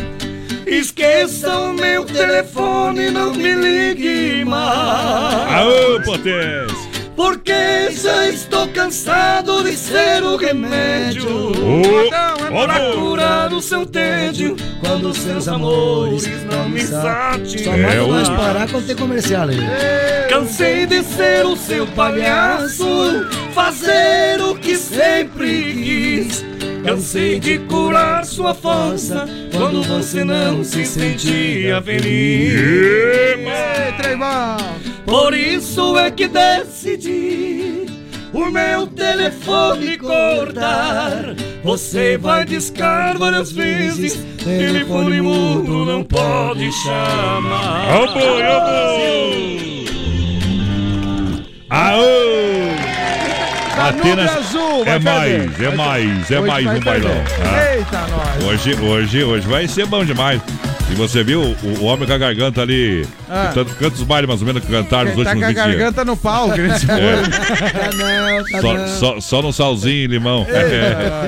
Esqueça 0.65 1.49
o 1.57 1.73
meu 1.73 2.05
telefone, 2.05 3.09
não 3.09 3.33
me 3.33 3.53
ligue 3.55 4.45
mais. 4.45 5.53
Aô, 5.53 6.01
potência! 6.05 6.78
Porque 7.19 7.91
já 7.91 8.29
estou 8.29 8.65
cansado 8.69 9.61
de 9.65 9.75
ser 9.75 10.23
o 10.23 10.37
remédio. 10.37 11.51
Pra 12.49 12.89
ô, 12.89 12.93
curar 12.93 13.51
o 13.53 13.61
seu 13.61 13.85
tédio 13.85 14.55
Quando 14.79 15.13
seus 15.13 15.49
amores 15.49 16.25
não 16.49 16.69
me 16.69 16.81
Só 16.81 17.73
É, 17.73 17.77
manda 17.77 18.03
o- 18.05 18.07
nós 18.07 18.29
parar 18.29 18.69
quando 18.69 18.87
tem 18.87 18.95
comercial 18.95 19.49
aí. 19.49 19.57
Cansei 20.29 20.85
de 20.85 21.03
ser 21.03 21.45
o 21.45 21.57
seu 21.57 21.85
palhaço 21.87 23.27
Fazer 23.53 24.41
o 24.41 24.55
que 24.55 24.77
sempre 24.77 25.73
quis. 25.73 26.45
Cansei 26.85 27.37
de 27.37 27.57
curar 27.59 28.23
sua 28.23 28.55
força 28.55 29.27
Quando 29.53 29.83
você 29.83 30.23
não 30.23 30.63
se 30.63 30.85
sentia 30.85 31.81
feliz. 31.81 32.53
Ei! 32.61 33.29
Por 35.09 35.33
isso 35.33 35.97
é 35.97 36.11
que 36.11 36.27
decidi 36.27 37.87
o 38.31 38.45
meu 38.51 38.85
telefone 38.85 39.97
cortar. 39.97 41.33
Você 41.63 42.15
vai 42.15 42.45
discar 42.45 43.17
várias 43.17 43.51
vezes, 43.51 44.19
telefone 44.37 45.19
mudo 45.19 45.83
não 45.83 46.03
pode 46.03 46.71
chamar. 46.83 48.03
Ô, 48.03 48.13
boi, 48.13 48.43
ô, 48.43 48.59
boi! 48.61 49.85
Aô! 51.71 52.29
Atenas 53.79 54.37
Azul, 54.37 54.85
vai 54.85 54.95
é 54.95 54.99
mais, 54.99 55.59
é 55.59 55.75
mais, 55.75 56.31
é 56.31 56.39
Hoje 56.39 56.47
mais 56.47 56.67
um 56.67 56.79
bailão. 56.81 57.23
tá? 57.41 57.73
Eita, 57.73 58.07
nós. 58.11 58.43
Hoje, 58.43 58.75
hoje, 58.75 59.23
hoje 59.23 59.47
vai 59.47 59.67
ser 59.67 59.87
bom 59.87 60.05
demais. 60.05 60.39
E 60.91 60.95
você 60.95 61.23
viu 61.23 61.41
o, 61.41 61.67
o 61.79 61.83
homem 61.85 62.07
com 62.07 62.13
a 62.13 62.17
garganta 62.17 62.61
ali, 62.61 63.05
Ah. 63.29 63.51
tanto 63.53 63.73
quantos 63.75 64.01
bailes 64.03 64.27
mais 64.27 64.41
ou 64.41 64.47
menos 64.47 64.63
que 64.63 64.71
cantaram 64.71 65.13
nos 65.13 65.23
tá 65.23 65.31
últimos 65.31 65.39
com 65.39 65.45
a 65.45 65.47
20 65.49 65.55
dias. 65.55 65.67
garganta 65.77 66.05
no 66.05 66.17
pau, 66.17 66.51
que 66.51 66.61
nesse 66.61 66.85
É. 66.89 67.15
Tá 67.21 67.91
não, 67.95 68.43
tá 68.43 68.61
Só, 68.61 68.73
não. 68.73 68.87
só, 68.87 69.19
só 69.21 69.41
no 69.41 69.53
salzinho 69.53 69.93
e 70.03 70.07
limão. 70.07 70.45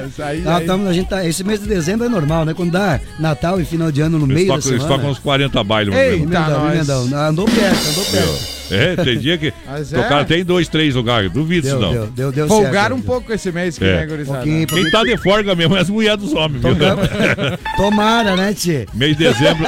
Isso 0.08 0.22
aí, 0.24 0.42
Nós 0.42 0.60
aí. 0.62 0.66
tamo- 0.66 0.88
a 0.90 0.94
gente 0.94 1.08
tá, 1.10 1.26
esse 1.26 1.44
mês 1.44 1.60
de 1.62 1.68
dezembro 1.68 2.06
é 2.06 2.10
normal, 2.10 2.44
né? 2.44 2.54
Quando 2.56 2.72
dá 2.72 3.00
Natal 3.20 3.62
e 3.62 3.66
final 3.66 3.92
de 3.92 4.02
ano 4.02 4.18
no 4.18 4.26
Eles 4.26 4.36
meio 4.36 4.48
da 4.48 4.56
tocam, 4.56 4.70
eles 4.72 4.82
semana. 4.82 4.98
tocam 4.98 5.12
uns 5.12 5.20
40 5.20 5.64
bailes. 5.64 5.94
mais 5.94 6.06
ou 6.14 6.18
menos. 6.20 6.34
Emendão, 6.36 6.60
nós. 6.64 6.74
emendão. 6.76 7.20
Andou 7.28 7.46
perto, 7.46 7.90
andou 7.90 8.06
perto. 8.06 8.61
É, 8.72 8.96
tem 8.96 9.18
dia 9.20 9.38
que 9.38 9.54
Mas 9.66 9.94
é. 9.94 10.02
tocaram 10.02 10.26
tem 10.26 10.44
dois, 10.44 10.68
três 10.68 10.96
lugares. 10.96 11.32
Duvido 11.32 11.68
isso 11.68 11.78
Deu, 11.78 11.86
não. 11.86 11.94
deu, 11.94 12.08
deu, 12.08 12.32
deu 12.32 12.48
Folgaram 12.48 12.96
um 12.96 13.02
pouco 13.02 13.32
esse 13.34 13.52
mês 13.52 13.78
que 13.78 13.84
É. 13.84 13.98
né, 13.98 14.06
gurizada? 14.06 14.38
Pouquinho, 14.40 14.68
Quem 14.68 14.92
tá 14.92 15.04
de 15.04 15.18
folga 15.18 15.56
mesmo 15.56 15.76
é 15.76 15.80
as 15.82 15.90
mulheres 15.90 16.20
dos 16.20 16.34
homens, 16.34 16.62
viu? 16.62 16.76
Tomara, 17.78 18.36
né, 18.36 18.54
Tchê? 18.54 18.86
Mês 18.94 19.18
de 19.18 19.24
dezembro. 19.26 19.66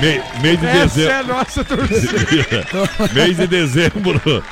Mês, 0.00 0.22
mês 0.42 0.60
de 0.60 0.66
Essa 0.66 0.78
é 0.78 0.86
dezembro. 0.86 1.14
a 1.14 1.22
nossa 1.38 1.64
torcida. 1.64 2.66
mês 3.12 3.36
de 3.36 3.46
dezembro. 3.46 4.42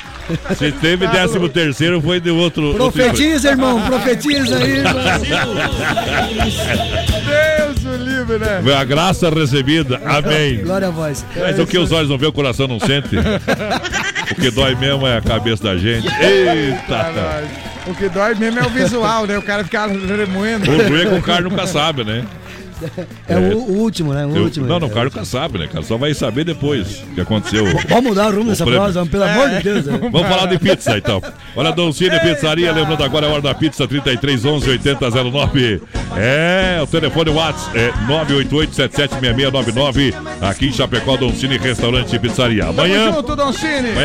Se 0.55 0.71
teve 0.73 1.07
décimo 1.07 1.49
terceiro, 1.49 1.99
foi 2.01 2.19
de 2.19 2.29
outro. 2.29 2.67
outro 2.67 2.91
Profetiza, 2.91 3.49
irmão, 3.49 3.81
profetiza 3.81 4.57
aí, 4.57 4.77
irmão. 4.77 4.93
Deus 7.89 8.01
o 8.01 8.03
livre, 8.03 8.37
né? 8.37 8.61
A 8.75 8.83
graça 8.83 9.29
recebida. 9.29 10.01
Amém. 10.05 10.63
Glória 10.63 10.87
a 10.87 10.91
voz. 10.91 11.25
Mas 11.35 11.59
o 11.59 11.65
que 11.65 11.77
os 11.77 11.91
olhos 11.91 12.09
não 12.09 12.17
vê, 12.17 12.27
o 12.27 12.33
coração 12.33 12.67
não 12.67 12.79
sente. 12.79 13.15
O 13.17 14.35
que 14.35 14.51
dói 14.51 14.75
mesmo 14.75 15.07
é 15.07 15.17
a 15.17 15.21
cabeça 15.21 15.63
da 15.63 15.77
gente. 15.77 16.07
Eita! 16.07 17.43
O 17.87 17.95
que 17.95 18.07
dói 18.09 18.35
mesmo 18.35 18.59
é 18.59 18.65
o 18.65 18.69
visual, 18.69 19.25
né? 19.25 19.37
O 19.37 19.41
cara 19.41 19.63
fica 19.63 19.87
remoendo. 19.87 20.69
O 20.69 20.89
ruim 20.89 21.01
é 21.01 21.05
que 21.05 21.15
o 21.15 21.21
cara 21.21 21.41
nunca 21.41 21.65
sabe, 21.65 22.03
né? 22.03 22.23
É 23.27 23.37
o, 23.37 23.57
o 23.57 23.77
último, 23.79 24.13
né? 24.13 24.25
O 24.25 24.35
Eu- 24.35 24.43
último. 24.43 24.65
não, 24.67 24.79
não, 24.79 24.87
o 24.87 24.91
É. 24.91 24.93
cara 24.93 25.05
nunca 25.05 25.25
sabe, 25.25 25.59
né, 25.59 25.67
cara? 25.67 25.83
Só 25.83 25.97
vai 25.97 26.13
saber 26.13 26.43
depois 26.43 27.03
o 27.11 27.15
que 27.15 27.21
aconteceu. 27.21 27.65
Vamos 27.87 28.03
mudar 28.09 28.29
o 28.31 28.35
rumo 28.37 28.49
dessa 28.49 28.65
prosa, 28.65 29.05
pelo 29.05 29.23
amor 29.23 29.49
de 29.49 29.63
Deus. 29.63 29.85
né? 29.85 29.99
Vamos 30.11 30.27
falar 30.27 30.45
de 30.47 30.57
pizza 30.59 30.97
então. 30.97 31.21
Olha, 31.55 31.71
Doncini 31.71 32.19
Pizzaria, 32.19 32.71
lembrando 32.71 33.03
agora 33.03 33.25
é 33.25 33.29
a 33.29 33.33
hora 33.33 33.41
da 33.41 33.53
pizza 33.53 33.87
33 33.87 34.45
11 34.45 34.69
8009. 34.69 35.81
É, 36.17 36.79
o 36.81 36.87
telefone 36.87 37.29
WhatsApp 37.29 37.77
é 37.77 37.91
988 38.07 38.75
776699 38.75 40.13
aqui 40.41 40.67
em 40.67 40.71
Chapecó, 40.73 41.17
Doncini 41.17 41.57
Restaurante 41.57 42.15
e 42.15 42.19
Pizzaria. 42.19 42.65
Amanhã 42.65 43.11
junto. 43.13 43.31
Amanhã 43.33 43.49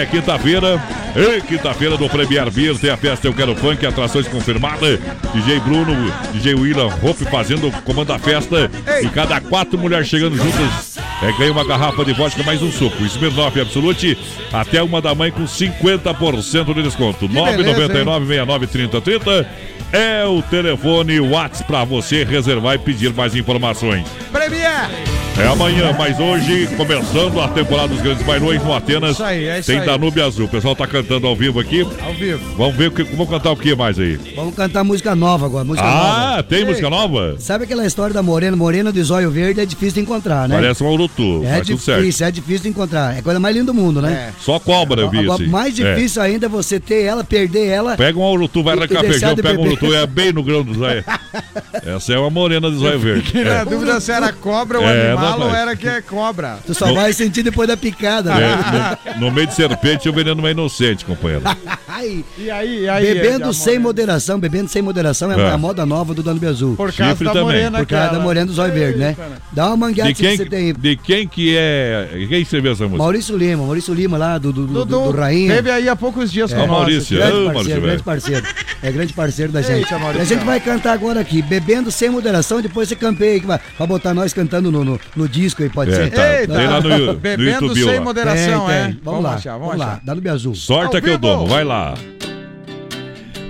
é 0.01 0.06
quinta-feira, 0.06 0.82
ei, 1.16 1.40
quinta-feira 1.40 1.96
do 1.96 2.09
Premier 2.09 2.51
Beer, 2.51 2.76
tem 2.78 2.90
a 2.90 2.96
festa 2.96 3.26
Eu 3.26 3.32
Quero 3.34 3.55
Funk, 3.56 3.84
atrações 3.86 4.26
confirmadas. 4.28 4.98
DJ 5.32 5.60
Bruno, 5.60 6.12
DJ 6.32 6.55
William 6.55 6.86
Hope 7.02 7.24
fazendo 7.30 7.68
o 7.68 7.72
comando 7.82 8.09
da 8.09 8.18
festa. 8.18 8.64
E 9.03 9.09
cada 9.09 9.41
quatro 9.41 9.78
mulheres 9.78 10.09
chegando 10.09 10.36
juntas, 10.36 10.99
é, 11.23 11.32
ganha 11.39 11.53
uma 11.53 11.65
garrafa 11.65 12.05
de 12.05 12.12
vodka 12.12 12.43
mais 12.43 12.62
um 12.62 12.70
suco. 12.70 13.03
Smirnoff 13.05 13.59
Absolute, 13.61 14.19
até 14.53 14.82
uma 14.82 15.01
da 15.01 15.15
mãe 15.15 15.31
com 15.31 15.45
50% 15.45 16.74
de 16.74 16.82
desconto. 16.82 17.28
999 17.28 18.27
69 18.27 18.66
30 18.66 19.01
30 19.01 19.49
é 19.93 20.24
o 20.24 20.43
telefone 20.43 21.20
WhatsApp 21.20 21.65
para 21.65 21.85
você 21.85 22.24
reservar 22.24 22.74
e 22.74 22.78
pedir 22.78 23.12
mais 23.12 23.35
informações. 23.35 24.07
Premier! 24.32 25.23
É 25.36 25.48
amanhã, 25.48 25.93
mas 25.98 26.19
hoje, 26.20 26.69
começando 26.77 27.40
a 27.40 27.48
temporada 27.48 27.89
dos 27.89 28.01
grandes 28.01 28.24
bailões 28.24 28.62
no 28.62 28.73
Atenas, 28.73 29.12
Isso 29.12 29.24
aí, 29.24 29.44
é 29.47 29.59
isso 29.59 29.66
tem 29.66 29.81
aí. 29.81 29.86
Danube 29.86 30.20
Azul. 30.23 30.47
O 30.47 30.48
pessoal 30.48 30.77
tá 30.77 30.86
cantando 30.86 31.27
ao 31.27 31.35
vivo 31.35 31.59
aqui. 31.59 31.86
Ao 32.02 32.15
vivo. 32.15 32.40
Vamos 32.56 32.77
ver 32.77 32.89
o 32.89 32.90
que, 32.93 33.02
vamos 33.02 33.28
cantar 33.28 33.51
o 33.51 33.56
que 33.56 33.74
mais 33.74 33.98
aí. 33.98 34.16
Vamos 34.36 34.55
cantar 34.55 34.85
música 34.85 35.15
nova 35.16 35.44
agora, 35.47 35.65
música 35.65 35.85
Ah, 35.86 36.28
nova. 36.31 36.43
tem 36.44 36.65
música 36.65 36.89
nova? 36.89 37.35
Sabe 37.40 37.65
aquela 37.65 37.85
história 37.85 38.15
da 38.15 38.23
morena? 38.23 38.56
Morena 38.56 38.93
de 38.93 39.02
zóio 39.02 39.28
verde 39.31 39.61
é 39.61 39.66
difícil 39.66 39.94
de 39.94 40.01
encontrar, 40.01 40.48
né? 40.48 40.55
Parece 40.55 40.85
um 40.85 40.89
urutu, 40.89 41.43
É 41.44 41.61
difícil, 41.61 42.27
é 42.27 42.31
difícil 42.31 42.62
de 42.62 42.69
encontrar. 42.69 43.16
É 43.16 43.19
a 43.19 43.23
coisa 43.23 43.40
mais 43.40 43.55
linda 43.56 43.66
do 43.73 43.74
mundo, 43.74 44.01
né? 44.01 44.32
Só 44.40 44.61
cobra, 44.61 45.01
eu 45.02 45.11
vi 45.11 45.28
assim. 45.28 45.47
mais 45.48 45.78
É. 45.78 45.94
difícil 45.94 46.23
ainda 46.23 46.47
é 46.47 46.48
você 46.48 46.78
ter 46.78 47.02
ela, 47.02 47.24
perder 47.24 47.66
ela. 47.66 47.97
Pega 47.97 48.16
um 48.19 48.23
urutu, 48.23 48.62
vai 48.62 48.77
arrancar 48.78 49.01
feijão, 49.01 49.35
pega 49.35 49.61
um 49.61 49.65
urutu, 49.66 49.93
é 49.94 50.06
bem 50.06 50.32
no 50.32 50.44
grão 50.44 50.62
do 50.62 50.74
zóio. 50.74 51.05
Essa 51.85 52.12
é 52.15 52.19
uma 52.19 52.31
morena 52.31 52.70
de 52.70 52.77
zóio 52.78 53.01
verde. 53.01 53.43
Na 53.43 53.51
É. 53.51 53.65
dúvida 53.65 54.01
se 54.01 54.12
era 54.12 54.32
cobra 54.32 54.78
ou 54.78 54.85
É, 54.86 55.11
animal 55.11 55.23
rapaz. 55.32 55.51
ou 55.51 55.55
era 55.55 55.76
que 55.76 55.88
é 55.88 56.01
cobra. 56.01 56.59
Tu 56.66 56.74
só 56.74 56.92
vai 56.92 57.12
sentir 57.12 57.42
depois 57.42 57.68
da 57.68 57.76
picada, 57.76 58.34
né? 58.34 58.98
É, 59.05 59.14
no, 59.14 59.26
no 59.26 59.30
meio 59.32 59.46
de 59.46 59.55
serpente, 59.55 60.09
o 60.09 60.12
veneno 60.12 60.46
é 60.46 60.51
inocente, 60.52 61.05
companheiro. 61.05 61.42
Ai, 61.88 62.24
E 62.36 62.51
aí, 62.51 62.80
e 62.82 62.88
aí? 62.88 63.05
bebendo 63.14 63.51
é, 63.51 63.52
sem 63.52 63.78
moderação, 63.78 64.38
bebendo 64.38 64.68
sem 64.68 64.82
moderação 64.82 65.30
é, 65.30 65.40
É. 65.40 65.51
a 65.52 65.59
moda 65.59 65.86
nova 65.86 66.12
do 66.14 66.22
Danube 66.22 66.46
Azul. 66.46 66.74
Por 66.76 66.92
causa 66.92 67.12
Chifre 67.12 67.24
da 67.26 67.32
também. 67.32 67.44
morena 67.46 67.78
Por 67.78 67.86
causa 67.86 68.05
aquela. 68.06 68.18
da 68.18 68.24
morena 68.24 68.46
do 68.46 68.52
zóio 68.52 68.72
verde, 68.72 68.98
né? 68.98 69.16
Dá 69.52 69.68
uma 69.68 69.76
mangueada 69.76 70.12
De 70.12 70.20
quem, 70.20 70.36
você 70.36 70.44
tem. 70.46 70.74
de 70.74 70.96
quem 70.96 71.28
que 71.28 71.55
é. 71.56 72.26
Quem 72.28 72.42
escreveu 72.42 72.72
essa 72.72 72.84
música? 72.84 72.98
Maurício 72.98 73.36
Lima, 73.36 73.62
Maurício 73.64 73.94
Lima 73.94 74.16
lá 74.18 74.38
do, 74.38 74.52
do, 74.52 74.66
do, 74.66 74.72
Dudu 74.84 75.12
do 75.12 75.18
Rainha. 75.18 75.55
teve 75.55 75.70
aí 75.70 75.88
há 75.88 75.94
poucos 75.94 76.32
dias 76.32 76.52
Ó, 76.52 76.55
com 76.56 76.60
nós. 76.66 76.70
Maurício. 76.70 77.16
Grande 77.16 77.32
Ô, 77.32 77.44
parceiro, 77.52 77.55
Maurício, 77.55 77.80
grande 77.82 78.02
parceiro. 78.02 78.46
É 78.82 78.92
grande 78.92 79.12
parceiro 79.12 79.52
da 79.52 79.62
gente. 79.62 79.84
Eita, 79.84 79.98
Maurício. 79.98 80.22
A 80.22 80.24
gente 80.24 80.44
vai 80.44 80.59
cantar 80.60 80.92
agora 80.92 81.20
aqui, 81.20 81.40
bebendo 81.42 81.90
sem 81.90 82.10
moderação, 82.10 82.60
depois 82.60 82.88
você 82.88 82.96
campeia 82.96 83.38
que 83.40 83.46
vai, 83.46 83.60
vai 83.78 83.86
botar 83.86 84.12
nós 84.12 84.32
cantando 84.32 84.70
no, 84.72 84.84
no, 84.84 85.01
no 85.16 85.28
disco 85.28 85.62
aí, 85.62 85.69
pode 85.70 85.93
É, 85.93 85.95
ser? 85.95 86.11
tá. 86.11 86.41
Eita. 86.41 86.55
Tem 86.55 86.66
lá 86.66 86.81
no, 86.81 86.99
no 86.99 87.15
Bebendo 87.15 87.66
YouTube 87.66 87.82
sem 87.85 87.99
lá. 87.99 88.01
moderação, 88.05 88.66
Tem, 88.66 88.77
é? 88.77 88.85
tem. 88.86 89.01
Vamos, 89.03 89.23
lá, 89.23 89.35
achar, 89.35 89.53
vamos, 89.53 89.66
vamos 89.69 89.78
lá. 89.81 89.93
achar. 89.93 90.05
Danube 90.05 90.28
Azul. 90.28 90.55
Sorte 90.55 90.97
Ao 90.97 91.03
que 91.03 91.11
eu 91.11 91.19
domo, 91.19 91.47
vai 91.47 91.65
lá. 91.65 91.95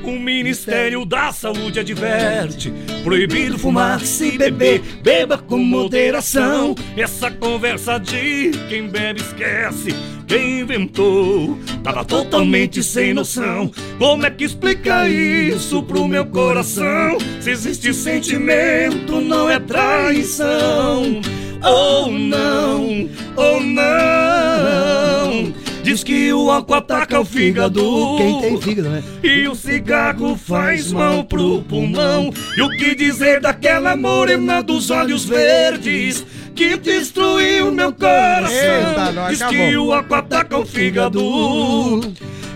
O 0.02 0.18
Ministério 0.18 1.04
da 1.06 1.32
Saúde 1.32 1.80
adverte: 1.80 2.70
proibido 3.02 3.58
fumar 3.58 4.00
se 4.00 4.36
beber, 4.36 4.82
beba 5.02 5.38
com 5.38 5.56
moderação. 5.58 6.74
Essa 6.94 7.30
conversa 7.30 7.98
de 7.98 8.50
quem 8.68 8.88
bebe 8.88 9.20
esquece. 9.22 9.94
Quem 10.26 10.60
inventou 10.60 11.58
tava 11.82 12.04
totalmente 12.04 12.82
sem 12.82 13.14
noção. 13.14 13.70
Como 13.98 14.24
é 14.26 14.30
que 14.30 14.44
explica 14.44 15.08
isso 15.08 15.82
pro 15.82 16.06
meu 16.06 16.26
coração? 16.26 17.16
Se 17.40 17.50
existe 17.50 17.92
sentimento, 17.94 19.20
não 19.22 19.48
é 19.48 19.58
traição. 19.58 21.20
Ou 21.64 22.10
não, 22.10 23.08
ou 23.36 23.60
não. 23.60 25.52
Diz 25.82 26.02
que 26.02 26.32
o 26.32 26.50
álcool 26.50 26.74
ataca 26.74 27.20
o 27.20 27.24
fígado. 27.24 28.16
Quem 28.16 28.40
tem 28.40 28.60
fígado, 28.60 28.88
né? 28.88 29.02
E 29.22 29.46
o 29.46 29.54
cigarro 29.54 30.36
faz 30.36 30.90
mal 30.92 31.24
pro 31.24 31.60
pulmão. 31.62 32.32
E 32.56 32.62
o 32.62 32.70
que 32.70 32.94
dizer 32.94 33.40
daquela 33.40 33.94
morena 33.96 34.62
dos 34.62 34.90
olhos 34.90 35.24
verdes 35.26 36.24
que 36.54 36.76
destruiu 36.78 37.70
meu 37.72 37.92
coração? 37.92 38.48
Eita, 38.50 39.26
Diz 39.28 39.42
acabou. 39.42 39.58
que 39.58 39.76
o 39.76 39.92
álcool 39.92 40.14
ataca 40.14 40.58
o 40.58 40.64
fígado. 40.64 41.20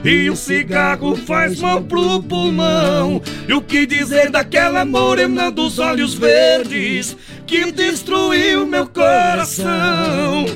E 0.05 0.31
o 0.31 0.37
cigarro 0.37 1.17
faz 1.17 1.61
mal 1.61 1.83
pro 1.83 2.23
pulmão. 2.23 3.21
E 3.49 3.53
o 3.53 3.61
que 3.61 3.85
dizer 3.85 4.31
daquela 4.31 4.85
morena 4.85 5.51
dos 5.51 5.79
olhos 5.79 6.15
verdes 6.15 7.17
que 7.47 7.73
destruiu 7.73 8.67
meu 8.67 8.87
coração? 8.87 10.47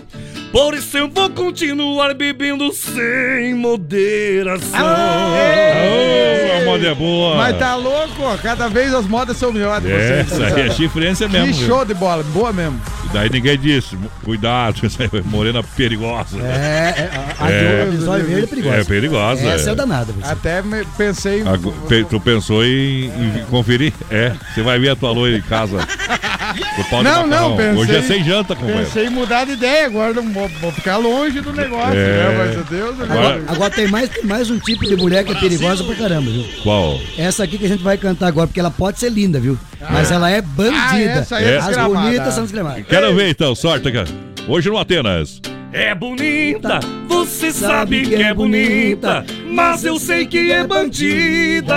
Por 0.53 0.75
isso 0.75 0.99
eu 0.99 1.09
vou 1.09 1.31
continuar 1.31 2.13
bebendo 2.13 2.71
sem 2.75 3.55
moderação. 3.55 4.81
Ô, 4.85 6.61
a 6.61 6.65
moda 6.67 6.89
é 6.89 6.95
boa. 6.95 7.37
Mas 7.37 7.59
tá 7.59 7.75
louco. 7.75 8.39
Cada 8.43 8.69
vez 8.69 8.93
as 8.93 9.07
modas 9.07 9.39
são 9.39 9.51
melhores. 9.51 9.89
É, 9.89 10.23
vocês. 10.23 10.41
essa 10.41 10.55
aí 10.55 10.69
é 10.69 10.71
chifrência 10.71 11.27
mesmo. 11.27 11.47
Que 11.47 11.53
viu? 11.55 11.67
show 11.67 11.85
de 11.87 11.95
bola, 11.95 12.23
boa 12.23 12.53
mesmo. 12.53 12.79
Daí 13.13 13.29
ninguém 13.31 13.59
disse, 13.59 13.97
cuidado, 14.25 14.81
essa 14.87 15.03
aí 15.03 15.11
é 15.13 15.23
morena 15.23 15.63
perigosa. 15.63 16.39
É, 16.39 16.95
é, 16.97 17.11
a, 17.39 17.45
a 17.45 17.51
É. 17.51 17.83
é 17.83 18.47
perigosa. 18.47 18.77
É 18.77 18.85
perigosa. 18.85 19.47
Essa 19.49 19.71
é 19.71 19.73
é. 19.73 19.77
danada. 19.77 20.13
você. 20.13 20.31
Até 20.33 20.63
me- 20.63 20.85
pensei 20.97 21.43
em. 21.43 22.05
Tu 22.09 22.21
pensou 22.21 22.65
em, 22.65 23.07
em 23.07 23.45
conferir? 23.51 23.93
É, 24.11 24.33
você 24.55 24.63
vai 24.63 24.79
ver 24.79 24.91
a 24.91 24.97
tua 24.97 25.11
loira 25.13 25.37
em 25.37 25.43
casa. 25.43 25.79
Não, 26.53 27.03
macarrão. 27.03 27.27
não, 27.27 27.57
pensei. 27.57 27.75
Hoje 27.83 27.97
é 27.97 28.03
sem 28.03 28.25
janta, 28.25 28.55
companheiro. 28.55 28.85
Pensei 28.87 29.07
em 29.07 29.11
mudar 29.11 29.45
de 29.45 29.53
ideia 29.53 29.87
agora, 29.87 30.13
não 30.15 30.23
vou, 30.33 30.49
vou 30.61 30.73
ficar 30.73 30.97
longe 30.97 31.41
do 31.41 31.53
negócio, 31.53 31.95
É. 31.99 32.29
né? 32.29 32.35
Mas 32.57 32.67
Deus, 32.69 33.01
Agora- 33.01 33.21
Agora, 33.21 33.43
agora 33.49 33.71
tem 33.71 33.89
mais, 33.89 34.11
mais 34.25 34.51
um 34.51 34.59
tipo 34.59 34.85
de 34.87 34.97
mulher 34.97 35.25
que 35.25 35.33
é 35.33 35.35
perigosa 35.35 35.83
pra 35.85 35.95
caramba, 35.95 36.31
viu? 36.31 36.45
Qual? 36.63 36.99
Essa 37.19 37.45
aqui 37.45 37.59
que 37.59 37.65
a 37.65 37.69
gente 37.69 37.83
vai 37.83 37.97
cantar 37.97 38.27
agora, 38.29 38.47
porque 38.47 38.61
ela 38.61 38.71
pode 38.71 38.99
ser 38.99 39.11
linda, 39.11 39.39
viu? 39.41 39.59
Mas 39.91 40.11
ela 40.11 40.31
é 40.31 40.41
bandida. 40.41 40.79
Ah, 40.91 40.99
essa 40.99 41.37
aí 41.37 41.45
é 41.45 41.57
As 41.59 41.77
bonitas 41.77 42.35
são 42.35 42.43
desgramadas. 42.45 42.85
Quero 42.89 43.15
ver 43.15 43.29
então, 43.31 43.55
sorte, 43.55 43.91
cara. 43.91 44.09
Hoje 44.49 44.69
no 44.69 44.79
Atenas. 44.79 45.41
É 45.75 45.95
bonita, 45.95 46.81
você 47.09 47.51
sabe 47.51 48.03
que 48.07 48.15
é 48.17 48.35
bonita, 48.35 49.25
mas 49.49 49.83
eu 49.87 49.99
sei 49.99 50.27
que 50.27 50.53
é 50.53 50.63
bandida. 50.67 51.75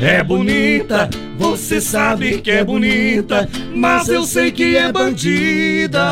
É 0.00 0.22
bonita, 0.22 1.08
você 1.38 1.80
sabe 1.80 2.40
que 2.40 2.50
é 2.50 2.62
bonita, 2.62 3.48
mas 3.74 4.08
eu 4.08 4.24
sei 4.24 4.50
que 4.50 4.76
é 4.76 4.92
bandida. 4.92 6.02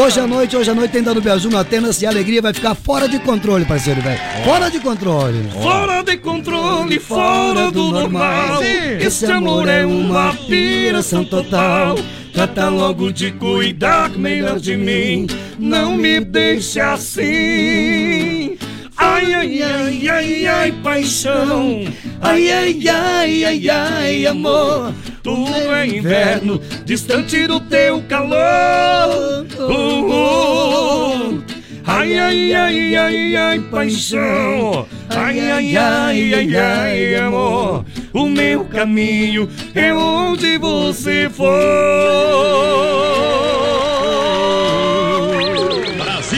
Hoje 0.00 0.20
à 0.20 0.26
noite, 0.26 0.56
hoje 0.56 0.70
à 0.70 0.74
noite 0.74 0.92
tem 0.92 1.02
Danube 1.02 1.28
Azul 1.28 1.50
no 1.50 1.58
Atenas 1.58 2.00
e 2.00 2.06
a 2.06 2.10
alegria 2.10 2.40
vai 2.40 2.54
ficar 2.54 2.74
fora 2.74 3.08
de 3.08 3.18
controle, 3.18 3.64
parceiro, 3.64 4.00
velho. 4.00 4.20
Fora 4.44 4.70
de 4.70 4.78
controle. 4.78 5.50
Fora 5.60 6.02
de 6.02 6.16
controle, 6.18 7.00
fora 7.00 7.70
do 7.72 7.90
normal. 7.90 8.62
Esse 8.62 9.26
amor 9.26 9.68
é 9.68 9.84
uma 9.84 10.32
piração 10.46 11.24
total. 11.24 11.96
Trata 12.32 12.68
logo 12.68 13.10
de 13.10 13.32
cuidar 13.32 14.10
melhor 14.10 14.60
de 14.60 14.76
mim. 14.76 15.26
Não 15.58 15.96
me 15.96 16.20
deixe 16.20 16.78
assim. 16.78 18.56
Ai, 18.98 19.32
ai, 19.32 19.62
ai, 19.62 20.08
ai, 20.08 20.46
ai, 20.46 20.72
paixão. 20.82 21.84
Ai, 22.20 22.50
ai, 22.50 22.88
ai, 22.88 23.44
ai, 23.44 23.70
ai, 23.70 24.26
amor. 24.26 24.92
Tudo 25.22 25.72
é 25.72 25.86
inverno, 25.86 26.60
distante 26.84 27.46
do 27.46 27.60
teu 27.60 28.02
calor. 28.08 29.46
Uh, 29.56 31.34
uh. 31.34 31.44
Ai, 31.86 32.18
ai, 32.18 32.52
ai, 32.52 32.96
ai, 32.96 33.36
ai, 33.36 33.60
paixão. 33.60 34.86
Ai, 35.08 35.40
ai, 35.40 35.76
ai, 35.76 36.34
ai, 36.34 36.56
ai, 36.56 37.14
amor. 37.14 37.84
O 38.12 38.26
meu 38.26 38.64
caminho 38.64 39.48
é 39.74 39.94
onde 39.94 40.58
você 40.58 41.30
for. 41.30 41.54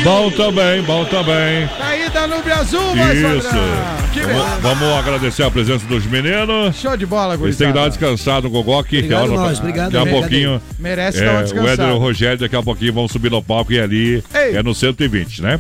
Bom 0.05 0.31
também, 0.31 0.83
bom 0.83 1.05
também. 1.05 1.69
Tá 1.79 1.87
aí, 1.89 2.10
Danúbio 2.29 2.55
Azul, 2.55 2.95
voz 2.95 3.19
Isso. 3.19 3.49
Vamos, 4.61 4.63
vamos 4.63 4.99
agradecer 4.99 5.43
a 5.43 5.51
presença 5.51 5.87
dos 5.87 6.05
meninos. 6.05 6.77
Show 6.77 6.95
de 6.97 7.07
bola, 7.07 7.35
Eles 7.35 7.57
têm 7.57 7.69
que 7.69 7.73
dar 7.73 7.83
uma 7.85 7.89
descansada 7.89 8.43
no 8.43 8.51
Gogó 8.51 8.79
aqui. 8.81 8.99
Obrigado 8.99 9.25
que 9.25 9.31
hora- 9.33 9.41
nós, 9.41 9.59
obrigado, 9.59 9.93
Daqui 9.93 10.09
a 10.09 10.13
pouquinho. 10.13 10.63
Merece 10.79 11.23
é, 11.23 11.25
dar 11.25 11.31
uma 11.33 11.41
O 11.41 11.43
descansada. 11.45 11.73
Éder 11.73 11.89
e 11.89 11.93
o 11.93 11.99
Rogério 11.99 12.39
daqui 12.39 12.57
a 12.57 12.63
pouquinho 12.63 12.93
vão 12.93 13.09
subir 13.09 13.31
no 13.31 13.43
palco 13.43 13.73
e 13.73 13.81
ali 13.81 14.25
Ei. 14.35 14.57
é 14.57 14.63
no 14.63 14.75
120, 14.75 15.41
né? 15.41 15.59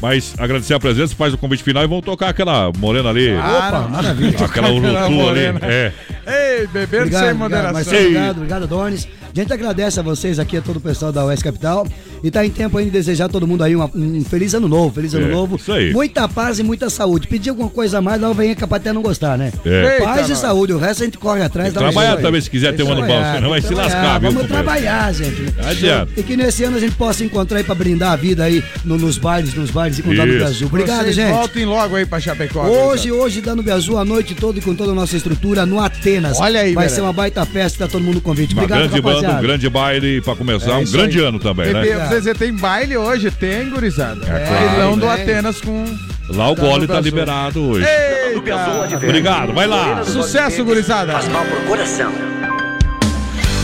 Mas 0.00 0.32
agradecer 0.38 0.74
a 0.74 0.80
presença, 0.80 1.14
faz 1.14 1.34
o 1.34 1.38
convite 1.38 1.62
final 1.62 1.82
e 1.82 1.86
vão 1.86 2.00
tocar 2.00 2.28
aquela 2.28 2.70
morena 2.78 3.10
ali. 3.10 3.34
Opa, 3.34 3.88
maravilha. 3.90 4.44
Aquela 4.44 4.70
urutu 4.70 5.28
ali. 5.28 5.40
É. 5.62 5.92
Ei, 6.26 6.66
bebendo 6.68 7.02
Obrigado, 7.06 7.24
sem 7.24 7.32
obrigado, 7.32 7.36
moderação. 7.38 7.72
Marcelo, 7.74 8.00
obrigado, 8.06 8.36
obrigado, 8.36 8.66
Donis. 8.66 9.08
A 9.38 9.42
gente 9.42 9.52
agradece 9.52 10.00
a 10.00 10.02
vocês 10.02 10.38
aqui, 10.40 10.56
a 10.56 10.60
todo 10.60 10.78
o 10.78 10.80
pessoal 10.80 11.12
da 11.12 11.24
Oeste 11.24 11.44
Capital. 11.44 11.86
E 12.24 12.28
tá 12.32 12.44
em 12.44 12.50
tempo 12.50 12.76
aí 12.76 12.86
de 12.86 12.90
desejar 12.90 13.26
a 13.26 13.28
todo 13.28 13.46
mundo 13.46 13.62
aí 13.62 13.76
uma- 13.76 13.88
um 13.94 14.24
feliz 14.24 14.52
ano 14.52 14.66
novo, 14.66 14.92
feliz 14.92 15.14
ano 15.14 15.28
É, 15.28 15.30
novo. 15.30 15.54
isso 15.54 15.72
aí. 15.72 15.92
Muita 15.92 16.28
paz 16.28 16.58
e 16.58 16.64
muita 16.64 16.90
saúde. 16.90 17.28
Pedir 17.28 17.50
alguma 17.50 17.70
coisa 17.70 17.98
a 17.98 18.00
mais, 18.02 18.20
não 18.20 18.34
venha 18.34 18.56
capaz 18.56 18.80
até 18.82 18.92
não 18.92 19.00
gostar, 19.00 19.38
né? 19.38 19.52
É. 19.64 20.00
Paz 20.00 20.22
Eita, 20.22 20.32
e 20.32 20.36
saúde, 20.36 20.72
o 20.72 20.78
resto 20.78 21.02
a 21.02 21.06
gente 21.06 21.16
corre 21.18 21.42
atrás. 21.44 21.72
dá 21.72 21.78
Trabalhar 21.78 22.16
também, 22.16 22.40
se 22.40 22.50
quiser 22.50 22.74
ter 22.74 22.82
um 22.82 22.90
ano 22.90 23.02
bom, 23.06 23.22
senão 23.36 23.50
vai 23.50 23.60
se 23.62 23.72
lascar, 23.72 24.18
viu, 24.18 24.32
Vamos 24.32 24.48
trabalhar, 24.48 25.14
gente. 25.14 25.54
adianta. 25.64 26.10
E 26.16 26.22
que 26.24 26.36
nesse 26.36 26.64
ano 26.64 26.76
a 26.76 26.80
gente 26.80 26.96
possa 26.96 27.22
encontrar 27.22 27.58
aí 27.58 27.64
pra 27.64 27.76
brindar 27.76 28.14
a 28.14 28.16
vida 28.16 28.42
aí 28.42 28.64
no- 28.84 28.98
nos 28.98 29.16
bailes, 29.18 29.54
nos 29.54 29.70
bailes 29.70 30.00
e 30.00 30.02
com 30.02 30.10
o 30.10 30.16
Dano 30.16 30.32
Isso. 30.32 30.38
Brasil. 30.40 30.66
Obrigado, 30.66 31.02
Vocês 31.04 31.14
gente. 31.14 31.30
Voltem 31.30 31.64
logo 31.64 31.94
aí 31.94 32.04
pra 32.04 32.18
Chapecó. 32.18 32.66
Hoje, 32.66 33.12
hoje, 33.12 33.40
dando 33.40 33.68
Azul 33.70 33.96
a 33.98 34.04
noite 34.04 34.34
toda 34.34 34.58
e 34.58 34.62
com 34.62 34.74
toda 34.74 34.90
a 34.90 34.94
nossa 34.96 35.16
estrutura 35.16 35.64
no 35.64 35.78
Atenas. 35.78 36.40
Olha 36.40 36.62
aí, 36.62 36.74
Vai 36.74 36.86
Vera. 36.86 36.96
ser 36.96 37.02
uma 37.02 37.12
baita 37.12 37.46
festa, 37.46 37.86
tá 37.86 37.92
todo 37.92 38.02
mundo 38.02 38.20
convite. 38.20 38.54
Obrigado, 38.54 38.78
grande 38.88 39.00
rapaziada. 39.28 39.38
um 39.38 39.42
grande 39.42 39.68
baile 39.68 40.20
pra 40.20 40.34
começar, 40.36 40.70
É 40.72 40.74
um 40.74 40.84
grande 40.84 41.18
aí. 41.18 41.24
ano 41.24 41.38
também, 41.38 41.72
Bebê, 41.72 41.94
né? 41.94 42.06
Zezé, 42.08 42.34
tem 42.34 42.52
baile 42.52 42.96
hoje? 42.96 43.30
Tem, 43.30 43.68
gurizada. 43.70 44.20
É, 44.24 44.46
claro, 44.46 44.66
Bailão 44.70 44.98
do 44.98 45.06
né? 45.06 45.12
Atenas 45.14 45.60
com... 45.60 45.84
Lá 46.30 46.50
o 46.50 46.54
gole 46.54 46.86
tá 46.86 47.00
liberado 47.00 47.62
hoje. 47.62 47.86
Eita! 47.86 48.96
Obrigado, 48.96 49.52
vai 49.54 49.66
lá. 49.66 50.04
Sucesso, 50.04 50.62
gurizada. 50.64 51.12
Faz 51.12 51.28
mal 51.28 51.44
pro 51.44 51.60
coração. 51.62 52.12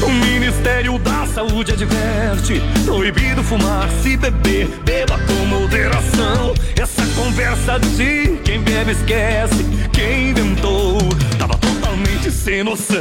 O 0.02 0.08
Ministério 0.10 0.98
da 0.98 1.26
Saúde 1.26 1.72
adverte: 1.72 2.60
proibido 2.84 3.42
fumar, 3.42 3.88
se 4.02 4.16
beber, 4.16 4.68
beba 4.84 5.18
com 5.18 5.46
moderação. 5.46 6.54
Essa 6.80 7.06
conversa 7.14 7.78
de 7.78 8.38
quem 8.44 8.60
bebe 8.60 8.92
esquece, 8.92 9.64
quem 9.92 10.30
inventou, 10.30 10.98
totalmente 11.94 12.30
sem 12.30 12.64
noção. 12.64 12.98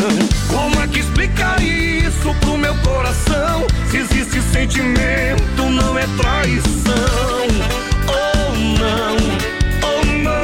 Como 0.47 0.81
é 0.81 0.87
que 0.87 0.99
explicar 0.99 1.61
isso 1.61 2.33
pro 2.41 2.57
meu 2.57 2.75
coração? 2.77 3.65
Se 3.89 3.97
existe 3.97 4.41
sentimento, 4.41 5.63
não 5.69 5.97
é 5.97 6.05
traição. 6.17 7.47
Ou 8.07 8.55
não, 8.77 9.17
ou 9.89 10.05
não. 10.21 10.43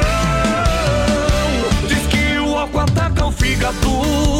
Diz 1.86 2.06
que 2.08 2.38
o 2.40 2.58
álcool 2.58 2.80
ataca 2.80 3.26
o 3.26 3.32
fígado. 3.32 4.39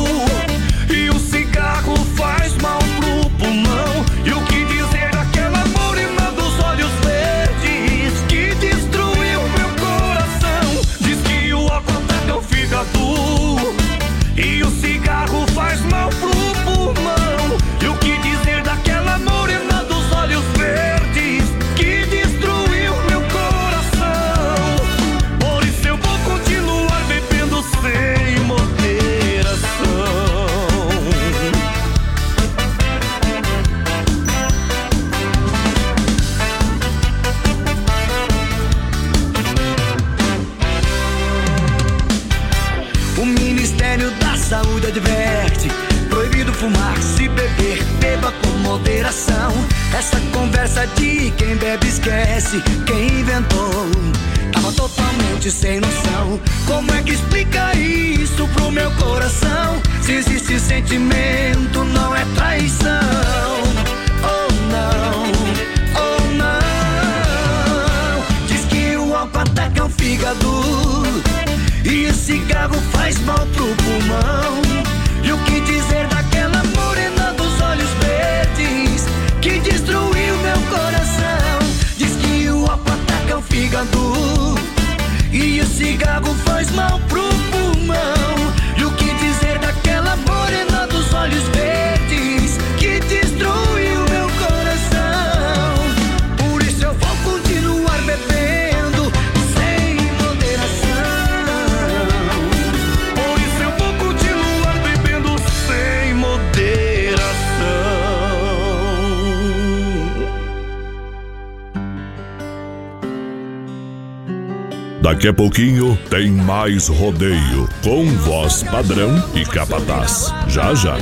Daqui 115.20 115.28
a 115.28 115.34
pouquinho 115.34 115.98
tem 116.08 116.30
mais 116.30 116.88
rodeio 116.88 117.68
com 117.84 118.06
voz 118.06 118.62
padrão 118.62 119.12
e 119.34 119.44
capataz. 119.44 120.32
Já 120.48 120.74
já. 120.74 120.96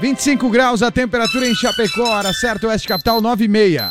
25 0.00 0.48
graus 0.48 0.82
a 0.82 0.90
temperatura 0.90 1.46
em 1.46 1.54
Chapecó, 1.54 2.08
hora 2.08 2.32
certa, 2.32 2.66
Oeste 2.68 2.88
Capital, 2.88 3.20
9 3.20 3.44
e 3.44 3.48
meia. 3.48 3.90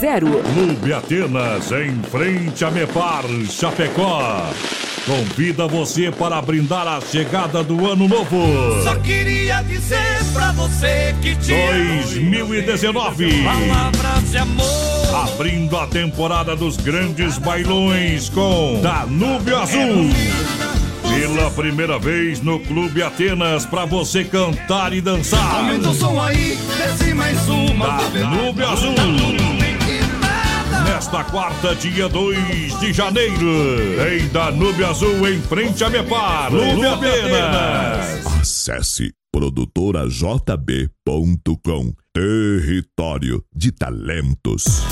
Clube 0.00 0.94
Atenas, 0.94 1.70
em 1.72 2.02
frente 2.10 2.64
a 2.64 2.70
Mepar, 2.70 3.22
Chapecó. 3.50 4.48
Convida 5.04 5.68
você 5.68 6.10
para 6.10 6.40
brindar 6.40 6.88
a 6.88 7.02
chegada 7.02 7.62
do 7.62 7.86
ano 7.86 8.08
novo. 8.08 8.82
Só 8.82 8.94
queria 8.96 9.60
dizer 9.60 10.24
pra 10.32 10.52
você 10.52 11.14
que 11.20 11.36
te 11.36 11.52
2019. 11.52 13.44
Palavras 13.44 14.30
de 14.30 14.38
amor. 14.38 15.34
Abrindo 15.34 15.76
a 15.76 15.86
temporada 15.86 16.56
dos 16.56 16.78
grandes 16.78 17.36
bailões 17.36 18.30
com 18.30 18.80
Danúbio 18.82 19.58
Azul. 19.58 20.08
Pela 21.02 21.50
primeira 21.50 21.98
vez 21.98 22.40
no 22.40 22.58
Clube 22.60 23.02
Atenas 23.02 23.66
para 23.66 23.84
você 23.84 24.24
cantar 24.24 24.94
e 24.94 25.02
dançar. 25.02 25.56
Aumenta 25.56 25.90
o 25.90 25.94
som 25.94 26.18
aí, 26.18 26.58
desce 26.78 27.12
mais 27.12 27.46
uma. 27.50 27.98
Danúbio 28.14 28.66
Azul. 28.66 29.49
Nesta 31.00 31.24
quarta, 31.24 31.74
dia 31.74 32.10
2 32.10 32.78
de 32.78 32.92
janeiro, 32.92 33.42
em 34.06 34.28
Danúbio 34.28 34.86
Azul, 34.86 35.26
em 35.26 35.40
frente 35.40 35.82
a 35.82 35.88
Mepar, 35.88 36.50
Clube 36.50 36.86
Atenas. 36.86 38.26
Acesse 38.38 39.10
produtorajb.com 39.32 41.94
Território 42.12 43.42
de 43.56 43.72
Talentos. 43.72 44.82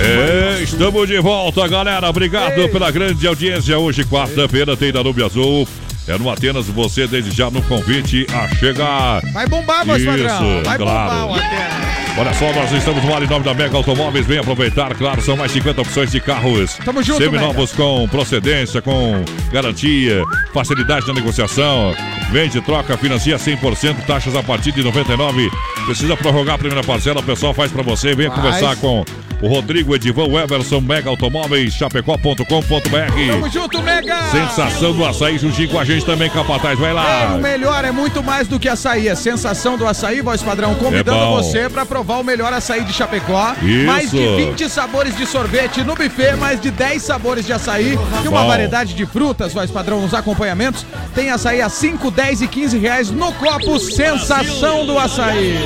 É, 0.00 0.64
estamos 0.64 1.06
de 1.06 1.20
volta, 1.20 1.68
galera. 1.68 2.10
Obrigado 2.10 2.68
pela 2.72 2.90
grande 2.90 3.24
audiência. 3.24 3.78
Hoje, 3.78 4.04
quarta-feira, 4.04 4.76
tem 4.76 4.90
Danúbio 4.90 5.24
Azul. 5.24 5.68
É 6.08 6.16
no 6.16 6.30
Atenas, 6.30 6.66
você 6.66 7.06
desde 7.06 7.30
já 7.32 7.50
no 7.50 7.60
convite 7.62 8.26
a 8.32 8.48
chegar. 8.56 9.20
Vai 9.32 9.46
bombar, 9.46 9.84
voz 9.84 10.00
Isso, 10.00 10.10
padrão. 10.10 10.62
Vai 10.62 10.78
claro. 10.78 11.10
bombar 11.10 11.26
o 11.26 11.34
Atenas. 11.34 11.96
Olha 12.18 12.32
só, 12.32 12.50
nós 12.52 12.72
estamos 12.72 13.04
no 13.04 13.14
ar 13.14 13.22
em 13.22 13.26
nome 13.26 13.44
da 13.44 13.52
Mega 13.52 13.76
Automóveis. 13.76 14.24
Vem 14.24 14.38
aproveitar, 14.38 14.94
claro, 14.94 15.20
são 15.20 15.36
mais 15.36 15.52
50 15.52 15.82
opções 15.82 16.10
de 16.10 16.18
carros. 16.18 16.78
Tamo 16.82 17.02
junto, 17.02 17.22
Seminovos 17.22 17.72
com 17.72 18.08
procedência, 18.08 18.80
com 18.80 19.22
garantia, 19.52 20.24
facilidade 20.54 21.06
na 21.06 21.12
negociação. 21.12 21.94
Vende, 22.32 22.60
troca, 22.62 22.96
financia 22.96 23.36
100%, 23.36 24.06
taxas 24.06 24.34
a 24.34 24.42
partir 24.42 24.72
de 24.72 24.82
99. 24.82 25.50
Precisa 25.84 26.16
prorrogar 26.16 26.54
a 26.54 26.58
primeira 26.58 26.82
parcela, 26.82 27.20
o 27.20 27.22
pessoal 27.22 27.52
faz 27.52 27.70
pra 27.70 27.82
você. 27.82 28.14
Venha 28.14 28.30
Faz. 28.30 28.40
conversar 28.40 28.76
com 28.76 29.04
o 29.42 29.48
Rodrigo 29.48 29.94
Edivan 29.94 30.28
Everson, 30.42 30.80
Mega 30.80 31.10
Automóveis, 31.10 31.74
chapecó.com.br. 31.74 33.30
Tamo 33.30 33.48
junto, 33.50 33.82
Mega! 33.82 34.16
Sensação 34.30 34.92
do 34.94 35.04
açaí 35.04 35.38
juntinho 35.38 35.68
com 35.68 35.78
a 35.78 35.84
gente 35.84 36.04
também, 36.06 36.30
Capataz. 36.30 36.78
Vai 36.78 36.90
É, 36.90 36.94
lá. 36.94 37.34
o 37.36 37.38
melhor 37.38 37.84
é 37.84 37.90
muito 37.92 38.22
mais 38.22 38.48
do 38.48 38.58
que 38.58 38.68
açaí. 38.68 39.08
A 39.08 39.16
sensação 39.16 39.76
do 39.76 39.86
açaí, 39.86 40.20
voz 40.22 40.42
padrão, 40.42 40.74
convidando 40.76 41.18
É 41.18 41.26
você 41.42 41.68
para 41.68 41.84
provar 41.84 42.18
o 42.18 42.24
melhor 42.24 42.52
açaí 42.52 42.82
de 42.84 42.92
Chapecó. 42.92 43.54
Isso. 43.62 43.86
Mais 43.86 44.10
de 44.10 44.26
20 44.36 44.68
sabores 44.70 45.16
de 45.16 45.26
sorvete 45.26 45.82
no 45.82 45.94
buffet, 45.94 46.34
mais 46.36 46.60
de 46.60 46.70
10 46.70 47.02
sabores 47.02 47.44
de 47.44 47.52
açaí 47.52 47.98
e 48.24 48.28
uma 48.28 48.40
Bom. 48.42 48.46
variedade 48.48 48.94
de 48.94 49.04
frutas, 49.06 49.52
voz 49.52 49.70
padrão, 49.70 50.00
nos 50.00 50.14
acompanhamentos. 50.14 50.84
Tem 51.14 51.30
açaí 51.30 51.60
a 51.60 51.68
5, 51.68 52.10
10 52.10 52.42
e 52.42 52.48
15 52.48 52.78
reais 52.78 53.10
no 53.10 53.32
copo. 53.34 53.78
Sensação 53.78 54.86
do 54.86 54.98
açaí. 54.98 55.58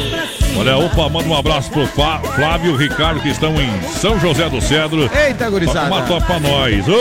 Olha, 0.56 0.76
opa, 0.76 1.08
manda 1.08 1.26
um 1.28 1.34
abraço 1.36 1.70
pro 1.70 1.86
Fá- 1.86 2.18
Flávio 2.34 2.70
e 2.70 2.74
o 2.74 2.76
Ricardo 2.76 3.20
que 3.20 3.28
estão 3.30 3.54
em 3.60 3.70
São 3.98 4.18
José 4.20 4.48
do 4.48 4.60
Cedro. 4.60 5.08
Eita, 5.26 5.48
gurizada. 5.48 5.86
Uma 5.86 6.02
topa 6.02 6.26
pra 6.26 6.40
nós. 6.40 6.86
Ô, 6.86 6.92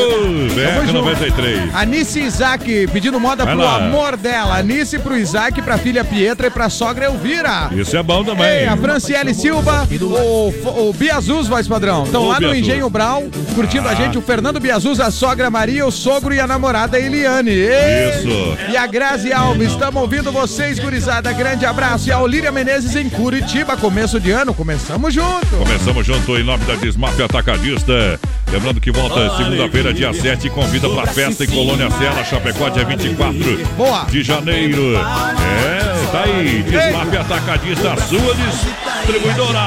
BR 0.54 0.86
junto. 0.86 0.94
93. 0.94 1.76
Anice 1.76 2.20
e 2.22 2.24
Isaac 2.26 2.88
pedindo 2.88 3.20
moda 3.20 3.44
Vai 3.44 3.56
pro 3.56 3.64
lá. 3.66 3.76
amor 3.78 4.16
dela. 4.16 4.58
Anice 4.58 4.98
pro 5.00 5.18
Isaac, 5.18 5.62
pra 5.62 5.78
filha 5.78 6.06
Pietra 6.06 6.48
e 6.48 6.50
pra 6.50 6.70
sogra 6.70 7.06
Elvira. 7.06 7.70
Isso 7.74 7.98
é 7.98 8.04
bom 8.04 8.24
também. 8.24 8.48
Ei, 8.48 8.68
a 8.68 8.78
Franciele 8.78 9.34
Silva, 9.34 9.86
o, 10.02 10.90
o 10.90 10.94
Biazus, 10.94 11.48
voz 11.48 11.68
padrão. 11.68 12.04
Estão 12.06 12.28
lá 12.28 12.36
no 12.36 12.40
Biazus. 12.52 12.60
Engenho 12.60 12.90
Brau, 12.90 13.24
curtindo 13.56 13.88
Ah. 13.90 13.92
a 13.92 13.96
gente. 13.96 14.18
O 14.18 14.22
Fernando 14.22 14.60
Biazus, 14.60 15.00
a 15.02 15.12
sogra 15.12 15.50
Maria, 15.50 15.86
o 15.86 15.92
sogro 15.92 16.34
e 16.34 16.40
a 16.40 16.48
namorada 16.48 16.98
Eliane. 17.00 17.52
Ei! 17.52 18.10
Isso. 18.20 18.58
E 18.72 18.78
a 18.78 18.86
Grazi 18.88 19.34
Alves, 19.34 19.72
estamos 19.72 20.02
ouvindo 20.02 20.32
vocês, 20.32 20.80
gurizada. 20.80 21.32
Grande 21.34 21.66
abraço. 21.66 22.08
E 22.08 22.12
a 22.12 22.20
Olíria 22.20 22.52
Menezes 22.52 22.96
em 22.96 23.10
Curitiba, 23.40 23.78
começo 23.78 24.20
de 24.20 24.32
ano. 24.32 24.54
Começamos 24.54 25.14
junto. 25.14 25.48
Começamos 25.58 26.06
junto 26.06 26.38
em 26.38 26.44
nome 26.44 26.66
da 26.66 26.76
Desmaf 26.76 27.22
Atacadista. 27.22 28.20
Lembrando 28.52 28.82
que 28.82 28.92
volta 28.92 29.38
segunda-feira, 29.38 29.94
dia 29.94 30.12
7, 30.12 30.48
e 30.48 30.50
convida 30.50 30.90
pra 30.90 31.06
festa 31.06 31.44
em 31.44 31.48
Colônia 31.48 31.88
Sela, 31.92 32.24
Chapecó, 32.24 32.68
dia 32.70 32.84
24 32.84 33.66
Boa. 33.78 34.06
de 34.06 34.24
janeiro. 34.24 34.96
É, 34.96 36.12
tá 36.12 36.24
aí. 36.24 36.64
Desmaf 36.64 37.16
Atacadista, 37.16 37.96
sua 38.08 38.34
distribuidora. 38.34 39.60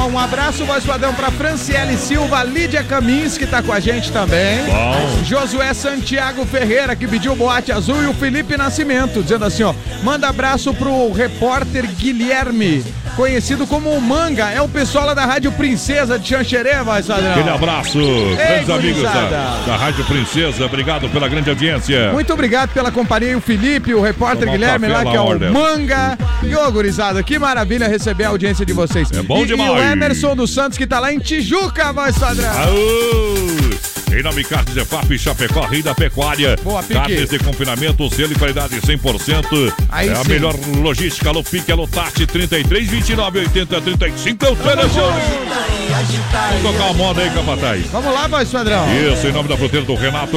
Ó, 0.00 0.06
um 0.08 0.18
abraço, 0.18 0.64
voz 0.64 0.84
padrão, 0.84 1.14
pra 1.14 1.30
Franciele 1.30 1.96
Silva, 1.96 2.42
Lídia 2.42 2.82
Camins, 2.82 3.38
que 3.38 3.46
tá 3.46 3.62
com 3.62 3.72
a 3.72 3.78
gente 3.78 4.10
também. 4.10 4.64
Bom. 4.66 5.24
Josué 5.24 5.72
Santiago 5.72 6.44
Ferreira, 6.44 6.96
que 6.96 7.06
pediu 7.06 7.36
boate 7.36 7.70
azul, 7.70 8.02
e 8.02 8.06
o 8.06 8.14
Felipe 8.14 8.56
Nascimento, 8.56 9.22
dizendo 9.22 9.44
assim, 9.44 9.62
ó, 9.62 9.72
manda 10.02 10.28
abraço 10.28 10.74
pro 10.74 11.12
repórter 11.12 11.86
Guilherme, 11.96 12.84
conhecido 13.18 13.66
como 13.66 13.90
o 13.90 14.00
Manga, 14.00 14.48
é 14.48 14.62
o 14.62 14.68
pessoal 14.68 15.06
lá 15.06 15.12
da 15.12 15.26
Rádio 15.26 15.50
Princesa 15.50 16.16
de 16.16 16.28
Xanxerê, 16.28 16.80
voz 16.84 17.04
padrão. 17.04 17.32
Aquele 17.32 17.50
abraço, 17.50 17.98
grandes 18.36 18.70
amigos 18.70 19.02
da, 19.02 19.64
da 19.66 19.76
Rádio 19.76 20.04
Princesa. 20.04 20.64
Obrigado 20.64 21.08
pela 21.08 21.26
grande 21.26 21.50
audiência. 21.50 22.12
Muito 22.12 22.32
obrigado 22.32 22.70
pela 22.70 22.92
companhia, 22.92 23.32
e 23.32 23.34
o 23.34 23.40
Felipe, 23.40 23.92
o 23.92 24.00
repórter 24.00 24.44
Tomar 24.44 24.52
Guilherme 24.52 24.86
lá, 24.86 25.04
que 25.04 25.16
é 25.16 25.20
o 25.20 25.52
Manga. 25.52 26.16
E 26.44 26.54
ô, 26.54 26.70
gurizada, 26.70 27.20
que 27.24 27.40
maravilha 27.40 27.88
receber 27.88 28.26
a 28.26 28.28
audiência 28.28 28.64
de 28.64 28.72
vocês. 28.72 29.10
É 29.10 29.20
bom 29.20 29.42
e, 29.42 29.46
demais. 29.46 29.68
E 29.68 29.74
o 29.74 29.78
Emerson 29.78 30.36
dos 30.36 30.54
Santos, 30.54 30.78
que 30.78 30.86
tá 30.86 31.00
lá 31.00 31.12
em 31.12 31.18
Tijuca, 31.18 31.92
voz 31.92 32.16
padrão. 32.16 32.48
Aô! 32.48 33.67
Em 34.10 34.22
nome 34.22 34.42
Carnes 34.42 34.76
EFAP, 34.76 35.18
Chapecó, 35.18 35.60
Rei 35.66 35.82
da 35.82 35.94
Pecuária. 35.94 36.56
Boa, 36.62 36.82
Pique. 36.82 36.94
Carnes 36.94 37.28
de 37.28 37.38
confinamento, 37.38 38.08
selo 38.14 38.32
e 38.32 38.34
qualidade 38.34 38.80
100%. 38.80 39.72
Aí 39.90 40.08
é 40.08 40.12
a 40.12 40.16
sim. 40.16 40.28
melhor 40.30 40.54
logística. 40.80 41.28
Alô, 41.28 41.42
Pique, 41.42 41.70
alô, 41.70 41.86
Tati, 41.86 42.26
33, 42.26 42.88
29, 42.88 43.38
80, 43.40 43.80
35 43.80 44.46
é 44.46 44.50
o 44.50 44.56
telefone. 44.56 45.22
Vamos 46.62 46.62
tocar 46.62 46.84
uma 46.84 46.94
moda 46.94 47.20
aí, 47.22 47.30
Capataz. 47.30 47.86
Vamos 47.92 48.14
lá, 48.14 48.26
voz 48.28 48.48
padrão. 48.50 48.84
Isso, 49.12 49.26
em 49.26 49.32
nome 49.32 49.48
da 49.48 49.56
fruteira 49.56 49.84
do 49.84 49.94
Renato. 49.94 50.36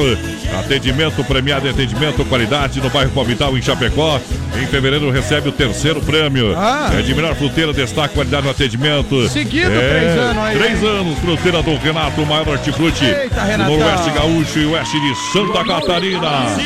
Atendimento 0.58 1.24
premiado, 1.24 1.68
atendimento, 1.68 2.24
qualidade 2.26 2.80
no 2.80 2.90
bairro 2.90 3.10
Palmital, 3.12 3.56
em 3.56 3.62
Chapecó. 3.62 4.20
Em 4.60 4.66
fevereiro 4.66 5.10
recebe 5.10 5.48
o 5.48 5.52
terceiro 5.52 6.00
prêmio. 6.00 6.54
Ah. 6.56 6.90
É 6.92 7.02
de 7.02 7.14
melhor 7.14 7.34
fruteira, 7.34 7.72
destaque, 7.72 8.14
qualidade 8.14 8.44
no 8.44 8.50
atendimento. 8.50 9.28
Seguido, 9.28 9.70
É, 9.70 9.98
três 9.98 10.18
anos 10.18 10.44
aí, 10.44 10.58
Três 10.58 10.84
anos, 10.84 11.18
fruteira 11.20 11.62
do 11.62 11.76
Renato, 11.76 12.26
maior 12.26 12.48
hortifruti. 12.48 13.04
Eita, 13.04 13.40
do 13.58 13.61
Renatão. 13.62 13.78
Noroeste 13.78 14.10
Gaúcho 14.10 14.58
e 14.58 14.66
Oeste 14.66 15.00
de 15.00 15.14
Santa 15.32 15.64
Catarina. 15.64 16.56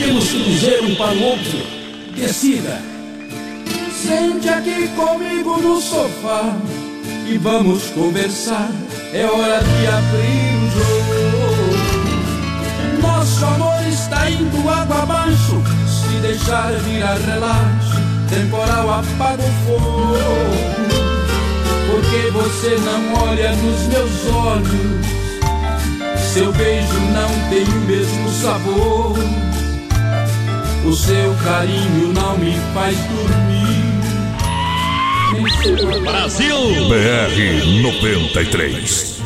Temos 0.00 0.28
que 0.28 0.42
dizer 0.42 0.82
um 0.82 0.94
para 0.94 1.12
o 1.12 1.22
outro. 1.22 1.58
Decida. 2.16 2.80
Sente 3.92 4.48
aqui 4.48 4.88
comigo 4.88 5.58
no 5.62 5.80
sofá 5.80 6.56
e 7.28 7.38
vamos 7.38 7.84
conversar. 7.90 8.70
É 9.12 9.24
hora 9.24 9.62
de 9.62 9.86
abrir 9.86 10.56
o 10.56 10.70
jogo. 10.70 11.22
Nosso 13.00 13.44
amor 13.44 13.86
está 13.88 14.30
indo 14.30 14.68
água 14.68 15.02
abaixo. 15.02 15.62
Se 15.86 16.18
deixar 16.20 16.72
virar 16.80 17.16
relaxo, 17.18 18.00
temporal 18.28 18.90
apaga 18.90 19.42
o 19.42 19.52
fogo. 19.66 20.16
Porque 21.90 22.30
você 22.30 22.76
não 22.80 23.22
olha 23.28 23.52
nos 23.52 23.86
meus 23.88 24.26
olhos. 24.34 25.21
Seu 26.32 26.50
beijo 26.50 26.98
não 27.12 27.28
tem 27.50 27.62
o 27.62 27.80
mesmo 27.86 28.30
sabor. 28.30 29.18
O 30.82 30.92
seu 30.94 31.34
carinho 31.44 32.10
não 32.14 32.38
me 32.38 32.54
faz 32.72 32.96
dormir. 32.96 33.92
Brasil! 36.02 36.56
BR 36.88 37.82
93. 37.82 39.20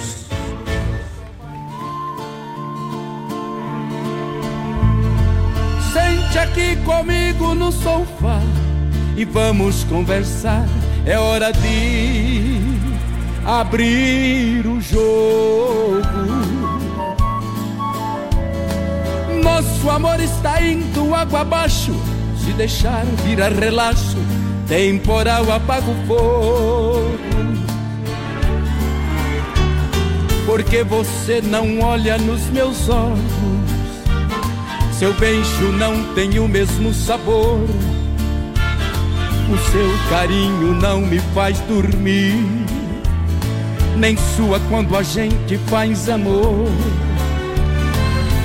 Sente 5.93 6.39
aqui 6.41 6.75
comigo 6.85 7.55
no 7.55 7.71
sofá 7.71 8.41
e 9.17 9.25
vamos 9.25 9.85
conversar. 9.85 10.67
É 11.05 11.17
hora 11.17 11.53
de 11.53 12.59
abrir 13.45 14.67
o 14.67 14.81
jogo. 14.81 16.66
Nosso 19.47 19.89
amor 19.89 20.19
está 20.19 20.61
indo 20.61 21.15
água 21.15 21.43
abaixo. 21.43 21.93
Se 22.45 22.53
deixar 22.55 23.05
virar 23.25 23.53
relaxo, 23.53 24.19
temporal 24.67 25.51
apaga 25.53 25.89
o 25.89 26.07
fogo. 26.07 27.17
Porque 30.45 30.83
você 30.83 31.41
não 31.41 31.81
olha 31.81 32.19
nos 32.19 32.43
meus 32.51 32.89
olhos. 32.89 33.23
Seu 34.99 35.15
beijo 35.15 35.71
não 35.79 36.13
tem 36.15 36.41
o 36.41 36.49
mesmo 36.49 36.93
sabor. 36.93 37.61
O 39.49 39.71
seu 39.71 40.11
carinho 40.11 40.75
não 40.75 41.01
me 41.03 41.21
faz 41.33 41.61
dormir, 41.61 42.35
nem 43.97 44.17
sua 44.35 44.59
quando 44.69 44.97
a 44.97 45.05
gente 45.05 45.57
faz 45.69 46.09
amor. 46.09 46.67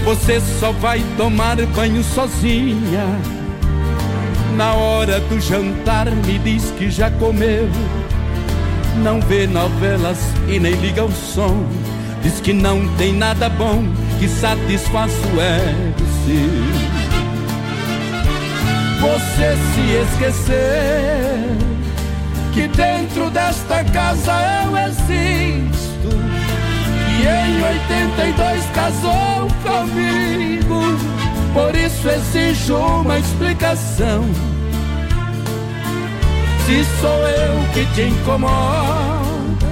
Você 0.03 0.41
só 0.59 0.71
vai 0.71 1.03
tomar 1.17 1.57
banho 1.67 2.03
sozinha. 2.03 3.05
Na 4.55 4.73
hora 4.73 5.19
do 5.19 5.39
jantar 5.39 6.09
me 6.11 6.39
diz 6.39 6.71
que 6.77 6.89
já 6.89 7.09
comeu. 7.11 7.69
Não 9.03 9.21
vê 9.21 9.47
novelas 9.47 10.19
e 10.47 10.59
nem 10.59 10.73
liga 10.73 11.03
o 11.03 11.11
som. 11.11 11.65
Diz 12.21 12.39
que 12.41 12.53
não 12.53 12.87
tem 12.97 13.13
nada 13.13 13.49
bom 13.49 13.83
que 14.19 14.27
satisfaça 14.27 15.15
o 15.33 15.41
ego 15.41 16.01
você 19.01 19.55
se 19.73 19.81
esquecer 20.03 21.57
que 22.53 22.67
dentro 22.67 23.31
desta 23.31 23.83
casa 23.85 24.31
eu 24.63 24.77
existo 24.77 26.40
e 27.11 27.27
em 27.27 27.63
82 27.63 28.65
casou 28.73 29.47
comigo. 29.63 30.81
Por 31.53 31.75
isso 31.75 32.09
exijo 32.09 32.77
uma 32.77 33.19
explicação. 33.19 34.23
Se 36.65 36.85
sou 37.01 37.27
eu 37.27 37.73
que 37.73 37.85
te 37.93 38.03
incomoda, 38.03 39.67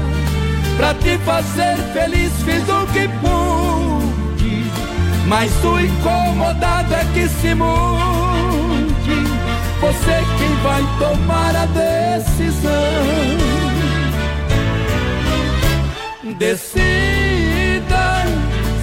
pra 0.78 0.94
te 0.95 1.18
fazer 1.20 1.78
feliz 1.94 2.32
fiz 2.44 2.64
o 2.68 2.86
que 2.88 3.07
pude, 3.20 4.66
mas 5.28 5.52
o 5.64 5.80
incomodado 5.80 6.94
é 6.94 7.06
que 7.14 7.28
se 7.30 7.56
mude. 7.56 7.70
Você 9.80 10.24
quem 10.38 10.56
vai 10.61 10.84
tomar 10.99 11.56
a 11.56 11.66
decisão. 11.68 12.70
Decida 16.38 17.19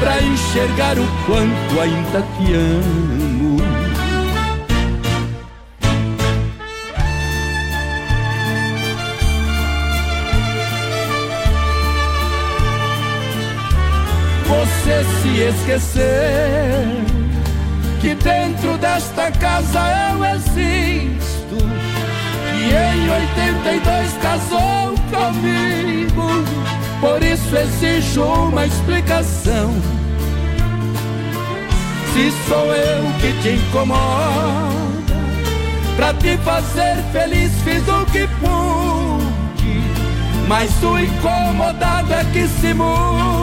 para 0.00 0.22
enxergar 0.22 0.98
o 0.98 1.06
quanto 1.26 1.80
ainda 1.80 2.22
te 2.22 2.54
amo. 2.54 3.58
Você 14.46 15.04
se 15.22 15.40
esquecer 15.42 16.86
que 18.00 18.14
dentro 18.14 18.78
desta 18.78 19.30
casa 19.32 19.80
eu 20.12 20.24
existo 20.24 21.56
e 22.56 22.70
em 22.72 23.10
82 23.10 24.12
casou 24.22 24.94
comigo. 25.10 26.57
Por 27.00 27.22
isso 27.22 27.56
exijo 27.56 28.22
uma 28.22 28.66
explicação. 28.66 29.72
Se 32.12 32.32
sou 32.48 32.74
eu 32.74 33.04
que 33.20 33.32
te 33.40 33.50
incomoda, 33.50 34.02
pra 35.96 36.12
te 36.14 36.36
fazer 36.38 36.96
feliz 37.12 37.52
fiz 37.62 37.86
o 37.86 38.04
que 38.06 38.26
pude, 38.40 39.80
mas 40.48 40.70
o 40.82 40.98
incomodado 40.98 42.12
é 42.12 42.24
que 42.32 42.48
se 42.48 42.74
mude. 42.74 43.38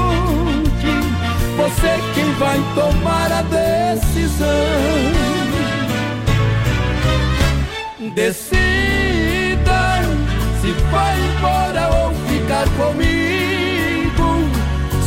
Você 1.55 1.99
quem 2.13 2.33
vai 2.33 2.61
tomar 2.75 3.31
a 3.31 3.41
decisão. 3.43 4.45
Decida 8.13 8.45
se 10.61 10.71
vai 10.91 11.17
embora 11.21 11.89
ou 11.95 12.13
ficar 12.27 12.67
comigo. 12.77 13.34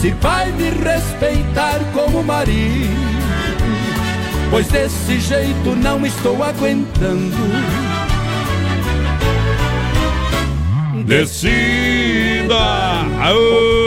Se 0.00 0.10
vai 0.20 0.52
me 0.52 0.70
respeitar 0.70 1.80
como 1.92 2.22
marido. 2.22 2.96
Pois 4.50 4.68
desse 4.68 5.18
jeito 5.18 5.74
não 5.76 6.06
estou 6.06 6.42
aguentando. 6.42 7.36
Decida! 11.04 12.54
Aô! 13.22 13.78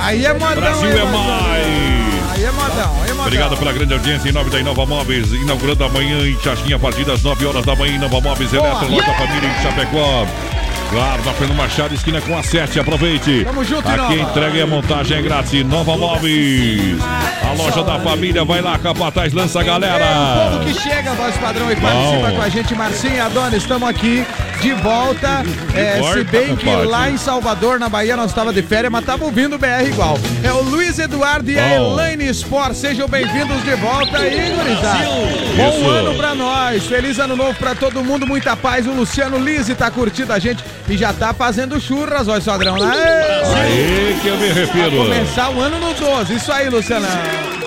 Aí 0.00 0.26
é 0.26 0.34
modão, 0.34 0.54
Brasil 0.56 0.90
é 0.90 1.04
mais! 1.04 2.08
Aí 2.30 2.44
é 2.44 2.50
modão, 2.50 3.02
aí 3.02 3.10
é 3.10 3.12
modão. 3.12 3.26
Obrigado 3.26 3.56
pela 3.56 3.72
grande 3.72 3.94
audiência 3.94 4.28
em 4.28 4.32
nome 4.32 4.50
da 4.50 4.60
Inova 4.60 4.84
Móveis, 4.84 5.32
inaugurando 5.32 5.84
amanhã 5.84 6.26
em 6.26 6.38
Xaxim 6.40 6.72
a 6.72 6.78
partir 6.78 7.04
das 7.04 7.22
9 7.22 7.46
horas 7.46 7.64
da 7.64 7.74
manhã. 7.74 7.94
Inova 7.94 8.20
Móveis 8.20 8.52
Eletro, 8.52 8.88
loja 8.88 9.06
da 9.06 9.14
família 9.14 9.48
em 9.48 9.62
Chapecó. 9.62 10.26
Claro, 10.90 11.22
na 11.22 11.32
Fernando 11.34 11.56
Machado, 11.58 11.94
esquina 11.94 12.20
com 12.20 12.36
a 12.36 12.42
7. 12.42 12.80
Aproveite. 12.80 13.44
Tamo 13.44 13.62
junto, 13.62 13.86
Aqui 13.86 14.00
a 14.00 14.14
Inova. 14.14 14.30
entrega 14.30 14.56
e 14.56 14.62
a 14.62 14.66
montagem 14.66 15.18
é 15.18 15.22
grátis. 15.22 15.64
Nova 15.66 15.96
Móveis. 15.98 16.96
A 17.46 17.52
loja 17.52 17.82
da 17.82 17.98
família. 18.00 18.42
Vai 18.44 18.62
lá, 18.62 18.78
Capataz, 18.78 19.32
lança 19.34 19.58
a 19.58 19.62
É, 19.62 19.64
o 19.64 19.66
galera. 19.66 20.50
povo 20.50 20.64
que 20.64 20.74
chega, 20.74 21.12
voz 21.12 21.36
padrão, 21.36 21.70
e 21.70 21.76
participa 21.76 22.28
Bom. 22.30 22.36
com 22.36 22.42
a 22.42 22.48
gente, 22.48 22.74
Marcinha 22.74 23.26
Adonis, 23.26 23.62
estamos 23.62 23.86
aqui 23.88 24.24
de 24.60 24.72
volta. 24.74 25.42
É, 25.74 25.98
volta, 25.98 26.18
se 26.18 26.24
bem 26.24 26.56
que 26.56 26.66
lá 26.66 27.10
em 27.10 27.16
Salvador, 27.16 27.78
na 27.78 27.88
Bahia, 27.88 28.16
nós 28.16 28.30
estava 28.30 28.52
de 28.52 28.62
férias, 28.62 28.90
mas 28.90 29.04
tava 29.04 29.24
ouvindo 29.24 29.56
o 29.56 29.58
BR 29.58 29.86
igual. 29.86 30.18
É 30.42 30.52
o 30.52 30.62
Luiz 30.62 30.98
Eduardo 30.98 31.50
e 31.50 31.58
a. 31.58 31.76
Elaine 31.76 32.28
Sport, 32.28 32.74
sejam 32.74 33.08
bem-vindos 33.08 33.62
de 33.62 33.74
volta 33.76 34.18
aí, 34.18 34.52
gurizada. 34.56 35.04
Bom 35.56 35.78
Isso. 35.78 35.88
ano 35.88 36.14
pra 36.14 36.34
nós, 36.34 36.84
feliz 36.86 37.18
ano 37.18 37.36
novo 37.36 37.54
pra 37.54 37.74
todo 37.74 38.02
mundo, 38.02 38.26
muita 38.26 38.56
paz. 38.56 38.86
O 38.86 38.92
Luciano 38.92 39.38
Lise 39.38 39.74
tá 39.74 39.90
curtindo 39.90 40.32
a 40.32 40.38
gente 40.38 40.64
e 40.88 40.96
já 40.96 41.12
tá 41.12 41.32
fazendo 41.32 41.80
churras, 41.80 42.26
voz 42.26 42.44
padrão. 42.44 42.76
Aê! 42.76 43.58
Aí 43.60 44.18
que 44.20 44.28
eu 44.28 44.36
me 44.36 44.48
refiro. 44.48 44.96
Começar 44.96 45.50
o 45.50 45.60
ano 45.60 45.78
no 45.78 45.94
12, 45.94 46.34
isso 46.34 46.52
aí, 46.52 46.68
Luciano. 46.68 47.06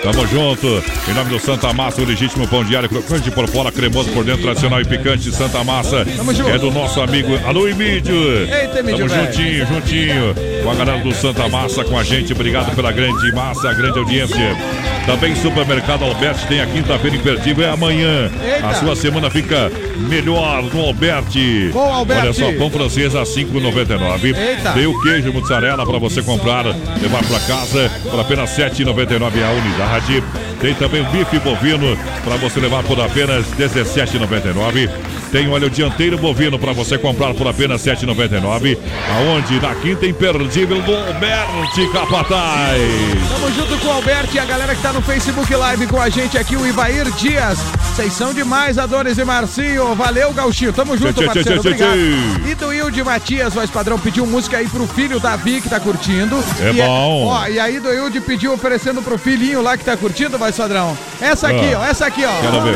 Tamo 0.01 0.25
junto. 0.25 0.83
Em 1.07 1.13
nome 1.13 1.29
do 1.29 1.39
Santa 1.39 1.71
Massa, 1.73 2.01
o 2.01 2.05
legítimo 2.05 2.47
pão 2.47 2.63
diário, 2.63 2.89
crocante 2.89 3.29
por 3.29 3.47
fora, 3.47 3.71
cremoso 3.71 4.09
por 4.11 4.23
dentro, 4.23 4.41
tradicional 4.41 4.81
e 4.81 4.85
picante. 4.85 5.31
Santa 5.31 5.63
Massa 5.63 6.05
é 6.51 6.57
do 6.57 6.71
nosso 6.71 7.01
amigo 7.01 7.29
Alô 7.45 7.67
Emílio. 7.67 8.47
Eita, 8.51 8.79
Emílio, 8.79 9.07
Tamo 9.07 9.21
juntinho, 9.21 9.67
juntinho. 9.67 10.35
Com 10.63 10.71
a 10.71 10.75
galera 10.75 10.97
do 11.03 11.13
Santa 11.13 11.47
Massa 11.47 11.83
com 11.83 11.97
a 11.97 12.03
gente. 12.03 12.33
Obrigado 12.33 12.75
pela 12.75 12.91
grande 12.91 13.31
massa, 13.31 13.69
a 13.69 13.73
grande 13.73 13.99
audiência. 13.99 14.57
Também 15.05 15.35
Supermercado 15.35 16.05
Alberti 16.05 16.45
tem 16.47 16.61
a 16.61 16.67
quinta-feira 16.67 17.15
imperdível, 17.15 17.65
é 17.65 17.69
amanhã. 17.69 18.29
Eita. 18.43 18.67
A 18.67 18.73
sua 18.75 18.95
semana 18.95 19.29
fica 19.29 19.71
melhor 20.07 20.63
no 20.63 20.81
Alberti. 20.81 21.69
Bom, 21.73 21.91
Alberti. 21.91 22.21
Olha 22.21 22.33
só, 22.33 22.51
pão 22.53 22.69
francês 22.69 23.15
a 23.15 23.23
5,99. 23.23 24.35
Eita. 24.35 24.71
Tem 24.73 24.85
o 24.85 25.01
queijo 25.01 25.33
mussarela 25.33 25.85
para 25.85 25.97
você 25.97 26.21
comprar, 26.21 26.65
levar 26.65 27.23
para 27.23 27.39
casa 27.39 27.91
por 28.09 28.19
apenas 28.19 28.55
R$ 28.55 28.69
7,99 28.69 29.21
a 29.43 29.51
unidade. 29.51 30.23
Tem 30.59 30.75
também 30.75 31.01
o 31.01 31.05
bife 31.05 31.39
bovino 31.39 31.97
para 32.23 32.35
você 32.37 32.59
levar 32.59 32.83
por 32.83 32.99
apenas 33.01 33.45
R$ 33.53 33.67
17,99. 33.67 34.89
Tem 35.31 35.49
óleo 35.49 35.69
dianteiro 35.69 36.17
bovino 36.17 36.59
para 36.59 36.73
você 36.73 36.97
comprar 36.97 37.33
por 37.33 37.47
apenas 37.47 37.85
R$ 37.85 37.95
7,99. 37.95 38.77
Aonde? 39.15 39.59
Na 39.61 39.73
quinta 39.75 40.05
imperdível 40.05 40.81
do 40.81 40.93
Alberti 40.95 41.87
Capataz. 41.93 42.81
Tamo 43.29 43.51
junto 43.53 43.77
com 43.79 43.87
o 43.87 43.91
Alberto 43.91 44.35
e 44.35 44.39
a 44.39 44.45
galera 44.45 44.75
que 44.75 44.81
tá 44.81 44.91
no 44.91 45.01
Facebook 45.01 45.53
Live 45.55 45.87
com 45.87 46.01
a 46.01 46.09
gente 46.09 46.37
aqui, 46.37 46.55
o 46.55 46.67
Ivair 46.67 47.09
Dias. 47.11 47.59
Vocês 47.95 48.11
são 48.13 48.33
demais, 48.33 48.77
Adonis 48.77 49.17
e 49.17 49.23
Marcinho. 49.23 49.95
Valeu, 49.95 50.33
Gauchinho. 50.33 50.73
Tamo 50.73 50.97
junto, 50.97 51.13
Tchê, 51.21 51.25
parceiro. 51.25 51.61
tchê, 51.61 51.73
tchê, 51.73 51.83
Obrigado. 51.83 52.49
E 52.49 52.55
do 52.55 52.67
Wilde 52.67 53.03
Matias, 53.03 53.53
voz 53.53 53.69
padrão, 53.69 53.97
pediu 53.99 54.25
música 54.25 54.57
aí 54.57 54.67
pro 54.67 54.85
filho 54.87 55.19
Davi, 55.19 55.61
que 55.61 55.69
tá 55.69 55.79
curtindo. 55.79 56.43
É 56.59 56.69
e 56.71 56.73
bom. 56.73 57.27
ó, 57.27 57.47
e 57.47 57.59
aí 57.59 57.79
do 57.79 57.87
Wilde 57.89 58.19
pediu 58.21 58.53
oferecendo 58.53 59.01
pro 59.01 59.17
filhinho 59.17 59.61
lá 59.61 59.77
que 59.77 59.85
tá 59.85 59.95
curtindo, 59.95 60.37
voz 60.37 60.55
padrão. 60.57 60.97
Essa 61.21 61.47
aqui, 61.49 61.73
Ah. 61.73 61.79
ó, 61.79 61.85
essa 61.85 62.05
aqui, 62.05 62.23
ó. 62.25 62.41
Quero 62.41 62.61
ver. 62.63 62.75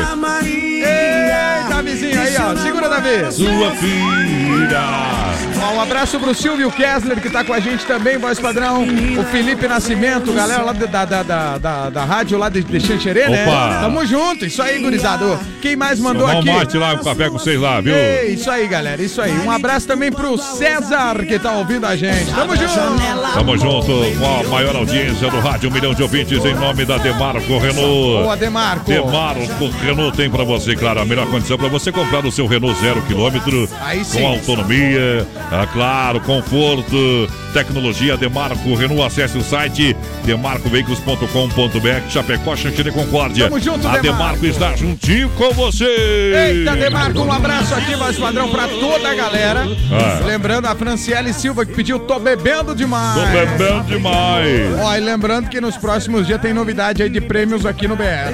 Ei, 0.82 1.68
Davizinho 1.68 2.20
aí, 2.20 2.36
ó. 2.38 2.56
Segura, 2.56 2.88
Davi. 2.88 3.32
Sua 3.32 3.70
filha. 3.72 5.36
Ó, 5.62 5.74
um 5.74 5.80
abraço 5.80 6.18
pro 6.20 6.34
Silvio 6.34 6.70
Kessler, 6.70 7.20
que 7.20 7.30
tá 7.30 7.42
com 7.44 7.52
a 7.52 7.60
gente 7.60 7.84
também, 7.86 8.18
voz 8.18 8.38
padrão. 8.38 8.84
O 9.18 9.24
Felipe 9.24 9.66
Nascimento, 9.66 10.32
galera 10.32 10.62
lá 10.62 10.72
da, 10.72 11.04
da, 11.04 11.22
da, 11.22 11.58
da, 11.58 11.90
da 11.90 12.04
rádio 12.04 12.38
lá 12.38 12.48
de, 12.48 12.62
de 12.62 12.80
Xanxerê, 12.80 13.28
né? 13.28 13.44
Opa. 13.44 13.78
Tamo 13.80 14.04
junto, 14.06 14.44
isso 14.44 14.62
aí, 14.62 14.78
gurizado. 14.80 15.38
Quem 15.60 15.74
mais 15.76 15.98
mandou 15.98 16.26
aqui? 16.26 16.50
mate 16.50 16.76
lá, 16.76 16.94
um 16.94 17.02
café 17.02 17.28
com 17.28 17.38
vocês 17.38 17.58
lá, 17.58 17.80
viu? 17.80 17.94
Ei, 17.94 18.34
isso 18.34 18.50
aí, 18.50 18.66
galera, 18.68 19.02
isso 19.02 19.20
aí. 19.20 19.32
Um 19.38 19.50
abraço 19.50 19.86
também 19.86 20.12
pro 20.12 20.36
César, 20.38 21.24
que 21.26 21.38
tá 21.38 21.52
ouvindo 21.52 21.86
a 21.86 21.96
gente. 21.96 22.32
Tamo 22.32 22.56
junto. 22.56 23.34
Tamo 23.34 23.56
junto 23.56 23.86
com 24.18 24.40
a 24.40 24.48
maior 24.48 24.76
audiência 24.76 25.30
do 25.30 25.40
rádio, 25.40 25.70
um 25.70 25.72
milhão 25.72 25.94
de 25.94 26.02
ouvintes 26.02 26.44
em 26.44 26.54
nome 26.54 26.84
da 26.84 26.98
Demarco 26.98 27.58
Renault. 27.58 28.22
Boa, 28.22 28.36
Demarco. 28.36 28.84
Demarco 28.84 29.68
Renault 29.82 30.16
tem 30.16 30.30
pra 30.30 30.44
você, 30.44 30.65
claro, 30.74 31.00
a 31.00 31.04
melhor 31.04 31.26
condição 31.28 31.56
pra 31.56 31.68
você 31.68 31.92
comprar 31.92 32.24
o 32.24 32.32
seu 32.32 32.46
Renault 32.46 32.80
zero 32.80 33.02
quilômetro. 33.02 33.68
Com 34.12 34.26
autonomia, 34.26 35.26
ah, 35.50 35.66
claro, 35.72 36.20
conforto, 36.20 37.28
tecnologia 37.52 38.16
Demarco 38.16 38.74
Renault. 38.74 39.02
Acesse 39.02 39.38
o 39.38 39.42
site 39.42 39.96
demarcoveículos.com.br 40.24 42.08
Chapecó, 42.10 42.56
Xanxerê 42.56 42.90
Concórdia. 42.90 43.44
Tamo 43.44 43.60
junto, 43.60 43.86
A 43.86 43.98
Demarco. 43.98 44.40
Demarco 44.40 44.46
está 44.46 44.74
juntinho 44.76 45.28
com 45.30 45.52
você. 45.52 45.84
Eita, 45.84 46.76
Demarco, 46.76 47.20
um 47.20 47.32
abraço 47.32 47.74
aqui, 47.74 47.94
voz 47.94 48.18
padrão, 48.18 48.48
pra 48.48 48.66
toda 48.68 49.10
a 49.10 49.14
galera. 49.14 49.66
Ah. 49.92 50.24
Lembrando 50.24 50.66
a 50.66 50.74
Franciele 50.74 51.32
Silva 51.32 51.64
que 51.64 51.72
pediu 51.72 51.98
Tô 51.98 52.18
Bebendo 52.18 52.74
Demais. 52.74 53.20
Tô 53.20 53.26
bebendo 53.26 53.84
demais. 53.84 54.80
Ó, 54.80 54.96
e 54.96 55.00
lembrando 55.00 55.48
que 55.48 55.60
nos 55.60 55.76
próximos 55.76 56.26
dias 56.26 56.40
tem 56.40 56.52
novidade 56.52 57.02
aí 57.02 57.10
de 57.10 57.20
prêmios 57.20 57.64
aqui 57.66 57.86
no 57.86 57.96
BR. 57.96 58.32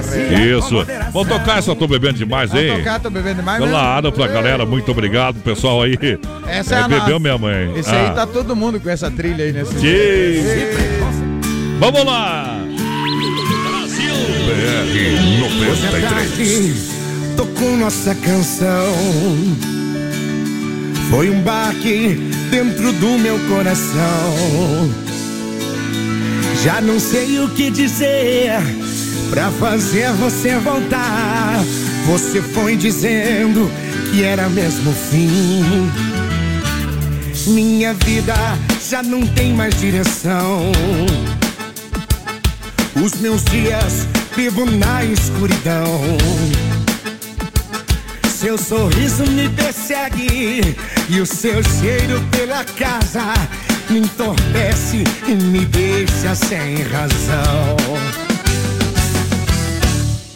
Isso. 0.57 0.85
Vamos 1.11 1.27
tocar 1.27 1.59
essa 1.59 1.75
Tô 1.75 1.87
Bebendo 1.87 2.13
Demais, 2.13 2.22
hein? 2.53 2.67
Vamos 2.67 2.83
tocar, 2.83 2.99
Tô 2.99 3.09
Bebendo 3.09 3.35
Demais 3.39 3.59
mesmo? 3.59 3.73
Claro, 3.73 4.11
pra 4.11 4.27
galera, 4.27 4.65
muito 4.65 4.91
obrigado, 4.91 5.35
pessoal 5.43 5.81
aí. 5.81 5.97
Essa 6.47 6.75
é, 6.75 6.79
a 6.79 6.87
bebeu 6.87 7.07
nossa. 7.07 7.19
minha 7.19 7.37
mãe. 7.37 7.73
Esse 7.77 7.89
Ah. 7.89 8.09
aí 8.09 8.15
tá 8.15 8.25
todo 8.27 8.55
mundo 8.55 8.79
com 8.79 8.89
essa 8.89 9.09
trilha 9.11 9.45
aí 9.45 9.51
nesse. 9.51 9.73
Vamos 11.79 12.05
lá! 12.05 12.59
BR 14.45 15.39
93. 15.49 16.89
Tocou 17.37 17.77
nossa 17.77 18.13
canção. 18.15 18.93
Foi 21.09 21.29
um 21.29 21.41
baque 21.41 22.15
dentro 22.49 22.91
do 22.93 23.17
meu 23.19 23.39
coração. 23.49 24.89
Já 26.63 26.79
não 26.81 26.99
sei 26.99 27.39
o 27.39 27.49
que 27.49 27.69
dizer 27.69 28.51
pra 29.29 29.49
fazer 29.51 30.11
você 30.13 30.57
voltar. 30.57 31.59
Você 32.05 32.41
foi 32.41 32.75
dizendo 32.75 33.71
que 34.11 34.23
era 34.23 34.49
mesmo 34.49 34.91
o 34.91 34.93
fim. 34.93 35.63
Minha 37.47 37.93
vida 37.93 38.35
já 38.89 39.01
não 39.01 39.25
tem 39.25 39.53
mais 39.53 39.79
direção. 39.79 40.71
Os 42.95 43.13
meus 43.19 43.43
dias 43.45 44.07
vivo 44.35 44.65
na 44.65 45.03
escuridão. 45.05 46.01
Seu 48.29 48.57
sorriso 48.57 49.25
me 49.31 49.47
persegue 49.49 50.75
e 51.09 51.21
o 51.21 51.25
seu 51.25 51.63
cheiro 51.63 52.21
pela 52.31 52.63
casa 52.63 53.33
me 53.89 53.99
entorpece 53.99 55.03
e 55.27 55.31
me 55.35 55.65
deixa 55.65 56.35
sem 56.35 56.81
razão. 56.83 58.22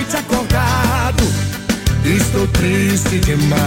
Noite 0.00 0.16
acordado. 0.16 1.22
Estou 2.04 2.46
triste 2.48 3.18
demais. 3.20 3.60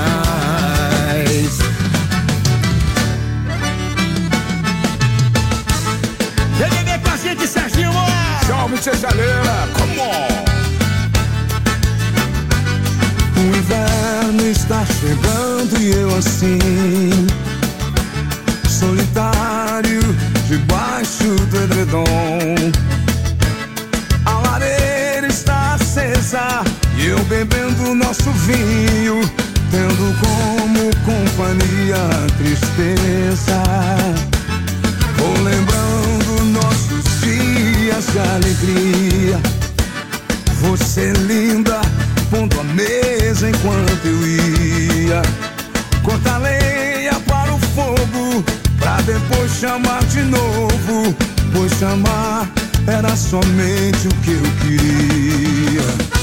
Vem 6.58 6.70
beber 6.70 7.00
com 7.02 7.10
a 7.10 7.18
gente, 7.18 7.48
Serginho! 7.48 7.92
Salve, 8.48 8.78
Cesaleira! 8.78 9.70
Come 9.74 10.00
on! 10.00 10.44
O 13.38 13.58
inverno 13.58 14.50
está 14.50 14.86
chegando 14.86 15.80
e 15.80 15.92
eu 15.92 16.18
assim 16.18 17.28
Solitário 18.68 20.02
debaixo 20.48 21.36
do 21.52 21.64
edredom 21.64 22.93
e 26.98 27.06
eu 27.06 27.20
bebendo 27.26 27.94
nosso 27.94 28.32
vinho 28.32 29.22
Tendo 29.70 30.16
como 30.20 30.90
companhia 31.06 31.96
a 31.96 32.38
tristeza. 32.38 33.64
Vou 35.18 35.44
lembrando 35.44 36.46
nossos 36.46 37.22
dias 37.22 38.06
de 38.12 38.20
alegria. 38.20 39.40
Você 40.60 41.12
linda, 41.28 41.82
pondo 42.32 42.60
a 42.60 42.64
mesa 42.64 43.50
enquanto 43.50 44.06
eu 44.06 44.28
ia. 44.28 45.22
Cortar 46.04 46.40
lenha 46.40 47.20
para 47.28 47.54
o 47.54 47.60
fogo 47.60 48.44
Pra 48.80 49.02
depois 49.02 49.52
chamar 49.60 50.04
de 50.06 50.22
novo. 50.22 51.16
Pois 51.52 51.72
chamar 51.80 52.50
era 52.88 53.16
somente 53.16 54.08
o 54.08 54.14
que 54.22 54.32
eu 54.32 54.44
queria 54.62 56.23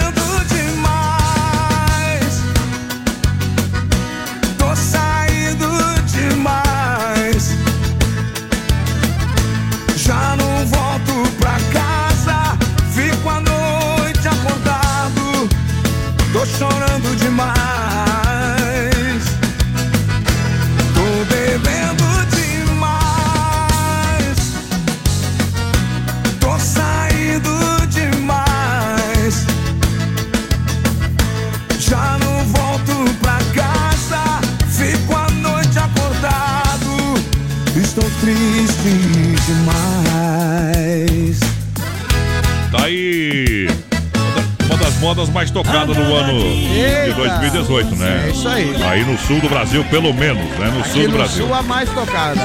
modas 45.01 45.29
mais 45.29 45.49
tocadas 45.51 45.97
do 45.97 46.01
ano 46.15 46.39
de 46.39 46.79
Eita. 46.79 47.15
2018, 47.15 47.95
né? 47.95 48.25
É 48.27 48.29
isso 48.31 48.47
aí. 48.47 48.83
Aí 48.83 49.03
no 49.03 49.17
sul 49.17 49.41
do 49.41 49.49
Brasil, 49.49 49.83
pelo 49.85 50.13
menos, 50.13 50.43
né? 50.57 50.67
No 50.67 50.83
sul 50.85 50.91
Aqui 50.91 51.01
do 51.01 51.07
no 51.09 51.17
Brasil. 51.17 51.45
sul 51.45 51.53
a 51.55 51.61
mais 51.63 51.89
tocada. 51.89 52.41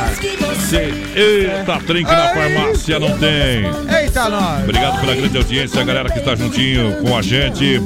Eita, 1.15 1.79
trinque 1.87 2.11
na 2.11 2.29
farmácia, 2.35 2.99
não 2.99 3.17
tem. 3.19 3.65
Eita, 4.01 4.29
nós. 4.29 4.63
Obrigado 4.65 5.01
pela 5.01 5.15
grande 5.15 5.37
audiência, 5.37 5.81
a 5.81 5.85
galera 5.85 6.11
que 6.11 6.19
está 6.19 6.35
juntinho 6.35 6.97
com 7.03 7.17
a 7.17 7.23
gente. 7.23 7.81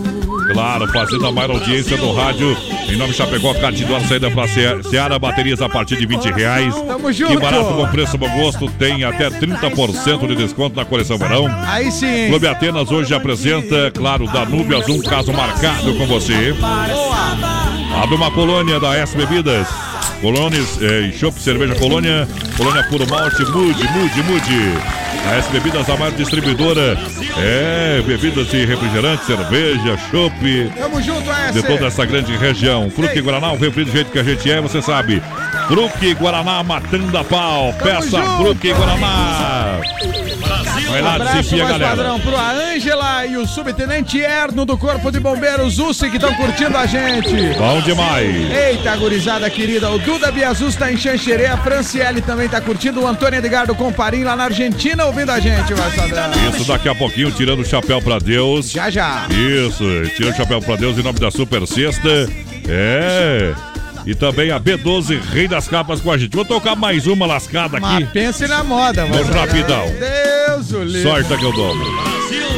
Claro, 0.52 0.88
fazendo 0.88 1.26
a 1.26 1.32
maior 1.32 1.52
audiência 1.52 1.96
do 1.96 2.12
rádio. 2.12 2.56
Em 2.88 2.96
nome 2.96 3.12
de 3.12 3.16
Chapecó, 3.16 3.54
Cardidor, 3.54 4.00
saída 4.02 4.30
para 4.30 4.48
Seara, 4.82 5.18
baterias 5.18 5.60
a 5.62 5.68
partir 5.68 5.96
de 5.96 6.06
20 6.06 6.24
reais. 6.32 6.74
Tamo 6.74 7.12
junto. 7.12 7.32
Que 7.32 7.38
barato, 7.38 7.72
bom 7.74 7.88
preço, 7.88 8.18
bom 8.18 8.28
gosto. 8.30 8.68
Tem 8.72 9.04
até 9.04 9.30
30% 9.30 10.26
de 10.26 10.36
desconto 10.36 10.76
na 10.76 10.84
coleção 10.84 11.16
verão. 11.16 11.46
Aí 11.66 11.90
sim. 11.90 12.28
Clube 12.28 12.46
Atenas 12.46 12.90
hoje 12.90 13.14
apresenta, 13.14 13.90
claro, 13.92 14.26
Danúbio 14.26 14.78
Azul, 14.78 14.96
um 14.96 15.02
caso 15.02 15.32
marcado 15.32 15.94
com 15.94 16.06
você. 16.06 16.54
Abre 18.02 18.14
uma 18.14 18.30
colônia 18.30 18.80
da 18.80 18.96
S 18.96 19.16
Bebidas. 19.16 19.68
Colônias, 20.20 20.78
eh, 20.82 21.12
Chopp, 21.18 21.40
cerveja 21.40 21.74
colônia, 21.76 22.28
colônia 22.56 22.84
puro 22.84 23.08
malte, 23.08 23.42
mude, 23.44 23.88
mude, 23.88 24.22
mude. 24.22 24.99
A 25.26 25.36
S 25.36 25.50
Bebidas, 25.50 25.88
a 25.88 25.96
maior 25.96 26.12
distribuidora. 26.12 26.96
É, 27.36 28.02
bebidas 28.06 28.48
de 28.48 28.64
refrigerante, 28.64 29.24
cerveja, 29.24 29.96
chopp. 30.10 30.72
Tamo 30.76 31.02
junto, 31.02 31.30
S. 31.30 31.52
De 31.52 31.62
toda 31.66 31.86
essa 31.86 32.04
grande 32.04 32.36
região. 32.36 32.90
Fruque 32.90 33.18
e 33.18 33.22
Guaraná, 33.22 33.52
o 33.52 33.56
refri 33.56 33.84
do 33.84 33.92
jeito 33.92 34.10
que 34.10 34.18
a 34.18 34.24
gente 34.24 34.50
é, 34.50 34.60
você 34.60 34.80
sabe. 34.80 35.22
Fruque 35.68 36.06
e 36.06 36.14
Guaraná 36.14 36.62
matando 36.62 37.16
a 37.16 37.24
pau. 37.24 37.72
Peça. 37.74 38.20
Fruque 38.38 38.68
e 38.68 38.72
Guaraná. 39.80 40.90
Vai 40.90 41.02
lá, 41.02 41.14
Abraço 41.14 41.36
desafia 41.36 41.64
mais 41.64 41.78
galera. 41.78 41.96
padrão 41.96 42.20
pro 42.20 42.36
Ângela 42.36 43.26
e 43.26 43.36
o 43.36 43.46
subtenente 43.46 44.20
Erno 44.20 44.64
do 44.64 44.76
Corpo 44.76 45.10
de 45.10 45.20
Bombeiros 45.20 45.78
UCI 45.78 46.10
que 46.10 46.16
estão 46.16 46.34
curtindo 46.34 46.76
a 46.76 46.86
gente. 46.86 47.34
Bom 47.58 47.80
demais. 47.82 48.50
Eita, 48.50 48.96
gurizada 48.96 49.48
querida, 49.50 49.90
o 49.90 49.98
Duda 49.98 50.30
Biazus 50.32 50.74
tá 50.76 50.90
em 50.92 50.96
Xanxerê, 50.96 51.46
a 51.46 51.56
Franciele 51.56 52.20
também 52.20 52.48
tá 52.48 52.60
curtindo, 52.60 53.02
o 53.02 53.06
Antônio 53.06 53.38
Edgardo 53.38 53.74
Comparim 53.74 54.24
lá 54.24 54.34
na 54.36 54.44
Argentina 54.44 55.04
ouvindo 55.06 55.30
a 55.30 55.38
gente, 55.38 55.72
vai 55.74 55.90
Sadrão. 55.90 56.30
Isso 56.50 56.64
daqui 56.64 56.88
a 56.88 56.94
pouquinho, 56.94 57.30
tirando 57.30 57.60
o 57.60 57.64
chapéu 57.64 58.00
pra 58.00 58.18
Deus. 58.18 58.70
Já, 58.70 58.90
já. 58.90 59.26
Isso, 59.30 59.84
tirando 60.16 60.34
o 60.34 60.36
chapéu 60.36 60.60
pra 60.60 60.76
Deus 60.76 60.98
em 60.98 61.02
nome 61.02 61.18
da 61.18 61.30
Super 61.30 61.66
Sexta. 61.66 62.28
É. 62.68 63.52
E 64.06 64.14
também 64.14 64.50
a 64.50 64.58
B12 64.60 65.20
Rei 65.20 65.46
das 65.48 65.68
Capas 65.68 66.00
com 66.00 66.10
a 66.10 66.18
gente. 66.18 66.34
Vou 66.34 66.44
tocar 66.44 66.74
mais 66.76 67.06
uma 67.06 67.26
lascada 67.26 67.78
Mas 67.80 68.02
aqui. 68.02 68.12
pense 68.12 68.46
na 68.46 68.62
moda, 68.64 69.06
Vamos 69.06 69.26
Sadrão. 69.26 69.40
rapidão. 69.40 69.84
Deus 69.98 70.72
o 70.72 70.82
livre. 70.84 71.02
Sorte 71.02 71.36
que 71.38 71.44
eu 71.44 71.52
dou. 71.52 71.74
Estou 71.74 72.49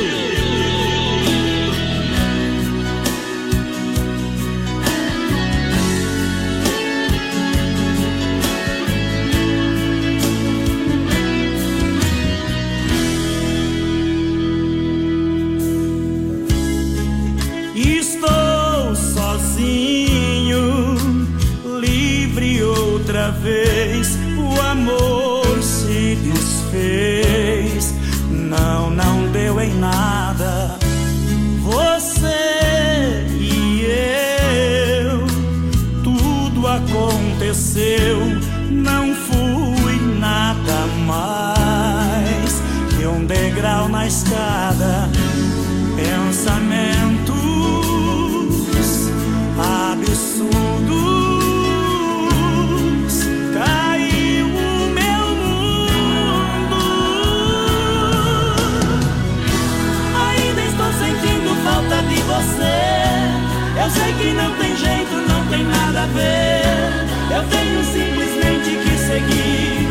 Eu 66.05 67.43
tenho 67.49 67.85
simplesmente 67.85 68.71
que 68.71 68.99
seguir 68.99 69.89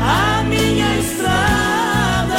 a 0.00 0.44
minha 0.44 0.96
estrada. 0.96 2.38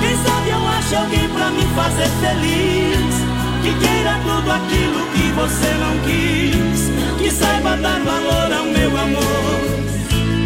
Quem 0.00 0.16
sabe 0.24 0.50
eu 0.50 0.68
acho 0.68 0.96
alguém 0.96 1.28
pra 1.28 1.50
me 1.50 1.62
fazer 1.74 2.08
feliz. 2.20 3.12
Que 3.62 3.74
queira 3.74 4.20
tudo 4.22 4.52
aquilo 4.52 5.04
que 5.12 5.32
você 5.32 5.74
não 5.80 5.98
quis. 6.06 6.90
Que 7.18 7.28
saiba 7.28 7.76
dar 7.76 7.98
valor 8.04 8.52
ao 8.52 8.64
meu 8.66 8.96
amor. 8.96 9.60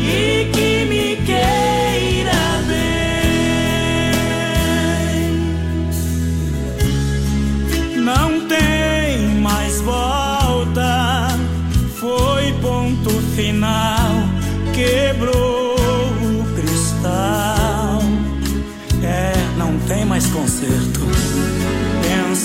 E 0.02 0.50
que 0.50 0.86
me 0.86 1.16
queira 1.26 2.41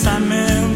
Pensamentos 0.08 0.67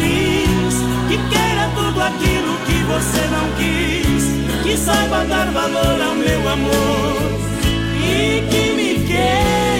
feliz. 0.00 0.74
Que 1.08 1.16
queira 1.28 1.70
tudo 1.74 2.00
aquilo 2.00 2.56
que 2.66 2.82
você 2.84 3.22
não 3.28 3.46
quis. 3.58 4.62
Que 4.62 4.76
saiba 4.76 5.24
dar 5.24 5.50
valor 5.50 6.00
ao 6.00 6.14
meu 6.14 6.48
amor. 6.48 7.40
E 8.02 8.42
que 8.50 8.72
me 8.72 9.06
queira. 9.06 9.79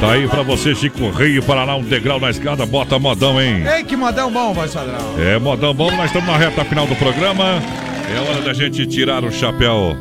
Tá 0.00 0.12
aí 0.12 0.28
pra 0.28 0.42
você, 0.42 0.74
Chico 0.74 1.08
Rei, 1.10 1.40
Paraná, 1.40 1.74
um 1.74 1.82
degrau 1.82 2.20
na 2.20 2.28
escada, 2.28 2.66
bota 2.66 2.98
modão, 2.98 3.40
hein? 3.40 3.64
Ei, 3.66 3.82
que 3.82 3.96
modão 3.96 4.30
bom, 4.30 4.52
vai 4.52 4.68
Sadrão. 4.68 5.18
É, 5.18 5.38
modão 5.38 5.72
bom, 5.72 5.90
nós 5.96 6.06
estamos 6.06 6.28
na 6.28 6.36
reta 6.36 6.64
final 6.66 6.86
do 6.86 6.94
programa. 6.96 7.62
É 8.14 8.20
hora 8.20 8.42
da 8.42 8.52
gente 8.52 8.86
tirar 8.86 9.24
o 9.24 9.32
chapéu 9.32 9.96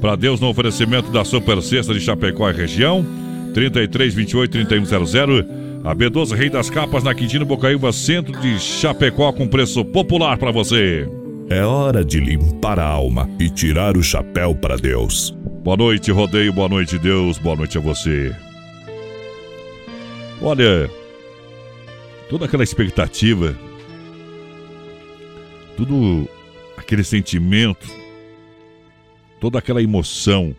para 0.00 0.14
Deus 0.14 0.40
no 0.40 0.48
oferecimento 0.48 1.10
da 1.10 1.24
Super 1.24 1.60
Sexta 1.60 1.92
de 1.92 2.00
Chapecó 2.00 2.48
e 2.48 2.52
região. 2.52 3.04
33 3.52 4.14
28 4.14 4.66
3100. 4.66 5.60
A 5.82 5.94
B12 5.96 6.36
Rei 6.36 6.48
das 6.48 6.70
Capas 6.70 7.02
na 7.02 7.14
Quintino 7.14 7.44
Bocaíba, 7.44 7.92
centro 7.92 8.38
de 8.40 8.58
Chapecó, 8.58 9.32
com 9.32 9.48
preço 9.48 9.84
popular 9.84 10.38
para 10.38 10.52
você. 10.52 11.08
É 11.48 11.64
hora 11.64 12.04
de 12.04 12.20
limpar 12.20 12.78
a 12.78 12.86
alma 12.86 13.28
e 13.40 13.50
tirar 13.50 13.96
o 13.96 14.02
chapéu 14.02 14.54
para 14.54 14.76
Deus. 14.76 15.34
Boa 15.64 15.76
noite, 15.76 16.12
rodeio. 16.12 16.52
Boa 16.52 16.68
noite, 16.68 16.96
Deus. 16.98 17.36
Boa 17.38 17.56
noite 17.56 17.76
a 17.76 17.80
você. 17.80 18.32
Olha, 20.42 20.90
toda 22.30 22.46
aquela 22.46 22.64
expectativa, 22.64 23.54
tudo 25.76 26.26
aquele 26.78 27.04
sentimento, 27.04 27.86
toda 29.38 29.58
aquela 29.58 29.82
emoção 29.82 30.56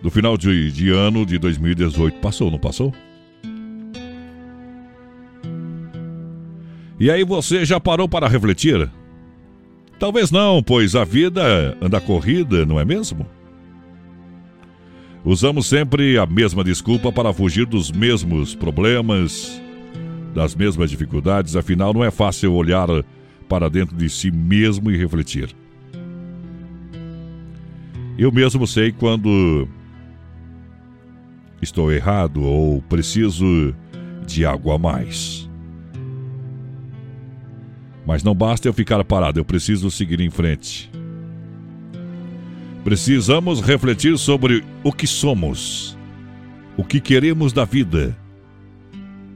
do 0.00 0.10
final 0.10 0.36
de, 0.36 0.70
de 0.70 0.90
ano 0.90 1.26
de 1.26 1.38
2018 1.38 2.18
passou, 2.20 2.50
não 2.50 2.58
passou? 2.58 2.94
E 7.00 7.10
aí 7.10 7.24
você 7.24 7.64
já 7.64 7.80
parou 7.80 8.08
para 8.08 8.28
refletir? 8.28 8.88
Talvez 9.98 10.30
não, 10.30 10.62
pois 10.62 10.94
a 10.94 11.04
vida 11.04 11.76
anda 11.80 12.00
corrida, 12.00 12.64
não 12.64 12.78
é 12.78 12.84
mesmo? 12.84 13.26
Usamos 15.26 15.66
sempre 15.66 16.16
a 16.18 16.24
mesma 16.24 16.62
desculpa 16.62 17.10
para 17.10 17.32
fugir 17.32 17.66
dos 17.66 17.90
mesmos 17.90 18.54
problemas, 18.54 19.60
das 20.32 20.54
mesmas 20.54 20.88
dificuldades, 20.88 21.56
afinal 21.56 21.92
não 21.92 22.04
é 22.04 22.12
fácil 22.12 22.54
olhar 22.54 22.86
para 23.48 23.68
dentro 23.68 23.96
de 23.96 24.08
si 24.08 24.30
mesmo 24.30 24.88
e 24.88 24.96
refletir. 24.96 25.52
Eu 28.16 28.30
mesmo 28.30 28.68
sei 28.68 28.92
quando 28.92 29.66
estou 31.60 31.90
errado 31.92 32.44
ou 32.44 32.80
preciso 32.82 33.74
de 34.24 34.44
algo 34.44 34.70
a 34.70 34.78
mais. 34.78 35.50
Mas 38.06 38.22
não 38.22 38.32
basta 38.32 38.68
eu 38.68 38.72
ficar 38.72 39.02
parado, 39.04 39.40
eu 39.40 39.44
preciso 39.44 39.90
seguir 39.90 40.20
em 40.20 40.30
frente. 40.30 40.88
Precisamos 42.86 43.60
refletir 43.60 44.16
sobre 44.16 44.64
o 44.84 44.92
que 44.92 45.08
somos, 45.08 45.98
o 46.76 46.84
que 46.84 47.00
queremos 47.00 47.52
da 47.52 47.64
vida, 47.64 48.16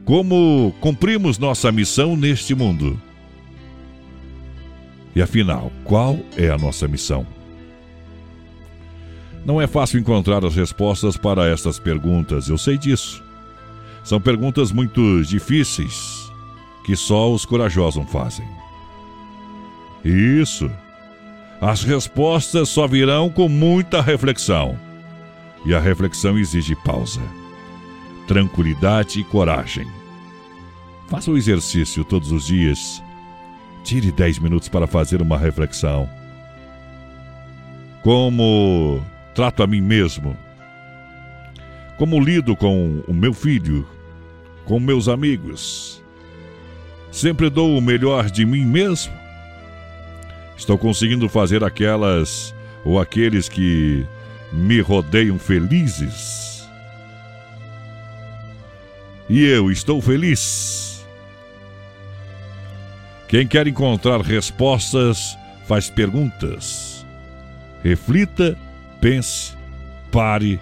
como 0.04 0.72
cumprimos 0.80 1.36
nossa 1.36 1.72
missão 1.72 2.16
neste 2.16 2.54
mundo. 2.54 2.96
E 5.16 5.20
afinal, 5.20 5.72
qual 5.82 6.16
é 6.36 6.48
a 6.48 6.56
nossa 6.56 6.86
missão? 6.86 7.26
Não 9.44 9.60
é 9.60 9.66
fácil 9.66 9.98
encontrar 9.98 10.44
as 10.44 10.54
respostas 10.54 11.16
para 11.16 11.48
estas 11.48 11.76
perguntas, 11.76 12.48
eu 12.48 12.56
sei 12.56 12.78
disso. 12.78 13.20
São 14.04 14.20
perguntas 14.20 14.70
muito 14.70 15.24
difíceis 15.24 16.30
que 16.86 16.94
só 16.94 17.32
os 17.32 17.44
corajosos 17.44 18.08
fazem. 18.12 18.46
Isso. 20.04 20.70
As 21.60 21.84
respostas 21.84 22.70
só 22.70 22.86
virão 22.86 23.28
com 23.28 23.46
muita 23.46 24.00
reflexão. 24.00 24.78
E 25.66 25.74
a 25.74 25.78
reflexão 25.78 26.38
exige 26.38 26.74
pausa, 26.74 27.20
tranquilidade 28.26 29.20
e 29.20 29.24
coragem. 29.24 29.86
Faça 31.08 31.30
o 31.30 31.36
exercício 31.36 32.02
todos 32.02 32.32
os 32.32 32.46
dias. 32.46 33.02
Tire 33.84 34.10
10 34.10 34.38
minutos 34.38 34.70
para 34.70 34.86
fazer 34.86 35.20
uma 35.20 35.36
reflexão. 35.36 36.08
Como 38.02 39.04
trato 39.34 39.62
a 39.62 39.66
mim 39.66 39.82
mesmo? 39.82 40.34
Como 41.98 42.18
lido 42.18 42.56
com 42.56 43.02
o 43.06 43.12
meu 43.12 43.34
filho, 43.34 43.86
com 44.64 44.80
meus 44.80 45.08
amigos? 45.08 46.02
Sempre 47.12 47.50
dou 47.50 47.76
o 47.76 47.82
melhor 47.82 48.30
de 48.30 48.46
mim 48.46 48.64
mesmo? 48.64 49.19
Estou 50.60 50.76
conseguindo 50.76 51.26
fazer 51.26 51.64
aquelas 51.64 52.54
ou 52.84 53.00
aqueles 53.00 53.48
que 53.48 54.06
me 54.52 54.78
rodeiam 54.82 55.38
felizes? 55.38 56.68
E 59.26 59.42
eu 59.42 59.70
estou 59.70 60.02
feliz? 60.02 61.02
Quem 63.26 63.46
quer 63.46 63.66
encontrar 63.66 64.20
respostas 64.20 65.34
faz 65.66 65.88
perguntas. 65.88 67.06
Reflita, 67.82 68.54
pense, 69.00 69.54
pare. 70.12 70.60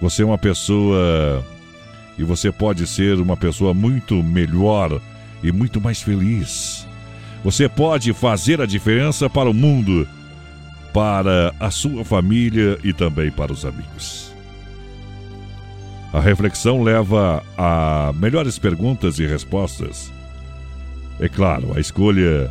Você 0.00 0.22
é 0.22 0.24
uma 0.24 0.38
pessoa 0.38 1.44
e 2.16 2.24
você 2.24 2.50
pode 2.50 2.86
ser 2.86 3.20
uma 3.20 3.36
pessoa 3.36 3.74
muito 3.74 4.22
melhor 4.22 5.02
e 5.42 5.52
muito 5.52 5.82
mais 5.82 6.00
feliz. 6.00 6.86
Você 7.44 7.68
pode 7.68 8.14
fazer 8.14 8.62
a 8.62 8.66
diferença 8.66 9.28
para 9.28 9.50
o 9.50 9.54
mundo, 9.54 10.08
para 10.94 11.54
a 11.60 11.70
sua 11.70 12.02
família 12.02 12.78
e 12.82 12.90
também 12.94 13.30
para 13.30 13.52
os 13.52 13.66
amigos. 13.66 14.32
A 16.10 16.20
reflexão 16.20 16.82
leva 16.82 17.44
a 17.58 18.14
melhores 18.14 18.58
perguntas 18.58 19.18
e 19.18 19.26
respostas. 19.26 20.10
É 21.20 21.28
claro, 21.28 21.76
a 21.76 21.80
escolha 21.80 22.50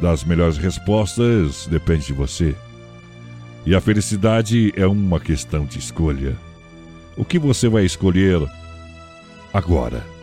das 0.00 0.24
melhores 0.24 0.56
respostas 0.56 1.68
depende 1.68 2.06
de 2.06 2.12
você. 2.12 2.56
E 3.64 3.74
a 3.74 3.80
felicidade 3.80 4.72
é 4.76 4.86
uma 4.86 5.20
questão 5.20 5.64
de 5.64 5.78
escolha. 5.78 6.36
O 7.16 7.24
que 7.24 7.38
você 7.38 7.68
vai 7.68 7.84
escolher 7.84 8.40
agora? 9.52 10.15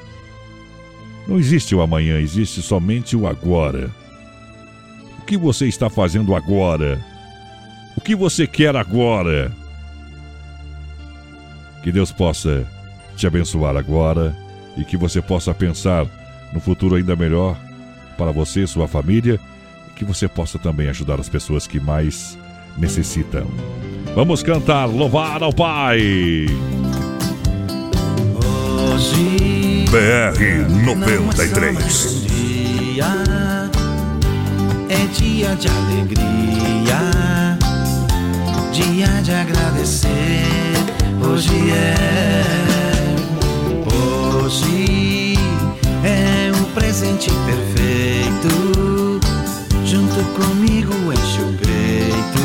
Não 1.27 1.39
existe 1.39 1.73
o 1.73 1.81
amanhã, 1.81 2.19
existe 2.19 2.61
somente 2.61 3.15
o 3.15 3.27
agora. 3.27 3.89
O 5.19 5.25
que 5.25 5.37
você 5.37 5.67
está 5.67 5.89
fazendo 5.89 6.35
agora? 6.35 6.99
O 7.95 8.01
que 8.01 8.15
você 8.15 8.45
quer 8.45 8.75
agora? 8.75 9.51
Que 11.81 11.91
Deus 11.91 12.11
possa 12.11 12.65
te 13.15 13.25
abençoar 13.25 13.77
agora 13.77 14.35
e 14.75 14.83
que 14.83 14.97
você 14.97 15.21
possa 15.21 15.53
pensar 15.53 16.05
no 16.51 16.59
futuro 16.59 16.95
ainda 16.95 17.15
melhor 17.15 17.57
para 18.17 18.31
você, 18.31 18.67
sua 18.67 18.87
família, 18.87 19.39
e 19.89 19.93
que 19.93 20.05
você 20.05 20.27
possa 20.27 20.59
também 20.59 20.89
ajudar 20.89 21.19
as 21.19 21.29
pessoas 21.29 21.65
que 21.65 21.79
mais 21.79 22.37
necessitam. 22.77 23.47
Vamos 24.15 24.43
cantar 24.43 24.85
Louvar 24.85 25.41
ao 25.41 25.53
Pai. 25.53 26.45
Hoje 28.93 29.62
BR 29.93 30.33
93 30.85 32.25
dia 32.25 33.13
é 34.89 35.05
dia 35.13 35.55
de 35.55 35.67
alegria, 35.67 36.99
dia 38.71 39.21
de 39.21 39.31
agradecer. 39.31 40.73
Hoje 41.21 41.69
é, 41.69 42.43
hoje 44.41 45.37
é 46.03 46.51
um 46.59 46.63
presente 46.73 47.29
perfeito. 47.45 48.49
Junto 49.85 50.23
comigo 50.33 51.13
enche 51.13 51.39
o 51.39 51.53
peito. 51.59 52.41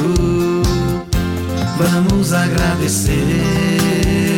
Vamos 1.79 2.35
agradecer. 2.35 4.38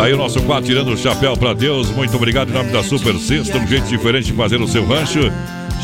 Tá 0.00 0.06
aí 0.06 0.14
o 0.14 0.16
nosso 0.16 0.40
quadro 0.44 0.64
tirando 0.64 0.92
o 0.92 0.96
chapéu 0.96 1.36
pra 1.36 1.52
Deus. 1.52 1.90
Muito 1.90 2.16
obrigado 2.16 2.48
em 2.48 2.54
nome 2.54 2.72
da 2.72 2.82
Super 2.82 3.14
Sexta, 3.16 3.58
um 3.58 3.66
jeito 3.66 3.86
diferente 3.86 4.28
de 4.28 4.32
fazer 4.32 4.58
o 4.58 4.66
seu 4.66 4.82
rancho. 4.86 5.18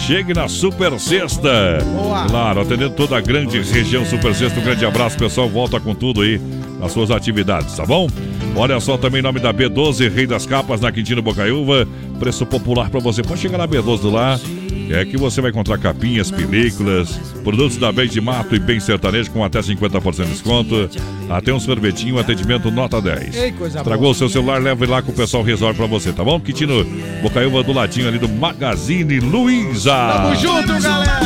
Chegue 0.07 0.33
na 0.33 0.49
Super 0.49 0.99
Sexta. 0.99 1.81
Claro, 2.27 2.63
atendendo 2.63 2.95
toda 2.95 3.19
a 3.19 3.21
grande 3.21 3.61
região 3.61 4.07
Super 4.07 4.35
Sexta. 4.35 4.59
Um 4.59 4.65
grande 4.65 4.87
abraço, 4.87 5.19
pessoal. 5.19 5.51
Volta 5.51 5.79
com 5.79 5.95
tudo 5.95 6.23
aí 6.23 6.41
nas 6.81 6.93
suas 6.93 7.11
atividades, 7.11 7.77
tá 7.77 7.85
bom? 7.85 8.09
Olha 8.57 8.81
só 8.81 8.97
também 8.97 9.21
nome 9.21 9.39
da 9.39 9.53
B12, 9.53 10.11
Rei 10.11 10.27
das 10.27 10.47
Capas, 10.47 10.81
na 10.81 10.91
Quintino 10.91 11.21
Bocaiúva. 11.21 11.87
Preço 12.19 12.47
popular 12.47 12.89
pra 12.89 12.99
você. 13.01 13.23
Pode 13.23 13.41
chegar 13.41 13.59
na 13.59 13.69
B12 13.69 14.11
lá. 14.11 14.41
É 14.89 15.05
que 15.05 15.17
você 15.17 15.41
vai 15.41 15.51
encontrar 15.51 15.79
capinhas, 15.79 16.31
películas, 16.31 17.11
produtos 17.43 17.77
da 17.77 17.91
Bem 17.91 18.09
de 18.09 18.21
Mato 18.21 18.55
e 18.55 18.59
Bem 18.59 18.79
Sertanejo 18.79 19.31
com 19.33 19.45
até 19.45 19.61
50% 19.61 20.25
de 20.25 20.31
desconto. 20.31 20.89
Até 21.29 21.53
um 21.53 21.59
sorvetinho, 21.59 22.19
atendimento 22.19 22.71
nota 22.71 23.03
10. 23.03 23.37
Ei, 23.37 23.53
coisa 23.53 23.83
Tragou 23.83 24.13
o 24.13 24.15
seu 24.15 24.29
celular, 24.29 24.63
leve 24.63 24.87
lá 24.87 25.03
que 25.03 25.11
o 25.11 25.15
pessoal 25.15 25.43
resolve 25.43 25.77
pra 25.77 25.87
você, 25.87 26.13
tá 26.13 26.23
bom? 26.23 26.39
Quitino 26.41 26.87
Bocaiúva 27.21 27.65
do 27.65 27.73
ladinho 27.73 28.07
ali 28.09 28.19
do 28.19 28.29
Magazine 28.29 29.19
Luiza. 29.19 29.93
Tamo 29.93 30.37
junto, 30.37 30.81
galera! 30.81 31.21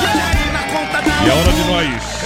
E 1.22 1.28
é 1.28 1.32
hora 1.32 1.52
de 1.52 1.64
nós 1.70 2.19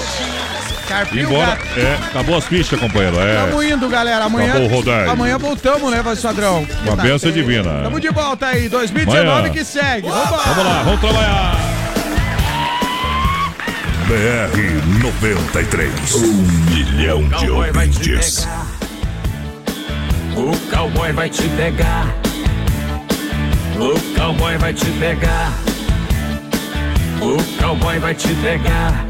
Carpinho 0.88 1.28
embora. 1.30 1.46
gato. 1.46 1.66
É, 1.78 1.94
acabou 2.06 2.36
as 2.36 2.44
fichas, 2.44 2.78
companheiro. 2.78 3.18
É. 3.20 3.34
Tamo 3.46 3.62
indo, 3.62 3.88
galera. 3.88 4.24
Amanhã, 4.24 4.50
Acabou 4.50 4.68
o 4.68 4.74
rodeio. 4.74 5.10
amanhã 5.10 5.38
voltamos, 5.38 5.90
né, 5.90 6.02
voz 6.02 6.20
padrão? 6.20 6.66
Uma 6.86 6.96
benção 6.96 7.30
divina. 7.32 7.80
Tamo 7.82 7.98
de 8.00 8.08
volta 8.10 8.46
aí, 8.46 8.68
2019 8.68 9.28
Amanhã. 9.28 9.50
que 9.52 9.64
segue. 9.64 10.08
Vambora. 10.08 10.42
Vamos 10.46 10.64
lá, 10.64 10.82
vamos 10.82 11.00
trabalhar. 11.00 11.56
BR 14.06 15.02
93. 15.02 16.14
Um 16.16 16.32
milhão 16.70 17.22
de 17.28 17.50
ouvintes. 17.50 18.46
O 20.36 20.52
cowboy 20.70 21.12
vai 21.12 21.30
te 21.30 21.42
pegar. 21.50 22.06
O 23.76 23.98
cowboy 24.18 24.58
vai 24.58 24.74
te 24.74 24.84
pegar. 25.00 25.52
O 27.20 27.42
cowboy 27.62 27.98
vai 27.98 28.14
te 28.14 28.28
pegar. 28.34 29.06